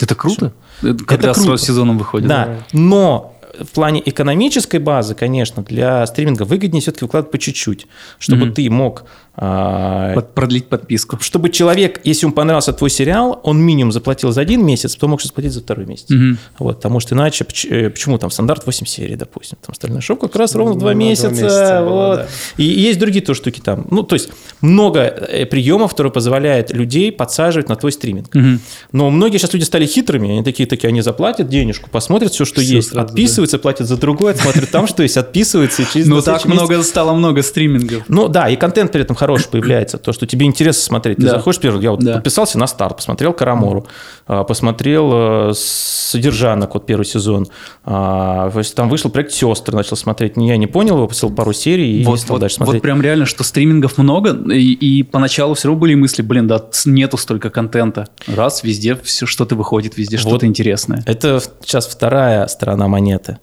Это 0.00 0.14
круто? 0.14 0.52
Это 0.82 1.04
Когда 1.04 1.32
круто. 1.32 1.56
с 1.56 1.62
сезоном 1.62 1.98
выходит. 1.98 2.28
Да, 2.28 2.48
но 2.72 3.37
в 3.60 3.68
плане 3.68 4.02
экономической 4.04 4.78
базы, 4.78 5.14
конечно, 5.14 5.62
для 5.62 6.06
стриминга 6.06 6.42
выгоднее 6.44 6.80
все-таки 6.80 7.04
выкладывать 7.04 7.32
по 7.32 7.38
чуть-чуть, 7.38 7.86
чтобы 8.18 8.46
Мгм. 8.46 8.54
ты 8.54 8.70
мог 8.70 9.04
а, 9.40 10.14
Под- 10.16 10.34
продлить 10.34 10.66
подписку. 10.68 11.16
чтобы 11.20 11.50
человек, 11.50 12.00
если 12.02 12.26
ему 12.26 12.34
понравился 12.34 12.72
твой 12.72 12.90
сериал, 12.90 13.38
он 13.44 13.60
минимум 13.62 13.92
заплатил 13.92 14.32
за 14.32 14.40
один 14.40 14.66
месяц, 14.66 14.96
потом 14.96 15.10
мог 15.10 15.22
заплатить 15.22 15.52
за 15.52 15.60
второй 15.60 15.86
месяц. 15.86 16.10
Мгм. 16.10 16.38
Вот, 16.58 16.78
потому 16.78 16.98
что 16.98 17.14
иначе, 17.14 17.46
э, 17.70 17.88
почему 17.88 18.18
там 18.18 18.32
стандарт 18.32 18.66
8 18.66 18.84
серий, 18.84 19.14
допустим, 19.14 19.56
там 19.64 19.70
остальное 19.70 20.00
шоу 20.00 20.16
как 20.16 20.34
раз 20.34 20.56
ровно 20.56 20.74
Ну, 20.74 20.80
2 20.80 20.88
на 20.88 20.94
два 20.96 21.04
месяца. 21.06 21.28
месяца 21.30 21.80
было, 21.84 22.06
вот. 22.08 22.16
да. 22.16 22.26
И 22.56 22.64
есть 22.64 22.98
другие 22.98 23.24
тоже 23.24 23.38
штуки 23.38 23.60
там. 23.64 23.86
Ну, 23.92 24.02
то 24.02 24.14
есть 24.16 24.28
много 24.60 25.02
э, 25.02 25.46
приемов, 25.46 25.92
которые 25.92 26.12
позволяют 26.12 26.72
людей 26.72 27.12
подсаживать 27.12 27.68
на 27.68 27.76
твой 27.76 27.92
стриминг. 27.92 28.34
Мгм. 28.34 28.58
Но 28.90 29.08
многие 29.10 29.38
сейчас 29.38 29.52
люди 29.54 29.62
стали 29.62 29.86
хитрыми, 29.86 30.30
они 30.30 30.42
такие, 30.42 30.68
такие, 30.68 30.88
они 30.88 31.00
заплатят 31.00 31.48
денежку, 31.48 31.88
посмотрят 31.90 32.32
все, 32.32 32.44
что 32.44 32.60
Всё 32.60 32.74
есть, 32.78 32.88
сразу, 32.88 33.06
отписываются, 33.06 33.47
платят 33.56 33.86
за 33.86 33.96
другое, 33.96 34.34
смотрят 34.34 34.68
там, 34.70 34.86
что 34.86 35.02
есть, 35.02 35.16
отписываются. 35.16 35.82
и 35.82 35.86
через 35.86 36.06
Ну 36.08 36.16
20 36.20 36.42
так 36.42 36.44
много 36.44 36.82
стало 36.82 37.14
много 37.14 37.42
стримингов. 37.42 38.02
ну 38.08 38.28
да, 38.28 38.48
и 38.50 38.56
контент 38.56 38.92
при 38.92 39.00
этом 39.02 39.16
хороший 39.16 39.48
появляется, 39.48 39.96
то, 39.96 40.12
что 40.12 40.26
тебе 40.26 40.44
интересно 40.44 40.82
смотреть. 40.82 41.16
Ты 41.18 41.22
Да. 41.24 41.30
заходишь 41.36 41.60
первый, 41.60 41.82
я 41.82 41.92
вот 41.92 42.00
Да. 42.00 42.14
подписался 42.14 42.58
на 42.58 42.66
старт, 42.66 42.96
посмотрел 42.96 43.32
Карамору, 43.32 43.86
а, 44.26 44.44
посмотрел 44.44 45.10
э, 45.12 45.52
Содержанок, 45.54 46.74
вот 46.74 46.86
первый 46.86 47.04
сезон, 47.04 47.46
А, 47.84 48.50
то 48.50 48.58
есть 48.58 48.74
там 48.74 48.88
вышел 48.88 49.10
проект 49.10 49.32
«Сестры», 49.32 49.74
начал 49.76 49.96
смотреть, 49.96 50.32
я 50.36 50.56
не 50.56 50.66
понял 50.66 50.96
его, 50.96 51.06
посмотрел 51.06 51.36
пару 51.36 51.52
серий 51.52 52.00
и 52.00 52.04
Вот, 52.04 52.20
стал 52.20 52.34
вот, 52.36 52.40
дальше 52.40 52.56
вот 52.58 52.64
смотреть. 52.66 52.82
прям 52.82 53.00
реально, 53.00 53.24
что 53.26 53.44
стримингов 53.44 53.96
много, 53.98 54.30
и, 54.52 54.72
и 54.72 55.02
поначалу 55.02 55.54
все 55.54 55.68
равно 55.68 55.80
были 55.80 55.94
мысли, 55.94 56.22
блин, 56.22 56.46
да 56.46 56.62
нету 56.86 57.16
столько 57.16 57.50
контента. 57.50 58.08
Раз, 58.26 58.62
везде 58.64 58.96
все 59.02 59.26
что-то 59.26 59.54
выходит, 59.54 59.96
везде 59.96 60.16
Вот. 60.16 60.22
что-то 60.28 60.46
интересное. 60.46 61.02
Это 61.06 61.40
сейчас 61.62 61.86
вторая 61.86 62.46
сторона 62.48 62.88
монеты. 62.88 63.37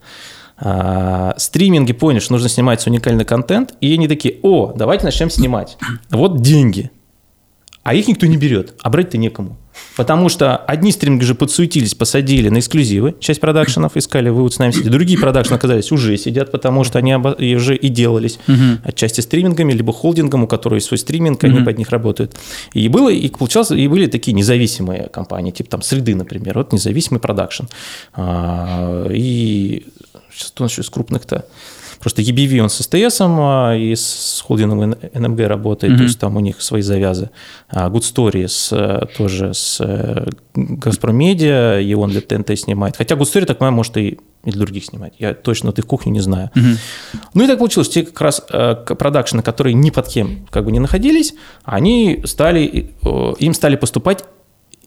А, 0.58 1.34
стриминги 1.36 1.92
поняли, 1.92 2.20
что 2.20 2.32
нужно 2.32 2.48
снимать 2.48 2.86
уникальный 2.86 3.24
контент, 3.24 3.74
и 3.80 3.92
они 3.92 4.08
такие, 4.08 4.38
о, 4.42 4.72
давайте 4.74 5.04
начнем 5.04 5.30
снимать. 5.30 5.76
Вот 6.10 6.40
деньги. 6.40 6.90
А 7.86 7.94
их 7.94 8.08
никто 8.08 8.26
не 8.26 8.36
берет, 8.36 8.74
а 8.82 8.90
брать-то 8.90 9.16
некому. 9.18 9.56
Потому 9.94 10.28
что 10.30 10.56
одни 10.56 10.90
стриминги 10.90 11.22
же 11.24 11.34
подсуетились, 11.34 11.94
посадили 11.94 12.48
на 12.48 12.58
эксклюзивы, 12.60 13.14
часть 13.20 13.40
продакшенов 13.40 13.96
искали 13.96 14.30
вывод 14.30 14.54
с 14.54 14.58
нами 14.58 14.70
сидеть. 14.72 14.90
Другие 14.90 15.18
продакшены 15.18 15.56
оказались 15.56 15.92
уже 15.92 16.16
сидят, 16.16 16.50
потому 16.50 16.82
что 16.82 16.98
они 16.98 17.14
оба- 17.14 17.32
и 17.32 17.54
уже 17.54 17.76
и 17.76 17.88
делались 17.88 18.38
Мгм. 18.46 18.80
отчасти 18.84 19.20
стримингами, 19.20 19.72
либо 19.74 19.92
холдингом, 19.92 20.44
у 20.44 20.46
которого 20.46 20.76
есть 20.76 20.86
свой 20.88 20.96
стриминг, 20.98 21.44
они 21.44 21.56
Мгм. 21.56 21.64
под 21.66 21.78
них 21.78 21.90
работают. 21.90 22.34
И 22.72 22.88
было, 22.88 23.10
и 23.10 23.28
получалось, 23.28 23.70
и 23.70 23.86
были 23.86 24.06
такие 24.06 24.32
независимые 24.32 25.08
компании, 25.12 25.50
типа 25.50 25.70
там 25.70 25.82
Среды, 25.82 26.14
например, 26.14 26.56
вот 26.58 26.72
независимый 26.72 27.20
продакшн. 27.20 27.64
А, 28.14 29.06
И 29.10 29.86
сейчас 30.32 30.50
кто 30.50 30.64
еще 30.64 30.80
из 30.82 30.90
крупных-то? 30.90 31.44
Просто 32.00 32.22
EBV, 32.22 32.58
он 32.60 32.68
с 32.68 32.76
СТС 32.82 33.18
а, 33.20 33.74
и 33.74 33.94
с 33.94 34.42
холдингом 34.46 34.94
НМГ 35.14 35.40
работает, 35.40 35.92
Мгм. 35.92 35.98
то 35.98 36.04
есть 36.04 36.18
там 36.18 36.36
у 36.36 36.40
них 36.40 36.60
свои 36.62 36.82
завязы. 36.82 37.30
А 37.68 37.88
Good 37.88 38.02
Story 38.02 38.48
с, 38.48 38.72
э, 38.72 39.06
тоже 39.16 39.54
с 39.54 39.78
э, 39.80 40.26
Газпром 40.54 41.16
Медиа, 41.16 41.80
и 41.80 41.94
он 41.94 42.10
для 42.10 42.20
ТНТ 42.20 42.58
снимает. 42.58 42.96
Хотя 42.96 43.14
Good 43.14 43.22
Story, 43.22 43.44
так 43.44 43.58
понимаю, 43.58 43.74
может 43.76 43.96
и 43.96 44.18
для 44.44 44.60
других 44.60 44.84
снимать. 44.84 45.14
Я 45.18 45.34
точно 45.34 45.70
вот 45.70 45.78
их 45.78 45.86
кухню 45.86 46.12
не 46.12 46.20
знаю. 46.20 46.50
Мгм. 46.54 46.76
Ну 47.34 47.44
и 47.44 47.46
так 47.46 47.58
получилось, 47.58 47.88
те 47.88 48.04
как 48.04 48.20
раз 48.20 48.42
э, 48.50 48.74
продакшены, 48.76 49.42
которые 49.42 49.74
ни 49.74 49.90
под 49.90 50.06
кем 50.08 50.46
как 50.50 50.64
бы 50.64 50.72
не 50.72 50.78
находились, 50.78 51.34
они 51.64 52.22
стали, 52.24 52.92
э, 53.02 53.32
им 53.38 53.54
стали 53.54 53.76
поступать 53.76 54.24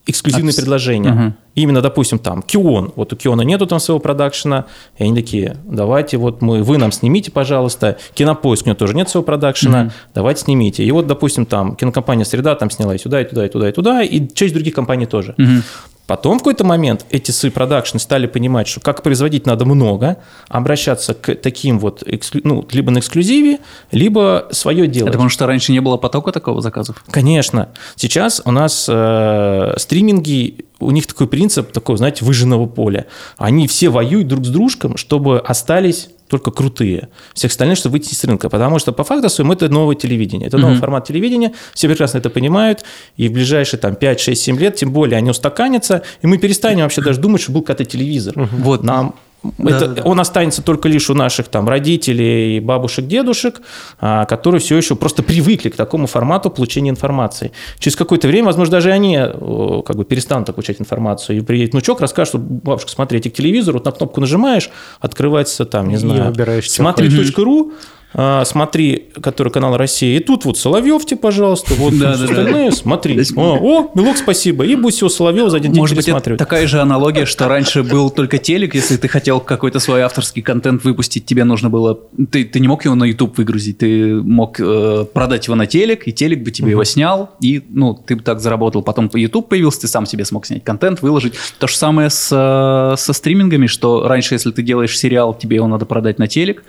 эксклюзивные 0.09 0.51
От- 0.51 0.55
предложения. 0.57 1.11
Мгм. 1.11 1.35
Именно, 1.55 1.81
допустим, 1.81 2.19
там, 2.19 2.41
Кион. 2.41 2.93
Вот 2.95 3.11
у 3.11 3.15
Киона 3.15 3.41
нету 3.41 3.67
там 3.67 3.79
своего 3.79 3.99
продакшена. 3.99 4.65
И 4.97 5.03
они 5.03 5.13
такие, 5.15 5.57
давайте 5.65 6.17
вот 6.17 6.41
мы, 6.41 6.63
вы 6.63 6.77
нам 6.77 6.91
снимите, 6.91 7.31
пожалуйста. 7.31 7.97
Кинопоиск 8.13 8.65
у 8.65 8.69
него 8.69 8.77
тоже 8.77 8.95
нет 8.95 9.09
своего 9.09 9.25
продакшена. 9.25 9.91
Давайте 10.15 10.41
снимите. 10.43 10.83
И 10.83 10.91
вот, 10.91 11.07
допустим, 11.07 11.45
там, 11.45 11.75
кинокомпания 11.75 12.23
«Среда» 12.23 12.55
там 12.55 12.69
сняла 12.69 12.95
и 12.95 12.97
сюда, 12.97 13.21
и 13.21 13.25
туда, 13.25 13.45
и 13.45 13.49
туда, 13.49 13.69
и 13.69 13.71
туда. 13.71 14.03
И 14.03 14.27
часть 14.33 14.53
других 14.53 14.73
компаний 14.73 15.05
тоже. 15.05 15.33
Мгм. 15.37 15.63
Потом 16.09 16.37
в 16.37 16.39
какой-то 16.39 16.63
момент 16.63 17.05
эти 17.11 17.29
свои 17.29 17.51
продакшны 17.51 17.99
стали 17.99 18.25
понимать, 18.25 18.67
что 18.67 18.79
как 18.79 19.03
производить 19.03 19.45
надо 19.45 19.65
много, 19.65 20.17
обращаться 20.47 21.13
к 21.13 21.35
таким 21.35 21.77
вот, 21.77 22.01
эксклю- 22.01 22.41
ну, 22.43 22.67
либо 22.71 22.89
на 22.89 22.97
эксклюзиве, 22.97 23.59
либо 23.91 24.47
свое 24.49 24.87
делать. 24.87 25.09
Это 25.09 25.19
потому 25.19 25.29
что 25.29 25.45
раньше 25.45 25.71
не 25.71 25.81
было 25.81 25.97
потока 25.97 26.31
такого 26.31 26.61
заказов? 26.61 27.05
Конечно. 27.11 27.69
Сейчас 27.95 28.41
у 28.43 28.49
нас 28.49 28.87
э, 28.89 29.75
стриминги, 29.77 30.65
у 30.79 30.89
них 30.89 31.05
такой 31.05 31.27
принцип, 31.27 31.71
такой, 31.71 31.95
знаете, 31.97 32.25
выжженного 32.25 32.65
поля. 32.65 33.05
Они 33.37 33.67
все 33.67 33.89
воюют 33.89 34.27
друг 34.27 34.45
с 34.45 34.49
дружком, 34.49 34.97
чтобы 34.97 35.37
остались 35.37 36.09
только 36.29 36.51
крутые. 36.51 37.09
Всех 37.33 37.51
остальных, 37.51 37.77
чтобы 37.77 37.93
выйти 37.93 38.13
с 38.13 38.23
рынка. 38.23 38.49
Потому 38.49 38.79
что 38.79 38.91
по 38.93 39.03
факту 39.03 39.29
своему 39.29 39.53
это 39.53 39.67
новое 39.67 39.95
телевидение. 39.95 40.47
Это 40.47 40.57
новый 40.57 40.73
Мгм. 40.73 40.79
формат 40.81 41.07
телевидения. 41.07 41.53
Все 41.73 41.87
прекрасно 41.89 42.19
это 42.19 42.29
понимают. 42.29 42.83
И 43.17 43.27
в 43.27 43.33
ближайшие 43.33 43.79
там 43.79 43.95
5, 43.95 44.19
6, 44.19 44.41
7 44.41 44.57
лет, 44.59 44.75
тем 44.75 44.91
более, 44.93 45.17
они 45.17 45.29
устаканятся. 45.31 46.03
И 46.21 46.27
мы 46.27 46.37
перестанем 46.37 46.83
вообще 46.83 47.01
даже 47.01 47.19
думать, 47.19 47.41
что 47.41 47.51
был 47.51 47.61
когда-то 47.63 47.85
телевизор. 47.85 48.33
Вот. 48.37 48.83
Нам 48.83 49.15
это, 49.43 49.79
Да-да-да. 49.79 50.01
Он 50.03 50.19
останется 50.19 50.61
только 50.61 50.89
лишь 50.89 51.09
у 51.09 51.13
наших 51.13 51.47
там 51.47 51.67
родителей, 51.67 52.59
бабушек, 52.59 53.07
дедушек, 53.07 53.61
а, 53.99 54.25
которые 54.25 54.59
все 54.59 54.77
еще 54.77 54.95
просто 54.95 55.23
привыкли 55.23 55.69
к 55.69 55.75
такому 55.75 56.07
формату 56.07 56.49
получения 56.49 56.89
информации. 56.89 57.51
Через 57.79 57.95
какое-то 57.95 58.27
время, 58.27 58.47
возможно, 58.47 58.73
даже 58.73 58.91
они 58.91 59.17
э, 59.17 59.81
как 59.85 59.95
бы 59.95 60.05
перестанут 60.05 60.53
получать 60.53 60.81
информацию. 60.81 61.37
И 61.37 61.41
приедет 61.41 61.73
внучок, 61.73 62.01
расскажет, 62.01 62.29
что 62.29 62.37
бабушка, 62.37 62.91
смотри, 62.91 63.19
к 63.21 63.33
телевизору, 63.33 63.77
вот 63.77 63.85
на 63.85 63.91
кнопку 63.91 64.21
нажимаешь, 64.21 64.69
открывается 64.99 65.65
там, 65.65 65.89
не 65.89 65.97
знаю, 65.97 66.33
смотри.ру, 66.63 67.73
а, 68.13 68.43
смотри, 68.43 69.09
который 69.21 69.51
канал 69.51 69.77
России. 69.77 70.17
И 70.17 70.19
тут 70.19 70.45
вот 70.45 70.57
Соловьев 70.57 71.03
пожалуйста, 71.21 71.75
вот 71.75 71.97
Да-да-да. 71.97 72.23
остальные, 72.23 72.71
смотри. 72.71 73.13
Здесь- 73.13 73.37
О, 73.37 73.57
о, 73.61 73.91
Милок, 73.93 74.17
спасибо. 74.17 74.65
И 74.65 74.75
будь 74.75 74.95
всего 74.95 75.09
Соловьева 75.09 75.49
за 75.49 75.57
один 75.57 75.71
день 75.71 75.81
Может 75.81 75.95
быть, 75.95 76.07
это 76.07 76.35
такая 76.37 76.67
же 76.67 76.79
аналогия, 76.79 77.25
что 77.25 77.47
раньше 77.47 77.83
был 77.83 78.09
только 78.09 78.37
телек, 78.39 78.73
если 78.73 78.97
ты 78.97 79.07
хотел 79.07 79.39
какой-то 79.39 79.79
свой 79.79 80.01
авторский 80.01 80.41
контент 80.41 80.83
выпустить, 80.83 81.25
тебе 81.25 81.43
нужно 81.43 81.69
было... 81.69 81.99
Ты, 82.31 82.45
ты 82.45 82.59
не 82.59 82.67
мог 82.67 82.83
его 82.85 82.95
на 82.95 83.03
YouTube 83.03 83.37
выгрузить, 83.37 83.77
ты 83.79 84.15
мог 84.15 84.59
э, 84.59 85.05
продать 85.13 85.45
его 85.45 85.55
на 85.55 85.67
телек, 85.67 86.07
и 86.07 86.11
телек 86.11 86.43
бы 86.43 86.51
тебе 86.51 86.71
его 86.71 86.83
снял, 86.83 87.31
и 87.41 87.61
ну, 87.69 87.93
ты 87.93 88.15
бы 88.15 88.23
так 88.23 88.39
заработал. 88.39 88.81
Потом 88.81 89.09
YouTube 89.13 89.49
появился, 89.49 89.81
ты 89.81 89.87
сам 89.87 90.05
себе 90.05 90.25
смог 90.25 90.45
снять 90.45 90.63
контент, 90.63 91.01
выложить. 91.01 91.33
То 91.59 91.67
же 91.67 91.75
самое 91.75 92.09
с, 92.09 92.29
э, 92.31 92.97
со 92.97 93.13
стримингами, 93.13 93.67
что 93.67 94.07
раньше, 94.07 94.33
если 94.33 94.51
ты 94.51 94.63
делаешь 94.63 94.97
сериал, 94.97 95.33
тебе 95.35 95.57
его 95.57 95.67
надо 95.67 95.85
продать 95.85 96.17
на 96.17 96.27
телек, 96.27 96.63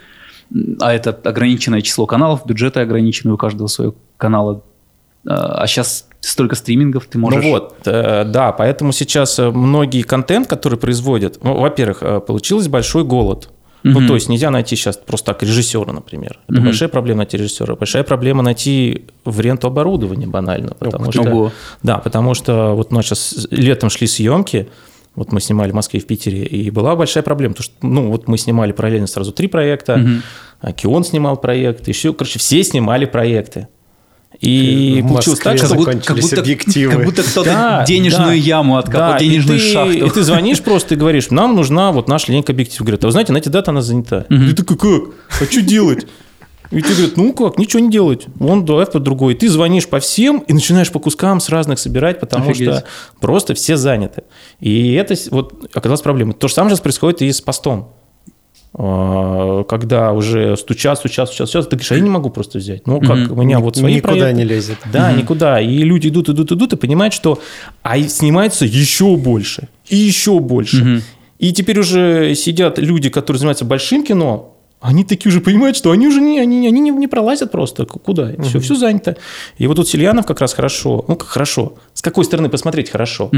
а 0.79 0.93
это 0.93 1.17
ограниченное 1.23 1.81
число 1.81 2.05
каналов, 2.05 2.45
бюджеты 2.45 2.79
ограничены 2.81 3.33
у 3.33 3.37
каждого 3.37 3.67
своего 3.67 3.95
канала. 4.17 4.61
А 5.25 5.65
сейчас 5.67 6.07
столько 6.19 6.55
стримингов, 6.55 7.05
ты 7.05 7.17
можешь... 7.17 7.43
Ну 7.43 7.51
вот, 7.51 7.75
э, 7.85 8.23
да, 8.25 8.51
поэтому 8.51 8.91
сейчас 8.91 9.37
э, 9.39 9.49
многие 9.51 10.01
контент, 10.03 10.47
который 10.47 10.77
производят, 10.79 11.43
ну, 11.43 11.59
во-первых, 11.59 12.01
э, 12.01 12.19
получился 12.19 12.69
большой 12.69 13.03
голод. 13.03 13.49
Ну, 13.83 13.99
Мгм. 13.99 14.07
то 14.07 14.13
есть 14.15 14.29
нельзя 14.29 14.51
найти 14.51 14.75
сейчас 14.75 14.97
просто 14.97 15.33
так 15.33 15.41
режиссера, 15.41 15.91
например. 15.91 16.39
Это 16.47 16.57
Мгм. 16.57 16.65
большая 16.65 16.89
проблема 16.89 17.17
найти 17.17 17.37
режиссера. 17.37 17.75
Большая 17.75 18.03
проблема 18.03 18.43
найти 18.43 19.05
в 19.25 19.39
ренту 19.39 19.67
оборудование 19.67 20.27
банально. 20.27 20.75
Потому 20.77 21.05
Ух 21.05 21.13
что. 21.13 21.21
Ого. 21.23 21.51
да, 21.81 21.97
потому 21.97 22.35
что 22.35 22.75
вот 22.75 22.91
у 22.91 22.95
нас 22.95 23.05
сейчас 23.05 23.47
летом 23.49 23.89
шли 23.89 24.05
съемки, 24.05 24.69
вот 25.15 25.31
мы 25.31 25.41
снимали 25.41 25.71
в 25.71 25.75
Москве 25.75 25.99
и 25.99 26.03
в 26.03 26.07
Питере, 26.07 26.43
и 26.43 26.69
была 26.71 26.95
большая 26.95 27.23
проблема, 27.23 27.53
потому 27.53 27.63
что, 27.65 27.75
ну, 27.85 28.09
вот 28.11 28.27
мы 28.27 28.37
снимали 28.37 28.71
параллельно 28.71 29.07
сразу 29.07 29.31
три 29.31 29.47
проекта, 29.47 30.03
а 30.61 30.71
Кион 30.73 31.03
снимал 31.03 31.37
проект, 31.37 31.87
еще, 31.87 32.13
короче, 32.13 32.39
все 32.39 32.63
снимали 32.63 33.05
проекты. 33.05 33.67
И 34.39 35.01
В 35.03 35.09
получилось 35.09 35.39
так, 35.39 35.57
что 35.57 35.75
будто- 35.75 35.91
закончились 35.91 36.33
объективы. 36.33 36.93
Как 36.93 37.03
будто 37.05 37.21
кто-то 37.21 37.49
Да, 37.49 37.83
денежную 37.85 38.29
да, 38.29 38.33
яму 38.33 38.77
откопал, 38.77 39.11
Да, 39.13 39.19
денежную 39.19 39.59
и 39.59 39.61
ты, 39.61 39.67
шахту. 39.73 40.05
И 40.05 40.09
ты 40.09 40.23
звонишь 40.23 40.61
просто 40.61 40.95
и 40.95 40.97
говоришь, 40.97 41.29
нам 41.31 41.53
нужна 41.55 41.91
вот 41.91 42.07
наша 42.07 42.31
линейка 42.31 42.53
объектив. 42.53 42.79
Говорят, 42.81 43.03
а 43.03 43.07
вы 43.07 43.11
знаете, 43.11 43.33
на 43.33 43.37
эти 43.37 43.49
даты 43.49 43.71
она 43.71 43.81
занята. 43.81 44.25
Мгм. 44.29 44.45
И 44.45 44.53
ты 44.53 44.63
такой, 44.63 44.77
как? 44.77 45.13
А 45.41 45.43
что 45.51 45.61
делать? 45.61 46.07
И 46.71 46.81
тебе 46.81 46.95
говорят, 46.95 47.17
ну 47.17 47.33
как, 47.33 47.57
ничего 47.57 47.81
не 47.81 47.89
делать. 47.91 48.27
Вон, 48.35 48.65
давай 48.65 48.85
по 48.85 48.99
другой. 48.99 49.35
Ты 49.35 49.49
звонишь 49.49 49.87
по 49.87 49.99
всем 49.99 50.39
и 50.47 50.53
начинаешь 50.53 50.91
по 50.91 50.99
кускам 50.99 51.39
с 51.41 51.49
разных 51.49 51.79
собирать, 51.79 52.19
потому 52.19 52.49
Офигеть. 52.49 52.69
что 52.69 52.83
просто 53.19 53.53
все 53.53 53.75
заняты. 53.75 54.23
И 54.61 54.93
это 54.93 55.15
вот 55.31 55.69
оказалась 55.73 56.01
проблема. 56.01 56.33
То 56.33 56.47
же 56.47 56.53
самое 56.53 56.71
сейчас 56.71 56.81
происходит 56.81 57.21
и 57.21 57.31
с 57.31 57.41
постом. 57.41 57.89
А, 58.73 59.63
Когда 59.65 60.13
уже 60.13 60.55
стучат, 60.55 60.97
стучат, 60.97 61.27
стучат, 61.27 61.49
стучат, 61.49 61.69
ты 61.69 61.75
говоришь, 61.75 61.91
а 61.91 61.95
я 61.95 62.01
не 62.01 62.09
могу 62.09 62.29
просто 62.29 62.57
взять. 62.59 62.87
Ну 62.87 63.01
как, 63.01 63.31
у 63.31 63.35
меня 63.35 63.59
вот 63.59 63.75
свои 63.75 63.95
Никуда 63.95 64.13
проекты. 64.13 64.33
не 64.33 64.45
лезет. 64.45 64.77
Да, 64.91 65.11
никуда. 65.11 65.59
И 65.59 65.77
люди 65.79 66.07
идут, 66.07 66.29
идут, 66.29 66.53
идут 66.53 66.73
и 66.73 66.77
понимают, 66.77 67.13
что 67.13 67.39
а 67.83 67.99
снимается 68.01 68.65
еще 68.65 69.17
больше, 69.17 69.67
и 69.89 69.97
еще 69.97 70.39
больше. 70.39 71.03
И 71.37 71.53
теперь 71.53 71.79
уже 71.79 72.35
сидят 72.35 72.77
люди, 72.77 73.09
которые 73.09 73.39
занимаются 73.39 73.65
большим 73.65 74.05
кино, 74.05 74.50
они 74.81 75.03
такие 75.03 75.29
уже 75.29 75.41
понимают, 75.41 75.77
что 75.77 75.91
они 75.91 76.07
уже 76.07 76.19
не, 76.19 76.39
они, 76.39 76.67
они 76.67 76.79
не, 76.79 76.89
не 76.89 77.07
пролазят 77.07 77.51
просто. 77.51 77.85
Куда? 77.85 78.31
Все, 78.41 78.59
все 78.59 78.75
занято. 78.75 79.15
И 79.57 79.67
вот 79.67 79.75
тут 79.75 79.87
Сельянов 79.87 80.25
как 80.25 80.41
раз 80.41 80.53
хорошо. 80.53 81.05
Ну, 81.07 81.15
как 81.15 81.29
хорошо. 81.29 81.73
С 81.93 82.01
какой 82.01 82.25
стороны 82.25 82.49
посмотреть 82.49 82.89
хорошо? 82.89 83.29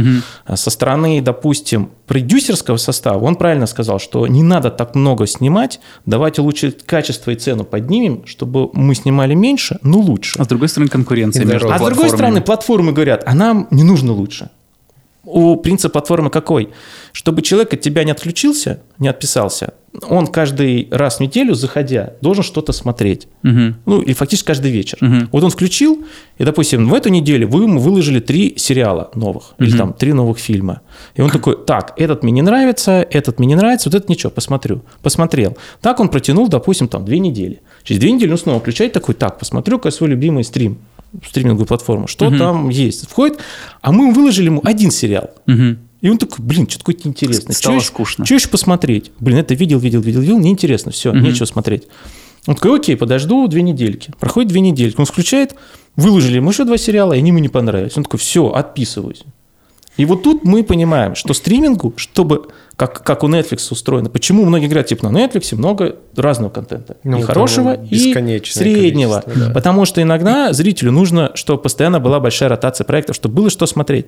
А 0.46 0.56
Со 0.56 0.70
стороны, 0.70 1.22
допустим, 1.22 1.90
продюсерского 2.08 2.78
состава, 2.78 3.24
он 3.26 3.36
правильно 3.36 3.68
сказал, 3.68 4.00
что 4.00 4.26
не 4.28 4.42
надо 4.42 4.72
так 4.72 4.96
много 4.96 5.28
снимать, 5.28 5.82
давайте 6.06 6.42
лучше 6.42 6.72
качество 6.72 7.32
и 7.32 7.36
цену 7.36 7.66
поднимем, 7.66 8.26
чтобы 8.26 8.70
мы 8.74 8.96
снимали 8.96 9.34
меньше, 9.34 9.80
но 9.84 10.00
лучше. 10.00 10.40
А 10.40 10.46
с 10.46 10.48
другой 10.48 10.70
стороны, 10.70 10.90
конкуренция 10.90 11.46
между. 11.46 11.72
А 11.72 11.78
с 11.78 11.82
другой 11.82 12.10
стороны, 12.10 12.42
платформы 12.42 12.94
говорят, 12.94 13.24
а 13.26 13.36
нам 13.36 13.68
не 13.70 13.84
нужно 13.84 14.14
лучше. 14.14 14.50
У 15.26 15.56
принцип 15.56 15.94
платформы 15.94 16.30
какой? 16.30 16.70
Чтобы 17.14 17.42
человек 17.42 17.74
от 17.74 17.82
тебя 17.82 18.04
не 18.04 18.12
отключился, 18.12 18.82
не 19.00 19.08
отписался, 19.08 19.74
он 20.10 20.28
каждый 20.28 20.88
раз 20.92 21.18
в 21.18 21.20
неделю, 21.20 21.54
заходя, 21.54 22.14
должен 22.20 22.44
что-то 22.44 22.74
смотреть. 22.74 23.28
Мгм. 23.44 23.76
Ну, 23.86 24.02
или 24.02 24.14
фактически 24.14 24.48
каждый 24.48 24.72
вечер. 24.72 24.98
Мгм. 25.02 25.30
Вот 25.32 25.44
он 25.44 25.50
включил, 25.52 26.04
и, 26.38 26.44
допустим, 26.44 26.90
в 26.90 26.94
эту 26.94 27.10
неделю 27.10 27.48
вы 27.48 27.64
ему 27.64 27.80
выложили 27.80 28.20
три 28.20 28.56
сериала 28.58 29.12
новых, 29.14 29.54
или 29.60 29.70
Мгм. 29.70 29.78
там 29.78 29.94
три 29.94 30.14
новых 30.14 30.40
фильма. 30.40 30.82
И 31.16 31.22
он 31.22 31.30
такой, 31.30 31.58
так, 31.64 31.94
этот 31.98 32.24
мне 32.24 32.32
не 32.34 32.42
нравится, 32.42 33.06
этот 33.10 33.40
мне 33.40 33.48
не 33.50 33.56
нравится, 33.56 33.90
вот 33.90 33.96
это 33.96 34.12
ничего, 34.12 34.32
посмотрю. 34.32 34.82
Посмотрел. 35.04 35.56
Так 35.80 36.00
он 36.00 36.10
протянул, 36.10 36.48
допустим, 36.48 36.88
там 36.88 37.06
две 37.06 37.20
недели. 37.20 37.62
Через 37.84 38.00
две 38.02 38.12
недели 38.12 38.32
он 38.32 38.38
снова 38.38 38.60
включает 38.60 38.94
такой, 38.94 39.14
так, 39.16 39.38
посмотрю-ка 39.38 39.92
свой 39.92 40.10
любимый 40.10 40.44
стрим, 40.44 40.80
стриминговую 41.28 41.68
платформу, 41.68 42.08
что 42.08 42.26
Мгм. 42.30 42.38
там 42.40 42.70
есть. 42.70 43.08
Входит, 43.10 43.40
а 43.82 43.92
мы 43.92 44.06
ему 44.06 44.14
выложили 44.14 44.46
ему 44.46 44.62
один 44.64 44.92
сериал. 44.92 45.30
Мгм. 45.46 45.80
И 46.02 46.10
он 46.10 46.18
такой, 46.18 46.44
блин, 46.46 46.68
что-то 46.68 46.80
какое-то 46.86 47.08
интересное. 47.08 47.54
Стало 47.54 47.76
ещё- 47.76 47.86
скучно. 47.86 48.26
Что 48.26 48.36
еще 48.36 48.50
посмотреть? 48.50 49.12
Блин, 49.20 49.38
это 49.38 49.54
видел, 49.54 49.80
видел, 49.80 50.02
видел, 50.02 50.22
видел, 50.22 50.40
неинтересно, 50.40 50.92
все, 50.92 51.14
Мгм. 51.14 51.24
нечего 51.24 51.46
смотреть. 51.46 51.84
Он 52.46 52.56
такой, 52.56 52.78
окей, 52.78 52.98
подожду 52.98 53.48
две 53.48 53.62
недельки. 53.62 54.12
Проходит 54.20 54.50
две 54.50 54.60
недельки, 54.60 54.96
он 55.00 55.06
включает, 55.06 55.56
выложили 55.96 56.36
ему 56.38 56.50
еще 56.52 56.66
два 56.66 56.78
сериала, 56.78 57.14
и 57.14 57.20
они 57.20 57.30
ему 57.30 57.40
не 57.40 57.48
понравились. 57.48 57.96
Он 57.96 58.04
такой, 58.04 58.20
все, 58.20 58.50
отписываюсь. 58.52 59.24
И 59.96 60.04
вот 60.06 60.24
тут 60.24 60.44
мы 60.44 60.64
понимаем, 60.64 61.16
что 61.16 61.34
стримингу, 61.34 61.94
чтобы, 61.98 62.48
как, 62.76 63.04
как 63.04 63.24
у 63.24 63.28
Netflix 63.28 63.68
устроено, 63.72 64.10
почему 64.10 64.46
многие 64.46 64.66
говорят, 64.66 64.88
типа, 64.88 65.08
на 65.10 65.18
Netflix 65.26 65.56
много 65.56 65.98
разного 66.16 66.50
контента. 66.50 66.98
Ну, 67.04 67.20
и 67.20 67.22
хорошего, 67.22 67.76
и 67.76 68.14
среднего. 68.44 69.24
да. 69.36 69.52
Потому 69.54 69.86
что 69.86 70.02
иногда 70.02 70.54
зрителю 70.54 70.92
нужно, 70.92 71.32
чтобы 71.36 71.62
постоянно 71.62 72.00
была 72.00 72.20
большая 72.20 72.50
ротация 72.50 72.86
проектов, 72.86 73.16
чтобы 73.16 73.36
было 73.36 73.50
что 73.52 73.66
смотреть. 73.68 74.08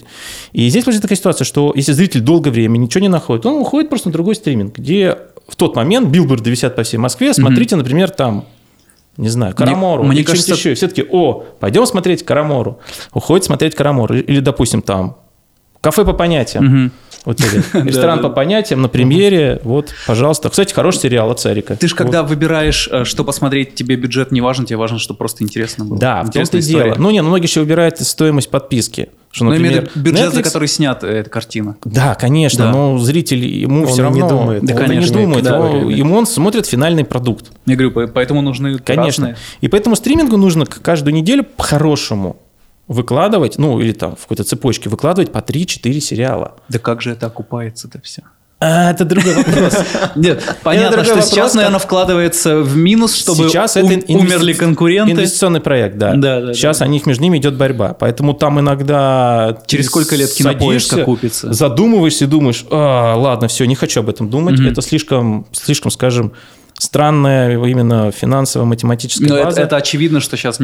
И 0.52 0.68
здесь 0.70 0.84
получается 0.84 1.04
такая 1.04 1.18
ситуация, 1.18 1.46
что 1.46 1.74
если 1.76 1.92
зритель 1.92 2.22
долгое 2.22 2.50
время 2.52 2.78
ничего 2.78 3.02
не 3.02 3.10
находит, 3.10 3.46
он 3.46 3.62
уходит 3.62 3.90
просто 3.90 4.10
на 4.10 4.14
другой 4.14 4.36
стриминг, 4.36 4.78
где 4.78 5.18
в 5.48 5.56
тот 5.56 5.76
момент 5.76 6.10
билборды 6.10 6.50
висят 6.50 6.76
по 6.76 6.82
всей 6.84 6.98
Москве. 6.98 7.34
Смотрите, 7.34 7.76
например, 7.76 8.10
там 8.10 8.46
не 9.18 9.30
знаю, 9.30 9.56
Карамору. 9.56 10.04
мне 10.04 10.18
или 10.18 10.24
что-нибудь 10.24 10.46
кажется- 10.46 10.54
еще. 10.70 10.72
И 10.72 10.76
все 10.76 10.88
таки 10.88 11.06
о, 11.10 11.46
пойдем 11.60 11.86
смотреть 11.86 12.26
Карамору. 12.26 12.80
Уходит 13.14 13.46
смотреть 13.46 13.76
Карамору. 13.76 14.16
Или, 14.16 14.40
допустим, 14.40 14.82
там 14.82 15.18
кафе 15.82 16.04
по 16.04 16.14
понятиям. 16.14 16.66
Мгм. 16.66 16.92
Вот 17.26 17.40
или 17.74 17.88
ресторан 17.88 18.22
по 18.22 18.30
понятиям 18.30 18.82
на 18.82 18.88
премьере. 18.88 19.60
Вот, 19.64 19.94
пожалуйста. 20.08 20.50
Кстати, 20.50 20.74
хороший 20.74 21.00
сериал 21.02 21.32
от 21.32 21.40
Царика. 21.40 21.76
Ты 21.76 21.88
же 21.88 21.96
когда 21.96 22.24
выбираешь, 22.24 22.88
э, 22.92 23.04
что 23.04 23.24
посмотреть, 23.24 23.76
тебе 23.76 23.96
бюджет 23.96 24.32
не 24.32 24.42
важен, 24.42 24.66
тебе 24.66 24.78
важно, 24.78 25.00
чтобы 25.00 25.18
просто 25.18 25.44
интересно 25.44 25.86
было. 25.86 26.00
Да, 26.00 26.24
в 26.24 26.32
том-то 26.32 26.58
и 26.58 26.62
дело. 26.62 26.96
Ну, 26.98 27.10
не, 27.12 27.22
ну, 27.22 27.30
многие 27.30 27.46
еще 27.46 27.62
выбирают 27.62 28.00
стоимость 28.00 28.50
подписки. 28.50 29.10
Что, 29.32 29.46
Ну, 29.46 29.52
например, 29.52 29.82
виду 29.82 29.92
бюджет, 29.96 30.34
за 30.34 30.40
Netflix- 30.40 30.44
который 30.44 30.68
снят 30.70 31.04
э, 31.04 31.08
эта 31.08 31.30
картина. 31.30 31.76
Да, 31.84 32.16
конечно, 32.16 32.66
Да. 32.66 32.72
но 32.72 32.98
зритель 33.00 33.46
ему 33.46 33.82
Он 33.82 33.88
все 33.88 34.04
равно... 34.04 34.24
не 34.24 34.30
думает, 34.30 34.64
Да, 34.64 34.74
он 34.76 34.80
конечно, 34.80 35.14
не 35.18 35.20
не 35.20 35.26
думает. 35.26 35.44
да, 35.44 35.56
его- 35.58 35.90
да. 35.90 35.94
ему 35.94 36.16
он 36.16 36.26
смотрит 36.26 36.66
финальный 36.68 37.04
продукт. 37.04 37.52
Я 37.66 37.76
говорю, 37.76 37.92
по- 37.92 38.08
поэтому 38.08 38.42
нужны 38.42 38.78
Конечно. 38.80 39.28
разные. 39.28 39.38
И 39.60 39.68
поэтому 39.68 39.98
стримингу 39.98 40.38
нужно 40.38 40.66
каждую 40.66 41.14
неделю 41.14 41.44
по-хорошему 41.44 42.38
выкладывать, 42.88 43.58
ну 43.58 43.80
или 43.80 43.94
там 43.94 44.16
в 44.16 44.22
какой-то 44.22 44.44
цепочке 44.44 44.90
выкладывать 44.90 45.32
по 45.32 45.40
3-4 45.40 46.00
сериала. 46.00 46.56
Да 46.70 46.80
как 46.80 47.02
же 47.02 47.12
это 47.12 47.28
окупается-то 47.28 48.02
все? 48.02 48.24
А, 48.62 48.92
это 48.92 49.04
другой 49.04 49.36
вопрос. 49.36 49.76
Нет, 50.16 50.42
понятно, 50.64 51.04
что 51.04 51.22
сейчас, 51.22 51.54
наверное, 51.56 51.80
вкладывается 51.80 52.62
в 52.62 52.78
минус, 52.78 53.14
чтобы 53.14 53.50
сейчас 53.50 53.76
это 53.76 54.02
умерли 54.08 54.54
конкуренты. 54.54 55.12
Инвестиционный 55.12 55.60
проект, 55.60 55.98
да. 55.98 56.14
Да, 56.16 56.42
да. 56.42 56.54
Сейчас 56.54 56.80
да. 56.80 56.86
о 56.86 56.88
них 56.88 57.06
между 57.06 57.24
ними 57.24 57.38
идет 57.38 57.58
борьба. 57.58 57.94
Поэтому 57.94 58.34
там 58.34 58.60
иногда... 58.60 59.58
Через 59.68 59.88
сколько 59.88 60.16
лет 60.16 60.32
кинопоиска 60.32 61.04
купится? 61.04 61.52
Задумываешься 61.52 62.26
и 62.26 62.28
думаешь, 62.28 62.66
а, 62.72 63.16
ладно, 63.16 63.50
все, 63.50 63.66
не 63.66 63.76
хочу 63.76 64.00
об 64.00 64.10
этом 64.10 64.30
думать. 64.30 64.60
Это 64.60 64.82
слишком, 64.82 65.46
слишком, 65.52 65.92
скажем, 65.92 66.32
странная 66.78 67.52
именно 67.66 68.12
финансово-математическая 68.12 69.30
Но 69.30 69.44
база. 69.44 69.62
Это, 69.62 69.68
это 69.68 69.76
очевидно, 69.78 70.20
что 70.20 70.38
сейчас... 70.38 70.60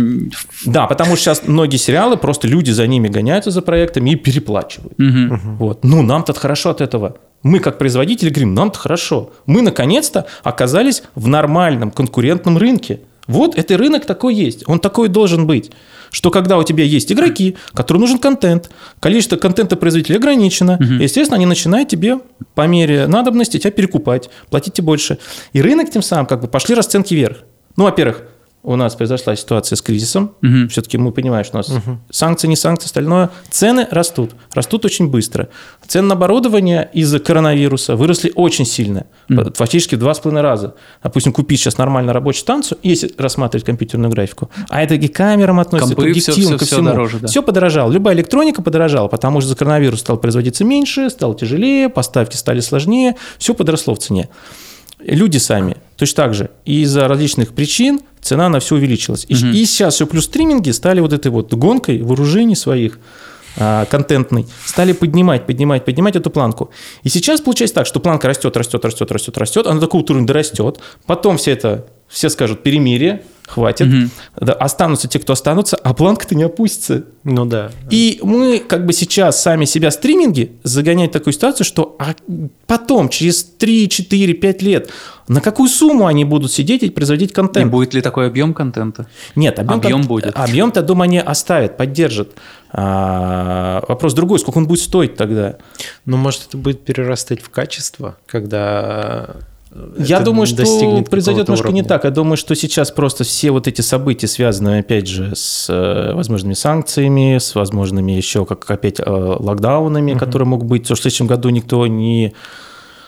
Да, 0.65 0.87
потому 0.87 1.15
что 1.15 1.23
сейчас 1.23 1.47
многие 1.47 1.77
сериалы, 1.77 2.17
просто 2.17 2.47
люди 2.47 2.71
за 2.71 2.87
ними 2.87 3.07
гоняются 3.07 3.51
за 3.51 3.61
проектами 3.61 4.11
и 4.11 4.15
переплачивают. 4.15 4.93
Угу. 4.99 5.39
Вот. 5.57 5.83
Ну, 5.83 6.01
нам-то 6.01 6.33
хорошо 6.33 6.69
от 6.69 6.81
этого. 6.81 7.17
Мы, 7.43 7.59
как 7.59 7.77
производители, 7.77 8.29
говорим, 8.29 8.53
нам-то 8.53 8.77
хорошо. 8.77 9.31
Мы, 9.45 9.61
наконец-то, 9.61 10.27
оказались 10.43 11.03
в 11.15 11.27
нормальном 11.27 11.91
конкурентном 11.91 12.57
рынке. 12.57 13.01
Вот, 13.31 13.57
это 13.57 13.77
рынок 13.77 14.05
такой 14.05 14.35
есть. 14.35 14.63
Он 14.67 14.79
такой 14.79 15.09
должен 15.09 15.47
быть 15.47 15.71
что 16.11 16.29
когда 16.29 16.57
у 16.57 16.63
тебя 16.63 16.83
есть 16.83 17.11
игроки, 17.11 17.55
которым 17.73 18.01
нужен 18.01 18.19
контент, 18.19 18.69
количество 18.99 19.37
контента 19.37 19.77
производителей 19.77 20.17
ограничено, 20.17 20.73
угу. 20.73 21.01
естественно, 21.01 21.37
они 21.37 21.45
начинают 21.45 21.87
тебе 21.87 22.19
по 22.53 22.67
мере 22.67 23.07
надобности 23.07 23.57
тебя 23.57 23.71
перекупать, 23.71 24.29
платить 24.49 24.73
тебе 24.73 24.87
больше. 24.87 25.17
И 25.53 25.61
рынок 25.61 25.89
тем 25.89 26.01
самым 26.01 26.25
как 26.25 26.41
бы 26.41 26.49
пошли 26.49 26.75
расценки 26.75 27.13
вверх. 27.13 27.37
Ну, 27.77 27.85
во-первых, 27.85 28.23
у 28.63 28.75
нас 28.75 28.95
произошла 28.95 29.35
ситуация 29.35 29.75
с 29.75 29.81
кризисом. 29.81 30.35
Угу. 30.43 30.69
Все-таки 30.69 30.97
мы 30.97 31.11
понимаем, 31.11 31.43
что 31.43 31.57
у 31.57 31.59
нас 31.59 31.69
угу. 31.69 31.97
санкции, 32.11 32.47
не 32.47 32.55
санкции, 32.55 32.85
остальное. 32.85 33.31
Цены 33.49 33.87
растут. 33.89 34.31
Растут 34.53 34.85
очень 34.85 35.09
быстро. 35.09 35.49
Цены 35.87 36.09
на 36.09 36.13
оборудование 36.13 36.89
из-за 36.93 37.19
коронавируса 37.19 37.95
выросли 37.95 38.31
очень 38.35 38.65
сильно. 38.65 39.07
Угу. 39.29 39.53
Фактически 39.55 39.95
в 39.95 39.99
два 39.99 40.13
с 40.13 40.19
половиной 40.19 40.43
раза. 40.43 40.75
Допустим, 41.01 41.33
купить 41.33 41.59
сейчас 41.59 41.77
нормально 41.77 42.13
рабочую 42.13 42.41
станцию, 42.41 42.77
если 42.83 43.11
рассматривать 43.17 43.65
компьютерную 43.65 44.11
графику, 44.11 44.49
а 44.69 44.83
это 44.83 44.95
и 44.95 45.07
к 45.07 45.15
камерам 45.15 45.59
относится, 45.59 45.95
Компы, 45.95 46.09
к 46.09 46.11
объективам, 46.11 46.57
ко 46.59 46.65
всему. 46.65 46.81
Все, 46.81 46.91
дороже, 46.91 47.19
да. 47.19 47.27
все 47.27 47.41
подорожало. 47.41 47.91
Любая 47.91 48.15
электроника 48.15 48.61
подорожала, 48.61 49.07
потому 49.07 49.41
что 49.41 49.49
за 49.49 49.55
коронавирус 49.55 49.99
стал 49.99 50.17
производиться 50.17 50.63
меньше, 50.63 51.09
стало 51.09 51.35
тяжелее, 51.35 51.89
поставки 51.89 52.35
стали 52.35 52.59
сложнее, 52.59 53.15
все 53.39 53.55
подросло 53.55 53.95
в 53.95 53.99
цене. 53.99 54.29
Люди 54.99 55.37
сами 55.37 55.77
точно 55.95 56.23
так 56.23 56.33
же 56.33 56.51
из-за 56.65 57.07
различных 57.07 57.53
причин 57.53 58.01
цена 58.21 58.49
на 58.49 58.59
все 58.59 58.75
увеличилась. 58.75 59.25
И, 59.27 59.35
угу. 59.35 59.47
и 59.47 59.65
сейчас 59.65 59.95
все 59.95 60.07
плюс 60.07 60.25
стриминги 60.25 60.71
стали 60.71 60.99
вот 60.99 61.13
этой 61.13 61.31
вот 61.31 61.53
гонкой 61.53 62.01
вооружений 62.01 62.55
своих 62.55 62.99
а, 63.57 63.85
контентной, 63.85 64.47
стали 64.65 64.93
поднимать, 64.93 65.45
поднимать, 65.45 65.83
поднимать 65.83 66.15
эту 66.15 66.29
планку. 66.29 66.69
И 67.03 67.09
сейчас 67.09 67.41
получается 67.41 67.75
так, 67.75 67.85
что 67.85 67.99
планка 67.99 68.27
растет, 68.27 68.55
растет, 68.55 68.85
растет, 68.85 69.11
растет, 69.11 69.37
растет, 69.37 69.67
она 69.67 69.79
до 69.79 69.87
какого-то 69.87 70.13
уровня 70.13 70.27
дорастет, 70.27 70.79
потом 71.05 71.37
все 71.37 71.51
это, 71.51 71.85
все 72.11 72.29
скажут 72.29 72.61
перемирие, 72.61 73.23
хватит. 73.47 73.87
Угу. 73.87 74.45
Да, 74.45 74.53
останутся 74.53 75.07
те, 75.07 75.19
кто 75.19 75.33
останутся, 75.33 75.77
а 75.77 75.93
планка-то 75.93 76.35
не 76.35 76.43
опустится. 76.43 77.05
Ну 77.23 77.45
да. 77.45 77.71
И 77.89 78.19
мы 78.23 78.59
как 78.59 78.85
бы 78.85 78.93
сейчас 78.93 79.41
сами 79.41 79.65
себя 79.65 79.91
стриминги 79.91 80.53
загоняют 80.63 81.11
в 81.11 81.13
такую 81.13 81.33
ситуацию, 81.33 81.65
что 81.65 81.95
а 81.99 82.15
потом, 82.65 83.09
через 83.09 83.43
3, 83.43 83.89
4, 83.89 84.33
5 84.33 84.61
лет, 84.61 84.89
на 85.27 85.41
какую 85.41 85.69
сумму 85.69 86.07
они 86.07 86.25
будут 86.25 86.51
сидеть 86.51 86.83
и 86.83 86.89
производить 86.89 87.33
контент? 87.33 87.67
И 87.67 87.69
будет 87.69 87.93
ли 87.93 88.01
такой 88.01 88.27
объем 88.27 88.53
контента? 88.53 89.07
Нет, 89.35 89.59
объем, 89.59 89.79
объем 89.79 90.01
будет. 90.03 90.35
Объем-то, 90.35 90.81
думаю, 90.81 91.03
они 91.03 91.19
оставят, 91.19 91.77
поддержат. 91.77 92.31
А, 92.71 93.83
вопрос 93.87 94.13
другой, 94.13 94.39
сколько 94.39 94.57
он 94.57 94.67
будет 94.67 94.79
стоить 94.79 95.15
тогда? 95.15 95.57
Ну, 96.05 96.17
может, 96.17 96.47
это 96.47 96.57
будет 96.57 96.83
перерастать 96.83 97.41
в 97.41 97.49
качество, 97.49 98.17
когда 98.25 99.35
я 99.97 100.19
думаю, 100.19 100.47
что 100.47 100.63
произойдет 101.09 101.47
немножко 101.47 101.67
уровня. 101.67 101.81
не 101.81 101.87
так. 101.87 102.03
Я 102.03 102.11
думаю, 102.11 102.35
что 102.35 102.55
сейчас 102.55 102.91
просто 102.91 103.23
все 103.23 103.51
вот 103.51 103.67
эти 103.67 103.81
события, 103.81 104.27
связанные, 104.27 104.81
опять 104.81 105.07
же, 105.07 105.31
с 105.33 105.67
э, 105.69 106.13
возможными 106.13 106.53
санкциями, 106.53 107.37
с 107.37 107.55
возможными 107.55 108.11
еще, 108.11 108.45
как 108.45 108.69
опять, 108.69 108.99
э, 108.99 109.03
локдаунами, 109.05 110.11
угу. 110.11 110.19
которые 110.19 110.47
могут 110.47 110.67
быть. 110.67 110.83
Потому 110.83 110.97
что 110.97 111.01
в 111.01 111.03
следующем 111.03 111.27
году 111.27 111.49
никто 111.49 111.87
не 111.87 112.33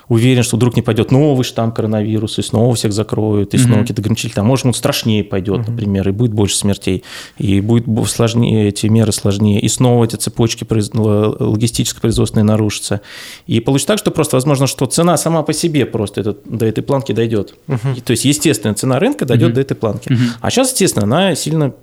уверен, 0.08 0.43
что 0.43 0.58
вдруг 0.58 0.76
не 0.76 0.82
пойдет 0.82 1.12
новый 1.12 1.43
штамм 1.43 1.72
коронавируса, 1.72 2.41
и 2.41 2.43
снова 2.43 2.76
всех 2.76 2.93
закроют, 2.93 3.54
и 3.54 3.58
снова 3.58 3.78
mm-hmm. 3.78 3.82
какие-то 3.82 4.01
ограничители. 4.01 4.39
А 4.39 4.43
может, 4.43 4.66
он 4.66 4.74
страшнее 4.74 5.24
пойдет, 5.24 5.62
mm-hmm. 5.62 5.72
например, 5.72 6.10
и 6.10 6.12
будет 6.12 6.34
больше 6.34 6.58
смертей, 6.58 7.04
и 7.38 7.62
будет 7.62 7.86
сложнее, 8.10 8.68
эти 8.68 8.88
меры 8.88 9.12
сложнее, 9.12 9.60
и 9.60 9.68
снова 9.68 10.06
эти 10.06 10.16
цепочки 10.16 10.66
логистическо-производственные 10.70 12.43
нарушатся. 12.43 13.01
И 13.47 13.60
получится 13.60 13.88
так, 13.88 13.99
что 13.99 14.12
просто 14.12 14.36
возможно, 14.36 14.68
что 14.68 14.86
цена 14.86 15.18
сама 15.18 15.43
по 15.43 15.54
себе 15.54 15.86
просто 15.86 16.22
этот, 16.22 16.41
до 16.45 16.66
этой 16.66 16.82
планки 16.82 17.12
дойдет. 17.12 17.56
Mm-hmm. 17.68 17.97
И, 17.97 18.01
то 18.01 18.12
есть, 18.12 18.26
естественно, 18.26 18.74
цена 18.74 18.99
рынка 18.99 19.26
дойдет 19.26 19.51
mm-hmm. 19.51 19.56
до 19.56 19.62
этой 19.62 19.76
планки. 19.76 20.10
Mm-hmm. 20.10 20.38
А 20.41 20.49
сейчас, 20.51 20.72
естественно, 20.72 21.06
она 21.06 21.36
сильно 21.36 21.74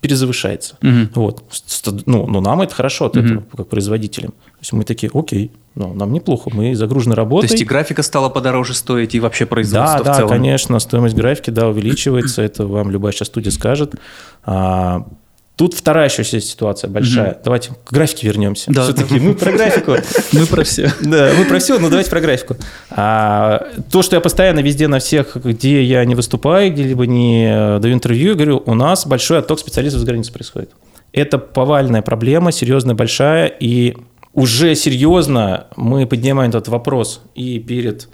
перезавышается. 0.00 0.76
Угу. 0.82 1.20
Вот. 1.20 1.44
Ну, 2.06 2.26
ну, 2.26 2.40
нам 2.40 2.60
это 2.60 2.74
хорошо 2.74 3.06
от 3.06 3.16
угу. 3.16 3.26
этого, 3.26 3.44
как 3.56 3.68
производителям. 3.68 4.32
То 4.32 4.60
есть 4.60 4.72
мы 4.72 4.84
такие, 4.84 5.10
окей, 5.12 5.50
ну, 5.74 5.94
нам 5.94 6.12
неплохо, 6.12 6.50
мы 6.52 6.74
загружены 6.74 7.14
работой. 7.14 7.48
То 7.48 7.54
есть 7.54 7.62
и 7.62 7.66
графика 7.66 8.02
стала 8.02 8.28
подороже 8.28 8.74
стоить, 8.74 9.14
и 9.14 9.20
вообще 9.20 9.46
производство 9.46 10.04
да, 10.04 10.12
в 10.12 10.16
целом? 10.16 10.30
Да, 10.30 10.36
конечно, 10.36 10.78
стоимость 10.78 11.14
графики, 11.14 11.50
да, 11.50 11.68
увеличивается, 11.68 12.42
это 12.42 12.66
вам 12.66 12.90
любая 12.90 13.12
сейчас 13.12 13.28
студия 13.28 13.50
скажет. 13.50 13.94
А, 14.44 15.06
Тут 15.56 15.72
вторая 15.72 16.10
еще 16.10 16.22
ситуация 16.22 16.90
большая. 16.90 17.32
Угу. 17.32 17.40
Давайте 17.44 17.70
к 17.82 17.90
графике 17.90 18.26
вернемся. 18.26 18.70
Да. 18.70 18.84
Все-таки 18.84 19.18
мы 19.18 19.32
про 19.34 19.52
графику. 19.52 19.94
Мы 20.32 20.44
про 20.44 20.64
все. 20.64 20.92
Да, 21.00 21.32
мы 21.36 21.46
про 21.46 21.58
все, 21.58 21.78
но 21.78 21.88
давайте 21.88 22.10
про 22.10 22.20
графику. 22.20 22.56
А, 22.90 23.66
то, 23.90 24.02
что 24.02 24.16
я 24.16 24.20
постоянно 24.20 24.60
везде 24.60 24.86
на 24.86 24.98
всех, 24.98 25.34
где 25.36 25.82
я 25.82 26.04
не 26.04 26.14
выступаю, 26.14 26.70
где-либо 26.70 27.06
не 27.06 27.48
э, 27.48 27.78
даю 27.80 27.94
интервью, 27.94 28.34
говорю, 28.34 28.62
у 28.66 28.74
нас 28.74 29.06
большой 29.06 29.38
отток 29.38 29.58
специалистов 29.58 30.02
с 30.02 30.04
границы 30.04 30.30
происходит. 30.30 30.72
Это 31.12 31.38
повальная 31.38 32.02
проблема, 32.02 32.52
серьезная, 32.52 32.94
большая, 32.94 33.46
и 33.46 33.96
уже 34.34 34.74
серьезно 34.74 35.68
мы 35.76 36.06
поднимаем 36.06 36.50
этот 36.50 36.68
вопрос 36.68 37.22
и 37.34 37.58
перед 37.60 38.08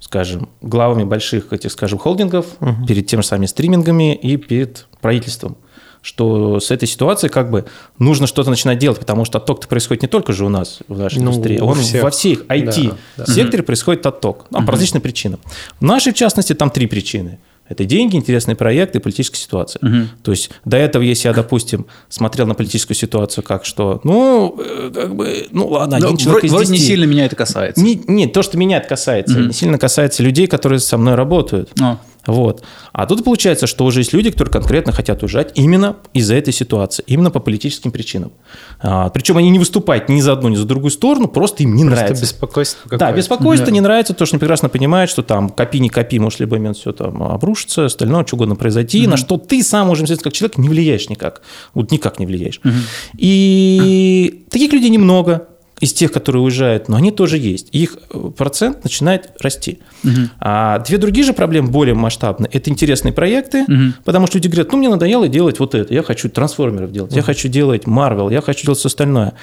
скажем, 0.00 0.48
главами 0.60 1.04
больших 1.04 1.52
этих, 1.52 1.72
скажем, 1.72 1.98
холдингов, 1.98 2.46
угу. 2.60 2.86
перед 2.86 3.06
тем 3.06 3.22
же 3.22 3.28
самыми 3.28 3.46
стримингами 3.46 4.14
и 4.14 4.36
перед 4.36 4.86
правительством 5.00 5.56
что 6.04 6.60
с 6.60 6.70
этой 6.70 6.86
ситуацией 6.86 7.32
как 7.32 7.50
бы 7.50 7.64
нужно 7.98 8.26
что-то 8.26 8.50
начинать 8.50 8.78
делать, 8.78 9.00
потому 9.00 9.24
что 9.24 9.38
отток-то 9.38 9.66
происходит 9.66 10.02
не 10.02 10.08
только 10.08 10.34
же 10.34 10.44
у 10.44 10.50
нас 10.50 10.80
в 10.86 10.98
нашей 10.98 11.20
ну, 11.20 11.30
индустрии, 11.30 11.58
он 11.58 11.76
всех. 11.76 12.02
во 12.02 12.10
всех 12.10 12.44
IT-секторе 12.44 13.50
да, 13.50 13.56
да. 13.56 13.62
происходит 13.62 14.04
отток 14.04 14.44
ну, 14.50 14.58
угу. 14.58 14.66
по 14.66 14.72
различным 14.72 15.00
причинам. 15.00 15.40
В 15.80 15.82
нашей, 15.82 16.12
в 16.12 16.16
частности, 16.16 16.52
там 16.52 16.68
три 16.68 16.86
причины. 16.86 17.38
Это 17.66 17.86
деньги, 17.86 18.16
интересные 18.16 18.54
проекты 18.54 18.98
и 18.98 19.00
политическая 19.00 19.38
ситуация. 19.38 19.80
Угу. 19.80 20.08
То 20.24 20.32
есть 20.32 20.50
до 20.66 20.76
этого, 20.76 21.02
если 21.02 21.28
я, 21.28 21.34
допустим, 21.34 21.86
смотрел 22.10 22.46
на 22.46 22.54
политическую 22.54 22.94
ситуацию 22.94 23.42
как 23.42 23.64
что, 23.64 24.02
ну, 24.04 24.54
э, 24.58 24.90
как 24.92 25.16
бы, 25.16 25.46
ну 25.52 25.68
ладно, 25.68 25.96
один 25.96 26.10
Но 26.10 26.16
человек 26.18 26.42
вроде, 26.42 26.48
из 26.48 26.52
10. 26.52 26.68
Вроде 26.68 26.72
не 26.72 26.86
сильно 26.86 27.04
меня 27.04 27.24
это 27.24 27.36
касается. 27.36 27.82
Не, 27.82 27.94
нет, 28.06 28.34
то, 28.34 28.42
что 28.42 28.58
меня 28.58 28.76
это 28.76 28.88
касается, 28.88 29.38
угу. 29.38 29.46
не 29.46 29.54
сильно 29.54 29.78
касается 29.78 30.22
людей, 30.22 30.46
которые 30.48 30.80
со 30.80 30.98
мной 30.98 31.14
работают. 31.14 31.70
А. 31.80 31.98
Вот. 32.26 32.62
А 32.92 33.06
тут 33.06 33.24
получается, 33.24 33.66
что 33.66 33.84
уже 33.84 34.00
есть 34.00 34.12
люди, 34.12 34.30
которые 34.30 34.52
конкретно 34.52 34.92
хотят 34.92 35.22
уезжать 35.22 35.52
именно 35.54 35.96
из-за 36.12 36.34
этой 36.34 36.52
ситуации, 36.52 37.04
именно 37.06 37.30
по 37.30 37.40
политическим 37.40 37.90
причинам. 37.90 38.32
А, 38.80 39.10
причем 39.10 39.36
они 39.36 39.50
не 39.50 39.58
выступают 39.58 40.08
ни 40.08 40.20
за 40.20 40.32
одну, 40.32 40.48
ни 40.48 40.56
за 40.56 40.64
другую 40.64 40.90
сторону, 40.90 41.28
просто 41.28 41.62
им 41.62 41.74
не 41.74 41.84
просто 41.84 42.02
нравится. 42.02 42.22
беспокойство 42.22 42.98
Да, 42.98 43.12
беспокойство 43.12 43.66
да. 43.66 43.72
не 43.72 43.80
нравится, 43.80 44.14
то, 44.14 44.26
что 44.26 44.36
они 44.36 44.40
прекрасно 44.40 44.68
понимают, 44.68 45.10
что 45.10 45.22
там 45.22 45.50
копи, 45.50 45.80
не 45.80 45.88
копи, 45.88 46.18
может, 46.18 46.38
в 46.38 46.42
любой 46.42 46.58
момент 46.58 46.76
все 46.76 46.92
там 46.92 47.22
обрушится, 47.22 47.86
остальное, 47.86 48.26
что 48.26 48.36
угодно 48.36 48.56
произойти, 48.56 49.04
mm-hmm. 49.04 49.08
на 49.08 49.16
что 49.16 49.36
ты 49.36 49.62
сам 49.62 49.90
уже, 49.90 50.04
как 50.16 50.32
человек, 50.32 50.58
не 50.58 50.68
влияешь 50.68 51.08
никак. 51.08 51.42
Вот 51.74 51.90
никак 51.90 52.18
не 52.18 52.26
влияешь. 52.26 52.60
Mm-hmm. 52.62 52.72
И 53.18 54.46
таких 54.50 54.72
людей 54.72 54.90
немного, 54.90 55.48
из 55.80 55.92
тех, 55.92 56.12
которые 56.12 56.42
уезжают, 56.42 56.88
но 56.88 56.96
они 56.96 57.10
тоже 57.10 57.38
есть. 57.38 57.68
Их 57.72 57.98
э, 58.10 58.30
процент 58.36 58.84
начинает 58.84 59.32
расти. 59.40 59.80
Угу. 60.04 60.12
А 60.40 60.78
две 60.80 60.98
другие 60.98 61.24
же 61.24 61.32
проблемы 61.32 61.68
более 61.68 61.94
масштабные. 61.94 62.48
Это 62.52 62.70
интересные 62.70 63.12
проекты, 63.12 63.64
угу. 63.64 63.94
потому 64.04 64.26
что 64.26 64.38
люди 64.38 64.48
говорят, 64.48 64.72
ну, 64.72 64.78
мне 64.78 64.88
надоело 64.88 65.28
делать 65.28 65.58
вот 65.58 65.74
это, 65.74 65.92
я 65.92 66.02
хочу 66.02 66.28
трансформеров 66.28 66.92
делать, 66.92 67.10
угу. 67.10 67.16
я 67.16 67.22
хочу 67.22 67.48
делать 67.48 67.84
Marvel, 67.84 68.32
я 68.32 68.40
хочу 68.40 68.64
делать 68.64 68.78
все 68.78 68.88
остальное. 68.88 69.34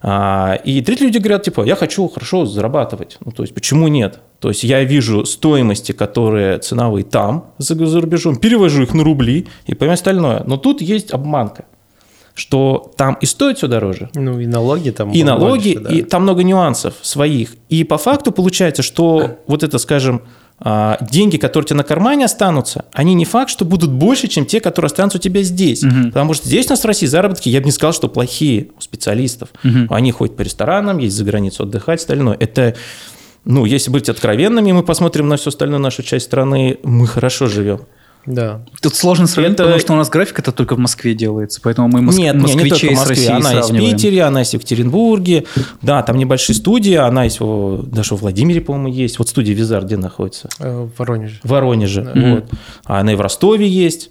А, 0.00 0.54
и 0.64 0.80
третьи 0.80 1.04
люди 1.04 1.18
говорят, 1.18 1.42
типа, 1.42 1.64
я 1.64 1.74
хочу 1.74 2.08
хорошо 2.08 2.46
зарабатывать. 2.46 3.18
Ну, 3.24 3.32
то 3.32 3.42
есть, 3.42 3.54
почему 3.54 3.88
нет? 3.88 4.20
То 4.38 4.48
есть, 4.48 4.62
я 4.62 4.84
вижу 4.84 5.24
стоимости, 5.24 5.92
которые 5.92 6.58
ценовые 6.58 7.04
там, 7.04 7.52
за, 7.58 7.74
за 7.74 8.00
рубежом, 8.00 8.36
перевожу 8.36 8.84
их 8.84 8.94
на 8.94 9.02
рубли 9.02 9.48
и 9.66 9.74
понимаю 9.74 9.94
остальное. 9.94 10.44
Но 10.46 10.56
тут 10.56 10.80
есть 10.80 11.12
обманка 11.12 11.64
что 12.38 12.92
там 12.96 13.18
и 13.20 13.26
стоит 13.26 13.58
все 13.58 13.66
дороже. 13.66 14.10
Ну 14.14 14.38
и 14.38 14.46
налоги 14.46 14.90
там. 14.90 15.10
И 15.10 15.24
налоги, 15.24 15.74
больше, 15.74 15.88
да. 15.88 15.94
и 15.94 16.02
там 16.02 16.22
много 16.22 16.44
нюансов 16.44 16.94
своих. 17.02 17.56
И 17.68 17.82
по 17.84 17.98
факту 17.98 18.30
получается, 18.30 18.82
что 18.82 19.40
вот 19.46 19.64
это, 19.64 19.78
скажем, 19.78 20.22
а, 20.60 20.98
деньги, 21.00 21.36
которые 21.36 21.66
у 21.66 21.68
тебя 21.68 21.76
на 21.78 21.84
кармане 21.84 22.24
останутся, 22.24 22.84
они 22.92 23.14
не 23.14 23.24
факт, 23.24 23.50
что 23.50 23.64
будут 23.64 23.90
больше, 23.90 24.28
чем 24.28 24.46
те, 24.46 24.60
которые 24.60 24.86
останутся 24.86 25.18
у 25.18 25.20
тебя 25.20 25.42
здесь. 25.42 25.82
Мгм. 25.82 26.06
Потому 26.06 26.34
что 26.34 26.46
здесь 26.46 26.66
у 26.66 26.70
нас 26.70 26.82
в 26.82 26.84
России 26.84 27.06
заработки, 27.06 27.48
я 27.48 27.60
бы 27.60 27.66
не 27.66 27.72
сказал, 27.72 27.92
что 27.92 28.08
плохие 28.08 28.68
у 28.76 28.80
специалистов. 28.80 29.48
Мгм. 29.62 29.86
Они 29.90 30.10
ходят 30.12 30.36
по 30.36 30.42
ресторанам, 30.42 30.98
ездят 30.98 31.18
за 31.18 31.24
границу 31.24 31.64
отдыхать, 31.64 32.00
остальное. 32.00 32.36
Это, 32.38 32.74
ну, 33.44 33.64
если 33.64 33.90
быть 33.90 34.08
откровенными, 34.08 34.72
мы 34.72 34.82
посмотрим 34.82 35.28
на 35.28 35.36
всю 35.36 35.48
остальную 35.48 35.80
нашу 35.80 36.02
часть 36.02 36.26
страны, 36.26 36.78
мы 36.82 37.06
хорошо 37.06 37.46
живем. 37.46 37.80
Да. 38.26 38.60
Тут 38.82 38.94
сложно 38.94 39.26
сравнить, 39.26 39.54
Это- 39.54 39.64
потому 39.64 39.80
что 39.80 39.92
у 39.94 39.96
нас 39.96 40.10
график 40.10 40.38
это 40.38 40.52
только 40.52 40.74
в 40.74 40.78
Москве 40.78 41.14
делается, 41.14 41.60
поэтому 41.62 41.88
мы 41.88 42.02
моск... 42.02 42.18
Нет, 42.18 42.34
не, 42.36 42.42
не 42.42 42.46
только 42.46 42.64
москвичей 42.68 42.90
в 42.90 42.92
с 42.92 42.96
Москве. 42.98 43.08
Россией 43.14 43.32
Она 43.32 43.52
есть 43.52 43.70
в. 43.70 43.76
Питере, 43.78 44.22
она 44.22 44.38
есть 44.40 44.50
в 44.50 44.54
Екатеринбурге. 44.54 45.44
Да, 45.82 46.02
там 46.02 46.18
небольшие 46.18 46.54
студии, 46.56 46.94
она 46.94 47.24
есть 47.24 47.40
в, 47.40 47.84
даже 47.86 48.14
в 48.16 48.20
Владимире, 48.20 48.60
по-моему, 48.60 48.88
есть. 48.88 49.18
Вот 49.18 49.28
студия 49.28 49.54
Визар 49.54 49.84
где 49.84 49.96
находится? 49.96 50.48
Э, 50.58 50.86
В 50.94 50.98
Воронеже. 50.98 51.40
В 51.42 51.48
Воронеже. 51.48 52.02
Мгм. 52.02 52.34
Вот. 52.34 52.44
А 52.84 53.00
она 53.00 53.12
и 53.12 53.16
в 53.16 53.20
Ростове 53.20 53.66
есть. 53.66 54.10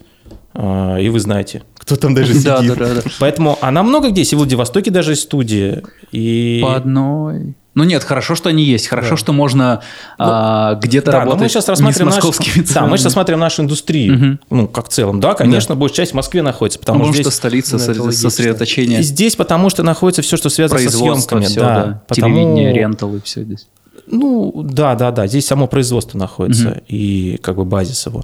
А, 0.53 0.97
И 0.97 1.09
вы 1.09 1.19
знаете, 1.19 1.61
кто 1.75 1.95
там 1.95 2.15
даже 2.15 2.33
сидит. 2.33 2.45
Да, 2.45 2.61
да, 2.61 2.75
да, 2.75 2.93
да. 2.95 3.01
Поэтому 3.19 3.57
она 3.61 3.83
много 3.83 4.09
где 4.09 4.21
есть. 4.21 4.33
И 4.33 4.35
в 4.35 4.39
Владивостоке 4.39 4.89
даже 4.89 5.11
есть 5.11 5.23
студия. 5.23 5.83
И... 6.11 6.59
По 6.63 6.75
одной. 6.75 7.53
Ну 7.77 7.83
нет, 7.83 8.03
хорошо, 8.03 8.33
что 8.33 8.49
они 8.49 8.63
есть. 8.63 8.87
Хорошо, 8.87 9.11
Да. 9.11 9.17
что 9.17 9.33
можно 9.33 9.81
а, 10.17 10.73
где-то 10.75 11.11
Да, 11.11 11.19
работать 11.19 11.43
мы 11.43 11.49
сейчас 11.49 11.63
не 11.63 11.67
с 11.67 11.69
рассматриваем 11.69 12.15
московскими 12.15 12.65
да, 12.73 12.87
мы 12.87 12.97
сейчас 12.97 13.05
рассматриваем 13.05 13.39
нашу 13.41 13.61
индустрию, 13.61 14.13
Мгм. 14.15 14.39
ну, 14.49 14.67
как 14.67 14.87
в 14.87 14.89
целом. 14.89 15.19
Да, 15.19 15.35
конечно, 15.35 15.75
большая 15.75 15.97
часть 15.97 16.13
в 16.13 16.15
Москве 16.15 16.41
находится, 16.41 16.79
потому, 16.79 16.99
Потому 17.01 17.13
что 17.13 17.21
что 17.21 17.29
здесь... 17.31 17.37
столица 17.37 17.93
Ну, 17.93 18.11
сосредоточения 18.11 18.99
И 18.99 19.03
здесь 19.03 19.35
потому 19.35 19.69
что 19.69 19.83
находится 19.83 20.23
все, 20.23 20.37
что 20.37 20.49
связано 20.49 20.79
со 20.81 20.89
съемками. 20.89 21.45
все, 21.45 21.59
да, 21.59 21.75
да. 21.85 22.01
потому- 22.07 22.33
Телевидение, 22.35 22.73
ренталы, 22.73 23.21
все 23.23 23.43
здесь. 23.43 23.67
Ну, 24.07 24.53
да, 24.63 24.95
да, 24.95 25.11
да. 25.11 25.27
Здесь 25.27 25.45
само 25.45 25.67
производство 25.67 26.17
находится 26.17 26.81
и 26.87 27.37
как 27.43 27.57
бы 27.57 27.65
базис 27.65 28.05
его. 28.07 28.23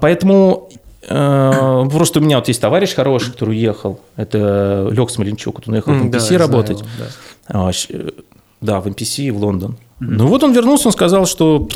Поэтому 0.00 0.68
э, 1.08 1.84
просто 1.90 2.18
у 2.20 2.22
меня 2.22 2.36
вот 2.38 2.48
есть 2.48 2.60
товарищ 2.60 2.94
хороший, 2.94 3.32
который 3.32 3.50
уехал. 3.50 4.00
Это 4.16 4.88
Лекс 4.90 5.16
Маленчук. 5.18 5.56
Вот 5.56 5.68
Он 5.68 5.74
уехал 5.74 5.92
в 5.92 5.96
М, 5.96 6.10
да, 6.10 6.18
NPC 6.18 6.20
я 6.20 6.26
знаю 6.26 6.40
работать. 6.40 6.80
его, 6.80 6.88
да. 7.48 7.72
Да, 8.62 8.80
в 8.80 8.86
NPC 8.86 9.30
в 9.32 9.36
Лондон. 9.38 9.76
Ну 10.00 10.26
вот 10.26 10.42
он 10.42 10.52
вернулся, 10.52 10.88
он 10.88 10.92
сказал, 10.92 11.26
что 11.26 11.68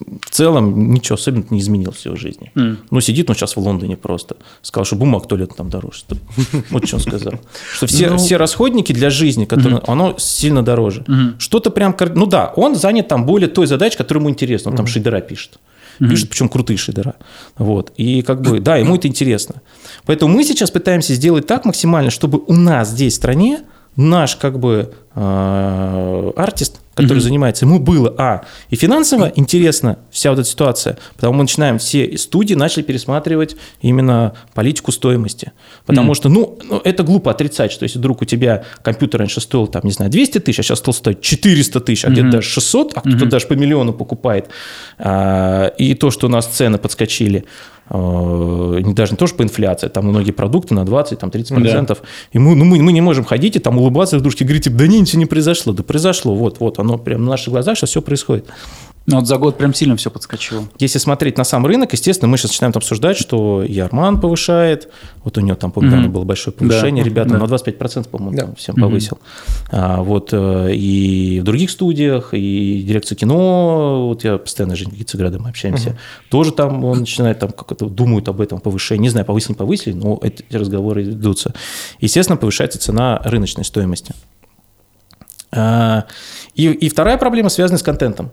в 0.00 0.30
целом 0.30 0.92
ничего 0.92 1.14
особенного 1.14 1.54
не 1.54 1.60
изменилось 1.60 1.98
в 1.98 2.06
его 2.06 2.16
жизни. 2.16 2.50
М. 2.56 2.78
Ну, 2.90 3.00
сидит 3.00 3.30
он 3.30 3.36
сейчас 3.36 3.54
в 3.56 3.60
Лондоне 3.60 3.96
просто. 3.96 4.36
Сказал, 4.62 4.84
что 4.84 4.96
бумаг 4.96 5.28
то 5.28 5.36
лет 5.36 5.54
там 5.56 5.70
дороже. 5.70 6.00
стоит. 6.00 6.20
Вот 6.70 6.86
что 6.86 6.96
он 6.96 7.02
сказал. 7.02 7.34
Что 7.74 7.86
все, 7.86 8.10
Ну. 8.10 8.18
все 8.18 8.36
расходники 8.36 8.92
для 8.92 9.10
жизни, 9.10 9.44
которые, 9.44 9.80
оно 9.86 10.16
сильно 10.18 10.62
дороже. 10.64 11.04
Мгм. 11.06 11.36
Что-то 11.38 11.70
прям... 11.70 11.94
Ну 12.14 12.26
да, 12.26 12.52
он 12.56 12.74
занят 12.74 13.06
там 13.08 13.24
более 13.24 13.48
той 13.48 13.66
задачей, 13.66 13.96
которая 13.96 14.20
ему 14.22 14.30
интересна. 14.30 14.72
Он 14.72 14.76
там 14.76 14.86
шейдера 14.86 15.20
пишет. 15.20 15.58
Пишет, 16.00 16.28
причем 16.28 16.48
крутые 16.48 16.76
шейдера. 16.76 17.14
Вот. 17.56 17.92
И 17.96 18.22
как 18.22 18.40
бы, 18.42 18.58
да, 18.58 18.76
ему 18.78 18.96
это 18.96 19.06
интересно. 19.06 19.62
Поэтому 20.06 20.34
мы 20.34 20.42
сейчас 20.42 20.72
пытаемся 20.72 21.14
сделать 21.14 21.46
так 21.46 21.64
максимально, 21.64 22.10
чтобы 22.10 22.42
у 22.48 22.52
нас 22.52 22.90
здесь 22.90 23.12
в 23.12 23.16
стране 23.16 23.60
наш 23.96 24.36
как 24.36 24.58
бы 24.58 24.92
э, 25.14 26.32
артист, 26.36 26.80
который 26.94 27.18
занимается, 27.20 27.64
ему 27.64 27.78
было, 27.78 28.14
а, 28.18 28.44
и 28.70 28.76
финансово 28.76 29.32
интересна 29.34 29.98
вся 30.10 30.30
вот 30.30 30.38
эта 30.40 30.48
ситуация, 30.48 30.98
потому 31.16 31.34
мы 31.34 31.42
начинаем 31.42 31.78
все 31.78 32.16
студии 32.18 32.54
начали 32.54 32.82
пересматривать 32.82 33.56
именно 33.80 34.34
политику 34.54 34.92
стоимости. 34.92 35.52
Потому 35.86 36.06
Мгм. 36.08 36.14
что, 36.14 36.28
ну, 36.28 36.58
ну, 36.62 36.80
это 36.84 37.02
глупо 37.02 37.30
отрицать, 37.30 37.72
что 37.72 37.82
если 37.84 37.98
вдруг 37.98 38.22
у 38.22 38.24
тебя 38.24 38.64
компьютер 38.82 39.20
раньше 39.20 39.40
стоил, 39.40 39.66
там, 39.66 39.82
не 39.84 39.90
знаю, 39.92 40.10
200 40.10 40.38
тысяч, 40.38 40.60
а 40.60 40.62
сейчас 40.62 40.78
стал 40.78 40.94
стоить 40.94 41.20
400 41.20 41.80
тысяч, 41.80 42.04
а 42.04 42.08
где-то 42.08 42.26
Мгм. 42.26 42.32
даже 42.32 42.48
600, 42.48 42.92
а 42.94 43.00
кто-то 43.00 43.16
Мгм. 43.16 43.28
даже 43.28 43.46
по 43.46 43.54
миллиону 43.54 43.92
покупает, 43.92 44.48
а, 44.98 45.66
и 45.78 45.94
то, 45.94 46.10
что 46.10 46.26
у 46.26 46.30
нас 46.30 46.46
цены 46.46 46.78
подскочили, 46.78 47.44
не 47.90 48.94
даже 48.94 49.12
не 49.12 49.18
то, 49.18 49.26
что 49.26 49.36
по 49.36 49.42
инфляции, 49.42 49.88
там 49.88 50.06
многие 50.06 50.32
продукты 50.32 50.74
на 50.74 50.84
20, 50.84 51.18
там 51.18 51.30
30%, 51.30 51.98
и 52.32 52.38
мы, 52.38 52.54
ну, 52.54 52.64
мы, 52.64 52.82
мы 52.82 52.92
не 52.92 53.00
можем 53.00 53.24
ходить 53.24 53.56
и 53.56 53.58
там 53.58 53.78
улыбаться 53.78 54.16
друг 54.16 54.24
дружке, 54.24 54.44
говорить, 54.44 54.74
да 54.74 54.86
не, 54.86 55.00
ничего 55.00 55.18
не 55.18 55.26
произошло, 55.26 55.72
да 55.72 55.82
произошло, 55.82 56.34
вот, 56.34 56.60
вот, 56.60 56.78
оно 56.78 56.98
прямо 56.98 57.24
на 57.24 57.30
наших 57.32 57.52
глазах 57.52 57.76
сейчас 57.76 57.90
все 57.90 58.00
происходит. 58.02 58.46
Ну, 59.06 59.16
вот 59.16 59.26
за 59.26 59.36
год 59.36 59.58
прям 59.58 59.74
сильно 59.74 59.96
все 59.96 60.10
подскочило. 60.10 60.66
Если 60.78 60.98
смотреть 60.98 61.36
на 61.36 61.44
сам 61.44 61.66
рынок, 61.66 61.92
естественно, 61.92 62.26
мы 62.26 62.38
сейчас 62.38 62.52
начинаем 62.52 62.72
там 62.72 62.80
обсуждать, 62.80 63.18
что 63.18 63.62
и 63.62 63.78
Арман 63.78 64.18
повышает, 64.18 64.88
вот 65.24 65.36
у 65.36 65.42
него 65.42 65.56
там, 65.56 65.72
помню, 65.72 65.90
недавно 65.90 66.08
было 66.08 66.24
большое 66.24 66.56
повышение, 66.56 67.04
Да. 67.04 67.10
ребята, 67.10 67.28
Да. 67.30 67.38
на 67.38 67.44
25%, 67.44 68.08
по-моему, 68.08 68.36
Да. 68.36 68.46
там 68.46 68.54
всем 68.54 68.76
повысил. 68.76 69.18
А, 69.70 70.02
вот, 70.02 70.30
э, 70.32 70.74
и 70.74 71.40
в 71.40 71.44
других 71.44 71.70
студиях, 71.70 72.30
и 72.32 72.82
дирекция 72.86 73.16
кино, 73.16 74.06
вот 74.08 74.24
я 74.24 74.38
постоянно 74.38 74.74
с 74.74 74.78
Женей 74.78 74.96
Вицеградом 74.96 75.42
мы 75.42 75.50
общаемся, 75.50 75.98
тоже 76.30 76.52
там 76.52 76.82
он 76.84 77.00
начинает, 77.00 77.38
там 77.40 77.50
как-то 77.50 77.86
думают 77.86 78.28
об 78.28 78.40
этом 78.40 78.58
повышении, 78.58 79.02
не 79.02 79.08
знаю, 79.10 79.26
повысили, 79.26 79.50
не 79.52 79.56
повысили, 79.56 79.92
но 79.92 80.18
эти 80.22 80.44
разговоры 80.50 81.02
ведутся. 81.02 81.52
Естественно, 82.00 82.38
повышается 82.38 82.78
цена 82.78 83.20
рыночной 83.24 83.64
стоимости. 83.66 84.14
А, 85.52 86.06
И, 86.54 86.68
и 86.68 86.88
вторая 86.88 87.18
проблема 87.18 87.48
связана 87.50 87.78
с 87.78 87.82
контентом. 87.82 88.30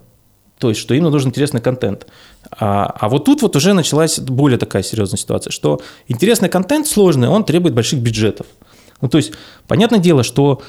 То 0.62 0.70
есть, 0.70 0.80
что 0.80 0.93
им 0.93 1.05
нужен 1.05 1.30
интересный 1.30 1.59
контент. 1.59 2.05
А, 2.51 2.86
а 2.86 3.09
вот 3.09 3.26
тут 3.26 3.41
вот 3.41 3.55
уже 3.55 3.74
началась 3.74 4.20
более 4.20 4.59
такая 4.59 4.84
серьезная 4.84 5.18
ситуация, 5.18 5.49
что 5.49 5.82
интересный 6.07 6.49
контент 6.49 6.86
сложный, 6.86 7.30
он 7.30 7.43
требует 7.43 7.74
больших 7.74 7.99
бюджетов. 7.99 8.45
Ну, 9.01 9.09
то 9.09 9.18
есть, 9.18 9.34
понятное 9.68 9.97
дело, 9.97 10.22
что 10.22 10.62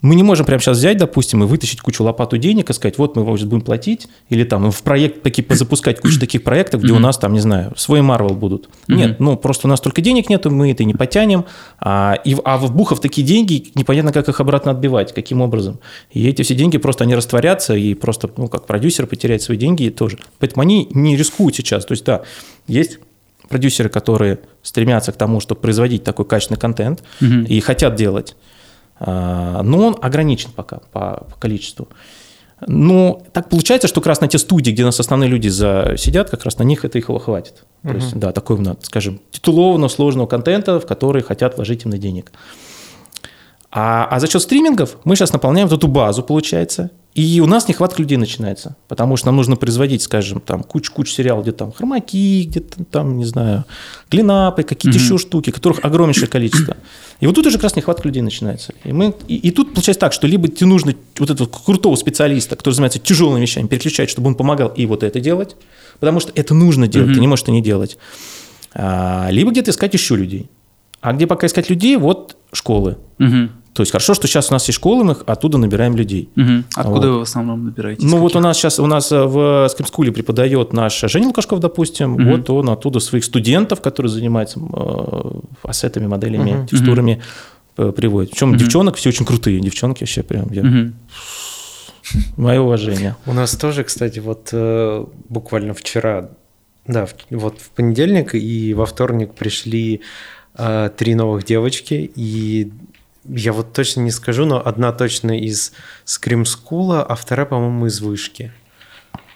мы 0.00 0.14
не 0.14 0.22
можем 0.22 0.46
прямо 0.46 0.60
сейчас 0.60 0.78
взять, 0.78 0.96
допустим, 0.96 1.42
и 1.42 1.46
вытащить 1.46 1.80
кучу 1.80 2.04
лопату 2.04 2.38
денег 2.38 2.70
и 2.70 2.72
сказать, 2.72 2.98
вот 2.98 3.16
мы 3.16 3.24
вам 3.24 3.34
будем 3.34 3.60
платить, 3.62 4.06
или 4.28 4.44
там 4.44 4.70
в 4.70 4.82
проект 4.82 5.22
таки 5.22 5.44
запускать 5.50 6.00
кучу 6.00 6.20
таких 6.20 6.44
проектов, 6.44 6.82
где 6.82 6.92
у 6.92 6.98
нас 7.00 7.18
там, 7.18 7.32
не 7.32 7.40
знаю, 7.40 7.72
свой 7.76 8.00
Марвел 8.02 8.34
будут. 8.36 8.68
Нет, 8.86 9.18
ну 9.18 9.36
просто 9.36 9.66
у 9.66 9.70
нас 9.70 9.80
только 9.80 10.00
денег 10.00 10.30
нету, 10.30 10.50
мы 10.52 10.70
это 10.70 10.84
не 10.84 10.94
потянем, 10.94 11.46
а, 11.80 12.14
и, 12.24 12.34
в- 12.36 12.42
а 12.44 12.58
вбухав 12.58 13.00
такие 13.00 13.26
деньги, 13.26 13.72
непонятно, 13.74 14.12
как 14.12 14.28
их 14.28 14.40
обратно 14.40 14.70
отбивать, 14.70 15.12
каким 15.12 15.40
образом. 15.40 15.80
И 16.12 16.28
эти 16.28 16.42
все 16.42 16.54
деньги 16.54 16.78
просто 16.78 17.02
они 17.02 17.16
растворятся, 17.16 17.74
и 17.74 17.94
просто, 17.94 18.30
ну, 18.36 18.46
как 18.46 18.66
продюсер 18.66 19.06
потеряет 19.08 19.42
свои 19.42 19.56
деньги 19.58 19.82
и 19.84 19.90
тоже. 19.90 20.18
Поэтому 20.38 20.62
они 20.62 20.86
не 20.92 21.16
рискуют 21.16 21.56
сейчас. 21.56 21.84
То 21.84 21.92
есть, 21.92 22.04
да, 22.04 22.22
есть 22.68 22.98
продюсеры, 23.48 23.88
которые 23.88 24.38
стремятся 24.62 25.10
к 25.10 25.16
тому, 25.16 25.40
чтобы 25.40 25.60
производить 25.60 26.04
такой 26.04 26.24
качественный 26.24 26.60
контент 26.60 27.02
Мгм. 27.20 27.44
и 27.44 27.58
хотят 27.60 27.96
делать. 27.96 28.36
А, 29.00 29.62
Но 29.62 29.86
он 29.86 29.96
ограничен 30.00 30.50
пока 30.54 30.80
по, 30.92 31.26
по 31.30 31.36
количеству. 31.38 31.88
Но 32.66 33.22
так 33.32 33.48
получается, 33.48 33.86
что 33.86 34.00
как 34.00 34.08
раз 34.08 34.20
на 34.20 34.26
те 34.26 34.38
студии, 34.38 34.72
где 34.72 34.84
нас 34.84 34.98
основные 34.98 35.30
люди 35.30 35.48
за, 35.48 35.94
сидят, 35.96 36.28
как 36.30 36.44
раз 36.44 36.58
на 36.58 36.64
них 36.64 36.84
это 36.84 36.98
их 36.98 37.06
хватит. 37.06 37.64
То 37.84 37.92
есть, 37.94 38.16
да, 38.16 38.32
такой, 38.32 38.58
ну, 38.58 38.76
скажем, 38.82 39.20
титулованного, 39.30 39.88
сложного 39.88 40.26
контента, 40.26 40.80
в 40.80 40.86
который 40.86 41.22
хотят 41.22 41.56
вложить 41.56 41.84
именно 41.84 41.98
денег. 41.98 42.32
А, 43.80 44.08
а 44.10 44.18
за 44.18 44.26
счет 44.26 44.42
стримингов 44.42 44.96
мы 45.04 45.14
сейчас 45.14 45.32
наполняем 45.32 45.68
вот 45.68 45.78
эту 45.78 45.86
базу, 45.86 46.24
получается, 46.24 46.90
и 47.14 47.40
у 47.40 47.46
нас 47.46 47.68
нехватка 47.68 48.02
людей 48.02 48.18
начинается, 48.18 48.74
потому 48.88 49.16
что 49.16 49.26
нам 49.26 49.36
нужно 49.36 49.54
производить, 49.54 50.02
скажем, 50.02 50.40
там 50.40 50.64
кучу-кучу 50.64 51.12
сериалов, 51.12 51.44
где 51.44 51.52
там 51.52 51.70
хромаки, 51.70 52.42
где-то 52.42 52.84
там, 52.84 53.18
не 53.18 53.24
знаю, 53.24 53.66
клинапы, 54.08 54.64
какие-то 54.64 54.98
еще 54.98 55.16
штуки, 55.16 55.50
которых 55.50 55.84
огромнейшее 55.84 56.26
количество. 56.26 56.76
И 57.20 57.26
вот 57.28 57.36
тут 57.36 57.46
уже 57.46 57.56
как 57.56 57.64
раз 57.64 57.76
нехватка 57.76 58.08
людей 58.08 58.20
начинается. 58.20 58.74
И, 58.82 58.92
мы, 58.92 59.14
и, 59.28 59.36
и 59.36 59.50
тут 59.52 59.74
получается 59.74 60.00
так, 60.00 60.12
что 60.12 60.26
либо 60.26 60.48
тебе 60.48 60.66
нужно 60.66 60.94
вот 61.16 61.30
этого 61.30 61.46
крутого 61.46 61.94
специалиста, 61.94 62.56
который 62.56 62.74
занимается 62.74 62.98
тяжелыми 62.98 63.42
вещами, 63.42 63.68
переключать, 63.68 64.10
чтобы 64.10 64.26
он 64.26 64.34
помогал 64.34 64.70
и 64.70 64.86
вот 64.86 65.04
это 65.04 65.20
делать, 65.20 65.54
потому 66.00 66.18
что 66.18 66.32
это 66.34 66.52
нужно 66.52 66.88
делать, 66.88 67.14
ты 67.14 67.20
не 67.20 67.28
можешь 67.28 67.44
это 67.44 67.52
не 67.52 67.62
делать. 67.62 67.96
А, 68.74 69.28
либо 69.30 69.52
где-то 69.52 69.70
искать 69.70 69.94
еще 69.94 70.16
людей. 70.16 70.50
А 71.00 71.12
где 71.12 71.28
пока 71.28 71.46
искать 71.46 71.70
людей, 71.70 71.96
вот 71.96 72.36
школы. 72.52 72.98
Мгм. 73.18 73.50
То 73.78 73.82
есть 73.82 73.92
хорошо, 73.92 74.14
что 74.14 74.26
сейчас 74.26 74.50
у 74.50 74.54
нас 74.54 74.66
есть 74.66 74.74
школы, 74.76 75.04
мы 75.04 75.12
оттуда 75.24 75.56
набираем 75.56 75.94
людей. 75.94 76.30
Мгм. 76.34 76.64
Откуда 76.74 77.06
Вот. 77.06 77.12
вы 77.14 77.18
в 77.20 77.22
основном 77.22 77.64
набираете? 77.66 78.04
Ну 78.04 78.16
вот 78.18 78.34
у 78.34 78.40
нас 78.40 78.56
сейчас, 78.56 78.80
у 78.80 78.86
нас 78.86 79.12
э, 79.12 79.22
в 79.24 79.68
скримскуле 79.68 80.10
преподает 80.10 80.72
наш 80.72 81.00
Женя 81.02 81.28
Лукашков, 81.28 81.60
допустим, 81.60 82.14
Мгм. 82.14 82.28
вот 82.28 82.50
он 82.50 82.70
оттуда 82.70 82.98
своих 82.98 83.22
студентов, 83.24 83.80
которые 83.80 84.10
занимаются 84.10 84.58
э, 84.58 85.30
ассетами, 85.62 86.08
моделями, 86.08 86.50
Мгм. 86.54 86.66
текстурами, 86.66 87.22
э, 87.76 87.92
приводит. 87.92 88.32
Причем 88.32 88.48
Мгм. 88.48 88.58
девчонок 88.58 88.96
все 88.96 89.10
очень 89.10 89.24
крутые, 89.24 89.60
девчонки 89.60 90.02
вообще 90.02 90.24
прям, 90.24 90.50
я- 90.50 90.64
Мгм. 90.64 90.94
мое 92.36 92.60
уважение. 92.60 93.14
У 93.26 93.32
нас 93.32 93.54
тоже, 93.56 93.84
кстати, 93.84 94.18
вот 94.18 94.48
э, 94.52 95.04
буквально 95.28 95.72
вчера, 95.72 96.30
да, 96.88 97.06
в- 97.06 97.14
вот 97.30 97.60
в 97.60 97.70
понедельник 97.70 98.34
и 98.34 98.74
во 98.74 98.86
вторник 98.86 99.34
пришли 99.34 100.00
э, 100.60 100.90
три 100.96 101.14
новых 101.14 101.44
девочки, 101.44 102.10
и 102.16 102.72
я 103.28 103.52
вот 103.52 103.72
точно 103.72 104.00
не 104.00 104.10
скажу, 104.10 104.44
но 104.44 104.64
одна 104.64 104.92
точно 104.92 105.38
из 105.38 105.72
скримскула, 106.04 107.02
а 107.02 107.14
вторая, 107.14 107.46
по-моему, 107.46 107.86
из 107.86 108.00
вышки. 108.00 108.52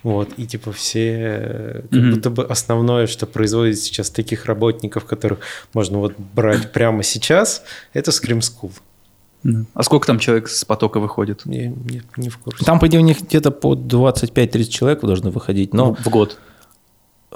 Вот, 0.02 0.31
и 0.36 0.47
типа 0.47 0.73
все, 0.73 1.12
э, 1.14 1.82
как 1.82 1.93
Мгм. 1.93 2.10
будто 2.14 2.31
бы 2.31 2.44
основное, 2.44 3.06
что 3.06 3.27
производит 3.27 3.78
сейчас 3.78 4.10
таких 4.10 4.47
работников, 4.47 5.05
которых 5.05 5.40
можно 5.74 5.98
вот 5.98 6.14
брать 6.19 6.73
прямо 6.73 7.05
сейчас, 7.05 7.62
это 7.93 8.10
Scream 8.10 8.40
School. 8.40 8.73
Да. 9.44 9.64
А 9.74 9.82
сколько 9.82 10.06
там 10.06 10.19
человек 10.19 10.48
с 10.48 10.64
потока 10.64 10.98
выходит? 10.98 11.43
Я 11.44 11.69
не, 11.69 12.02
не 12.16 12.28
в 12.31 12.39
курсе. 12.39 12.64
Там, 12.64 12.81
по 12.81 12.86
идее, 12.86 12.98
у 12.98 13.05
них 13.05 13.23
где-то 13.23 13.51
по 13.51 13.74
25-30 13.74 14.64
человек 14.69 15.01
должны 15.02 15.31
выходить, 15.31 15.73
но... 15.73 15.94
в 15.94 16.09
год. 16.09 16.39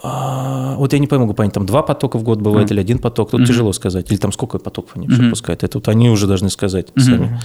А, 0.02 0.74
вот 0.76 0.92
я 0.92 0.98
не 0.98 1.08
могу 1.10 1.32
понять, 1.34 1.54
там 1.54 1.64
два 1.66 1.82
потока 1.82 2.18
в 2.18 2.22
год 2.22 2.40
бывает 2.40 2.66
Мгм. 2.68 2.74
или 2.74 2.80
один 2.80 2.98
поток, 2.98 3.30
тут 3.30 3.40
Мгм. 3.40 3.46
тяжело 3.48 3.72
сказать. 3.72 4.10
Или 4.10 4.18
там 4.18 4.32
сколько 4.32 4.58
потоков 4.58 4.90
они 4.96 5.08
Мгм. 5.08 5.30
пускают. 5.30 5.64
Это 5.64 5.78
вот 5.78 5.88
они 5.88 6.10
уже 6.10 6.26
должны 6.26 6.50
сказать 6.50 6.88
Мгм. 6.94 7.04
сами. 7.04 7.40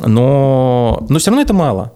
Но, 0.00 1.04
но 1.08 1.18
все 1.18 1.30
равно 1.30 1.42
это 1.42 1.54
мало. 1.54 1.92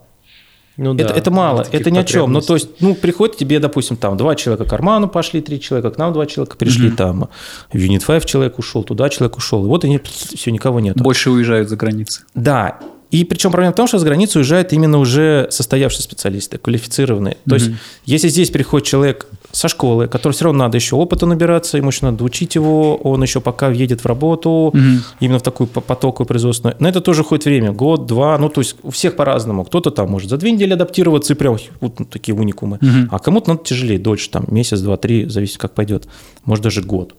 Ну 0.76 0.94
это, 0.94 1.08
да, 1.08 1.14
это 1.14 1.30
мало, 1.32 1.66
это 1.72 1.90
ни 1.90 1.98
о 1.98 2.04
чем. 2.04 2.32
Ну, 2.32 2.40
то 2.40 2.54
есть, 2.54 2.80
ну, 2.80 2.94
приходит 2.94 3.36
тебе, 3.36 3.58
допустим, 3.58 3.96
там 3.96 4.16
два 4.16 4.36
человека 4.36 4.64
к 4.64 4.72
Арману 4.72 5.08
пошли, 5.08 5.40
три 5.40 5.60
человека, 5.60 5.90
к 5.90 5.98
нам 5.98 6.12
два 6.12 6.24
человека 6.26 6.56
пришли, 6.56 6.86
Мгм. 6.88 6.96
там 6.96 7.28
в 7.72 7.76
Unit 7.76 8.06
5 8.06 8.24
человек 8.24 8.60
ушел, 8.60 8.84
туда 8.84 9.08
человек 9.08 9.36
ушел. 9.36 9.64
И 9.64 9.68
вот 9.68 9.84
они, 9.84 9.98
все, 10.04 10.52
никого 10.52 10.78
нет. 10.78 10.96
Больше 10.96 11.30
уезжают 11.32 11.68
за 11.68 11.74
границу. 11.76 12.22
Да. 12.36 12.78
И 13.10 13.24
причем 13.24 13.50
проблема 13.52 13.72
в 13.72 13.76
том, 13.76 13.86
что 13.86 13.98
с 13.98 14.04
границы 14.04 14.38
уезжают 14.38 14.72
именно 14.74 14.98
уже 14.98 15.46
состоявшиеся 15.50 16.02
специалисты, 16.02 16.58
квалифицированные. 16.58 17.38
То 17.48 17.54
есть, 17.54 17.68
Мгм. 17.68 17.78
если 18.04 18.28
здесь 18.28 18.50
приходит 18.50 18.86
человек 18.86 19.26
со 19.50 19.68
школы, 19.68 20.08
который 20.08 20.34
все 20.34 20.44
равно 20.44 20.58
надо 20.64 20.76
еще 20.76 20.94
опыта 20.96 21.24
набираться, 21.24 21.78
ему 21.78 21.88
еще 21.88 22.04
надо 22.04 22.22
учить 22.22 22.54
его, 22.54 22.96
он 22.96 23.22
еще 23.22 23.40
пока 23.40 23.70
въедет 23.70 24.02
в 24.02 24.06
работу, 24.06 24.72
Мгм. 24.74 25.02
именно 25.20 25.38
в 25.38 25.42
такую 25.42 25.68
по- 25.68 25.80
потоковую 25.80 26.26
производственную. 26.26 26.76
На 26.80 26.88
это 26.88 27.00
тоже 27.00 27.22
уходит 27.22 27.46
время, 27.46 27.72
год, 27.72 28.04
два, 28.06 28.36
ну, 28.36 28.50
то 28.50 28.60
есть 28.60 28.76
у 28.82 28.90
всех 28.90 29.16
по-разному. 29.16 29.64
Кто-то 29.64 29.90
там 29.90 30.10
может 30.10 30.28
за 30.28 30.36
две 30.36 30.50
недели 30.52 30.74
адаптироваться 30.74 31.32
и 31.32 31.36
прям 31.36 31.56
вот 31.80 31.98
ну, 32.00 32.04
такие 32.04 32.34
уникумы. 32.34 32.76
Мгм. 32.82 33.08
А 33.10 33.18
кому-то 33.18 33.48
надо 33.48 33.64
тяжелее, 33.64 33.98
дольше, 33.98 34.28
там, 34.28 34.44
месяц, 34.48 34.80
два, 34.80 34.98
три, 34.98 35.24
зависит, 35.30 35.56
как 35.56 35.72
пойдет. 35.72 36.06
Может, 36.44 36.62
даже 36.64 36.82
год. 36.82 37.14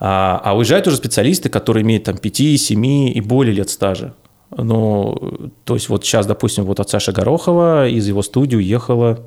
А, 0.00 0.40
а 0.44 0.56
уезжают 0.56 0.86
уже 0.86 0.96
специалисты, 0.96 1.48
которые 1.48 1.82
имеют 1.82 2.04
там 2.04 2.16
5, 2.16 2.56
7 2.56 2.84
и 3.10 3.20
более 3.20 3.52
лет 3.52 3.68
стажа. 3.68 4.14
Ну, 4.62 5.50
то 5.64 5.74
есть 5.74 5.88
вот 5.88 6.04
сейчас, 6.04 6.26
допустим, 6.26 6.64
вот 6.64 6.80
от 6.80 6.90
Саши 6.90 7.12
Горохова 7.12 7.88
из 7.88 8.06
его 8.08 8.22
студии 8.22 8.56
уехала 8.56 9.20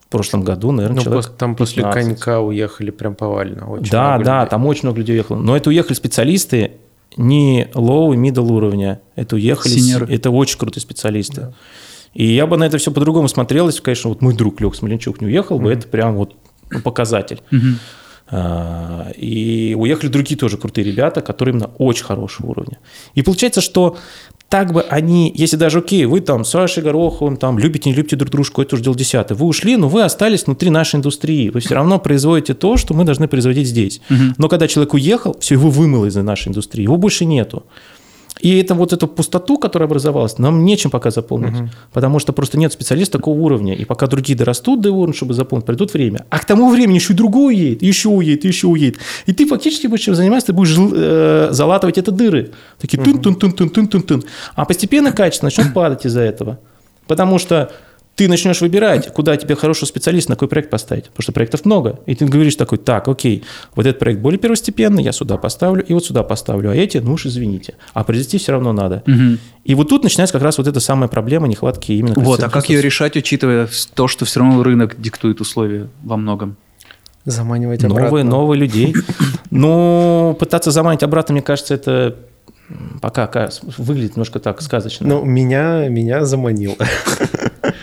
в 0.00 0.08
прошлом 0.10 0.42
году, 0.42 0.72
наверное, 0.72 0.96
Ну, 0.98 1.02
человек 1.04 1.28
там 1.36 1.54
после 1.54 1.82
15. 1.84 2.04
конька 2.08 2.40
уехали 2.40 2.90
прям 2.90 3.14
повально. 3.14 3.70
Очень 3.70 3.90
Да, 3.90 4.18
да, 4.18 4.38
людей. 4.40 4.50
там 4.50 4.66
очень 4.66 4.82
много 4.84 4.98
людей 4.98 5.14
уехало. 5.14 5.36
Но 5.36 5.56
это 5.56 5.68
уехали 5.70 5.94
специалисты 5.94 6.72
не 7.16 7.68
low 7.74 8.14
и 8.14 8.16
middle 8.18 8.50
уровня. 8.50 9.00
Это 9.16 9.36
уехали... 9.36 9.72
с- 9.72 9.84
Синьоры. 9.86 10.12
Это 10.12 10.30
очень 10.30 10.58
крутые 10.58 10.80
специалисты. 10.82 11.54
И 12.14 12.24
я 12.34 12.46
бы 12.46 12.56
на 12.56 12.64
это 12.64 12.78
все 12.78 12.90
по-другому 12.90 13.28
смотрел, 13.28 13.66
если, 13.66 13.82
конечно, 13.82 14.08
вот 14.08 14.22
мой 14.22 14.34
друг 14.34 14.60
Лех 14.60 14.74
Смоленчук 14.74 15.20
не 15.20 15.26
уехал 15.26 15.58
бы, 15.58 15.72
это 15.72 15.86
прям 15.86 16.16
вот 16.16 16.34
ну, 16.70 16.80
показатель. 16.80 17.40
Мгм. 17.50 17.78
И 18.30 19.74
уехали 19.78 20.08
другие 20.10 20.38
тоже 20.38 20.58
крутые 20.58 20.84
ребята, 20.84 21.22
которые 21.22 21.54
именно 21.54 21.70
очень 21.78 22.04
хорошего 22.04 22.48
уровня. 22.48 22.78
И 23.14 23.22
получается, 23.22 23.60
что 23.60 23.96
так 24.48 24.72
бы 24.72 24.82
они, 24.82 25.32
если 25.34 25.56
даже 25.56 25.78
окей, 25.78 26.04
вы 26.06 26.20
там 26.20 26.44
с 26.44 26.50
Сашей 26.50 26.82
Гороховым 26.82 27.36
там 27.36 27.58
любите, 27.58 27.90
не 27.90 27.96
любите 27.96 28.16
друг 28.16 28.30
дружку, 28.30 28.62
это 28.62 28.76
уже 28.76 28.84
дело 28.84 28.96
десятое. 28.96 29.36
Вы 29.36 29.46
ушли, 29.46 29.76
но 29.76 29.88
вы 29.88 30.02
остались 30.02 30.46
внутри 30.46 30.70
нашей 30.70 30.96
индустрии. 30.96 31.50
Вы 31.50 31.60
все 31.60 31.74
равно 31.74 31.98
производите 31.98 32.54
то, 32.54 32.76
что 32.76 32.94
мы 32.94 33.04
должны 33.04 33.28
производить 33.28 33.68
здесь. 33.68 34.00
Мгм. 34.08 34.34
Но 34.38 34.48
когда 34.48 34.68
человек 34.68 34.94
уехал, 34.94 35.36
все, 35.38 35.54
его 35.54 35.70
вымыло 35.70 36.06
из 36.06 36.16
нашей 36.16 36.48
индустрии, 36.48 36.82
его 36.82 36.96
больше 36.96 37.24
нету. 37.24 37.64
И 38.40 38.58
это 38.58 38.74
вот 38.74 38.92
эту 38.92 39.08
пустоту, 39.08 39.58
которая 39.58 39.88
образовалась, 39.88 40.38
нам 40.38 40.64
нечем 40.64 40.90
пока 40.90 41.10
заполнить, 41.10 41.70
потому 41.92 42.18
что 42.18 42.32
просто 42.32 42.58
нет 42.58 42.72
специалистов 42.72 43.20
такого 43.20 43.38
уровня. 43.38 43.74
И 43.74 43.84
пока 43.84 44.06
другие 44.06 44.36
дорастут 44.36 44.80
до 44.80 44.92
уровня, 44.92 45.14
чтобы 45.14 45.34
заполнить, 45.34 45.66
придут 45.66 45.92
время. 45.92 46.26
А 46.30 46.38
к 46.38 46.44
тому 46.44 46.70
времени 46.70 46.96
еще 46.96 47.12
и 47.12 47.16
другой 47.16 47.54
уедет, 47.54 47.82
еще 47.82 48.08
уедет, 48.08 48.44
еще 48.44 48.66
уедет. 48.66 48.98
И 49.26 49.32
ты 49.32 49.46
фактически 49.46 49.86
будешь 49.86 50.04
чем 50.04 50.14
заниматься, 50.14 50.48
ты 50.48 50.52
будешь 50.52 50.74
э, 50.78 51.48
залатывать 51.50 51.98
это 51.98 52.10
дыры. 52.10 52.52
Такие 52.80 53.02
тун 53.02 53.18
тун 53.20 53.34
тун 53.34 53.52
тун 53.52 53.70
тун 53.70 53.88
тун 53.88 54.02
тун 54.02 54.24
А 54.54 54.64
постепенно 54.64 55.12
качество 55.12 55.46
начнет 55.46 55.72
падать 55.74 56.06
из-за 56.06 56.20
этого. 56.20 56.58
Потому 57.06 57.38
что 57.38 57.72
ты 58.18 58.26
начнешь 58.26 58.60
выбирать, 58.60 59.12
куда 59.12 59.36
тебе 59.36 59.54
хорошего 59.54 59.86
специалиста, 59.86 60.32
на 60.32 60.34
какой 60.34 60.48
проект 60.48 60.70
поставить. 60.70 61.04
Потому 61.04 61.22
что 61.22 61.30
проектов 61.30 61.64
много. 61.64 62.00
И 62.06 62.16
ты 62.16 62.26
говоришь 62.26 62.56
такой, 62.56 62.78
так, 62.78 63.06
окей, 63.06 63.44
вот 63.76 63.86
этот 63.86 64.00
проект 64.00 64.20
более 64.20 64.40
первостепенный, 64.40 65.04
я 65.04 65.12
сюда 65.12 65.36
поставлю, 65.36 65.84
и 65.84 65.92
вот 65.94 66.04
сюда 66.04 66.24
поставлю. 66.24 66.70
А 66.70 66.74
эти, 66.74 66.98
ну 66.98 67.12
уж 67.12 67.26
извините. 67.26 67.76
А 67.94 68.02
произвести 68.02 68.38
все 68.38 68.50
равно 68.50 68.72
надо. 68.72 69.04
Мгм. 69.06 69.38
И 69.62 69.74
вот 69.76 69.88
тут 69.88 70.02
начинается 70.02 70.32
как 70.32 70.42
раз 70.42 70.58
вот 70.58 70.66
эта 70.66 70.80
самая 70.80 71.06
проблема 71.08 71.46
нехватки 71.46 71.92
именно 71.92 72.14
Вот, 72.16 72.42
а 72.42 72.50
как 72.50 72.68
ее 72.68 72.82
решать, 72.82 73.16
учитывая 73.16 73.68
то, 73.94 74.08
что 74.08 74.24
все 74.24 74.40
равно 74.40 74.64
рынок 74.64 75.00
диктует 75.00 75.40
условия 75.40 75.88
во 76.02 76.16
многом? 76.16 76.56
Заманивать 77.24 77.82
Новые, 77.82 78.06
обратно. 78.08 78.30
новые 78.30 78.58
людей. 78.58 78.96
Но 79.52 80.36
пытаться 80.40 80.72
заманить 80.72 81.04
обратно, 81.04 81.34
мне 81.34 81.42
кажется, 81.42 81.72
это 81.74 82.16
пока 83.00 83.28
ка- 83.28 83.50
выглядит 83.76 84.16
немножко 84.16 84.40
так 84.40 84.60
сказочно. 84.60 85.06
Ну, 85.06 85.24
меня, 85.24 85.86
меня 85.88 86.24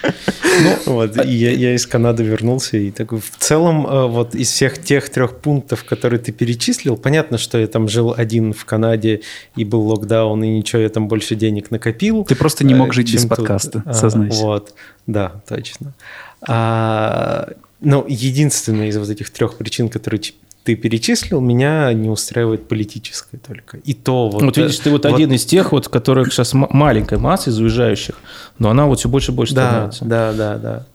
заманило. 0.06 0.80
Вот, 0.86 1.26
и 1.26 1.32
я, 1.32 1.52
я 1.52 1.76
из 1.76 1.86
Канады 1.86 2.24
вернулся, 2.24 2.78
и 2.78 2.92
такой, 2.92 3.20
в 3.20 3.38
целом, 3.38 3.86
э, 3.88 4.08
вот 4.08 4.36
из 4.36 4.50
всех 4.50 4.82
тех 4.82 5.10
трех 5.10 5.38
пунктов, 5.38 5.84
которые 5.84 6.20
ты 6.20 6.32
перечислил, 6.32 6.98
понятно, 6.98 7.38
что 7.38 7.58
я 7.58 7.68
там 7.68 7.88
жил 7.88 8.14
один 8.16 8.54
в 8.54 8.66
Канаде, 8.66 9.22
и 9.56 9.66
был 9.66 9.88
локдаун, 9.88 10.44
и 10.44 10.48
ничего, 10.48 10.82
я 10.82 10.90
там 10.90 11.08
больше 11.08 11.36
денег 11.36 11.72
накопил. 11.72 12.24
Ты 12.26 12.36
просто 12.36 12.64
не 12.64 12.74
мог 12.74 12.90
э, 12.90 12.94
жить 12.94 13.14
без 13.14 13.22
тут. 13.22 13.30
подкаста, 13.30 13.84
А, 13.86 13.94
сознайся. 13.94 14.42
Вот, 14.42 14.74
да, 15.08 15.42
точно. 15.48 15.94
А, 16.48 17.50
ну, 17.82 18.06
единственная 18.08 18.88
из 18.88 18.98
вот 18.98 19.10
этих 19.10 19.30
трех 19.30 19.56
причин, 19.58 19.90
которые 19.90 20.22
ты 20.66 20.76
перечислил, 20.76 21.40
меня 21.42 21.94
не 21.94 22.10
устраивает 22.10 22.68
политическая 22.68 23.38
только. 23.38 23.78
И 23.78 23.94
то 23.94 24.30
вот... 24.30 24.42
Вот, 24.42 24.58
видишь, 24.58 24.80
ты 24.80 24.90
вот, 24.90 25.06
э, 25.06 25.10
один 25.14 25.32
из 25.32 25.46
тех, 25.46 25.72
вот, 25.72 25.88
которых 25.88 26.34
сейчас 26.34 26.54
маленькая 26.54 27.20
масса 27.20 27.52
из 27.52 27.60
уезжающих, 27.60 28.16
но 28.58 28.70
она 28.72 28.88
вот 28.88 29.00
все 29.00 29.08
больше 29.08 29.32
и 29.32 29.36
больше 29.36 29.54
Да, 29.54 29.70
становится. 29.92 30.06
да, 30.06 30.34
да, 30.34 30.58
да. 30.58 30.86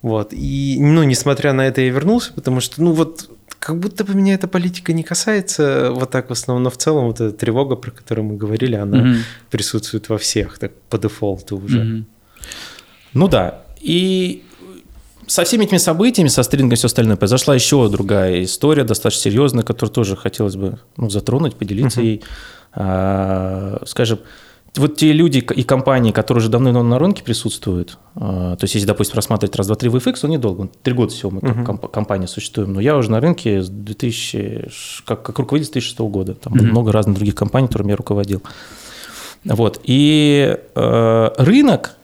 Вот. 0.00 0.32
И, 0.32 0.78
ну, 0.80 1.02
несмотря 1.04 1.52
на 1.52 1.66
это, 1.68 1.82
я 1.82 1.90
вернулся, 1.90 2.32
потому 2.32 2.60
что, 2.60 2.82
ну, 2.82 2.92
вот, 2.92 3.28
как 3.58 3.78
будто 3.78 4.02
бы 4.04 4.14
меня 4.14 4.34
эта 4.34 4.48
политика 4.48 4.92
не 4.92 5.02
касается 5.04 5.92
вот 5.92 6.10
так 6.10 6.28
в 6.30 6.32
основном, 6.32 6.64
но 6.64 6.70
в 6.70 6.76
целом 6.78 7.06
вот 7.06 7.20
эта 7.20 7.36
тревога, 7.36 7.76
про 7.76 7.90
которую 7.90 8.24
мы 8.24 8.36
говорили, 8.36 8.74
она 8.76 8.96
Мгм. 8.98 9.16
присутствует 9.50 10.08
во 10.08 10.16
всех, 10.18 10.58
так 10.58 10.72
по 10.88 10.98
дефолту 10.98 11.58
уже. 11.58 11.84
Мгм. 11.84 12.06
Ну 13.12 13.28
да. 13.28 13.60
И 13.80 14.42
со 15.26 15.44
всеми 15.44 15.64
этими 15.64 15.78
событиями, 15.78 16.28
со 16.28 16.42
стрингом 16.42 16.72
и 16.72 16.76
все 16.76 16.86
остальное, 16.86 17.16
произошла 17.16 17.54
еще 17.54 17.88
другая 17.88 18.42
история, 18.44 18.84
достаточно 18.84 19.22
серьезная, 19.22 19.64
которую 19.64 19.92
тоже 19.92 20.16
хотелось 20.16 20.56
бы 20.56 20.78
ну, 20.96 21.08
затронуть, 21.10 21.56
поделиться 21.56 22.00
ей. 22.00 22.22
А, 22.74 23.82
скажем, 23.86 24.18
вот 24.76 24.96
те 24.96 25.12
люди 25.12 25.38
и 25.38 25.62
компании, 25.64 26.12
которые 26.12 26.40
уже 26.40 26.48
давно 26.50 26.82
на 26.82 26.98
рынке 26.98 27.22
присутствуют, 27.22 27.98
а, 28.14 28.56
то 28.56 28.64
есть 28.64 28.74
если, 28.74 28.86
допустим, 28.86 29.16
рассматривать 29.16 29.54
раз, 29.56 29.66
два, 29.66 29.76
три 29.76 29.90
VFX, 29.90 30.20
он 30.22 30.30
недолго, 30.30 30.68
три 30.82 30.94
года 30.94 31.12
всего 31.12 31.30
мы 31.30 31.40
как 31.42 31.64
комп- 31.66 31.90
компания 31.90 32.26
существуем, 32.26 32.72
но 32.72 32.80
я 32.80 32.96
уже 32.96 33.10
на 33.10 33.20
рынке 33.20 33.60
с 33.62 33.68
2000, 33.68 34.68
ш- 34.70 35.02
как, 35.04 35.22
как 35.22 35.38
руководитель 35.38 35.70
с 35.70 35.72
2006 35.74 35.98
года, 36.10 36.34
там 36.34 36.54
было 36.54 36.64
много 36.64 36.90
разных 36.90 37.16
других 37.16 37.34
компаний, 37.34 37.66
которыми 37.66 37.90
я 37.90 37.96
руководил. 37.96 38.42
Вот. 39.44 39.80
И 39.84 40.56
э, 40.74 41.30
рынок, 41.36 41.96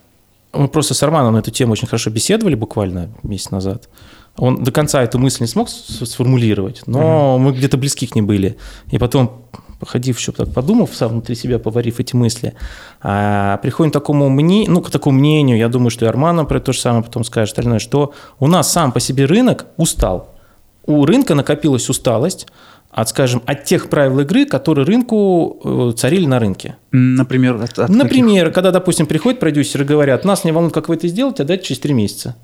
мы 0.53 0.69
просто 0.69 0.95
с 0.95 1.03
Арманом 1.03 1.35
на 1.35 1.39
эту 1.39 1.51
тему 1.51 1.73
очень 1.73 1.87
хорошо 1.87 2.11
беседовали 2.11 2.55
буквально 2.55 3.11
месяц 3.23 3.51
назад. 3.51 3.89
Он 4.37 4.63
до 4.63 4.71
конца 4.71 5.03
эту 5.03 5.19
мысль 5.19 5.43
не 5.43 5.49
смог 5.49 5.69
сформулировать, 5.69 6.83
но 6.87 7.39
мы 7.39 7.53
где-то 7.53 7.77
близки 7.77 8.07
к 8.07 8.15
ней 8.15 8.23
были. 8.23 8.57
И 8.91 8.99
потом, 8.99 9.43
походив 9.81 10.19
еще 10.19 10.33
так 10.33 10.53
подумав, 10.55 10.95
сам 10.95 11.11
внутри 11.11 11.35
себя 11.35 11.59
поварив 11.59 11.99
эти 11.99 12.15
мысли, 12.15 12.55
а, 13.03 13.59
приходим 13.59 13.91
к 13.91 13.95
такому, 13.95 14.29
мне, 14.29 14.65
ну, 14.69 14.81
к 14.81 14.91
такому 14.91 15.19
мнению, 15.19 15.59
я 15.59 15.69
думаю, 15.69 15.91
что 15.91 16.07
и 16.07 16.09
Арман 16.09 16.37
нам 16.37 16.47
про 16.47 16.61
то 16.61 16.73
же 16.73 16.81
самое 16.81 17.03
потом 17.03 17.25
скажет, 17.25 17.51
остальное, 17.51 17.81
что 17.81 18.15
у 18.39 18.47
нас 18.47 18.71
сам 18.71 18.93
по 18.93 19.01
себе 19.01 19.25
рынок 19.25 19.67
устал. 19.77 20.35
У 20.87 21.05
рынка 21.05 21.35
накопилась 21.35 21.89
усталость 21.91 22.47
от, 22.91 23.09
скажем, 23.09 23.43
от 23.47 23.65
тех 23.65 23.89
правил 23.91 24.21
игры, 24.21 24.45
которые 24.47 24.85
рынку 24.87 25.61
э, 25.63 25.93
царили 25.97 26.27
на 26.27 26.39
рынке. 26.39 26.77
Например, 26.91 27.55
от- 27.57 27.65
от 27.65 27.77
каких? 27.77 27.97
Например, 27.97 28.51
когда, 28.51 28.71
допустим, 28.71 29.07
приходят 29.07 29.41
продюсеры 29.41 29.85
и 29.85 29.87
говорят, 29.87 30.25
нас 30.25 30.45
не 30.45 30.53
волнует, 30.53 30.75
как 30.75 30.89
вы 30.89 30.95
это 30.97 31.07
сделаете, 31.09 31.43
а 31.43 31.47
дайте 31.47 31.65
через 31.65 31.81
три 31.81 31.93
месяца. 31.95 32.37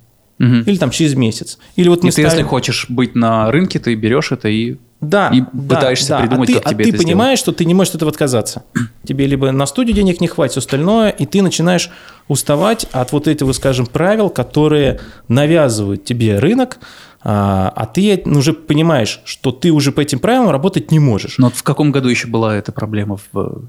Мгм. 0.44 0.62
Или 0.62 0.76
там 0.76 0.90
через 0.90 1.14
месяц. 1.14 1.58
Или 1.76 1.88
вот 1.88 2.02
И 2.02 2.06
мы 2.06 2.12
ты, 2.12 2.20
если 2.20 2.36
ставим- 2.36 2.48
хочешь 2.48 2.86
быть 2.88 3.14
на 3.14 3.50
рынке, 3.50 3.78
ты 3.78 3.94
берешь 3.94 4.32
это 4.32 4.48
и... 4.48 4.76
да, 5.00 5.30
и 5.30 5.40
да, 5.52 5.76
пытаешься 5.76 6.08
да. 6.08 6.20
придумать, 6.20 6.50
а 6.50 6.52
ты, 6.52 6.60
как 6.60 6.68
тебе 6.70 6.74
а 6.74 6.76
ты 6.76 6.82
это 6.82 6.98
сделать. 6.98 7.06
понимаешь, 7.06 7.38
что 7.38 7.52
ты 7.52 7.64
не 7.64 7.74
можешь 7.74 7.90
от 7.90 7.96
этого 7.96 8.10
отказаться. 8.10 8.64
Тебе 9.04 9.26
либо 9.26 9.50
на 9.52 9.66
студию 9.66 9.94
денег 9.94 10.20
не 10.20 10.28
хватит, 10.28 10.52
все 10.52 10.60
остальное, 10.60 11.10
и 11.10 11.24
ты 11.26 11.42
начинаешь 11.42 11.90
уставать 12.28 12.86
от 12.92 13.12
вот 13.12 13.26
этого, 13.28 13.52
скажем, 13.52 13.86
правил, 13.86 14.30
которые 14.30 15.00
навязывают 15.28 16.04
тебе 16.04 16.38
рынок, 16.38 16.78
а, 17.22 17.72
а 17.74 17.86
ты 17.86 18.22
уже 18.26 18.52
понимаешь, 18.52 19.20
что 19.24 19.50
ты 19.50 19.70
уже 19.70 19.92
по 19.92 20.00
этим 20.00 20.18
правилам 20.18 20.50
работать 20.50 20.90
не 20.90 20.98
можешь. 20.98 21.38
Но 21.38 21.46
вот 21.46 21.56
в 21.56 21.62
каком 21.62 21.90
году 21.90 22.08
еще 22.08 22.28
была 22.28 22.54
эта 22.56 22.70
проблема? 22.70 23.18
В... 23.32 23.64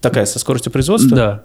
Такая 0.00 0.26
со 0.26 0.38
скоростью 0.38 0.72
производства. 0.72 1.16
Да. 1.16 1.44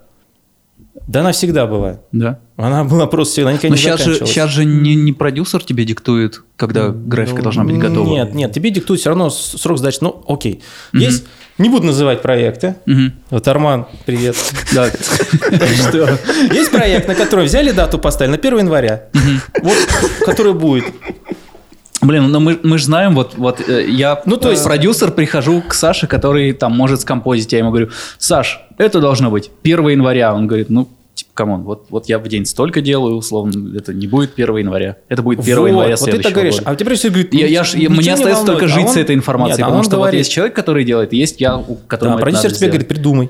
Да 1.08 1.20
она 1.20 1.32
всегда 1.32 1.68
была. 1.68 2.00
Да. 2.12 2.40
Она 2.56 2.84
была 2.84 3.08
просто 3.08 3.34
всегда, 3.34 3.50
она 3.50 3.58
никогда 3.58 3.70
Но 3.70 3.76
не 3.76 3.82
сейчас 3.82 4.00
же, 4.00 4.04
заканчивалась. 4.06 4.32
сейчас 4.32 4.50
же 4.52 4.66
не, 4.66 4.96
не 4.96 5.12
продюсер 5.12 5.64
тебе 5.64 5.86
диктует, 5.86 6.44
когда 6.56 6.90
графика 6.90 7.38
ну, 7.38 7.44
должна 7.44 7.64
быть 7.64 7.78
готова. 7.78 8.10
Нет, 8.10 8.34
нет, 8.34 8.54
тебе 8.54 8.70
диктуют 8.70 9.02
все 9.02 9.10
равно 9.10 9.30
срок 9.30 9.80
сдачи. 9.80 9.98
Ну, 10.02 10.24
окей. 10.28 10.62
Есть, 10.94 11.26
не 11.58 11.70
буду 11.70 11.88
называть 11.88 12.22
проекты. 12.22 12.76
Мгм. 12.86 13.14
Вот 13.30 13.48
Арман, 13.48 13.88
привет. 14.06 14.36
Да. 14.74 14.86
Есть 16.52 16.72
проект, 16.72 17.08
на 17.08 17.16
который 17.16 17.46
взяли 17.46 17.72
дату, 17.72 18.00
поставили 18.00 18.32
на 18.32 18.38
1 18.38 18.60
января. 18.60 19.10
Вот, 19.62 19.78
который 20.26 20.54
будет. 20.54 20.86
Блин, 22.04 22.32
ну 22.32 22.40
мы, 22.40 22.60
мы 22.64 22.78
же 22.78 22.86
знаем, 22.86 23.16
вот, 23.16 23.34
вот 23.38 23.62
э, 23.68 23.88
я 23.90 24.22
Ну, 24.26 24.38
то 24.38 24.50
э, 24.50 24.52
есть- 24.52 24.64
продюсер, 24.64 25.12
прихожу 25.12 25.62
к 25.68 25.74
Саше, 25.74 26.08
который 26.08 26.54
там 26.54 26.74
может 26.76 27.02
скомпозить, 27.02 27.52
я 27.54 27.60
ему 27.60 27.70
говорю, 27.70 27.90
Саш, 28.18 28.62
это 28.78 29.00
должно 29.00 29.30
быть 29.32 29.50
1 29.64 29.88
января. 29.90 30.34
Он 30.34 30.48
говорит, 30.48 30.70
ну, 30.70 30.88
типа, 31.16 31.30
come 31.34 31.50
on, 31.50 31.62
вот, 31.64 31.86
вот 31.90 32.08
я 32.10 32.18
в 32.20 32.28
день 32.28 32.46
столько 32.46 32.82
делаю, 32.82 33.16
условно, 33.16 33.78
это 33.78 33.94
не 33.94 34.08
будет 34.08 34.34
1 34.36 34.58
января, 34.58 34.98
это 35.10 35.22
будет 35.22 35.40
1 35.42 35.60
Вот, 35.60 35.68
января 35.68 35.90
вот 35.92 36.00
ты 36.00 36.04
следующего 36.06 36.24
так 36.24 36.34
говоришь. 36.34 36.56
года. 36.60 36.70
А 36.70 36.76
тебе 36.76 36.86
продюсер 36.86 37.12
говорит, 37.12 37.34
Я, 37.34 37.46
«Ну, 37.46 37.52
я 37.52 37.64
ж- 37.64 37.74
я- 37.74 37.80
ничего 37.82 37.94
мне 37.96 38.04
не 38.04 38.10
остается 38.10 38.40
волнует». 38.46 38.60
только 38.60 38.66
А 38.74 38.76
жить 38.76 38.88
он- 38.88 38.94
с 38.94 38.98
этой 38.98 39.16
информацией, 39.16 39.58
Нет, 39.58 39.64
а 39.64 39.66
потому 39.68 39.84
что 39.84 39.92
вот 39.98 40.02
говорит, 40.02 40.18
есть 40.20 40.32
человек, 40.32 40.56
который 40.56 40.84
делает, 40.84 41.14
есть 41.14 41.40
я, 41.40 41.58
у 41.58 41.76
которого 41.76 42.16
да, 42.18 42.22
продюсер 42.22 42.52
тебе 42.52 42.68
говорит, 42.68 42.82
сделать. 42.82 42.88
придумай. 42.88 43.30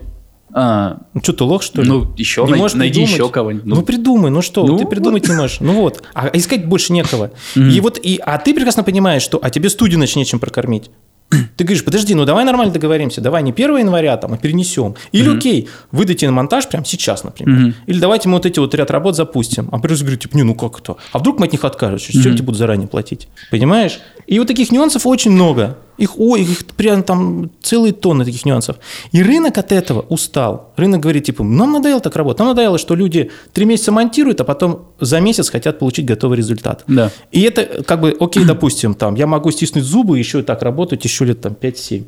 А, 0.55 0.97
Ну 1.13 1.21
что, 1.23 1.33
ты 1.33 1.43
лох, 1.43 1.63
что 1.63 1.81
ли? 1.81 1.87
Ну, 1.89 2.13
еще 2.15 2.43
Не 2.43 2.51
най- 2.51 2.59
можешь 2.59 2.77
найди 2.77 2.99
придумать? 3.01 3.13
еще 3.19 3.29
кого-нибудь. 3.29 3.65
Ну, 3.65 3.75
Ну. 3.77 3.81
придумай, 3.81 4.29
ну 4.31 4.41
что, 4.41 4.63
Ну, 4.65 4.77
ты 4.77 4.85
придумать 4.85 5.27
не 5.27 5.35
можешь. 5.35 5.59
Ну 5.59 5.73
вот, 5.81 6.03
а 6.13 6.29
искать 6.33 6.67
больше 6.67 6.93
некого. 6.93 7.31
И 7.55 7.79
вот, 7.81 7.99
и, 8.01 8.19
а 8.23 8.37
ты 8.37 8.53
прекрасно 8.53 8.83
понимаешь, 8.83 9.23
что, 9.23 9.39
а 9.41 9.49
тебе 9.49 9.69
студию 9.69 9.99
начнет 9.99 10.17
нечем 10.17 10.39
прокормить. 10.39 10.91
Ты 11.57 11.63
говоришь, 11.63 11.83
подожди, 11.83 12.13
ну 12.13 12.25
давай 12.25 12.45
нормально 12.45 12.71
договоримся, 12.71 13.19
давай 13.19 13.41
не 13.41 13.51
1 13.51 13.77
января, 13.77 14.17
там, 14.17 14.33
а 14.33 14.37
перенесем. 14.37 14.93
Или 15.13 15.35
окей, 15.35 15.67
выдайте 15.91 16.27
на 16.27 16.31
монтаж 16.33 16.67
прямо 16.67 16.85
сейчас, 16.85 17.23
например. 17.23 17.59
Мгм. 17.59 17.75
Или 17.87 17.99
давайте 17.99 18.29
мы 18.29 18.35
вот 18.35 18.45
эти 18.45 18.59
вот 18.59 18.75
ряд 18.75 18.91
работ 18.91 19.15
запустим. 19.15 19.67
А 19.71 19.79
продюсер 19.79 20.03
говорит, 20.03 20.21
типа, 20.21 20.35
не, 20.37 20.43
ну 20.43 20.53
как 20.53 20.79
это? 20.79 20.97
А 21.11 21.17
вдруг 21.17 21.39
мы 21.39 21.47
от 21.47 21.51
них 21.51 21.65
откажемся? 21.65 22.11
Что 22.11 22.29
я 22.29 22.35
тебе 22.35 22.45
буду 22.45 22.57
заранее 22.59 22.87
платить? 22.87 23.29
Понимаешь? 23.49 23.99
И 24.27 24.37
вот 24.37 24.47
таких 24.47 24.71
нюансов 24.71 25.07
очень 25.07 25.31
много. 25.31 25.77
Их, 25.97 26.19
ой, 26.19 26.41
их 26.41 26.65
прям 26.65 27.03
там 27.03 27.51
целые 27.61 27.93
тонны 27.93 28.25
таких 28.25 28.45
нюансов. 28.45 28.77
И 29.11 29.21
рынок 29.21 29.57
от 29.57 29.71
этого 29.71 30.01
устал. 30.09 30.73
Рынок 30.75 31.01
говорит, 31.01 31.25
типа, 31.25 31.43
нам 31.43 31.71
надоело 31.73 31.99
так 31.99 32.15
работать. 32.15 32.39
Нам 32.39 32.49
надоело, 32.49 32.77
что 32.77 32.95
люди 32.95 33.31
три 33.53 33.65
месяца 33.65 33.91
монтируют, 33.91 34.41
а 34.41 34.43
потом 34.43 34.85
за 34.99 35.19
месяц 35.19 35.49
хотят 35.49 35.79
получить 35.79 36.05
готовый 36.05 36.37
результат. 36.37 36.83
Да. 36.87 37.11
И 37.31 37.41
это 37.41 37.83
как 37.83 38.01
бы, 38.01 38.15
окей, 38.19 38.43
допустим, 38.45 38.93
там, 38.95 39.15
я 39.15 39.27
могу 39.27 39.51
стиснуть 39.51 39.83
зубы 39.83 40.17
и 40.17 40.19
еще 40.19 40.41
так 40.41 40.63
работать 40.63 41.03
еще 41.03 41.25
лет 41.25 41.41
там 41.41 41.53
5-7. 41.53 42.03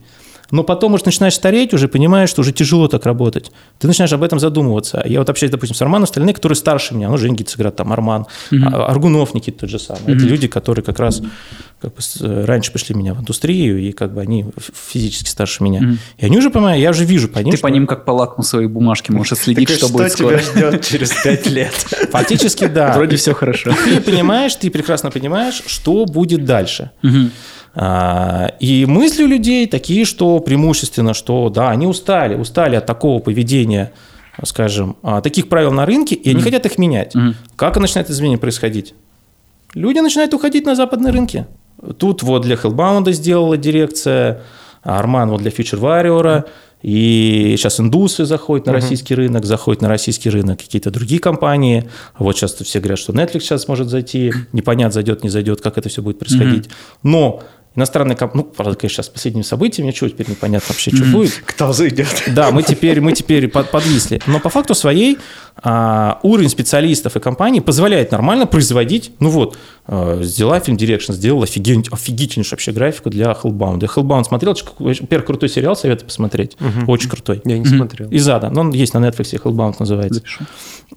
Но 0.51 0.63
потом 0.63 0.93
уже 0.93 1.03
начинаешь 1.05 1.33
стареть, 1.33 1.73
уже 1.73 1.87
понимаешь, 1.87 2.29
что 2.29 2.41
уже 2.41 2.51
тяжело 2.51 2.87
так 2.87 3.05
работать. 3.05 3.51
Ты 3.79 3.87
начинаешь 3.87 4.13
об 4.13 4.23
этом 4.23 4.39
задумываться. 4.39 5.01
Я 5.05 5.19
вот 5.19 5.29
общаюсь, 5.29 5.51
допустим, 5.51 5.75
с 5.75 5.81
Арманом 5.81 6.03
остальные, 6.03 6.33
которые 6.35 6.55
старше 6.55 6.93
меня. 6.95 7.09
Ну, 7.09 7.17
Женя 7.17 7.35
Гицеград, 7.35 7.75
там, 7.75 7.91
Арман, 7.91 8.25
а, 8.51 8.85
Аргунов 8.87 9.33
Никита 9.33 9.61
тот 9.61 9.69
же 9.69 9.79
самый. 9.79 10.15
Это 10.15 10.23
люди, 10.25 10.47
которые 10.47 10.83
как 10.83 10.99
раз 10.99 11.21
как 11.81 11.93
бы, 11.93 12.01
с- 12.01 12.21
раньше 12.21 12.71
пришли 12.71 12.95
в 12.95 12.97
меня 12.97 13.13
в 13.13 13.19
индустрию, 13.21 13.79
и 13.79 13.91
как 13.91 14.13
бы 14.13 14.21
они 14.21 14.45
физически 14.87 15.29
старше 15.29 15.63
меня. 15.63 15.97
И 16.17 16.25
они 16.25 16.37
уже 16.37 16.49
понимают, 16.49 16.81
я 16.81 16.89
уже 16.91 17.03
вижу 17.05 17.27
по 17.27 17.39
ним, 17.39 17.51
Ты 17.51 17.57
что- 17.57 17.67
по 17.67 17.71
ним 17.71 17.85
как 17.87 18.05
по 18.05 18.11
лакмусовой 18.11 18.67
бумажке 18.67 19.11
можешь 19.13 19.33
отследить, 19.33 19.67
Такой, 19.67 19.77
что 19.77 19.89
будет 19.89 20.15
тебя 20.15 20.39
скоро. 20.39 20.69
ждет 20.69 20.85
через 20.85 21.11
пять 21.23 21.47
лет? 21.47 21.73
Фактически, 22.11 22.67
да. 22.67 22.93
Вроде 22.93 23.17
все 23.17 23.33
хорошо. 23.33 23.73
Ты 23.85 23.99
понимаешь, 24.01 24.55
ты 24.55 24.69
прекрасно 24.69 25.11
понимаешь, 25.11 25.61
что 25.65 26.05
будет 26.05 26.45
дальше. 26.45 26.91
Мгм. 27.01 27.31
А, 27.75 28.53
И 28.59 28.85
мысли 28.85 29.23
у 29.23 29.27
людей 29.27 29.67
такие, 29.67 30.05
что 30.05 30.39
преимущественно, 30.39 31.13
что 31.13 31.49
да, 31.49 31.69
они 31.69 31.87
устали, 31.87 32.35
устали 32.35 32.75
от 32.77 32.85
такого 32.85 33.19
поведения, 33.19 33.91
скажем, 34.43 34.95
а, 35.03 35.21
таких 35.21 35.49
правил 35.49 35.71
на 35.71 35.85
рынке, 35.85 36.15
и 36.15 36.29
они 36.31 36.41
хотят 36.41 36.65
их 36.65 36.77
менять. 36.77 37.13
Мгм. 37.15 37.35
Как 37.55 37.77
начинает 37.77 38.09
изменение 38.09 38.39
происходить? 38.39 38.93
Люди 39.73 39.99
начинают 39.99 40.33
уходить 40.33 40.65
на 40.65 40.75
западные 40.75 41.11
рынки. 41.11 41.45
Тут 41.97 42.23
вот 42.23 42.43
для 42.43 42.55
Hellbound 42.55 43.11
сделала 43.11 43.57
дирекция, 43.57 44.41
а 44.81 44.99
Арман 44.99 45.29
вот 45.29 45.41
для 45.41 45.51
Future 45.51 45.79
Warrior, 45.79 46.45
и 46.81 47.55
сейчас 47.57 47.79
индусы 47.79 48.25
заходят 48.25 48.67
на 48.67 48.73
российский 48.73 49.15
рынок, 49.15 49.43
заходят 49.45 49.81
на 49.81 49.89
российский 49.89 50.29
рынок 50.29 50.59
какие-то 50.59 50.91
другие 50.91 51.19
компании. 51.19 51.89
Вот 52.19 52.37
сейчас 52.37 52.53
все 52.53 52.79
говорят, 52.79 52.99
что 52.99 53.11
Netflix 53.11 53.39
сейчас 53.39 53.67
может 53.67 53.89
зайти, 53.89 54.31
непонятно, 54.53 54.91
зайдет, 54.91 55.23
не 55.23 55.29
зайдет, 55.29 55.61
как 55.61 55.79
это 55.79 55.89
все 55.89 56.03
будет 56.03 56.19
происходить. 56.19 56.69
Но 57.01 57.41
иностранные 57.75 58.15
компании, 58.15 58.45
ну, 58.45 58.51
правда, 58.51 58.75
конечно, 58.75 58.95
сейчас 58.97 59.05
с 59.07 59.09
последними 59.09 59.43
событиями, 59.43 59.87
ничего 59.89 60.09
теперь 60.09 60.29
непонятно 60.29 60.67
вообще, 60.69 60.91
что 60.95 61.05
будет. 61.05 61.33
Кто 61.45 61.73
зайдет? 61.73 62.07
Да, 62.27 62.51
мы 62.51 62.63
теперь, 62.63 63.01
мы 63.01 63.13
теперь 63.13 63.47
под- 63.47 63.69
подвисли. 63.71 64.21
Но 64.27 64.39
по 64.39 64.49
факту 64.49 64.75
своей 64.75 65.17
а, 65.61 66.19
уровень 66.23 66.49
специалистов 66.49 67.15
и 67.15 67.19
компаний 67.19 67.61
позволяет 67.61 68.11
нормально 68.11 68.45
производить. 68.45 69.11
Ну 69.19 69.29
вот, 69.29 69.57
сделала 70.21 70.59
фильм 70.59 70.77
Direction, 70.77 71.13
сделала 71.13 71.45
офиген- 71.45 71.85
офигительнейшую 71.91 72.53
вообще 72.57 72.71
графику 72.71 73.09
для 73.09 73.31
Hellbound. 73.31 73.79
Я 73.81 73.87
Hellbound 73.87 74.25
смотрел, 74.25 74.55
во-первых, 74.79 75.25
крутой 75.27 75.49
сериал, 75.49 75.75
советую 75.75 76.07
посмотреть. 76.07 76.57
Очень 76.87 77.09
крутой. 77.09 77.41
Я 77.45 77.57
не 77.57 77.65
смотрел. 77.65 78.09
Из 78.09 78.27
ада. 78.27 78.49
Но 78.49 78.61
он 78.61 78.71
есть 78.71 78.93
на 78.93 78.97
Netflix, 78.97 79.33
Hellbound 79.41 79.75
называется. 79.79 80.15
Запишу. 80.15 80.43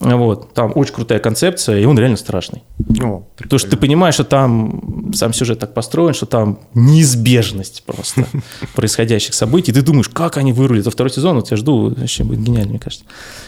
Вот. 0.01 0.53
Там 0.55 0.73
очень 0.75 0.95
крутая 0.95 1.19
концепция, 1.19 1.79
и 1.81 1.85
он 1.85 1.99
реально 1.99 2.17
страшный. 2.17 2.63
О, 3.03 3.25
Потому 3.37 3.59
что 3.59 3.71
ты 3.71 3.77
понимаешь, 3.77 4.15
что 4.15 4.25
там 4.25 5.13
сам 5.15 5.33
сюжет 5.33 5.59
так 5.59 5.75
построен, 5.75 6.15
что 6.15 6.27
там 6.27 6.61
неизбежность 6.75 7.83
просто 7.87 8.27
происходящих 8.75 9.35
событий. 9.35 9.73
Ты 9.73 9.83
думаешь, 9.83 10.09
как 10.09 10.37
они 10.37 10.53
вырулят. 10.53 10.85
За 10.85 10.91
второй 10.91 11.11
сезон, 11.11 11.37
вот 11.37 11.51
я 11.51 11.57
жду, 11.57 11.95
вообще 11.95 12.25
будет 12.25 12.41
гениально, 12.43 12.71
мне 12.71 12.79
кажется. 12.79 13.05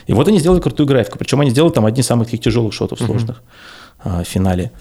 И 0.06 0.12
вот 0.12 0.28
они 0.28 0.38
сделали 0.38 0.60
крутую 0.60 0.86
графику. 0.86 0.99
Причем 1.18 1.40
они 1.40 1.50
сделали 1.50 1.72
там 1.72 1.86
одни 1.86 2.00
из 2.00 2.06
самых 2.06 2.26
таких 2.26 2.40
тяжелых 2.40 2.72
шотов 2.72 2.98
сложных 2.98 3.42
а, 4.02 4.22
в 4.22 4.26
финале. 4.26 4.72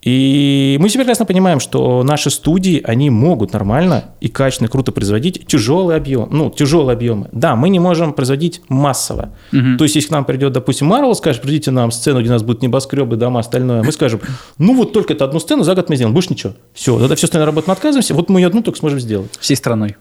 И 0.00 0.78
мы 0.80 0.88
все 0.88 0.98
прекрасно 0.98 1.26
понимаем, 1.26 1.58
что 1.58 2.02
наши 2.04 2.30
студии, 2.30 2.80
они 2.84 3.10
могут 3.10 3.52
нормально 3.52 4.06
и 4.20 4.28
качественно, 4.28 4.70
круто 4.70 4.92
производить 4.92 5.46
тяжелый 5.46 5.96
объем, 5.96 6.28
ну, 6.30 6.50
тяжелые 6.50 6.94
объемы. 6.94 7.28
Да, 7.32 7.56
мы 7.56 7.68
не 7.68 7.80
можем 7.80 8.12
производить 8.12 8.62
массово. 8.68 9.30
То 9.50 9.84
есть, 9.84 9.96
если 9.96 10.08
к 10.08 10.12
нам 10.12 10.24
придет, 10.24 10.52
допустим, 10.52 10.90
Marvel, 10.92 11.14
скажет, 11.14 11.42
придите 11.42 11.72
нам 11.72 11.90
сцену, 11.90 12.20
где 12.20 12.30
у 12.30 12.32
нас 12.32 12.42
будут 12.42 12.62
небоскребы, 12.62 13.16
дома, 13.16 13.40
остальное, 13.40 13.82
мы 13.82 13.92
скажем, 13.92 14.20
ну, 14.56 14.74
вот 14.74 14.92
только 14.92 15.14
эту 15.14 15.24
одну 15.24 15.40
сцену 15.40 15.64
за 15.64 15.74
год 15.74 15.88
мы 15.88 15.96
сделаем, 15.96 16.14
больше 16.14 16.30
ничего. 16.30 16.54
Все, 16.72 16.98
тогда 16.98 17.16
все 17.16 17.26
остальное 17.26 17.46
работу 17.46 17.66
мы 17.66 17.72
отказываемся, 17.72 18.14
вот 18.14 18.30
мы 18.30 18.40
ее 18.40 18.46
одну 18.46 18.62
только 18.62 18.78
сможем 18.78 19.00
сделать. 19.00 19.36
Всей 19.40 19.56
страной. 19.56 19.96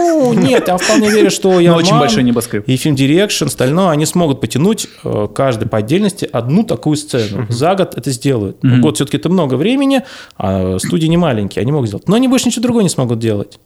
Ну, 0.00 0.32
нет, 0.34 0.68
я 0.68 0.76
вполне 0.76 1.10
верю, 1.10 1.30
что 1.30 1.60
я 1.60 1.74
очень 1.74 1.98
большой 1.98 2.22
небоскреб. 2.22 2.66
и 2.66 2.76
фильм 2.76 2.94
Direction, 2.94 3.46
остальное, 3.46 3.90
они 3.90 4.06
смогут 4.06 4.40
потянуть 4.40 4.88
э, 5.04 5.28
каждый 5.34 5.68
по 5.68 5.78
отдельности 5.78 6.28
одну 6.30 6.64
такую 6.64 6.96
сцену. 6.96 7.46
За 7.48 7.74
год 7.74 7.96
это 7.96 8.10
сделают. 8.10 8.58
Год 8.62 8.96
все-таки 8.96 9.16
это 9.16 9.28
много 9.28 9.54
времени, 9.54 10.02
а 10.36 10.78
студии 10.78 11.06
не 11.06 11.16
маленькие, 11.16 11.62
они 11.62 11.72
могут 11.72 11.88
сделать. 11.88 12.08
Но 12.08 12.16
они 12.16 12.28
больше 12.28 12.46
ничего 12.48 12.62
другого 12.62 12.82
не 12.82 12.88
смогут 12.88 13.18
делать. 13.18 13.58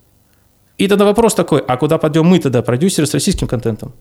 И 0.77 0.89
тогда 0.89 1.05
вопрос 1.05 1.35
такой, 1.35 1.61
а 1.61 1.77
куда 1.77 1.98
пойдем 1.98 2.27
мы 2.27 2.39
тогда, 2.40 2.62
продюсеры 2.62 3.06
с 3.06 3.15
российским 3.15 3.47
контентом? 3.47 3.93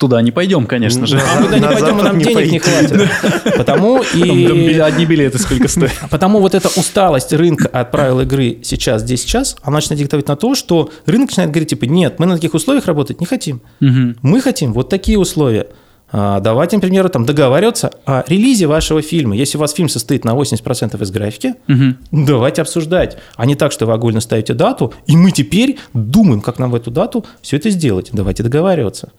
Туда 0.00 0.22
не 0.22 0.30
пойдем, 0.32 0.64
конечно 0.64 1.06
же. 1.06 1.18
А 1.20 1.42
куда 1.42 1.56
не 1.56 1.60
На 1.60 1.72
пойдем, 1.72 1.98
нам 1.98 2.16
не 2.16 2.24
денег 2.24 2.52
не 2.52 2.58
хватит. 2.58 3.10
Потому 3.58 4.02
Там 4.14 4.18
и... 4.24 4.78
Одни 4.78 5.04
билеты 5.04 5.38
сколько 5.38 5.68
стоят. 5.68 5.92
Потому 6.10 6.40
вот 6.40 6.54
эта 6.54 6.68
усталость 6.68 7.34
рынка 7.34 7.68
от 7.68 7.90
правил 7.90 8.20
игры 8.20 8.60
сейчас, 8.62 9.02
здесь, 9.02 9.20
сейчас, 9.20 9.56
она 9.62 9.76
начинает 9.76 9.98
диктовать 10.00 10.26
на 10.26 10.36
то, 10.36 10.54
что 10.54 10.90
рынок 11.04 11.28
начинает 11.28 11.50
говорить, 11.50 11.68
типа, 11.68 11.84
нет, 11.84 12.18
мы 12.18 12.24
на 12.24 12.36
таких 12.36 12.54
условиях 12.54 12.86
работать 12.86 13.20
не 13.20 13.26
хотим. 13.26 13.60
Мы 13.78 14.40
хотим 14.40 14.72
вот 14.72 14.88
такие 14.88 15.18
условия. 15.18 15.66
А, 16.12 16.40
Давайте, 16.40 16.76
например, 16.76 17.06
там, 17.10 17.26
договариваться 17.26 17.90
о 18.06 18.24
релизе 18.26 18.66
вашего 18.66 19.02
фильма. 19.02 19.36
Если 19.36 19.58
у 19.58 19.60
вас 19.60 19.72
фильм 19.74 19.90
состоит 19.90 20.24
на 20.24 20.34
80% 20.34 21.00
из 21.02 21.10
графики, 21.10 21.56
Мгм. 21.66 21.98
давайте 22.10 22.62
обсуждать. 22.62 23.18
А 23.36 23.44
не 23.44 23.54
так, 23.54 23.70
что 23.70 23.84
вы 23.84 23.92
огульно 23.92 24.20
ставите 24.20 24.54
дату, 24.54 24.94
и 25.06 25.14
мы 25.14 25.30
теперь 25.30 25.78
думаем, 25.92 26.40
как 26.40 26.58
нам 26.58 26.70
в 26.70 26.74
эту 26.74 26.90
дату 26.90 27.26
все 27.42 27.58
это 27.58 27.68
сделать. 27.68 28.08
Давайте 28.12 28.42
договариваться. 28.42 29.10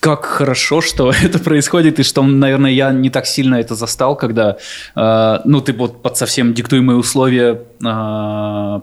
Как 0.00 0.24
хорошо, 0.24 0.80
что 0.80 1.12
это 1.22 1.38
происходит, 1.38 1.98
и 1.98 2.02
что, 2.02 2.22
наверное, 2.22 2.70
я 2.70 2.92
не 2.92 3.10
так 3.10 3.26
сильно 3.26 3.56
это 3.56 3.74
застал, 3.74 4.16
когда, 4.16 4.56
э, 4.94 5.38
ну, 5.44 5.60
ты 5.60 5.72
вот 5.72 6.02
под 6.02 6.16
совсем 6.16 6.54
диктуемые 6.54 6.96
условия 6.96 7.62
э, 7.84 8.80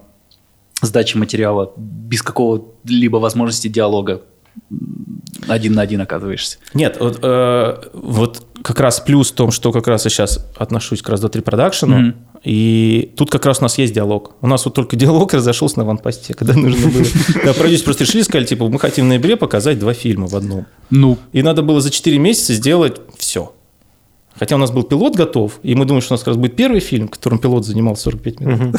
сдачи 0.82 1.18
материала 1.18 1.72
без 1.78 2.22
какого-либо 2.22 3.18
возможности 3.18 3.68
диалога 3.68 4.22
один 5.48 5.74
на 5.74 5.82
один 5.82 6.02
оказываешься. 6.02 6.58
Нет, 6.74 6.98
вот, 7.00 7.20
э, 7.22 7.76
вот 7.94 8.46
как 8.64 8.80
раз 8.80 9.00
плюс 9.00 9.32
в 9.32 9.36
том, 9.36 9.52
что 9.52 9.72
как 9.72 9.88
раз 9.88 10.06
я 10.06 10.10
сейчас 10.10 10.46
отношусь 10.58 11.02
к 11.02 11.10
раз 11.10 11.20
до 11.20 11.30
три 11.30 11.42
продакшену, 11.42 11.98
Мгм. 11.98 12.16
И 12.46 13.12
тут 13.18 13.32
как 13.32 13.46
раз 13.46 13.60
у 13.60 13.64
нас 13.64 13.78
есть 13.80 13.94
диалог. 13.94 14.36
У 14.42 14.48
нас 14.48 14.64
вот 14.66 14.76
только 14.76 14.96
диалог 14.96 15.34
разошелся 15.34 15.80
на 15.80 15.86
ванпосте, 15.86 16.34
когда 16.36 16.54
нужно 16.54 16.90
было. 16.90 17.06
Да, 17.44 17.54
продюсеры 17.54 17.86
просто 17.86 18.04
решили, 18.04 18.22
сказали, 18.22 18.46
типа, 18.46 18.70
мы 18.70 18.80
хотим 18.80 19.06
в 19.06 19.08
ноябре 19.10 19.36
показать 19.36 19.80
два 19.80 19.94
фильма 19.94 20.28
в 20.28 20.36
одном. 20.36 20.68
Ну, 20.92 21.18
И 21.34 21.42
надо 21.42 21.64
было 21.64 21.82
за 21.82 21.90
4 21.90 22.18
месяца 22.20 22.54
сделать 22.54 23.02
все. 23.18 23.55
Хотя 24.38 24.56
у 24.56 24.58
нас 24.58 24.72
был 24.72 24.84
пилот 24.84 25.16
готов, 25.16 25.60
и 25.64 25.76
мы 25.76 25.86
думали, 25.86 26.02
что 26.04 26.14
у 26.14 26.16
нас 26.16 26.22
как 26.22 26.30
раз 26.30 26.38
будет 26.38 26.56
первый 26.56 26.82
фильм, 26.82 27.08
в 27.08 27.12
котором 27.12 27.40
пилот 27.40 27.66
занимал 27.66 27.96
45 27.96 28.40
минут. 28.42 28.76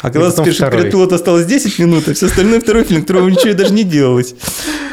А 0.00 0.10
когда 0.10 0.30
перед 0.70 0.90
пилотом 0.90 1.14
осталось 1.14 1.46
10 1.46 1.78
минут, 1.78 2.08
а 2.08 2.14
все 2.14 2.26
остальное 2.26 2.60
второй 2.60 2.84
фильм, 2.84 3.02
которого 3.02 3.28
ничего 3.28 3.54
даже 3.54 3.72
не 3.72 3.84
делалось. 3.84 4.34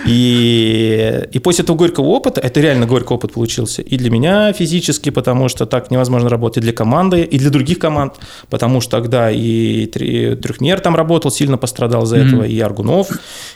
И, 0.06 1.28
и 1.32 1.40
после 1.40 1.64
этого 1.64 1.78
горького 1.78 2.06
опыта, 2.08 2.42
это 2.42 2.60
реально 2.62 2.86
горький 2.86 3.14
опыт 3.14 3.34
получился, 3.34 3.82
и 3.82 3.98
для 3.98 4.10
меня 4.10 4.54
физически, 4.54 5.10
потому 5.10 5.50
что 5.50 5.66
так 5.66 5.92
невозможно 5.92 6.30
работать, 6.30 6.58
и 6.58 6.62
для 6.62 6.74
команды, 6.74 7.22
и 7.22 7.38
для 7.38 7.50
других 7.50 7.80
команд, 7.80 8.14
потому 8.50 8.82
что 8.82 8.92
тогда 8.92 9.30
и 9.32 9.86
Трехмер 9.88 10.80
там 10.80 10.96
работал, 10.96 11.32
сильно 11.32 11.58
пострадал 11.58 12.06
Мгм. 12.06 12.14
этого, 12.16 12.44
и 12.44 12.60
Аргунов, 12.60 13.10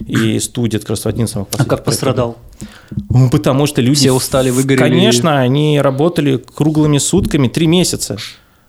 и 0.05 0.39
студия, 0.39 0.79
как 0.79 0.91
раз 0.91 1.05
один 1.05 1.25
из 1.25 1.31
самых 1.31 1.47
А 1.57 1.65
как 1.65 1.83
пострадал? 1.83 2.37
Ну, 3.09 3.29
потому 3.29 3.65
что 3.65 3.81
люди... 3.81 3.99
Все 3.99 4.11
устали, 4.11 4.49
выгорели. 4.49 4.81
Конечно, 4.81 5.39
они 5.39 5.79
работали 5.81 6.37
круглыми 6.37 6.97
сутками 6.97 7.47
три 7.47 7.67
месяца. 7.67 8.17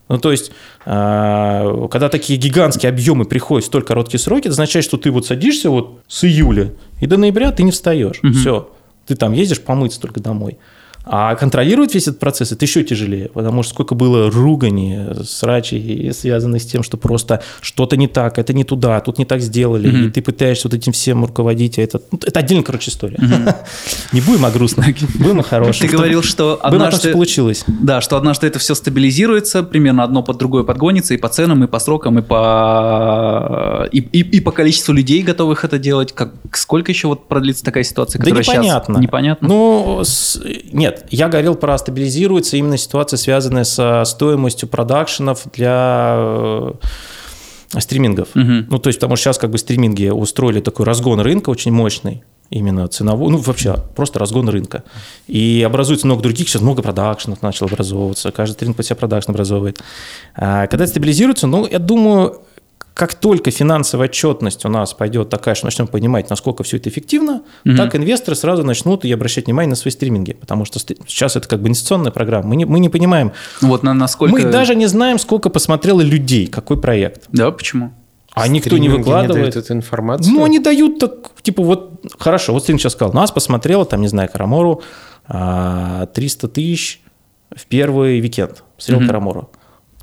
Ну, 0.09 0.19
то 0.19 0.33
есть, 0.33 0.53
а, 0.85 1.89
когда 1.89 2.09
такие 2.09 2.39
гигантские 2.39 2.91
объемы 2.91 3.25
приходят 3.25 3.65
в 3.65 3.69
столь 3.69 3.85
короткие 3.85 4.21
сроки, 4.21 4.43
это 4.43 4.51
означает, 4.51 4.85
что 4.85 4.99
ты 4.99 5.11
вот 5.11 5.27
садишься 5.27 5.71
вот 5.71 6.01
с 6.09 6.25
июля 6.25 6.73
и 7.01 7.07
до 7.07 7.17
ноября 7.17 7.53
ты 7.53 7.63
не 7.63 7.71
встаешь. 7.71 8.19
Мгм. 8.23 8.35
Все. 8.35 8.71
Ты 9.07 9.17
там 9.17 9.33
ездишь 9.33 9.61
помыться 9.61 10.01
только 10.01 10.21
домой. 10.21 10.59
А 11.07 11.35
контролировать 11.35 11.93
весь 11.95 12.05
этот 12.09 12.19
процесс 12.19 12.51
это 12.53 12.65
еще 12.65 12.83
тяжелее, 12.83 13.29
потому 13.29 13.63
что 13.63 13.75
сколько 13.75 13.95
было 13.95 14.31
ругани, 14.31 15.01
срачей, 15.25 16.13
связанных 16.15 16.63
с 16.63 16.67
тем, 16.67 16.83
что 16.83 16.97
просто 16.97 17.43
что-то 17.61 17.97
не 17.99 18.09
так, 18.09 18.39
это 18.39 18.55
не 18.55 18.65
туда, 18.65 19.01
тут 19.01 19.19
не 19.19 19.27
так 19.27 19.41
сделали, 19.43 19.89
Мгм. 19.89 20.07
и 20.07 20.11
ты 20.11 20.23
пытаешься 20.23 20.67
вот 20.69 20.75
этим 20.75 20.93
всем 20.93 21.23
руководить, 21.25 21.79
а 21.79 21.83
это, 21.83 22.01
ну, 22.11 22.19
это 22.25 22.41
отдельная, 22.41 22.65
короче, 22.65 22.91
история. 22.91 23.19
Не 24.13 24.21
будем 24.23 24.45
о 24.47 24.51
грустном, 24.51 24.87
будем 25.17 25.41
о 25.41 25.43
хорошем. 25.43 25.87
Ты 25.89 25.93
говорил, 25.95 26.23
что 26.23 26.59
однажды... 26.63 27.13
получилось. 27.13 27.65
Да, 27.67 28.01
что 28.01 28.17
однажды 28.17 28.47
это 28.47 28.59
все 28.59 28.75
стабилизируется, 28.75 29.63
примерно 29.63 30.05
одно 30.05 30.23
под 30.23 30.39
другое 30.39 30.63
подгонится 30.65 31.13
и 31.15 31.17
по 31.19 31.29
ценам, 31.29 31.65
и 31.65 31.67
по 31.67 31.79
срокам, 31.81 32.19
и 32.19 32.23
по 32.23 33.89
и, 33.93 33.99
и- 34.01 34.37
и 34.37 34.41
по 34.41 34.53
количеству 34.53 34.93
людей, 34.93 35.23
готовых 35.23 35.65
это 35.65 35.79
делать. 35.79 36.13
Как 36.13 36.33
сколько 36.53 36.91
еще 36.93 37.09
вот 37.09 37.29
продлится 37.29 37.65
такая 37.65 37.85
ситуация, 37.85 38.19
Да 38.19 38.25
которая 38.25 38.43
сейчас 38.45 38.55
непонятно. 38.57 38.99
непонятно? 38.99 39.49
Ну, 39.49 40.01
с- 40.05 40.41
нет, 40.73 40.94
я 41.11 41.29
говорил 41.29 41.55
про 41.55 41.77
стабилизируется 41.79 42.57
именно 42.57 42.77
ситуация, 42.77 43.17
связанная 43.17 43.65
со 43.65 44.05
стоимостью 44.05 44.69
продакшенов 44.69 45.43
для 45.53 46.15
э, 46.17 46.73
стримингов. 47.79 48.29
Мгм. 48.35 48.67
Ну, 48.71 48.79
то 48.79 48.89
есть, 48.89 48.99
потому 48.99 49.17
что 49.17 49.25
сейчас 49.25 49.39
как 49.39 49.51
бы 49.51 49.59
стриминги 49.59 50.09
устроили 50.09 50.61
такой 50.61 50.87
разгон 50.87 51.21
рынка 51.21 51.51
очень 51.51 51.73
мощный, 51.73 52.25
именно 52.51 52.87
ценовой, 52.89 53.31
ну, 53.31 53.39
вообще, 53.39 53.77
просто 53.97 54.19
разгон 54.19 54.49
рынка. 54.49 54.85
И 55.27 55.63
образуется 55.67 56.07
много 56.07 56.23
других, 56.23 56.49
сейчас 56.49 56.63
много 56.63 56.83
продакшенов 56.83 57.43
начало 57.43 57.69
образовываться, 57.69 58.31
каждый 58.31 58.55
стрим 58.55 58.75
под 58.75 58.87
себя 58.87 58.97
продакшн 58.97 59.31
образовывает. 59.31 59.83
А 60.35 60.67
когда 60.67 60.87
стабилизируется, 60.87 61.47
ну, 61.47 61.67
я 61.67 61.79
думаю, 61.79 62.43
как 62.95 63.15
только 63.15 63.51
финансовая 63.51 64.07
отчетность 64.09 64.65
у 64.65 64.69
нас 64.69 64.95
пойдет 64.95 65.29
такая, 65.29 65.57
что 65.57 65.67
начнем 65.67 65.89
понимать, 65.89 66.31
насколько 66.31 66.63
все 66.63 66.77
это 66.77 66.89
эффективно, 66.89 67.43
Мгм. 67.65 67.77
так 67.77 67.97
инвесторы 67.97 68.37
сразу 68.37 68.63
начнут 68.63 69.05
и 69.05 69.13
обращать 69.13 69.47
внимание 69.47 69.71
на 69.71 69.77
свои 69.77 69.91
стриминги, 69.91 70.33
потому 70.33 70.65
что 70.65 70.79
сейчас 70.79 71.35
это 71.35 71.49
как 71.49 71.61
бы 71.61 71.67
инвестиционная 71.69 72.13
программа. 72.13 72.49
Мы 72.51 72.57
не, 72.57 72.65
мы 72.65 72.79
не 72.79 72.89
понимаем, 72.89 73.33
Вот 73.61 73.83
на 73.83 73.95
насколько... 73.95 74.33
мы 74.33 74.45
даже 74.45 74.77
не 74.77 74.87
знаем, 74.87 75.19
сколько 75.19 75.51
посмотрело 75.51 76.01
людей, 76.03 76.47
какой 76.47 76.81
проект. 76.81 77.25
Да, 77.33 77.51
почему? 77.51 77.93
А 78.33 78.47
никто 78.49 78.71
не 78.79 78.89
Стриминги 78.89 78.99
выкладывает. 78.99 79.43
дают 79.53 79.57
эту 79.57 79.73
информацию. 79.75 80.33
Ну, 80.33 80.45
они 80.45 80.59
дают 80.61 80.99
так, 81.01 81.13
типа, 81.43 81.63
вот, 81.63 82.01
хорошо, 82.19 82.53
вот 82.53 82.63
стрим 82.63 82.79
сейчас 82.79 82.93
сказал, 82.93 83.13
нас 83.13 83.31
посмотрело, 83.33 83.85
там, 83.85 84.01
не 84.01 84.09
знаю, 84.09 84.29
Карамору, 84.33 84.83
а, 85.27 86.07
300 86.07 86.49
тысяч 86.49 87.01
в 87.55 87.67
первый 87.67 88.21
уикенд, 88.21 88.63
посмотрел 88.77 89.01
Мгм. 89.01 89.07
Карамору. 89.09 89.51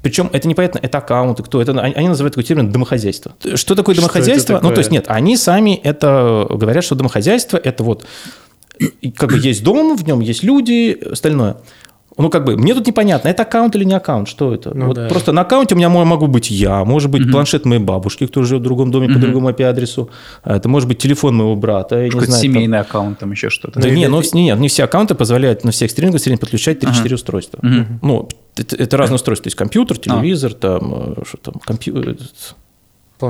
Причем 0.01 0.29
это 0.33 0.47
непонятно, 0.47 0.79
это 0.81 0.97
аккаунты, 0.97 1.43
кто 1.43 1.61
это, 1.61 1.79
они 1.79 2.07
называют 2.07 2.33
такой 2.33 2.43
термин 2.43 2.71
домохозяйство. 2.71 3.35
Что 3.55 3.75
такое 3.75 3.93
Что 3.93 4.01
домохозяйство? 4.01 4.53
Ну, 4.53 4.59
такое? 4.59 4.75
то 4.75 4.79
есть 4.79 4.91
нет, 4.91 5.05
они 5.07 5.37
сами 5.37 5.75
это 5.83 6.47
говорят, 6.49 6.83
что 6.83 6.95
домохозяйство 6.95 7.57
это 7.57 7.83
вот 7.83 8.05
как 9.15 9.31
бы 9.31 9.37
есть 9.37 9.63
дом, 9.63 9.95
в 9.95 10.03
нем 10.05 10.21
есть 10.21 10.43
люди, 10.43 10.97
остальное. 11.11 11.57
Ну, 12.17 12.29
как 12.29 12.43
бы, 12.43 12.57
мне 12.57 12.73
тут 12.75 12.85
непонятно, 12.87 13.29
это 13.29 13.43
аккаунт 13.43 13.75
или 13.75 13.85
не 13.85 13.93
аккаунт, 13.93 14.27
что 14.27 14.53
это? 14.53 14.75
Ну 14.75 14.87
вот 14.87 14.95
да. 14.95 15.07
просто 15.07 15.31
на 15.31 15.41
аккаунте 15.41 15.75
у 15.75 15.77
меня 15.77 15.87
мо- 15.89 16.03
могу 16.03 16.27
быть 16.27 16.51
я, 16.51 16.83
может 16.83 17.09
быть 17.09 17.21
Мгм. 17.23 17.31
планшет 17.31 17.65
моей 17.65 17.81
бабушки, 17.81 18.27
кто 18.27 18.43
живет 18.43 18.61
в 18.61 18.63
другом 18.65 18.91
доме 18.91 19.07
по 19.07 19.13
Мгм. 19.13 19.21
другому 19.21 19.49
IP-адресу, 19.49 20.09
а 20.43 20.57
это 20.57 20.67
может 20.67 20.89
быть 20.89 20.97
телефон 20.97 21.35
моего 21.37 21.55
брата, 21.55 21.95
я 21.97 22.03
не 22.05 22.11
знаю. 22.11 22.27
там- 22.27 22.35
семейный 22.35 22.79
аккаунт, 22.79 23.19
там 23.19 23.31
еще 23.31 23.49
что-то. 23.49 23.79
Да 23.79 23.87
Ну, 23.87 23.93
не, 23.93 24.07
ну, 24.09 24.21
не, 24.33 24.51
не 24.51 24.67
все 24.67 24.83
аккаунты 24.83 25.15
позволяют 25.15 25.63
на 25.63 25.71
всех 25.71 25.89
стримингах 25.89 26.19
в 26.19 26.23
среднем 26.23 26.39
подключать 26.39 26.79
3-4 26.79 27.05
Ага. 27.07 27.15
устройства. 27.15 27.59
Мгм. 27.61 27.99
Ну, 28.01 28.27
это, 28.57 28.75
это 28.75 28.97
разные 28.97 29.15
устройства. 29.15 29.43
То 29.43 29.47
есть 29.47 29.57
компьютер, 29.57 29.97
телевизор, 29.97 30.53
там, 30.53 31.13
э, 31.17 31.23
что 31.25 31.37
там, 31.37 31.53
компьютер, 31.65 32.17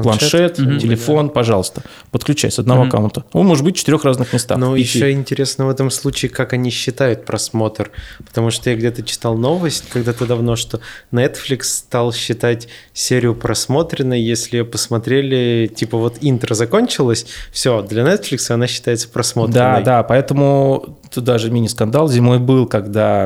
планшет, 0.02 0.58
Мгм. 0.60 0.80
телефон, 0.80 1.30
пожалуйста, 1.30 1.84
подключай 2.12 2.50
с 2.52 2.60
одного 2.60 2.82
Мгм. 2.82 2.88
аккаунта. 2.90 3.26
Он 3.34 3.46
может 3.46 3.64
быть 3.66 3.76
в 3.76 3.80
четырех 3.80 4.04
разных 4.06 4.32
местах. 4.34 4.58
Но 4.58 4.76
пяти. 4.76 4.84
еще 4.98 5.12
интересно 5.12 5.66
в 5.66 5.70
этом 5.70 5.90
случае, 5.92 6.30
как 6.30 6.54
они 6.54 6.70
считают 6.70 7.26
просмотр. 7.26 7.92
Потому 8.26 8.52
что 8.52 8.70
я 8.70 8.76
где-то 8.76 9.04
читал 9.04 9.36
новость 9.38 9.86
когда-то 9.92 10.26
давно, 10.26 10.56
что 10.56 10.80
Netflix 11.12 11.64
стал 11.64 12.14
считать 12.14 12.68
серию 12.94 13.36
просмотренной, 13.36 14.22
если 14.22 14.62
посмотрели, 14.62 15.68
типа 15.74 15.98
вот 15.98 16.18
интро 16.22 16.54
закончилось, 16.56 17.26
все, 17.52 17.82
для 17.82 18.04
Netflix 18.04 18.50
она 18.52 18.68
считается 18.68 19.10
просмотренной. 19.10 19.54
Да, 19.60 19.82
да, 19.82 20.04
поэтому 20.04 20.98
тут 21.14 21.24
даже 21.24 21.52
мини-скандал 21.52 22.08
зимой 22.08 22.40
был, 22.40 22.66
когда 22.68 23.26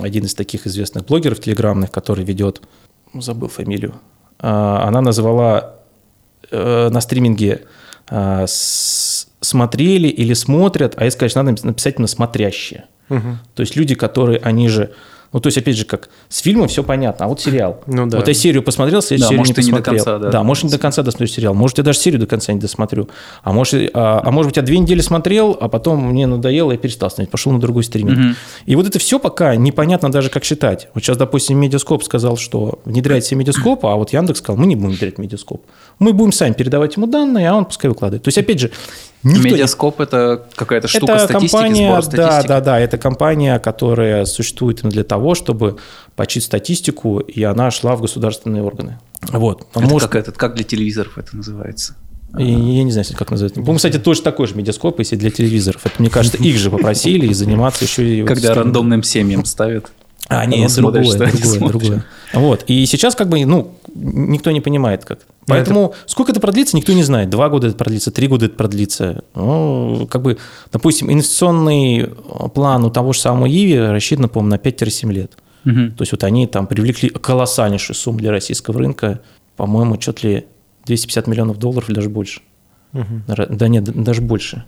один 0.00 0.24
из 0.24 0.34
таких 0.34 0.66
известных 0.66 1.04
блогеров 1.06 1.40
телеграмных, 1.40 1.90
который 1.90 2.24
ведет, 2.24 2.62
ну, 3.12 3.20
забыл 3.20 3.48
фамилию, 3.48 3.94
она 4.42 5.00
назвала 5.00 5.74
э, 6.50 6.88
на 6.90 7.00
стриминге 7.00 7.62
а, 8.08 8.44
смотрели 8.48 10.08
или 10.08 10.34
смотрят, 10.34 10.94
а 10.96 11.04
если, 11.04 11.18
конечно, 11.18 11.42
надо 11.42 11.66
написать 11.66 11.94
именно 11.96 12.08
смотрящие. 12.08 12.86
Мгм. 13.08 13.38
То 13.54 13.60
есть 13.60 13.76
люди, 13.76 13.94
которые, 13.94 14.38
они 14.40 14.68
же, 14.68 14.92
ну, 15.32 15.40
то 15.40 15.46
есть, 15.46 15.58
опять 15.58 15.76
же, 15.76 15.84
как 15.84 16.08
с 16.28 16.38
фильмом 16.40 16.66
все 16.68 16.82
понятно, 16.82 17.26
а 17.26 17.28
вот 17.28 17.40
сериал. 17.40 17.82
Ну 17.86 18.06
да. 18.06 18.18
Вот 18.18 18.26
я 18.26 18.34
серию 18.34 18.62
посмотрел, 18.62 19.00
следующую 19.00 19.20
Да, 19.20 19.28
серию 19.28 19.38
может, 19.38 19.56
не 19.56 19.62
и 19.62 19.66
не 19.66 19.70
до 19.70 19.78
посмотрел. 19.78 20.04
конца, 20.04 20.18
да. 20.18 20.30
да, 20.30 20.42
может, 20.42 20.64
не 20.64 20.70
до 20.70 20.78
конца 20.78 21.02
досмотрю 21.02 21.26
сериал, 21.28 21.54
может, 21.54 21.78
я 21.78 21.84
даже 21.84 21.98
серию 21.98 22.20
до 22.20 22.26
конца 22.26 22.52
не 22.52 22.58
досмотрю. 22.58 23.08
А 23.42 23.52
может, 23.52 23.90
а, 23.94 24.22
а 24.24 24.30
может 24.32 24.50
быть, 24.50 24.56
я 24.56 24.62
две 24.62 24.78
недели 24.78 25.00
смотрел, 25.00 25.56
а 25.60 25.68
потом 25.68 26.04
мне 26.04 26.26
надоело, 26.26 26.72
я 26.72 26.78
перестал 26.78 27.10
смотреть, 27.10 27.30
пошел 27.30 27.52
на 27.52 27.60
другой 27.60 27.84
стриминг. 27.84 28.18
Мгм. 28.18 28.36
И 28.66 28.74
вот 28.74 28.86
это 28.86 28.98
все 28.98 29.18
пока 29.20 29.54
непонятно 29.54 30.10
даже, 30.10 30.30
как 30.30 30.44
считать. 30.44 30.88
Вот 30.94 31.04
сейчас, 31.04 31.16
допустим, 31.16 31.58
Медиаскоп 31.58 32.02
сказал, 32.02 32.36
что 32.36 32.80
внедряет 32.84 33.24
себе 33.24 33.38
Медиаскоп, 33.38 33.86
а 33.86 33.94
вот 33.94 34.12
Яндекс 34.12 34.40
сказал, 34.40 34.58
мы 34.58 34.66
не 34.66 34.74
будем 34.74 34.90
внедрять 34.90 35.18
Медиаскоп. 35.18 35.62
Мы 36.00 36.12
будем 36.12 36.32
сами 36.32 36.54
передавать 36.54 36.96
ему 36.96 37.06
данные, 37.06 37.50
а 37.50 37.54
он 37.54 37.66
пускай 37.66 37.88
выкладывает. 37.88 38.24
То 38.24 38.28
есть, 38.28 38.38
опять 38.38 38.58
же, 38.58 38.70
никто 39.22 39.48
не 39.48 39.52
Медиаскоп 39.52 40.00
это 40.00 40.46
какая-то 40.54 40.88
штука 40.88 41.12
это 41.12 41.24
статистики, 41.24 41.52
компания, 41.52 42.02
сбор 42.02 42.16
да, 42.16 42.42
да, 42.42 42.60
да, 42.60 42.80
это 42.80 42.98
компания, 42.98 43.58
которая 43.58 44.24
существует 44.24 44.82
для 44.82 45.04
того, 45.04 45.34
чтобы 45.34 45.76
почить 46.16 46.44
статистику, 46.44 47.18
и 47.20 47.42
она 47.42 47.70
шла 47.70 47.96
в 47.96 48.00
государственные 48.00 48.62
органы. 48.62 48.98
Вот. 49.28 49.66
Это 49.74 49.80
Может, 49.80 50.10
как, 50.10 50.22
этот, 50.22 50.36
как 50.36 50.54
для 50.54 50.64
телевизоров 50.64 51.18
это 51.18 51.36
называется. 51.36 51.96
я, 52.36 52.44
я 52.44 52.82
не 52.82 52.92
знаю, 52.92 53.06
как 53.16 53.30
называется. 53.30 53.60
По-моему, 53.60 53.76
кстати, 53.76 53.98
тоже 53.98 54.22
такой 54.22 54.46
же 54.46 54.54
медиаскоп, 54.54 54.98
если 54.98 55.16
для 55.16 55.30
телевизоров. 55.30 55.84
Это, 55.84 55.94
мне 55.98 56.10
кажется, 56.10 56.38
их 56.38 56.56
же 56.56 56.70
попросили 56.70 57.26
и 57.26 57.34
заниматься 57.34 57.84
еще 57.84 58.20
и... 58.20 58.24
Когда 58.24 58.54
рандомным 58.54 59.02
семьям 59.02 59.44
ставят. 59.44 59.90
А, 60.30 60.46
нет, 60.46 60.70
смотришь, 60.70 61.08
другое, 61.08 61.28
они 61.28 61.40
другое, 61.40 61.58
смотрят. 61.58 61.80
другое. 61.80 62.04
Вот. 62.34 62.64
И 62.68 62.86
сейчас 62.86 63.16
как 63.16 63.28
бы, 63.28 63.44
ну, 63.44 63.74
никто 63.92 64.52
не 64.52 64.60
понимает 64.60 65.04
как. 65.04 65.20
Поэтому 65.46 65.94
сколько 66.06 66.30
это 66.30 66.40
продлится, 66.40 66.76
никто 66.76 66.92
не 66.92 67.02
знает. 67.02 67.30
Два 67.30 67.48
года 67.48 67.66
это 67.66 67.76
продлится, 67.76 68.12
три 68.12 68.28
года 68.28 68.46
это 68.46 68.54
продлится. 68.54 69.24
Ну, 69.34 70.06
как 70.08 70.22
бы, 70.22 70.38
допустим, 70.70 71.10
инвестиционный 71.10 72.02
э, 72.02 72.08
план 72.54 72.84
у 72.84 72.90
того 72.90 73.12
же 73.12 73.18
самого 73.18 73.48
Иви 73.48 73.76
рассчитан, 73.76 74.28
по-моему, 74.28 74.50
на 74.50 74.68
5-7 74.68 75.12
лет. 75.12 75.32
Мгм. 75.64 75.96
То 75.96 76.02
есть 76.02 76.12
вот 76.12 76.22
они 76.22 76.46
там 76.46 76.68
привлекли 76.68 77.10
колоссальнейшую 77.10 77.96
сумму 77.96 78.18
для 78.20 78.30
российского 78.30 78.78
рынка, 78.78 79.20
по-моему, 79.56 80.00
что-то 80.00 80.28
ли 80.28 80.46
250 80.86 81.26
миллионов 81.26 81.58
долларов 81.58 81.88
или 81.88 81.96
даже 81.96 82.08
больше. 82.08 82.40
Наверно, 82.92 83.56
Да 83.56 83.66
нет, 83.66 83.84
даже 83.84 84.20
больше. 84.20 84.64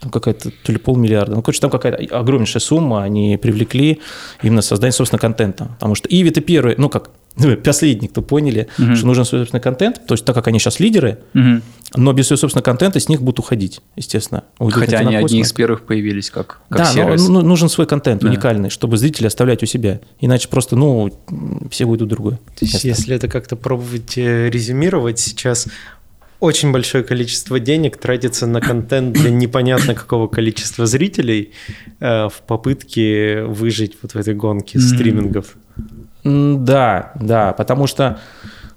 Там 0.00 0.10
какая-то 0.10 0.50
то 0.50 0.72
ли 0.72 0.78
полмиллиарда. 0.78 1.34
Ну, 1.34 1.42
короче, 1.42 1.60
там 1.60 1.70
какая-то 1.70 2.16
огромнейшая 2.18 2.60
сумма 2.60 3.02
они 3.02 3.36
привлекли 3.36 4.00
именно 4.42 4.62
создание, 4.62 4.92
собственно, 4.92 5.18
контента. 5.20 5.66
Потому 5.78 5.94
что 5.94 6.08
Иви 6.08 6.30
это 6.30 6.40
первый, 6.40 6.74
ну 6.78 6.88
как, 6.88 7.10
последний, 7.64 8.08
кто 8.08 8.22
поняли, 8.22 8.66
Мгм. 8.78 8.96
что 8.96 9.06
нужен 9.06 9.24
свой 9.24 9.42
собственный 9.42 9.60
контент. 9.60 10.06
То 10.06 10.14
есть 10.14 10.24
так 10.24 10.34
как 10.34 10.48
они 10.48 10.58
сейчас 10.58 10.80
лидеры, 10.80 11.18
Мгм. 11.34 11.62
но 11.96 12.12
без 12.14 12.26
своего 12.28 12.40
собственного 12.40 12.64
контента 12.64 12.98
с 12.98 13.08
них 13.10 13.20
будут 13.20 13.40
уходить, 13.40 13.82
естественно. 13.96 14.44
Уйдут 14.58 14.80
на 14.80 14.86
Хотя 14.86 14.98
они 15.00 15.16
одни 15.16 15.40
из 15.40 15.52
первых 15.52 15.82
появились 15.82 16.30
как, 16.30 16.60
как 16.70 16.78
да, 16.78 16.84
сервис. 16.86 17.28
ну, 17.28 17.42
нужен 17.42 17.68
свой 17.68 17.86
контент 17.86 18.22
Да. 18.22 18.28
уникальный, 18.28 18.70
чтобы 18.70 18.96
зрители 18.96 19.26
оставлять 19.26 19.62
у 19.62 19.66
себя. 19.66 20.00
Иначе 20.20 20.48
просто, 20.48 20.76
ну, 20.76 21.10
все 21.70 21.84
уйдут 21.84 22.06
в 22.08 22.10
другое. 22.10 22.36
То 22.58 22.64
есть, 22.64 22.84
если 22.84 23.14
это 23.16 23.28
как-то 23.28 23.54
пробовать 23.56 24.16
э, 24.16 24.48
резюмировать 24.50 25.18
сейчас, 25.20 25.68
очень 26.40 26.72
большое 26.72 27.04
количество 27.04 27.60
денег 27.60 27.96
тратится 27.98 28.46
на 28.46 28.60
контент 28.60 29.12
для 29.12 29.30
непонятно 29.30 29.94
какого 29.94 30.26
количества 30.26 30.86
зрителей 30.86 31.52
э, 32.00 32.28
в 32.28 32.42
попытке 32.46 33.42
выжить 33.42 33.96
вот 34.02 34.12
в 34.12 34.16
этой 34.16 34.34
гонке 34.34 34.78
Мгм. 34.78 34.88
стримингов. 34.88 35.56
Да, 36.24 37.12
да, 37.20 37.52
потому 37.52 37.86
что, 37.86 38.18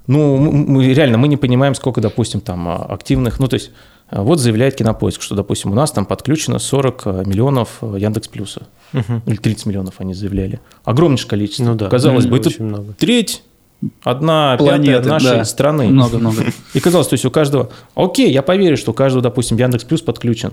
ну, 0.06 0.36
мы, 0.38 0.92
реально, 0.94 1.18
мы 1.18 1.28
не 1.28 1.36
понимаем, 1.36 1.74
сколько, 1.74 2.00
допустим, 2.00 2.40
там 2.40 2.68
а, 2.68 2.76
активных, 2.86 3.38
ну, 3.38 3.48
то 3.48 3.54
есть, 3.54 3.70
а, 4.08 4.22
вот 4.22 4.38
заявляет 4.40 4.76
Кинопоиск, 4.76 5.20
что, 5.20 5.34
допустим, 5.34 5.72
у 5.72 5.74
нас 5.74 5.92
там 5.92 6.06
подключено 6.06 6.58
40 6.58 7.02
а, 7.06 7.22
миллионов 7.24 7.82
Яндекс 7.82 8.28
Плюса, 8.28 8.66
или 8.92 9.36
30 9.36 9.66
миллионов 9.66 9.94
они 9.98 10.14
заявляли. 10.14 10.60
Огромнейшее 10.84 11.28
количество. 11.28 11.64
Ну 11.64 11.74
да. 11.74 11.88
Казалось 11.88 12.26
бы, 12.26 12.38
это 12.38 12.50
много. 12.62 12.94
треть, 12.94 13.42
одна 14.02 14.56
Планеты, 14.58 14.92
пятая 14.94 15.12
нашей 15.12 15.36
да. 15.38 15.44
страны. 15.44 15.86
Много-много. 15.88 16.44
И 16.74 16.80
казалось, 16.80 17.08
то 17.08 17.14
есть 17.14 17.24
у 17.24 17.30
каждого, 17.30 17.70
окей, 17.94 18.32
я 18.32 18.42
поверю, 18.42 18.76
что 18.76 18.92
у 18.92 18.94
каждого, 18.94 19.22
допустим, 19.22 19.56
Яндекс 19.56 19.84
Плюс 19.84 20.00
подключен. 20.00 20.52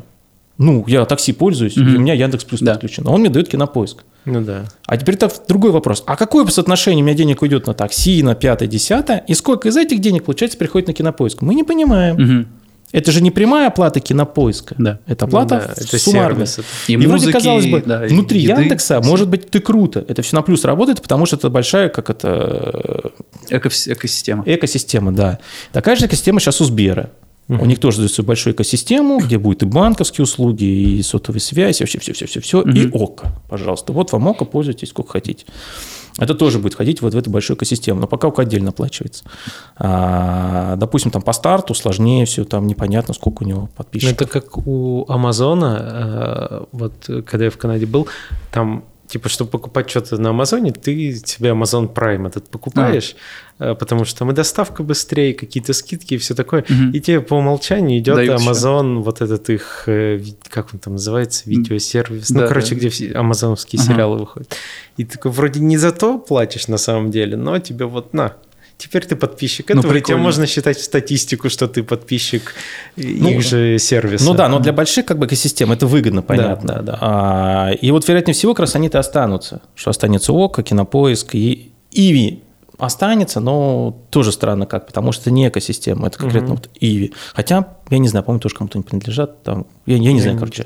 Ну, 0.57 0.84
я 0.88 1.06
такси 1.06 1.34
пользуюсь, 1.34 1.76
и 1.77 1.80
Мгм. 1.81 1.95
у 1.95 1.99
меня 1.99 2.14
Яндекс 2.14 2.43
Плюс 2.43 2.60
Да. 2.61 2.73
подключен. 2.73 3.07
А 3.07 3.11
он 3.11 3.22
мне 3.22 3.30
дает 3.30 3.48
кинопоиск. 3.49 4.03
Ну 4.26 4.41
да. 4.41 4.65
А 4.85 4.98
теперь 4.98 5.15
так 5.15 5.31
другой 5.48 5.72
вопрос. 5.72 6.03
А 6.06 6.15
какое 6.15 6.45
соотношение 6.48 7.03
у 7.03 7.07
меня 7.07 7.15
денег 7.18 7.41
уйдет 7.41 7.65
на 7.65 7.73
такси, 7.73 8.22
на 8.22 8.35
пятое, 8.35 8.68
десятое, 8.68 9.23
и 9.27 9.34
сколько 9.34 9.69
из 9.69 9.77
этих 9.77 9.99
денег, 10.02 10.26
получается, 10.26 10.57
приходит 10.60 10.88
на 10.89 10.93
кинопоиск? 10.93 11.41
Мы 11.41 11.56
не 11.56 11.64
понимаем. 11.64 12.15
Мгм. 12.15 12.48
Это 12.91 13.11
же 13.11 13.22
не 13.22 13.31
прямая 13.31 13.68
оплата 13.68 13.99
кинопоиска. 13.99 14.76
Да. 14.77 14.99
Это 15.07 15.26
Ну 15.26 15.30
оплата 15.30 15.73
да, 15.77 15.84
это 15.84 15.97
суммарная. 15.99 16.45
сервис. 16.45 16.65
И, 16.88 16.93
И 16.93 16.97
вроде, 16.97 17.11
музыки, 17.13 17.31
казалось 17.31 17.65
бы, 17.68 17.81
да, 17.85 18.05
и 18.05 18.09
внутри 18.09 18.41
еды, 18.41 18.61
Яндекса, 18.63 18.99
всё. 19.01 19.09
может 19.09 19.30
быть, 19.30 19.49
ты 19.49 19.59
круто. 19.59 20.03
Это 20.07 20.22
все 20.22 20.35
на 20.35 20.41
плюс 20.41 20.65
работает, 20.65 21.01
потому 21.01 21.26
что 21.26 21.38
это 21.38 21.49
большая, 21.49 21.89
как 21.89 22.09
это, 22.09 23.11
Экос- 23.49 23.91
Экосистема. 23.91 24.43
экосистема, 24.45 25.11
да. 25.11 25.39
Такая 25.72 25.95
же 25.95 26.05
экосистема 26.05 26.39
сейчас 26.39 26.59
у 26.61 26.65
Сбера. 26.65 27.11
У 27.47 27.65
них 27.65 27.80
тоже 27.80 27.97
дают 27.97 28.13
свою 28.13 28.26
большую 28.27 28.53
экосистему, 28.53 29.19
где 29.19 29.38
будет 29.38 29.63
и 29.63 29.65
банковские 29.65 30.23
услуги, 30.23 30.63
и 30.63 31.01
сотовая 31.03 31.41
связь, 31.41 31.81
и 31.81 31.84
вообще 31.84 31.99
все-все-все-все, 31.99 32.61
и 32.61 32.88
Мгм. 32.88 32.91
ОКО, 33.01 33.34
пожалуйста. 33.49 33.91
Вот 33.91 34.13
вам 34.13 34.27
ОКО, 34.30 34.45
пользуйтесь 34.45 34.88
сколько 34.89 35.11
хотите. 35.11 35.43
Это 36.18 36.36
тоже 36.36 36.60
будет 36.60 36.76
ходить 36.76 37.02
вот 37.02 37.14
в 37.14 37.18
эту 37.18 37.30
большую 37.30 37.58
экосистему, 37.58 38.02
но 38.02 38.08
пока 38.08 38.28
ОКО 38.28 38.42
отдельно 38.44 38.70
оплачивается. 38.70 39.24
А, 39.78 40.76
допустим, 40.76 41.12
там 41.12 41.22
по 41.22 41.34
старту 41.34 41.74
сложнее 41.74 42.26
все, 42.26 42.44
там 42.46 42.68
непонятно, 42.68 43.14
сколько 43.14 43.44
у 43.44 43.46
него 43.48 43.62
Ну, 43.62 43.68
подписчиков. 43.68 44.14
это 44.14 44.26
как 44.28 44.68
у 44.68 45.06
Амазона, 45.08 45.78
э, 46.62 46.64
вот 46.72 46.94
когда 47.26 47.46
я 47.46 47.52
в 47.52 47.58
Канаде 47.58 47.86
был, 47.86 48.08
там 48.52 48.84
типа, 49.12 49.28
чтобы 49.30 49.52
покупать 49.52 49.90
что-то 49.90 50.18
на 50.18 50.30
Амазоне, 50.30 50.72
ты 50.72 51.14
себе 51.26 51.50
Amazon 51.50 51.94
Prime 51.94 52.28
этот 52.28 52.50
покупаешь, 52.50 53.16
э, 53.60 53.76
потому 53.76 54.06
что 54.06 54.20
там 54.20 54.32
и 54.32 54.34
доставка 54.34 54.84
быстрее, 54.84 55.34
какие-то 55.34 55.74
скидки 55.74 56.14
и 56.14 56.18
все 56.18 56.34
такое. 56.34 56.64
Мгм. 56.70 56.92
И 56.92 57.00
тебе 57.02 57.20
по 57.20 57.36
умолчанию 57.36 58.00
идет 58.00 58.16
Дают. 58.16 58.42
Amazon, 58.42 59.02
вот 59.02 59.22
этот 59.22 59.50
их, 59.50 59.84
э, 59.88 60.22
как 60.48 60.70
он 60.74 60.80
там 60.80 60.94
называется, 60.94 61.44
видеосервис. 61.50 62.30
Ну, 62.30 62.40
Да, 62.40 62.48
короче, 62.48 62.70
да. 62.70 62.76
где 62.76 62.90
все 62.90 63.12
амазоновские 63.12 63.82
Ага. 63.82 63.94
сериалы 63.94 64.18
выходят. 64.20 64.56
И 64.98 65.04
ты 65.04 65.12
такой 65.18 65.32
вроде 65.32 65.60
не 65.60 65.78
за 65.78 65.92
то 65.92 66.18
платишь 66.18 66.68
на 66.70 66.78
самом 66.78 67.12
деле, 67.12 67.36
но 67.36 67.60
тебе 67.60 67.86
вот 67.86 68.14
на. 68.14 68.34
Теперь 68.82 69.06
ты 69.06 69.16
подписчик 69.16 69.70
Ну, 69.70 69.80
этого, 69.80 69.91
и 69.91 69.95
тебя 69.98 70.06
прикольно. 70.06 70.24
можно 70.24 70.48
считать 70.48 70.78
в 70.78 70.84
статистику, 70.84 71.49
что 71.49 71.68
ты 71.68 71.84
подписчик 71.84 72.56
Ну, 72.95 73.30
их 73.30 73.44
же 73.44 73.78
сервиса. 73.78 74.26
Ну 74.26 74.34
да, 74.34 74.49
но 74.49 74.58
для 74.58 74.74
больших 74.74 75.06
как 75.06 75.20
бы 75.20 75.28
экосистем 75.28 75.72
это 75.72 75.86
выгодно, 75.86 76.24
понятно. 76.24 76.74
да, 76.76 76.82
да. 76.82 76.98
А, 76.99 77.72
и 77.72 77.91
вот 77.91 78.08
вероятнее 78.08 78.34
всего 78.34 78.53
как 78.56 78.62
раз 78.62 78.76
они-то 78.76 78.98
останутся. 78.98 79.62
Что 79.76 79.91
останется 79.91 80.34
ОКО, 80.34 80.64
Кинопоиск 80.64 81.36
и 81.36 81.72
Иви 81.91 82.41
останется, 82.86 83.40
но 83.40 83.95
тоже 84.10 84.32
странно 84.32 84.66
как, 84.66 84.88
потому 84.88 85.12
что 85.12 85.24
это 85.24 85.32
не 85.32 85.48
экосистема, 85.48 86.08
это 86.08 86.18
конкретно 86.18 86.53
Мгм. 86.53 86.56
вот 86.58 86.70
Иви. 86.80 87.14
Хотя, 87.34 87.68
я 87.90 87.98
не 87.99 88.08
знаю, 88.08 88.26
по-моему, 88.26 88.41
тоже 88.41 88.56
кому-то 88.56 88.78
не 88.78 88.84
принадлежат. 88.84 89.44
Там, 89.44 89.68
я, 89.86 89.98
я 89.98 90.14
не 90.14 90.20
знаю, 90.22 90.38
короче, 90.40 90.66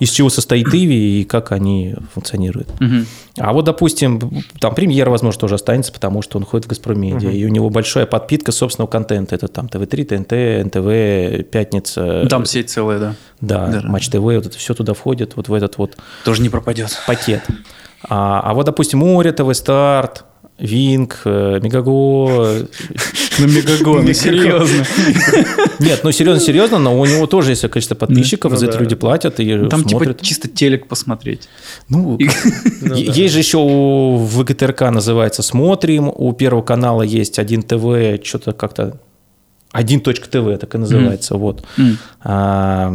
из 0.00 0.10
чего 0.10 0.30
состоит 0.30 0.66
Иви 0.74 1.20
и 1.20 1.24
как 1.24 1.52
они 1.52 1.94
функционируют. 2.12 2.68
Мгм. 2.80 3.06
А 3.38 3.52
вот, 3.52 3.64
допустим, 3.66 4.42
там 4.60 4.74
премьер, 4.74 5.08
возможно, 5.10 5.40
тоже 5.40 5.54
останется, 5.54 5.92
потому 5.92 6.22
что 6.22 6.38
он 6.38 6.44
ходит 6.44 6.66
в 6.66 6.68
Газпром 6.68 7.00
Медиа, 7.00 7.30
и 7.30 7.44
у 7.44 7.48
него 7.48 7.70
большая 7.70 8.06
подпитка 8.06 8.50
собственного 8.52 8.90
контента. 8.90 9.34
Это 9.34 9.46
там 9.48 9.68
ТВ-3, 9.68 10.04
ТНТ, 10.04 10.66
НТВ, 10.74 11.50
Пятница. 11.50 12.26
Там 12.28 12.44
сеть 12.46 12.70
целая, 12.70 12.98
да. 12.98 13.14
Да, 13.40 13.66
Да. 13.68 13.88
Матч 13.88 14.08
ТВ, 14.08 14.16
вот 14.18 14.46
это 14.46 14.58
все 14.58 14.74
туда 14.74 14.94
входит, 14.94 15.36
вот 15.36 15.48
в 15.48 15.54
этот 15.54 15.78
вот 15.78 15.96
Тоже 16.24 16.42
не 16.42 16.48
пропадет. 16.48 16.90
пакет. 17.06 17.42
А, 18.08 18.40
а 18.44 18.54
вот, 18.54 18.66
допустим, 18.66 19.00
Море, 19.00 19.32
ТВ 19.32 19.52
Старт, 19.54 20.24
Винг, 20.58 21.20
э, 21.24 21.60
Мегаго. 21.62 22.66
На 23.38 23.44
мегагон, 23.44 24.04
ну, 24.04 24.12
серьезно. 24.12 24.84
Нет, 25.78 26.00
ну 26.02 26.10
серьезно, 26.10 26.40
серьезно, 26.40 26.78
но 26.78 26.98
у 26.98 27.06
него 27.06 27.26
тоже 27.26 27.52
есть 27.52 27.62
количество 27.68 27.94
подписчиков, 27.94 28.52
Ну 28.52 28.58
за 28.58 28.66
это 28.66 28.78
люди 28.78 28.96
платят 28.96 29.38
и 29.38 29.68
Там 29.68 29.84
типа 29.84 29.90
смотрят. 29.90 30.20
чисто 30.20 30.48
телек 30.48 30.88
посмотреть. 30.88 31.48
Ну, 31.88 32.18
Ну. 32.80 32.94
Есть 32.94 33.34
же 33.34 33.40
еще 33.40 33.58
у 33.58 34.16
ВГТРК 34.16 34.90
называется 34.90 35.42
«Смотрим», 35.42 36.12
у 36.14 36.32
Первого 36.32 36.62
канала 36.62 37.02
есть 37.02 37.38
один 37.38 37.62
ТВ, 37.62 38.24
что-то 38.24 38.52
как-то... 38.52 39.00
Один 39.70 40.00
точка 40.00 40.28
ТВ, 40.28 40.58
так 40.58 40.74
и 40.74 40.78
называется, 40.78 41.36
вот. 41.36 41.64
А, 42.24 42.92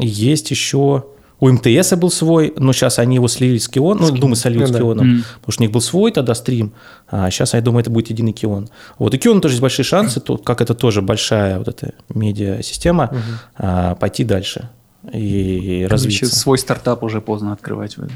есть 0.00 0.50
еще... 0.50 1.04
У 1.40 1.50
МТС 1.50 1.92
был 1.96 2.10
свой, 2.10 2.52
но 2.56 2.72
сейчас 2.72 2.98
они 2.98 3.16
его 3.16 3.28
слили 3.28 3.58
с 3.58 3.68
Кион, 3.68 3.98
ну, 3.98 4.10
думаю, 4.10 4.36
сольют 4.36 4.62
Ну 4.62 4.66
с 4.68 4.70
да. 4.70 4.78
Кионом, 4.78 5.06
Мгм. 5.08 5.24
потому 5.40 5.52
что 5.52 5.62
у 5.62 5.64
них 5.64 5.72
был 5.72 5.80
свой 5.80 6.10
тогда 6.12 6.34
стрим, 6.34 6.72
а 7.08 7.30
сейчас, 7.30 7.54
я 7.54 7.60
думаю, 7.60 7.80
это 7.82 7.90
будет 7.90 8.08
единый 8.10 8.32
Кион. 8.32 8.68
Вот, 8.98 9.12
и 9.14 9.18
Кион 9.18 9.40
тоже 9.40 9.54
есть 9.54 9.62
большие 9.62 9.84
шансы, 9.84 10.20
то, 10.20 10.38
как 10.38 10.60
это 10.62 10.74
тоже 10.74 11.02
большая 11.02 11.58
вот 11.58 11.68
эта 11.68 11.94
медиа-система, 12.08 13.14
а, 13.56 13.94
пойти 13.96 14.24
дальше 14.24 14.70
и 15.12 15.84
Короче, 15.86 15.86
развиться. 15.88 16.34
свой 16.34 16.56
стартап 16.56 17.02
уже 17.02 17.20
поздно 17.20 17.52
открывать. 17.52 17.94
этом. 17.98 18.08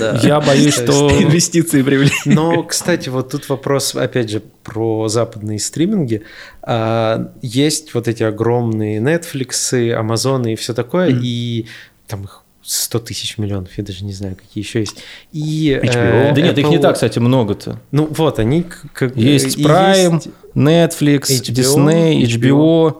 Да. 0.00 0.18
Я 0.20 0.40
боюсь, 0.40 0.74
что... 0.74 1.08
Инвестиции 1.10 1.80
привлечь. 1.82 2.24
Но, 2.24 2.64
кстати, 2.64 3.08
вот 3.08 3.30
тут 3.30 3.48
вопрос, 3.48 3.94
опять 3.94 4.30
же, 4.30 4.42
про 4.64 5.06
западные 5.06 5.60
стриминги. 5.60 6.22
А, 6.62 7.30
Есть 7.40 7.94
вот 7.94 8.08
эти 8.08 8.24
огромные 8.24 8.98
Netflix, 9.00 9.72
Amazon 9.72 10.52
и 10.52 10.56
все 10.56 10.74
такое, 10.74 11.10
и 11.22 11.66
там 12.08 12.24
их 12.24 12.40
100 12.64 12.98
тысяч 13.00 13.36
миллионов, 13.38 13.76
я 13.76 13.84
даже 13.84 14.04
не 14.04 14.12
знаю, 14.12 14.36
какие 14.36 14.64
еще 14.64 14.80
есть. 14.80 14.96
И, 15.32 15.78
HBO. 15.82 16.30
э, 16.30 16.32
Да 16.34 16.40
нет, 16.40 16.58
их 16.58 16.68
не 16.68 16.76
Apple- 16.76 16.80
так, 16.80 16.94
кстати, 16.94 17.18
много-то. 17.18 17.78
Ну 17.92 18.08
вот, 18.10 18.38
они 18.38 18.64
как... 18.94 19.16
Есть 19.16 19.58
и 19.58 19.64
Prime, 19.64 20.14
есть 20.14 20.28
Netflix, 20.54 21.20
HBO, 21.30 21.54
Disney, 21.54 22.22
HBO. 22.24 22.96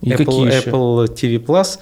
И 0.00 0.10
Apple, 0.10 0.16
какие 0.16 0.46
еще? 0.46 0.70
Apple 0.70 1.06
TV 1.14 1.44
Plus. 1.44 1.78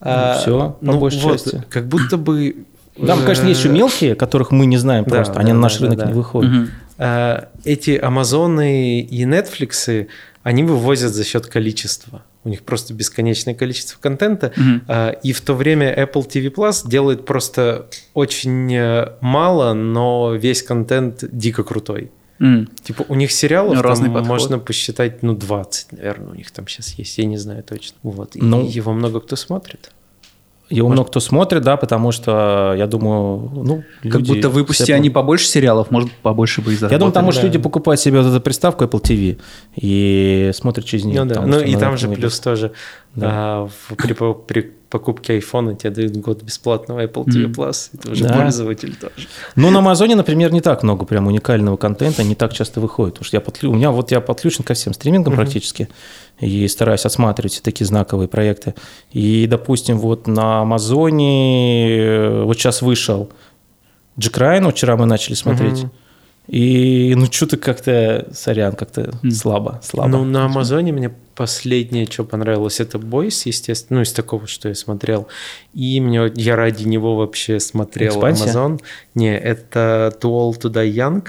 А, 0.00 0.38
всё, 0.40 0.76
по 0.84 0.92
большей 0.92 1.20
части. 1.20 1.64
Как 1.70 1.86
будто 1.88 2.16
бы... 2.16 2.64
Там, 3.06 3.20
конечно, 3.22 3.46
есть 3.46 3.60
еще 3.60 3.68
э, 3.68 3.72
мелкие, 3.72 4.14
которых 4.14 4.50
мы 4.50 4.66
не 4.66 4.78
знаем 4.78 5.04
Да, 5.04 5.16
просто. 5.16 5.34
да, 5.34 5.40
Они 5.40 5.52
на 5.52 5.58
да, 5.58 5.62
наш 5.62 5.76
да, 5.78 5.84
рынок 5.84 5.98
да. 5.98 6.06
не 6.06 6.12
выходят. 6.14 6.50
Мгм. 6.50 6.70
А, 6.98 7.48
эти 7.64 7.90
Амазоны 7.90 9.00
и 9.00 9.24
Netflix, 9.24 10.08
они 10.42 10.62
вывозят 10.64 11.12
за 11.14 11.24
счет 11.24 11.46
количества. 11.46 12.22
У 12.46 12.48
них 12.48 12.62
просто 12.62 12.94
бесконечное 12.94 13.54
количество 13.54 13.98
контента. 14.00 14.52
А, 14.86 15.10
И 15.10 15.32
в 15.32 15.40
то 15.40 15.54
время 15.54 15.92
Apple 15.92 16.24
TV 16.28 16.54
Plus 16.54 16.88
делает 16.88 17.26
просто 17.26 17.86
очень 18.14 18.72
э, 18.72 19.14
мало, 19.20 19.72
но 19.74 20.32
весь 20.34 20.62
контент 20.62 21.24
дико 21.32 21.64
крутой. 21.64 22.12
М. 22.38 22.68
Типа 22.84 23.04
у 23.08 23.16
них 23.16 23.32
сериалов 23.32 23.74
Ну, 23.74 23.82
там 23.82 23.88
разный 23.90 24.10
подход. 24.10 24.28
можно 24.28 24.58
посчитать, 24.60 25.24
ну, 25.24 25.34
20, 25.34 25.92
наверное, 25.92 26.28
у 26.30 26.34
них 26.34 26.52
там 26.52 26.68
сейчас 26.68 26.90
есть, 26.98 27.18
я 27.18 27.24
не 27.24 27.36
знаю 27.36 27.64
точно. 27.64 27.96
Вот. 28.04 28.36
И 28.36 28.40
Ну, 28.40 28.64
его 28.64 28.92
много 28.92 29.20
кто 29.20 29.34
смотрит. 29.34 29.90
Его 30.68 30.88
много 30.88 31.08
кто 31.08 31.20
смотрит, 31.20 31.62
да, 31.62 31.76
потому 31.76 32.10
что, 32.10 32.74
я 32.76 32.88
думаю, 32.88 33.50
ну, 33.54 33.84
Как 34.02 34.16
люди 34.20 34.32
будто 34.32 34.48
выпусти 34.48 34.82
все 34.82 34.94
они 34.94 35.10
побольше 35.10 35.46
сериалов, 35.46 35.92
может, 35.92 36.10
побольше 36.22 36.60
бы 36.60 36.70
и 36.70 36.74
Я 36.74 36.78
заработали. 36.80 36.98
думаю, 36.98 37.12
там, 37.12 37.24
может, 37.24 37.40
да. 37.42 37.46
люди 37.46 37.58
покупают 37.58 38.00
себе 38.00 38.20
вот 38.20 38.28
эту 38.28 38.40
приставку 38.40 38.84
Apple 38.84 39.00
TV 39.00 39.38
и 39.76 40.50
смотрят 40.54 40.84
через 40.84 41.04
нее. 41.04 41.22
Ну 41.22 41.28
да, 41.28 41.34
потому 41.36 41.52
ну 41.52 41.60
что 41.60 41.68
и 41.68 41.76
там 41.76 41.96
же 41.96 42.08
плюс 42.08 42.40
тоже 42.40 42.72
Да. 43.16 43.28
а, 43.32 43.66
в- 43.66 43.94
при, 43.96 44.12
при 44.14 44.72
покупке 44.90 45.32
айфона 45.34 45.74
тебе 45.74 45.90
дают 45.90 46.16
год 46.18 46.42
бесплатного 46.42 47.04
Apple 47.04 47.24
TV. 47.24 47.52
Plus, 47.52 47.90
и 47.92 47.96
ты 47.96 48.10
уже 48.12 48.24
Да. 48.24 48.34
пользователь 48.40 48.94
тоже. 48.94 49.26
Ну, 49.56 49.70
на 49.70 49.80
Амазоне, 49.80 50.14
например, 50.14 50.52
не 50.52 50.60
так 50.60 50.82
много 50.84 51.04
прям 51.04 51.26
уникального 51.26 51.76
контента, 51.76 52.22
не 52.22 52.34
так 52.36 52.52
часто 52.52 52.80
выходит. 52.80 53.14
Потому 53.14 53.26
что 53.26 53.36
я 53.36 53.40
подклю... 53.40 53.72
у 53.72 53.74
меня 53.74 53.90
вот 53.90 54.12
я 54.12 54.20
подключен 54.20 54.62
ко 54.64 54.74
всем 54.74 54.94
стримингам 54.94 55.32
Мгм. 55.34 55.42
практически 55.42 55.88
и 56.38 56.68
стараюсь 56.68 57.04
отсматривать 57.04 57.52
все 57.52 57.62
такие 57.62 57.86
знаковые 57.86 58.28
проекты. 58.28 58.74
И, 59.10 59.46
допустим, 59.48 59.98
вот 59.98 60.26
на 60.28 60.60
Амазоне 60.60 61.88
э, 61.98 62.42
вот 62.44 62.56
сейчас 62.58 62.82
вышел 62.82 63.30
Джек 64.18 64.36
Райан, 64.38 64.70
вчера 64.70 64.96
мы 64.96 65.06
начали 65.06 65.34
смотреть. 65.34 65.82
Мгм. 65.82 65.90
И 66.48 67.14
ну 67.16 67.26
что-то 67.26 67.56
как-то, 67.56 68.28
сорян, 68.32 68.74
как-то 68.74 69.12
Мгм. 69.22 69.30
слабо, 69.32 69.80
слабо. 69.82 70.08
Ну, 70.08 70.24
на 70.24 70.44
Амазоне 70.44 70.92
мне 70.92 71.10
последнее, 71.34 72.06
что 72.06 72.24
понравилось, 72.24 72.80
это 72.80 72.98
Бойс, 72.98 73.46
естественно, 73.46 73.98
ну, 73.98 74.02
из 74.04 74.12
такого, 74.12 74.46
что 74.46 74.68
я 74.68 74.74
смотрел. 74.74 75.26
И 75.74 76.00
мне, 76.00 76.32
я 76.34 76.56
ради 76.56 76.84
него 76.84 77.16
вообще 77.16 77.58
смотрел? 77.60 78.24
Амазон. 78.24 78.80
Не, 79.14 79.36
это 79.36 80.16
to 80.20 80.52
Die 80.54 80.92
Young. 80.92 81.28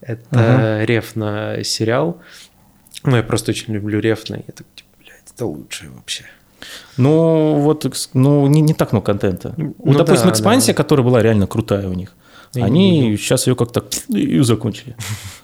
Это 0.00 0.22
Ага. 0.30 0.84
реф 0.84 1.16
на 1.16 1.64
сериал. 1.64 2.20
Ну, 3.04 3.16
я 3.16 3.22
просто 3.22 3.50
очень 3.50 3.74
люблю 3.74 4.00
реф 4.00 4.28
на. 4.28 4.36
Я 4.36 4.42
так, 4.54 4.66
типа, 4.74 4.88
блядь, 5.00 5.32
это 5.34 5.46
лучшее 5.46 5.90
вообще. 5.90 6.24
Ну, 6.96 7.56
вот, 7.60 7.86
ну, 8.14 8.46
не, 8.46 8.60
не 8.60 8.74
так 8.74 8.92
много 8.92 9.06
контента. 9.06 9.54
Ну 9.56 9.74
вот, 9.78 9.96
допустим, 9.96 10.28
да, 10.28 10.32
экспансия, 10.32 10.72
да. 10.72 10.76
которая 10.76 11.04
была 11.04 11.22
реально 11.22 11.46
крутая 11.46 11.88
у 11.88 11.92
них, 11.92 12.14
Я 12.54 12.64
они 12.66 13.16
сейчас 13.16 13.46
ее 13.46 13.54
как-то 13.56 13.84
и 14.08 14.40
закончили. 14.40 14.96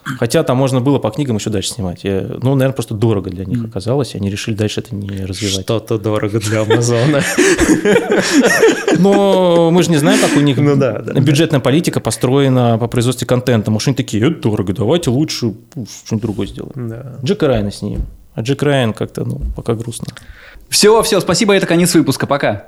Хотя 0.03 0.43
там 0.43 0.57
можно 0.57 0.81
было 0.81 0.99
по 0.99 1.09
книгам 1.09 1.37
еще 1.37 1.49
дальше 1.49 1.69
снимать. 1.69 2.03
Я- 2.03 2.21
ну, 2.41 2.55
наверное, 2.55 2.73
просто 2.73 2.93
дорого 2.93 3.29
для 3.29 3.45
них 3.45 3.63
оказалось, 3.63 4.13
и 4.15 4.17
они 4.17 4.29
решили 4.29 4.55
дальше 4.55 4.79
это 4.81 4.95
не 4.95 5.25
развивать. 5.25 5.63
Что-то 5.65 5.97
дорого 5.97 6.39
для 6.39 6.61
Амазона. 6.61 7.21
Но 8.99 9.71
мы 9.71 9.83
же 9.83 9.89
не 9.91 9.97
знаем, 9.97 10.19
как 10.19 10.35
у 10.35 10.39
них 10.39 10.57
Ну 10.57 10.75
да, 10.75 10.99
да, 10.99 11.13
бюджетная 11.19 11.59
политика 11.59 11.99
построена 11.99 12.77
по 12.77 12.87
производству 12.87 13.25
контента. 13.27 13.71
Может, 13.71 13.89
они 13.89 13.95
такие, 13.97 14.27
это 14.29 14.41
дорого, 14.41 14.73
давайте 14.73 15.09
лучше 15.09 15.53
что-нибудь 16.05 16.21
другое 16.21 16.47
сделаем. 16.47 16.89
Да. 16.89 17.17
Джека 17.23 17.47
Райана 17.47 17.71
снимем. 17.71 18.01
А 18.33 18.41
Джек 18.41 18.63
Райан 18.63 18.93
как-то, 18.93 19.25
ну, 19.25 19.41
пока 19.55 19.73
грустно. 19.75 20.07
Все, 20.69 21.01
все, 21.03 21.19
спасибо, 21.19 21.53
это 21.53 21.67
конец 21.67 21.93
выпуска, 21.93 22.27
пока. 22.27 22.67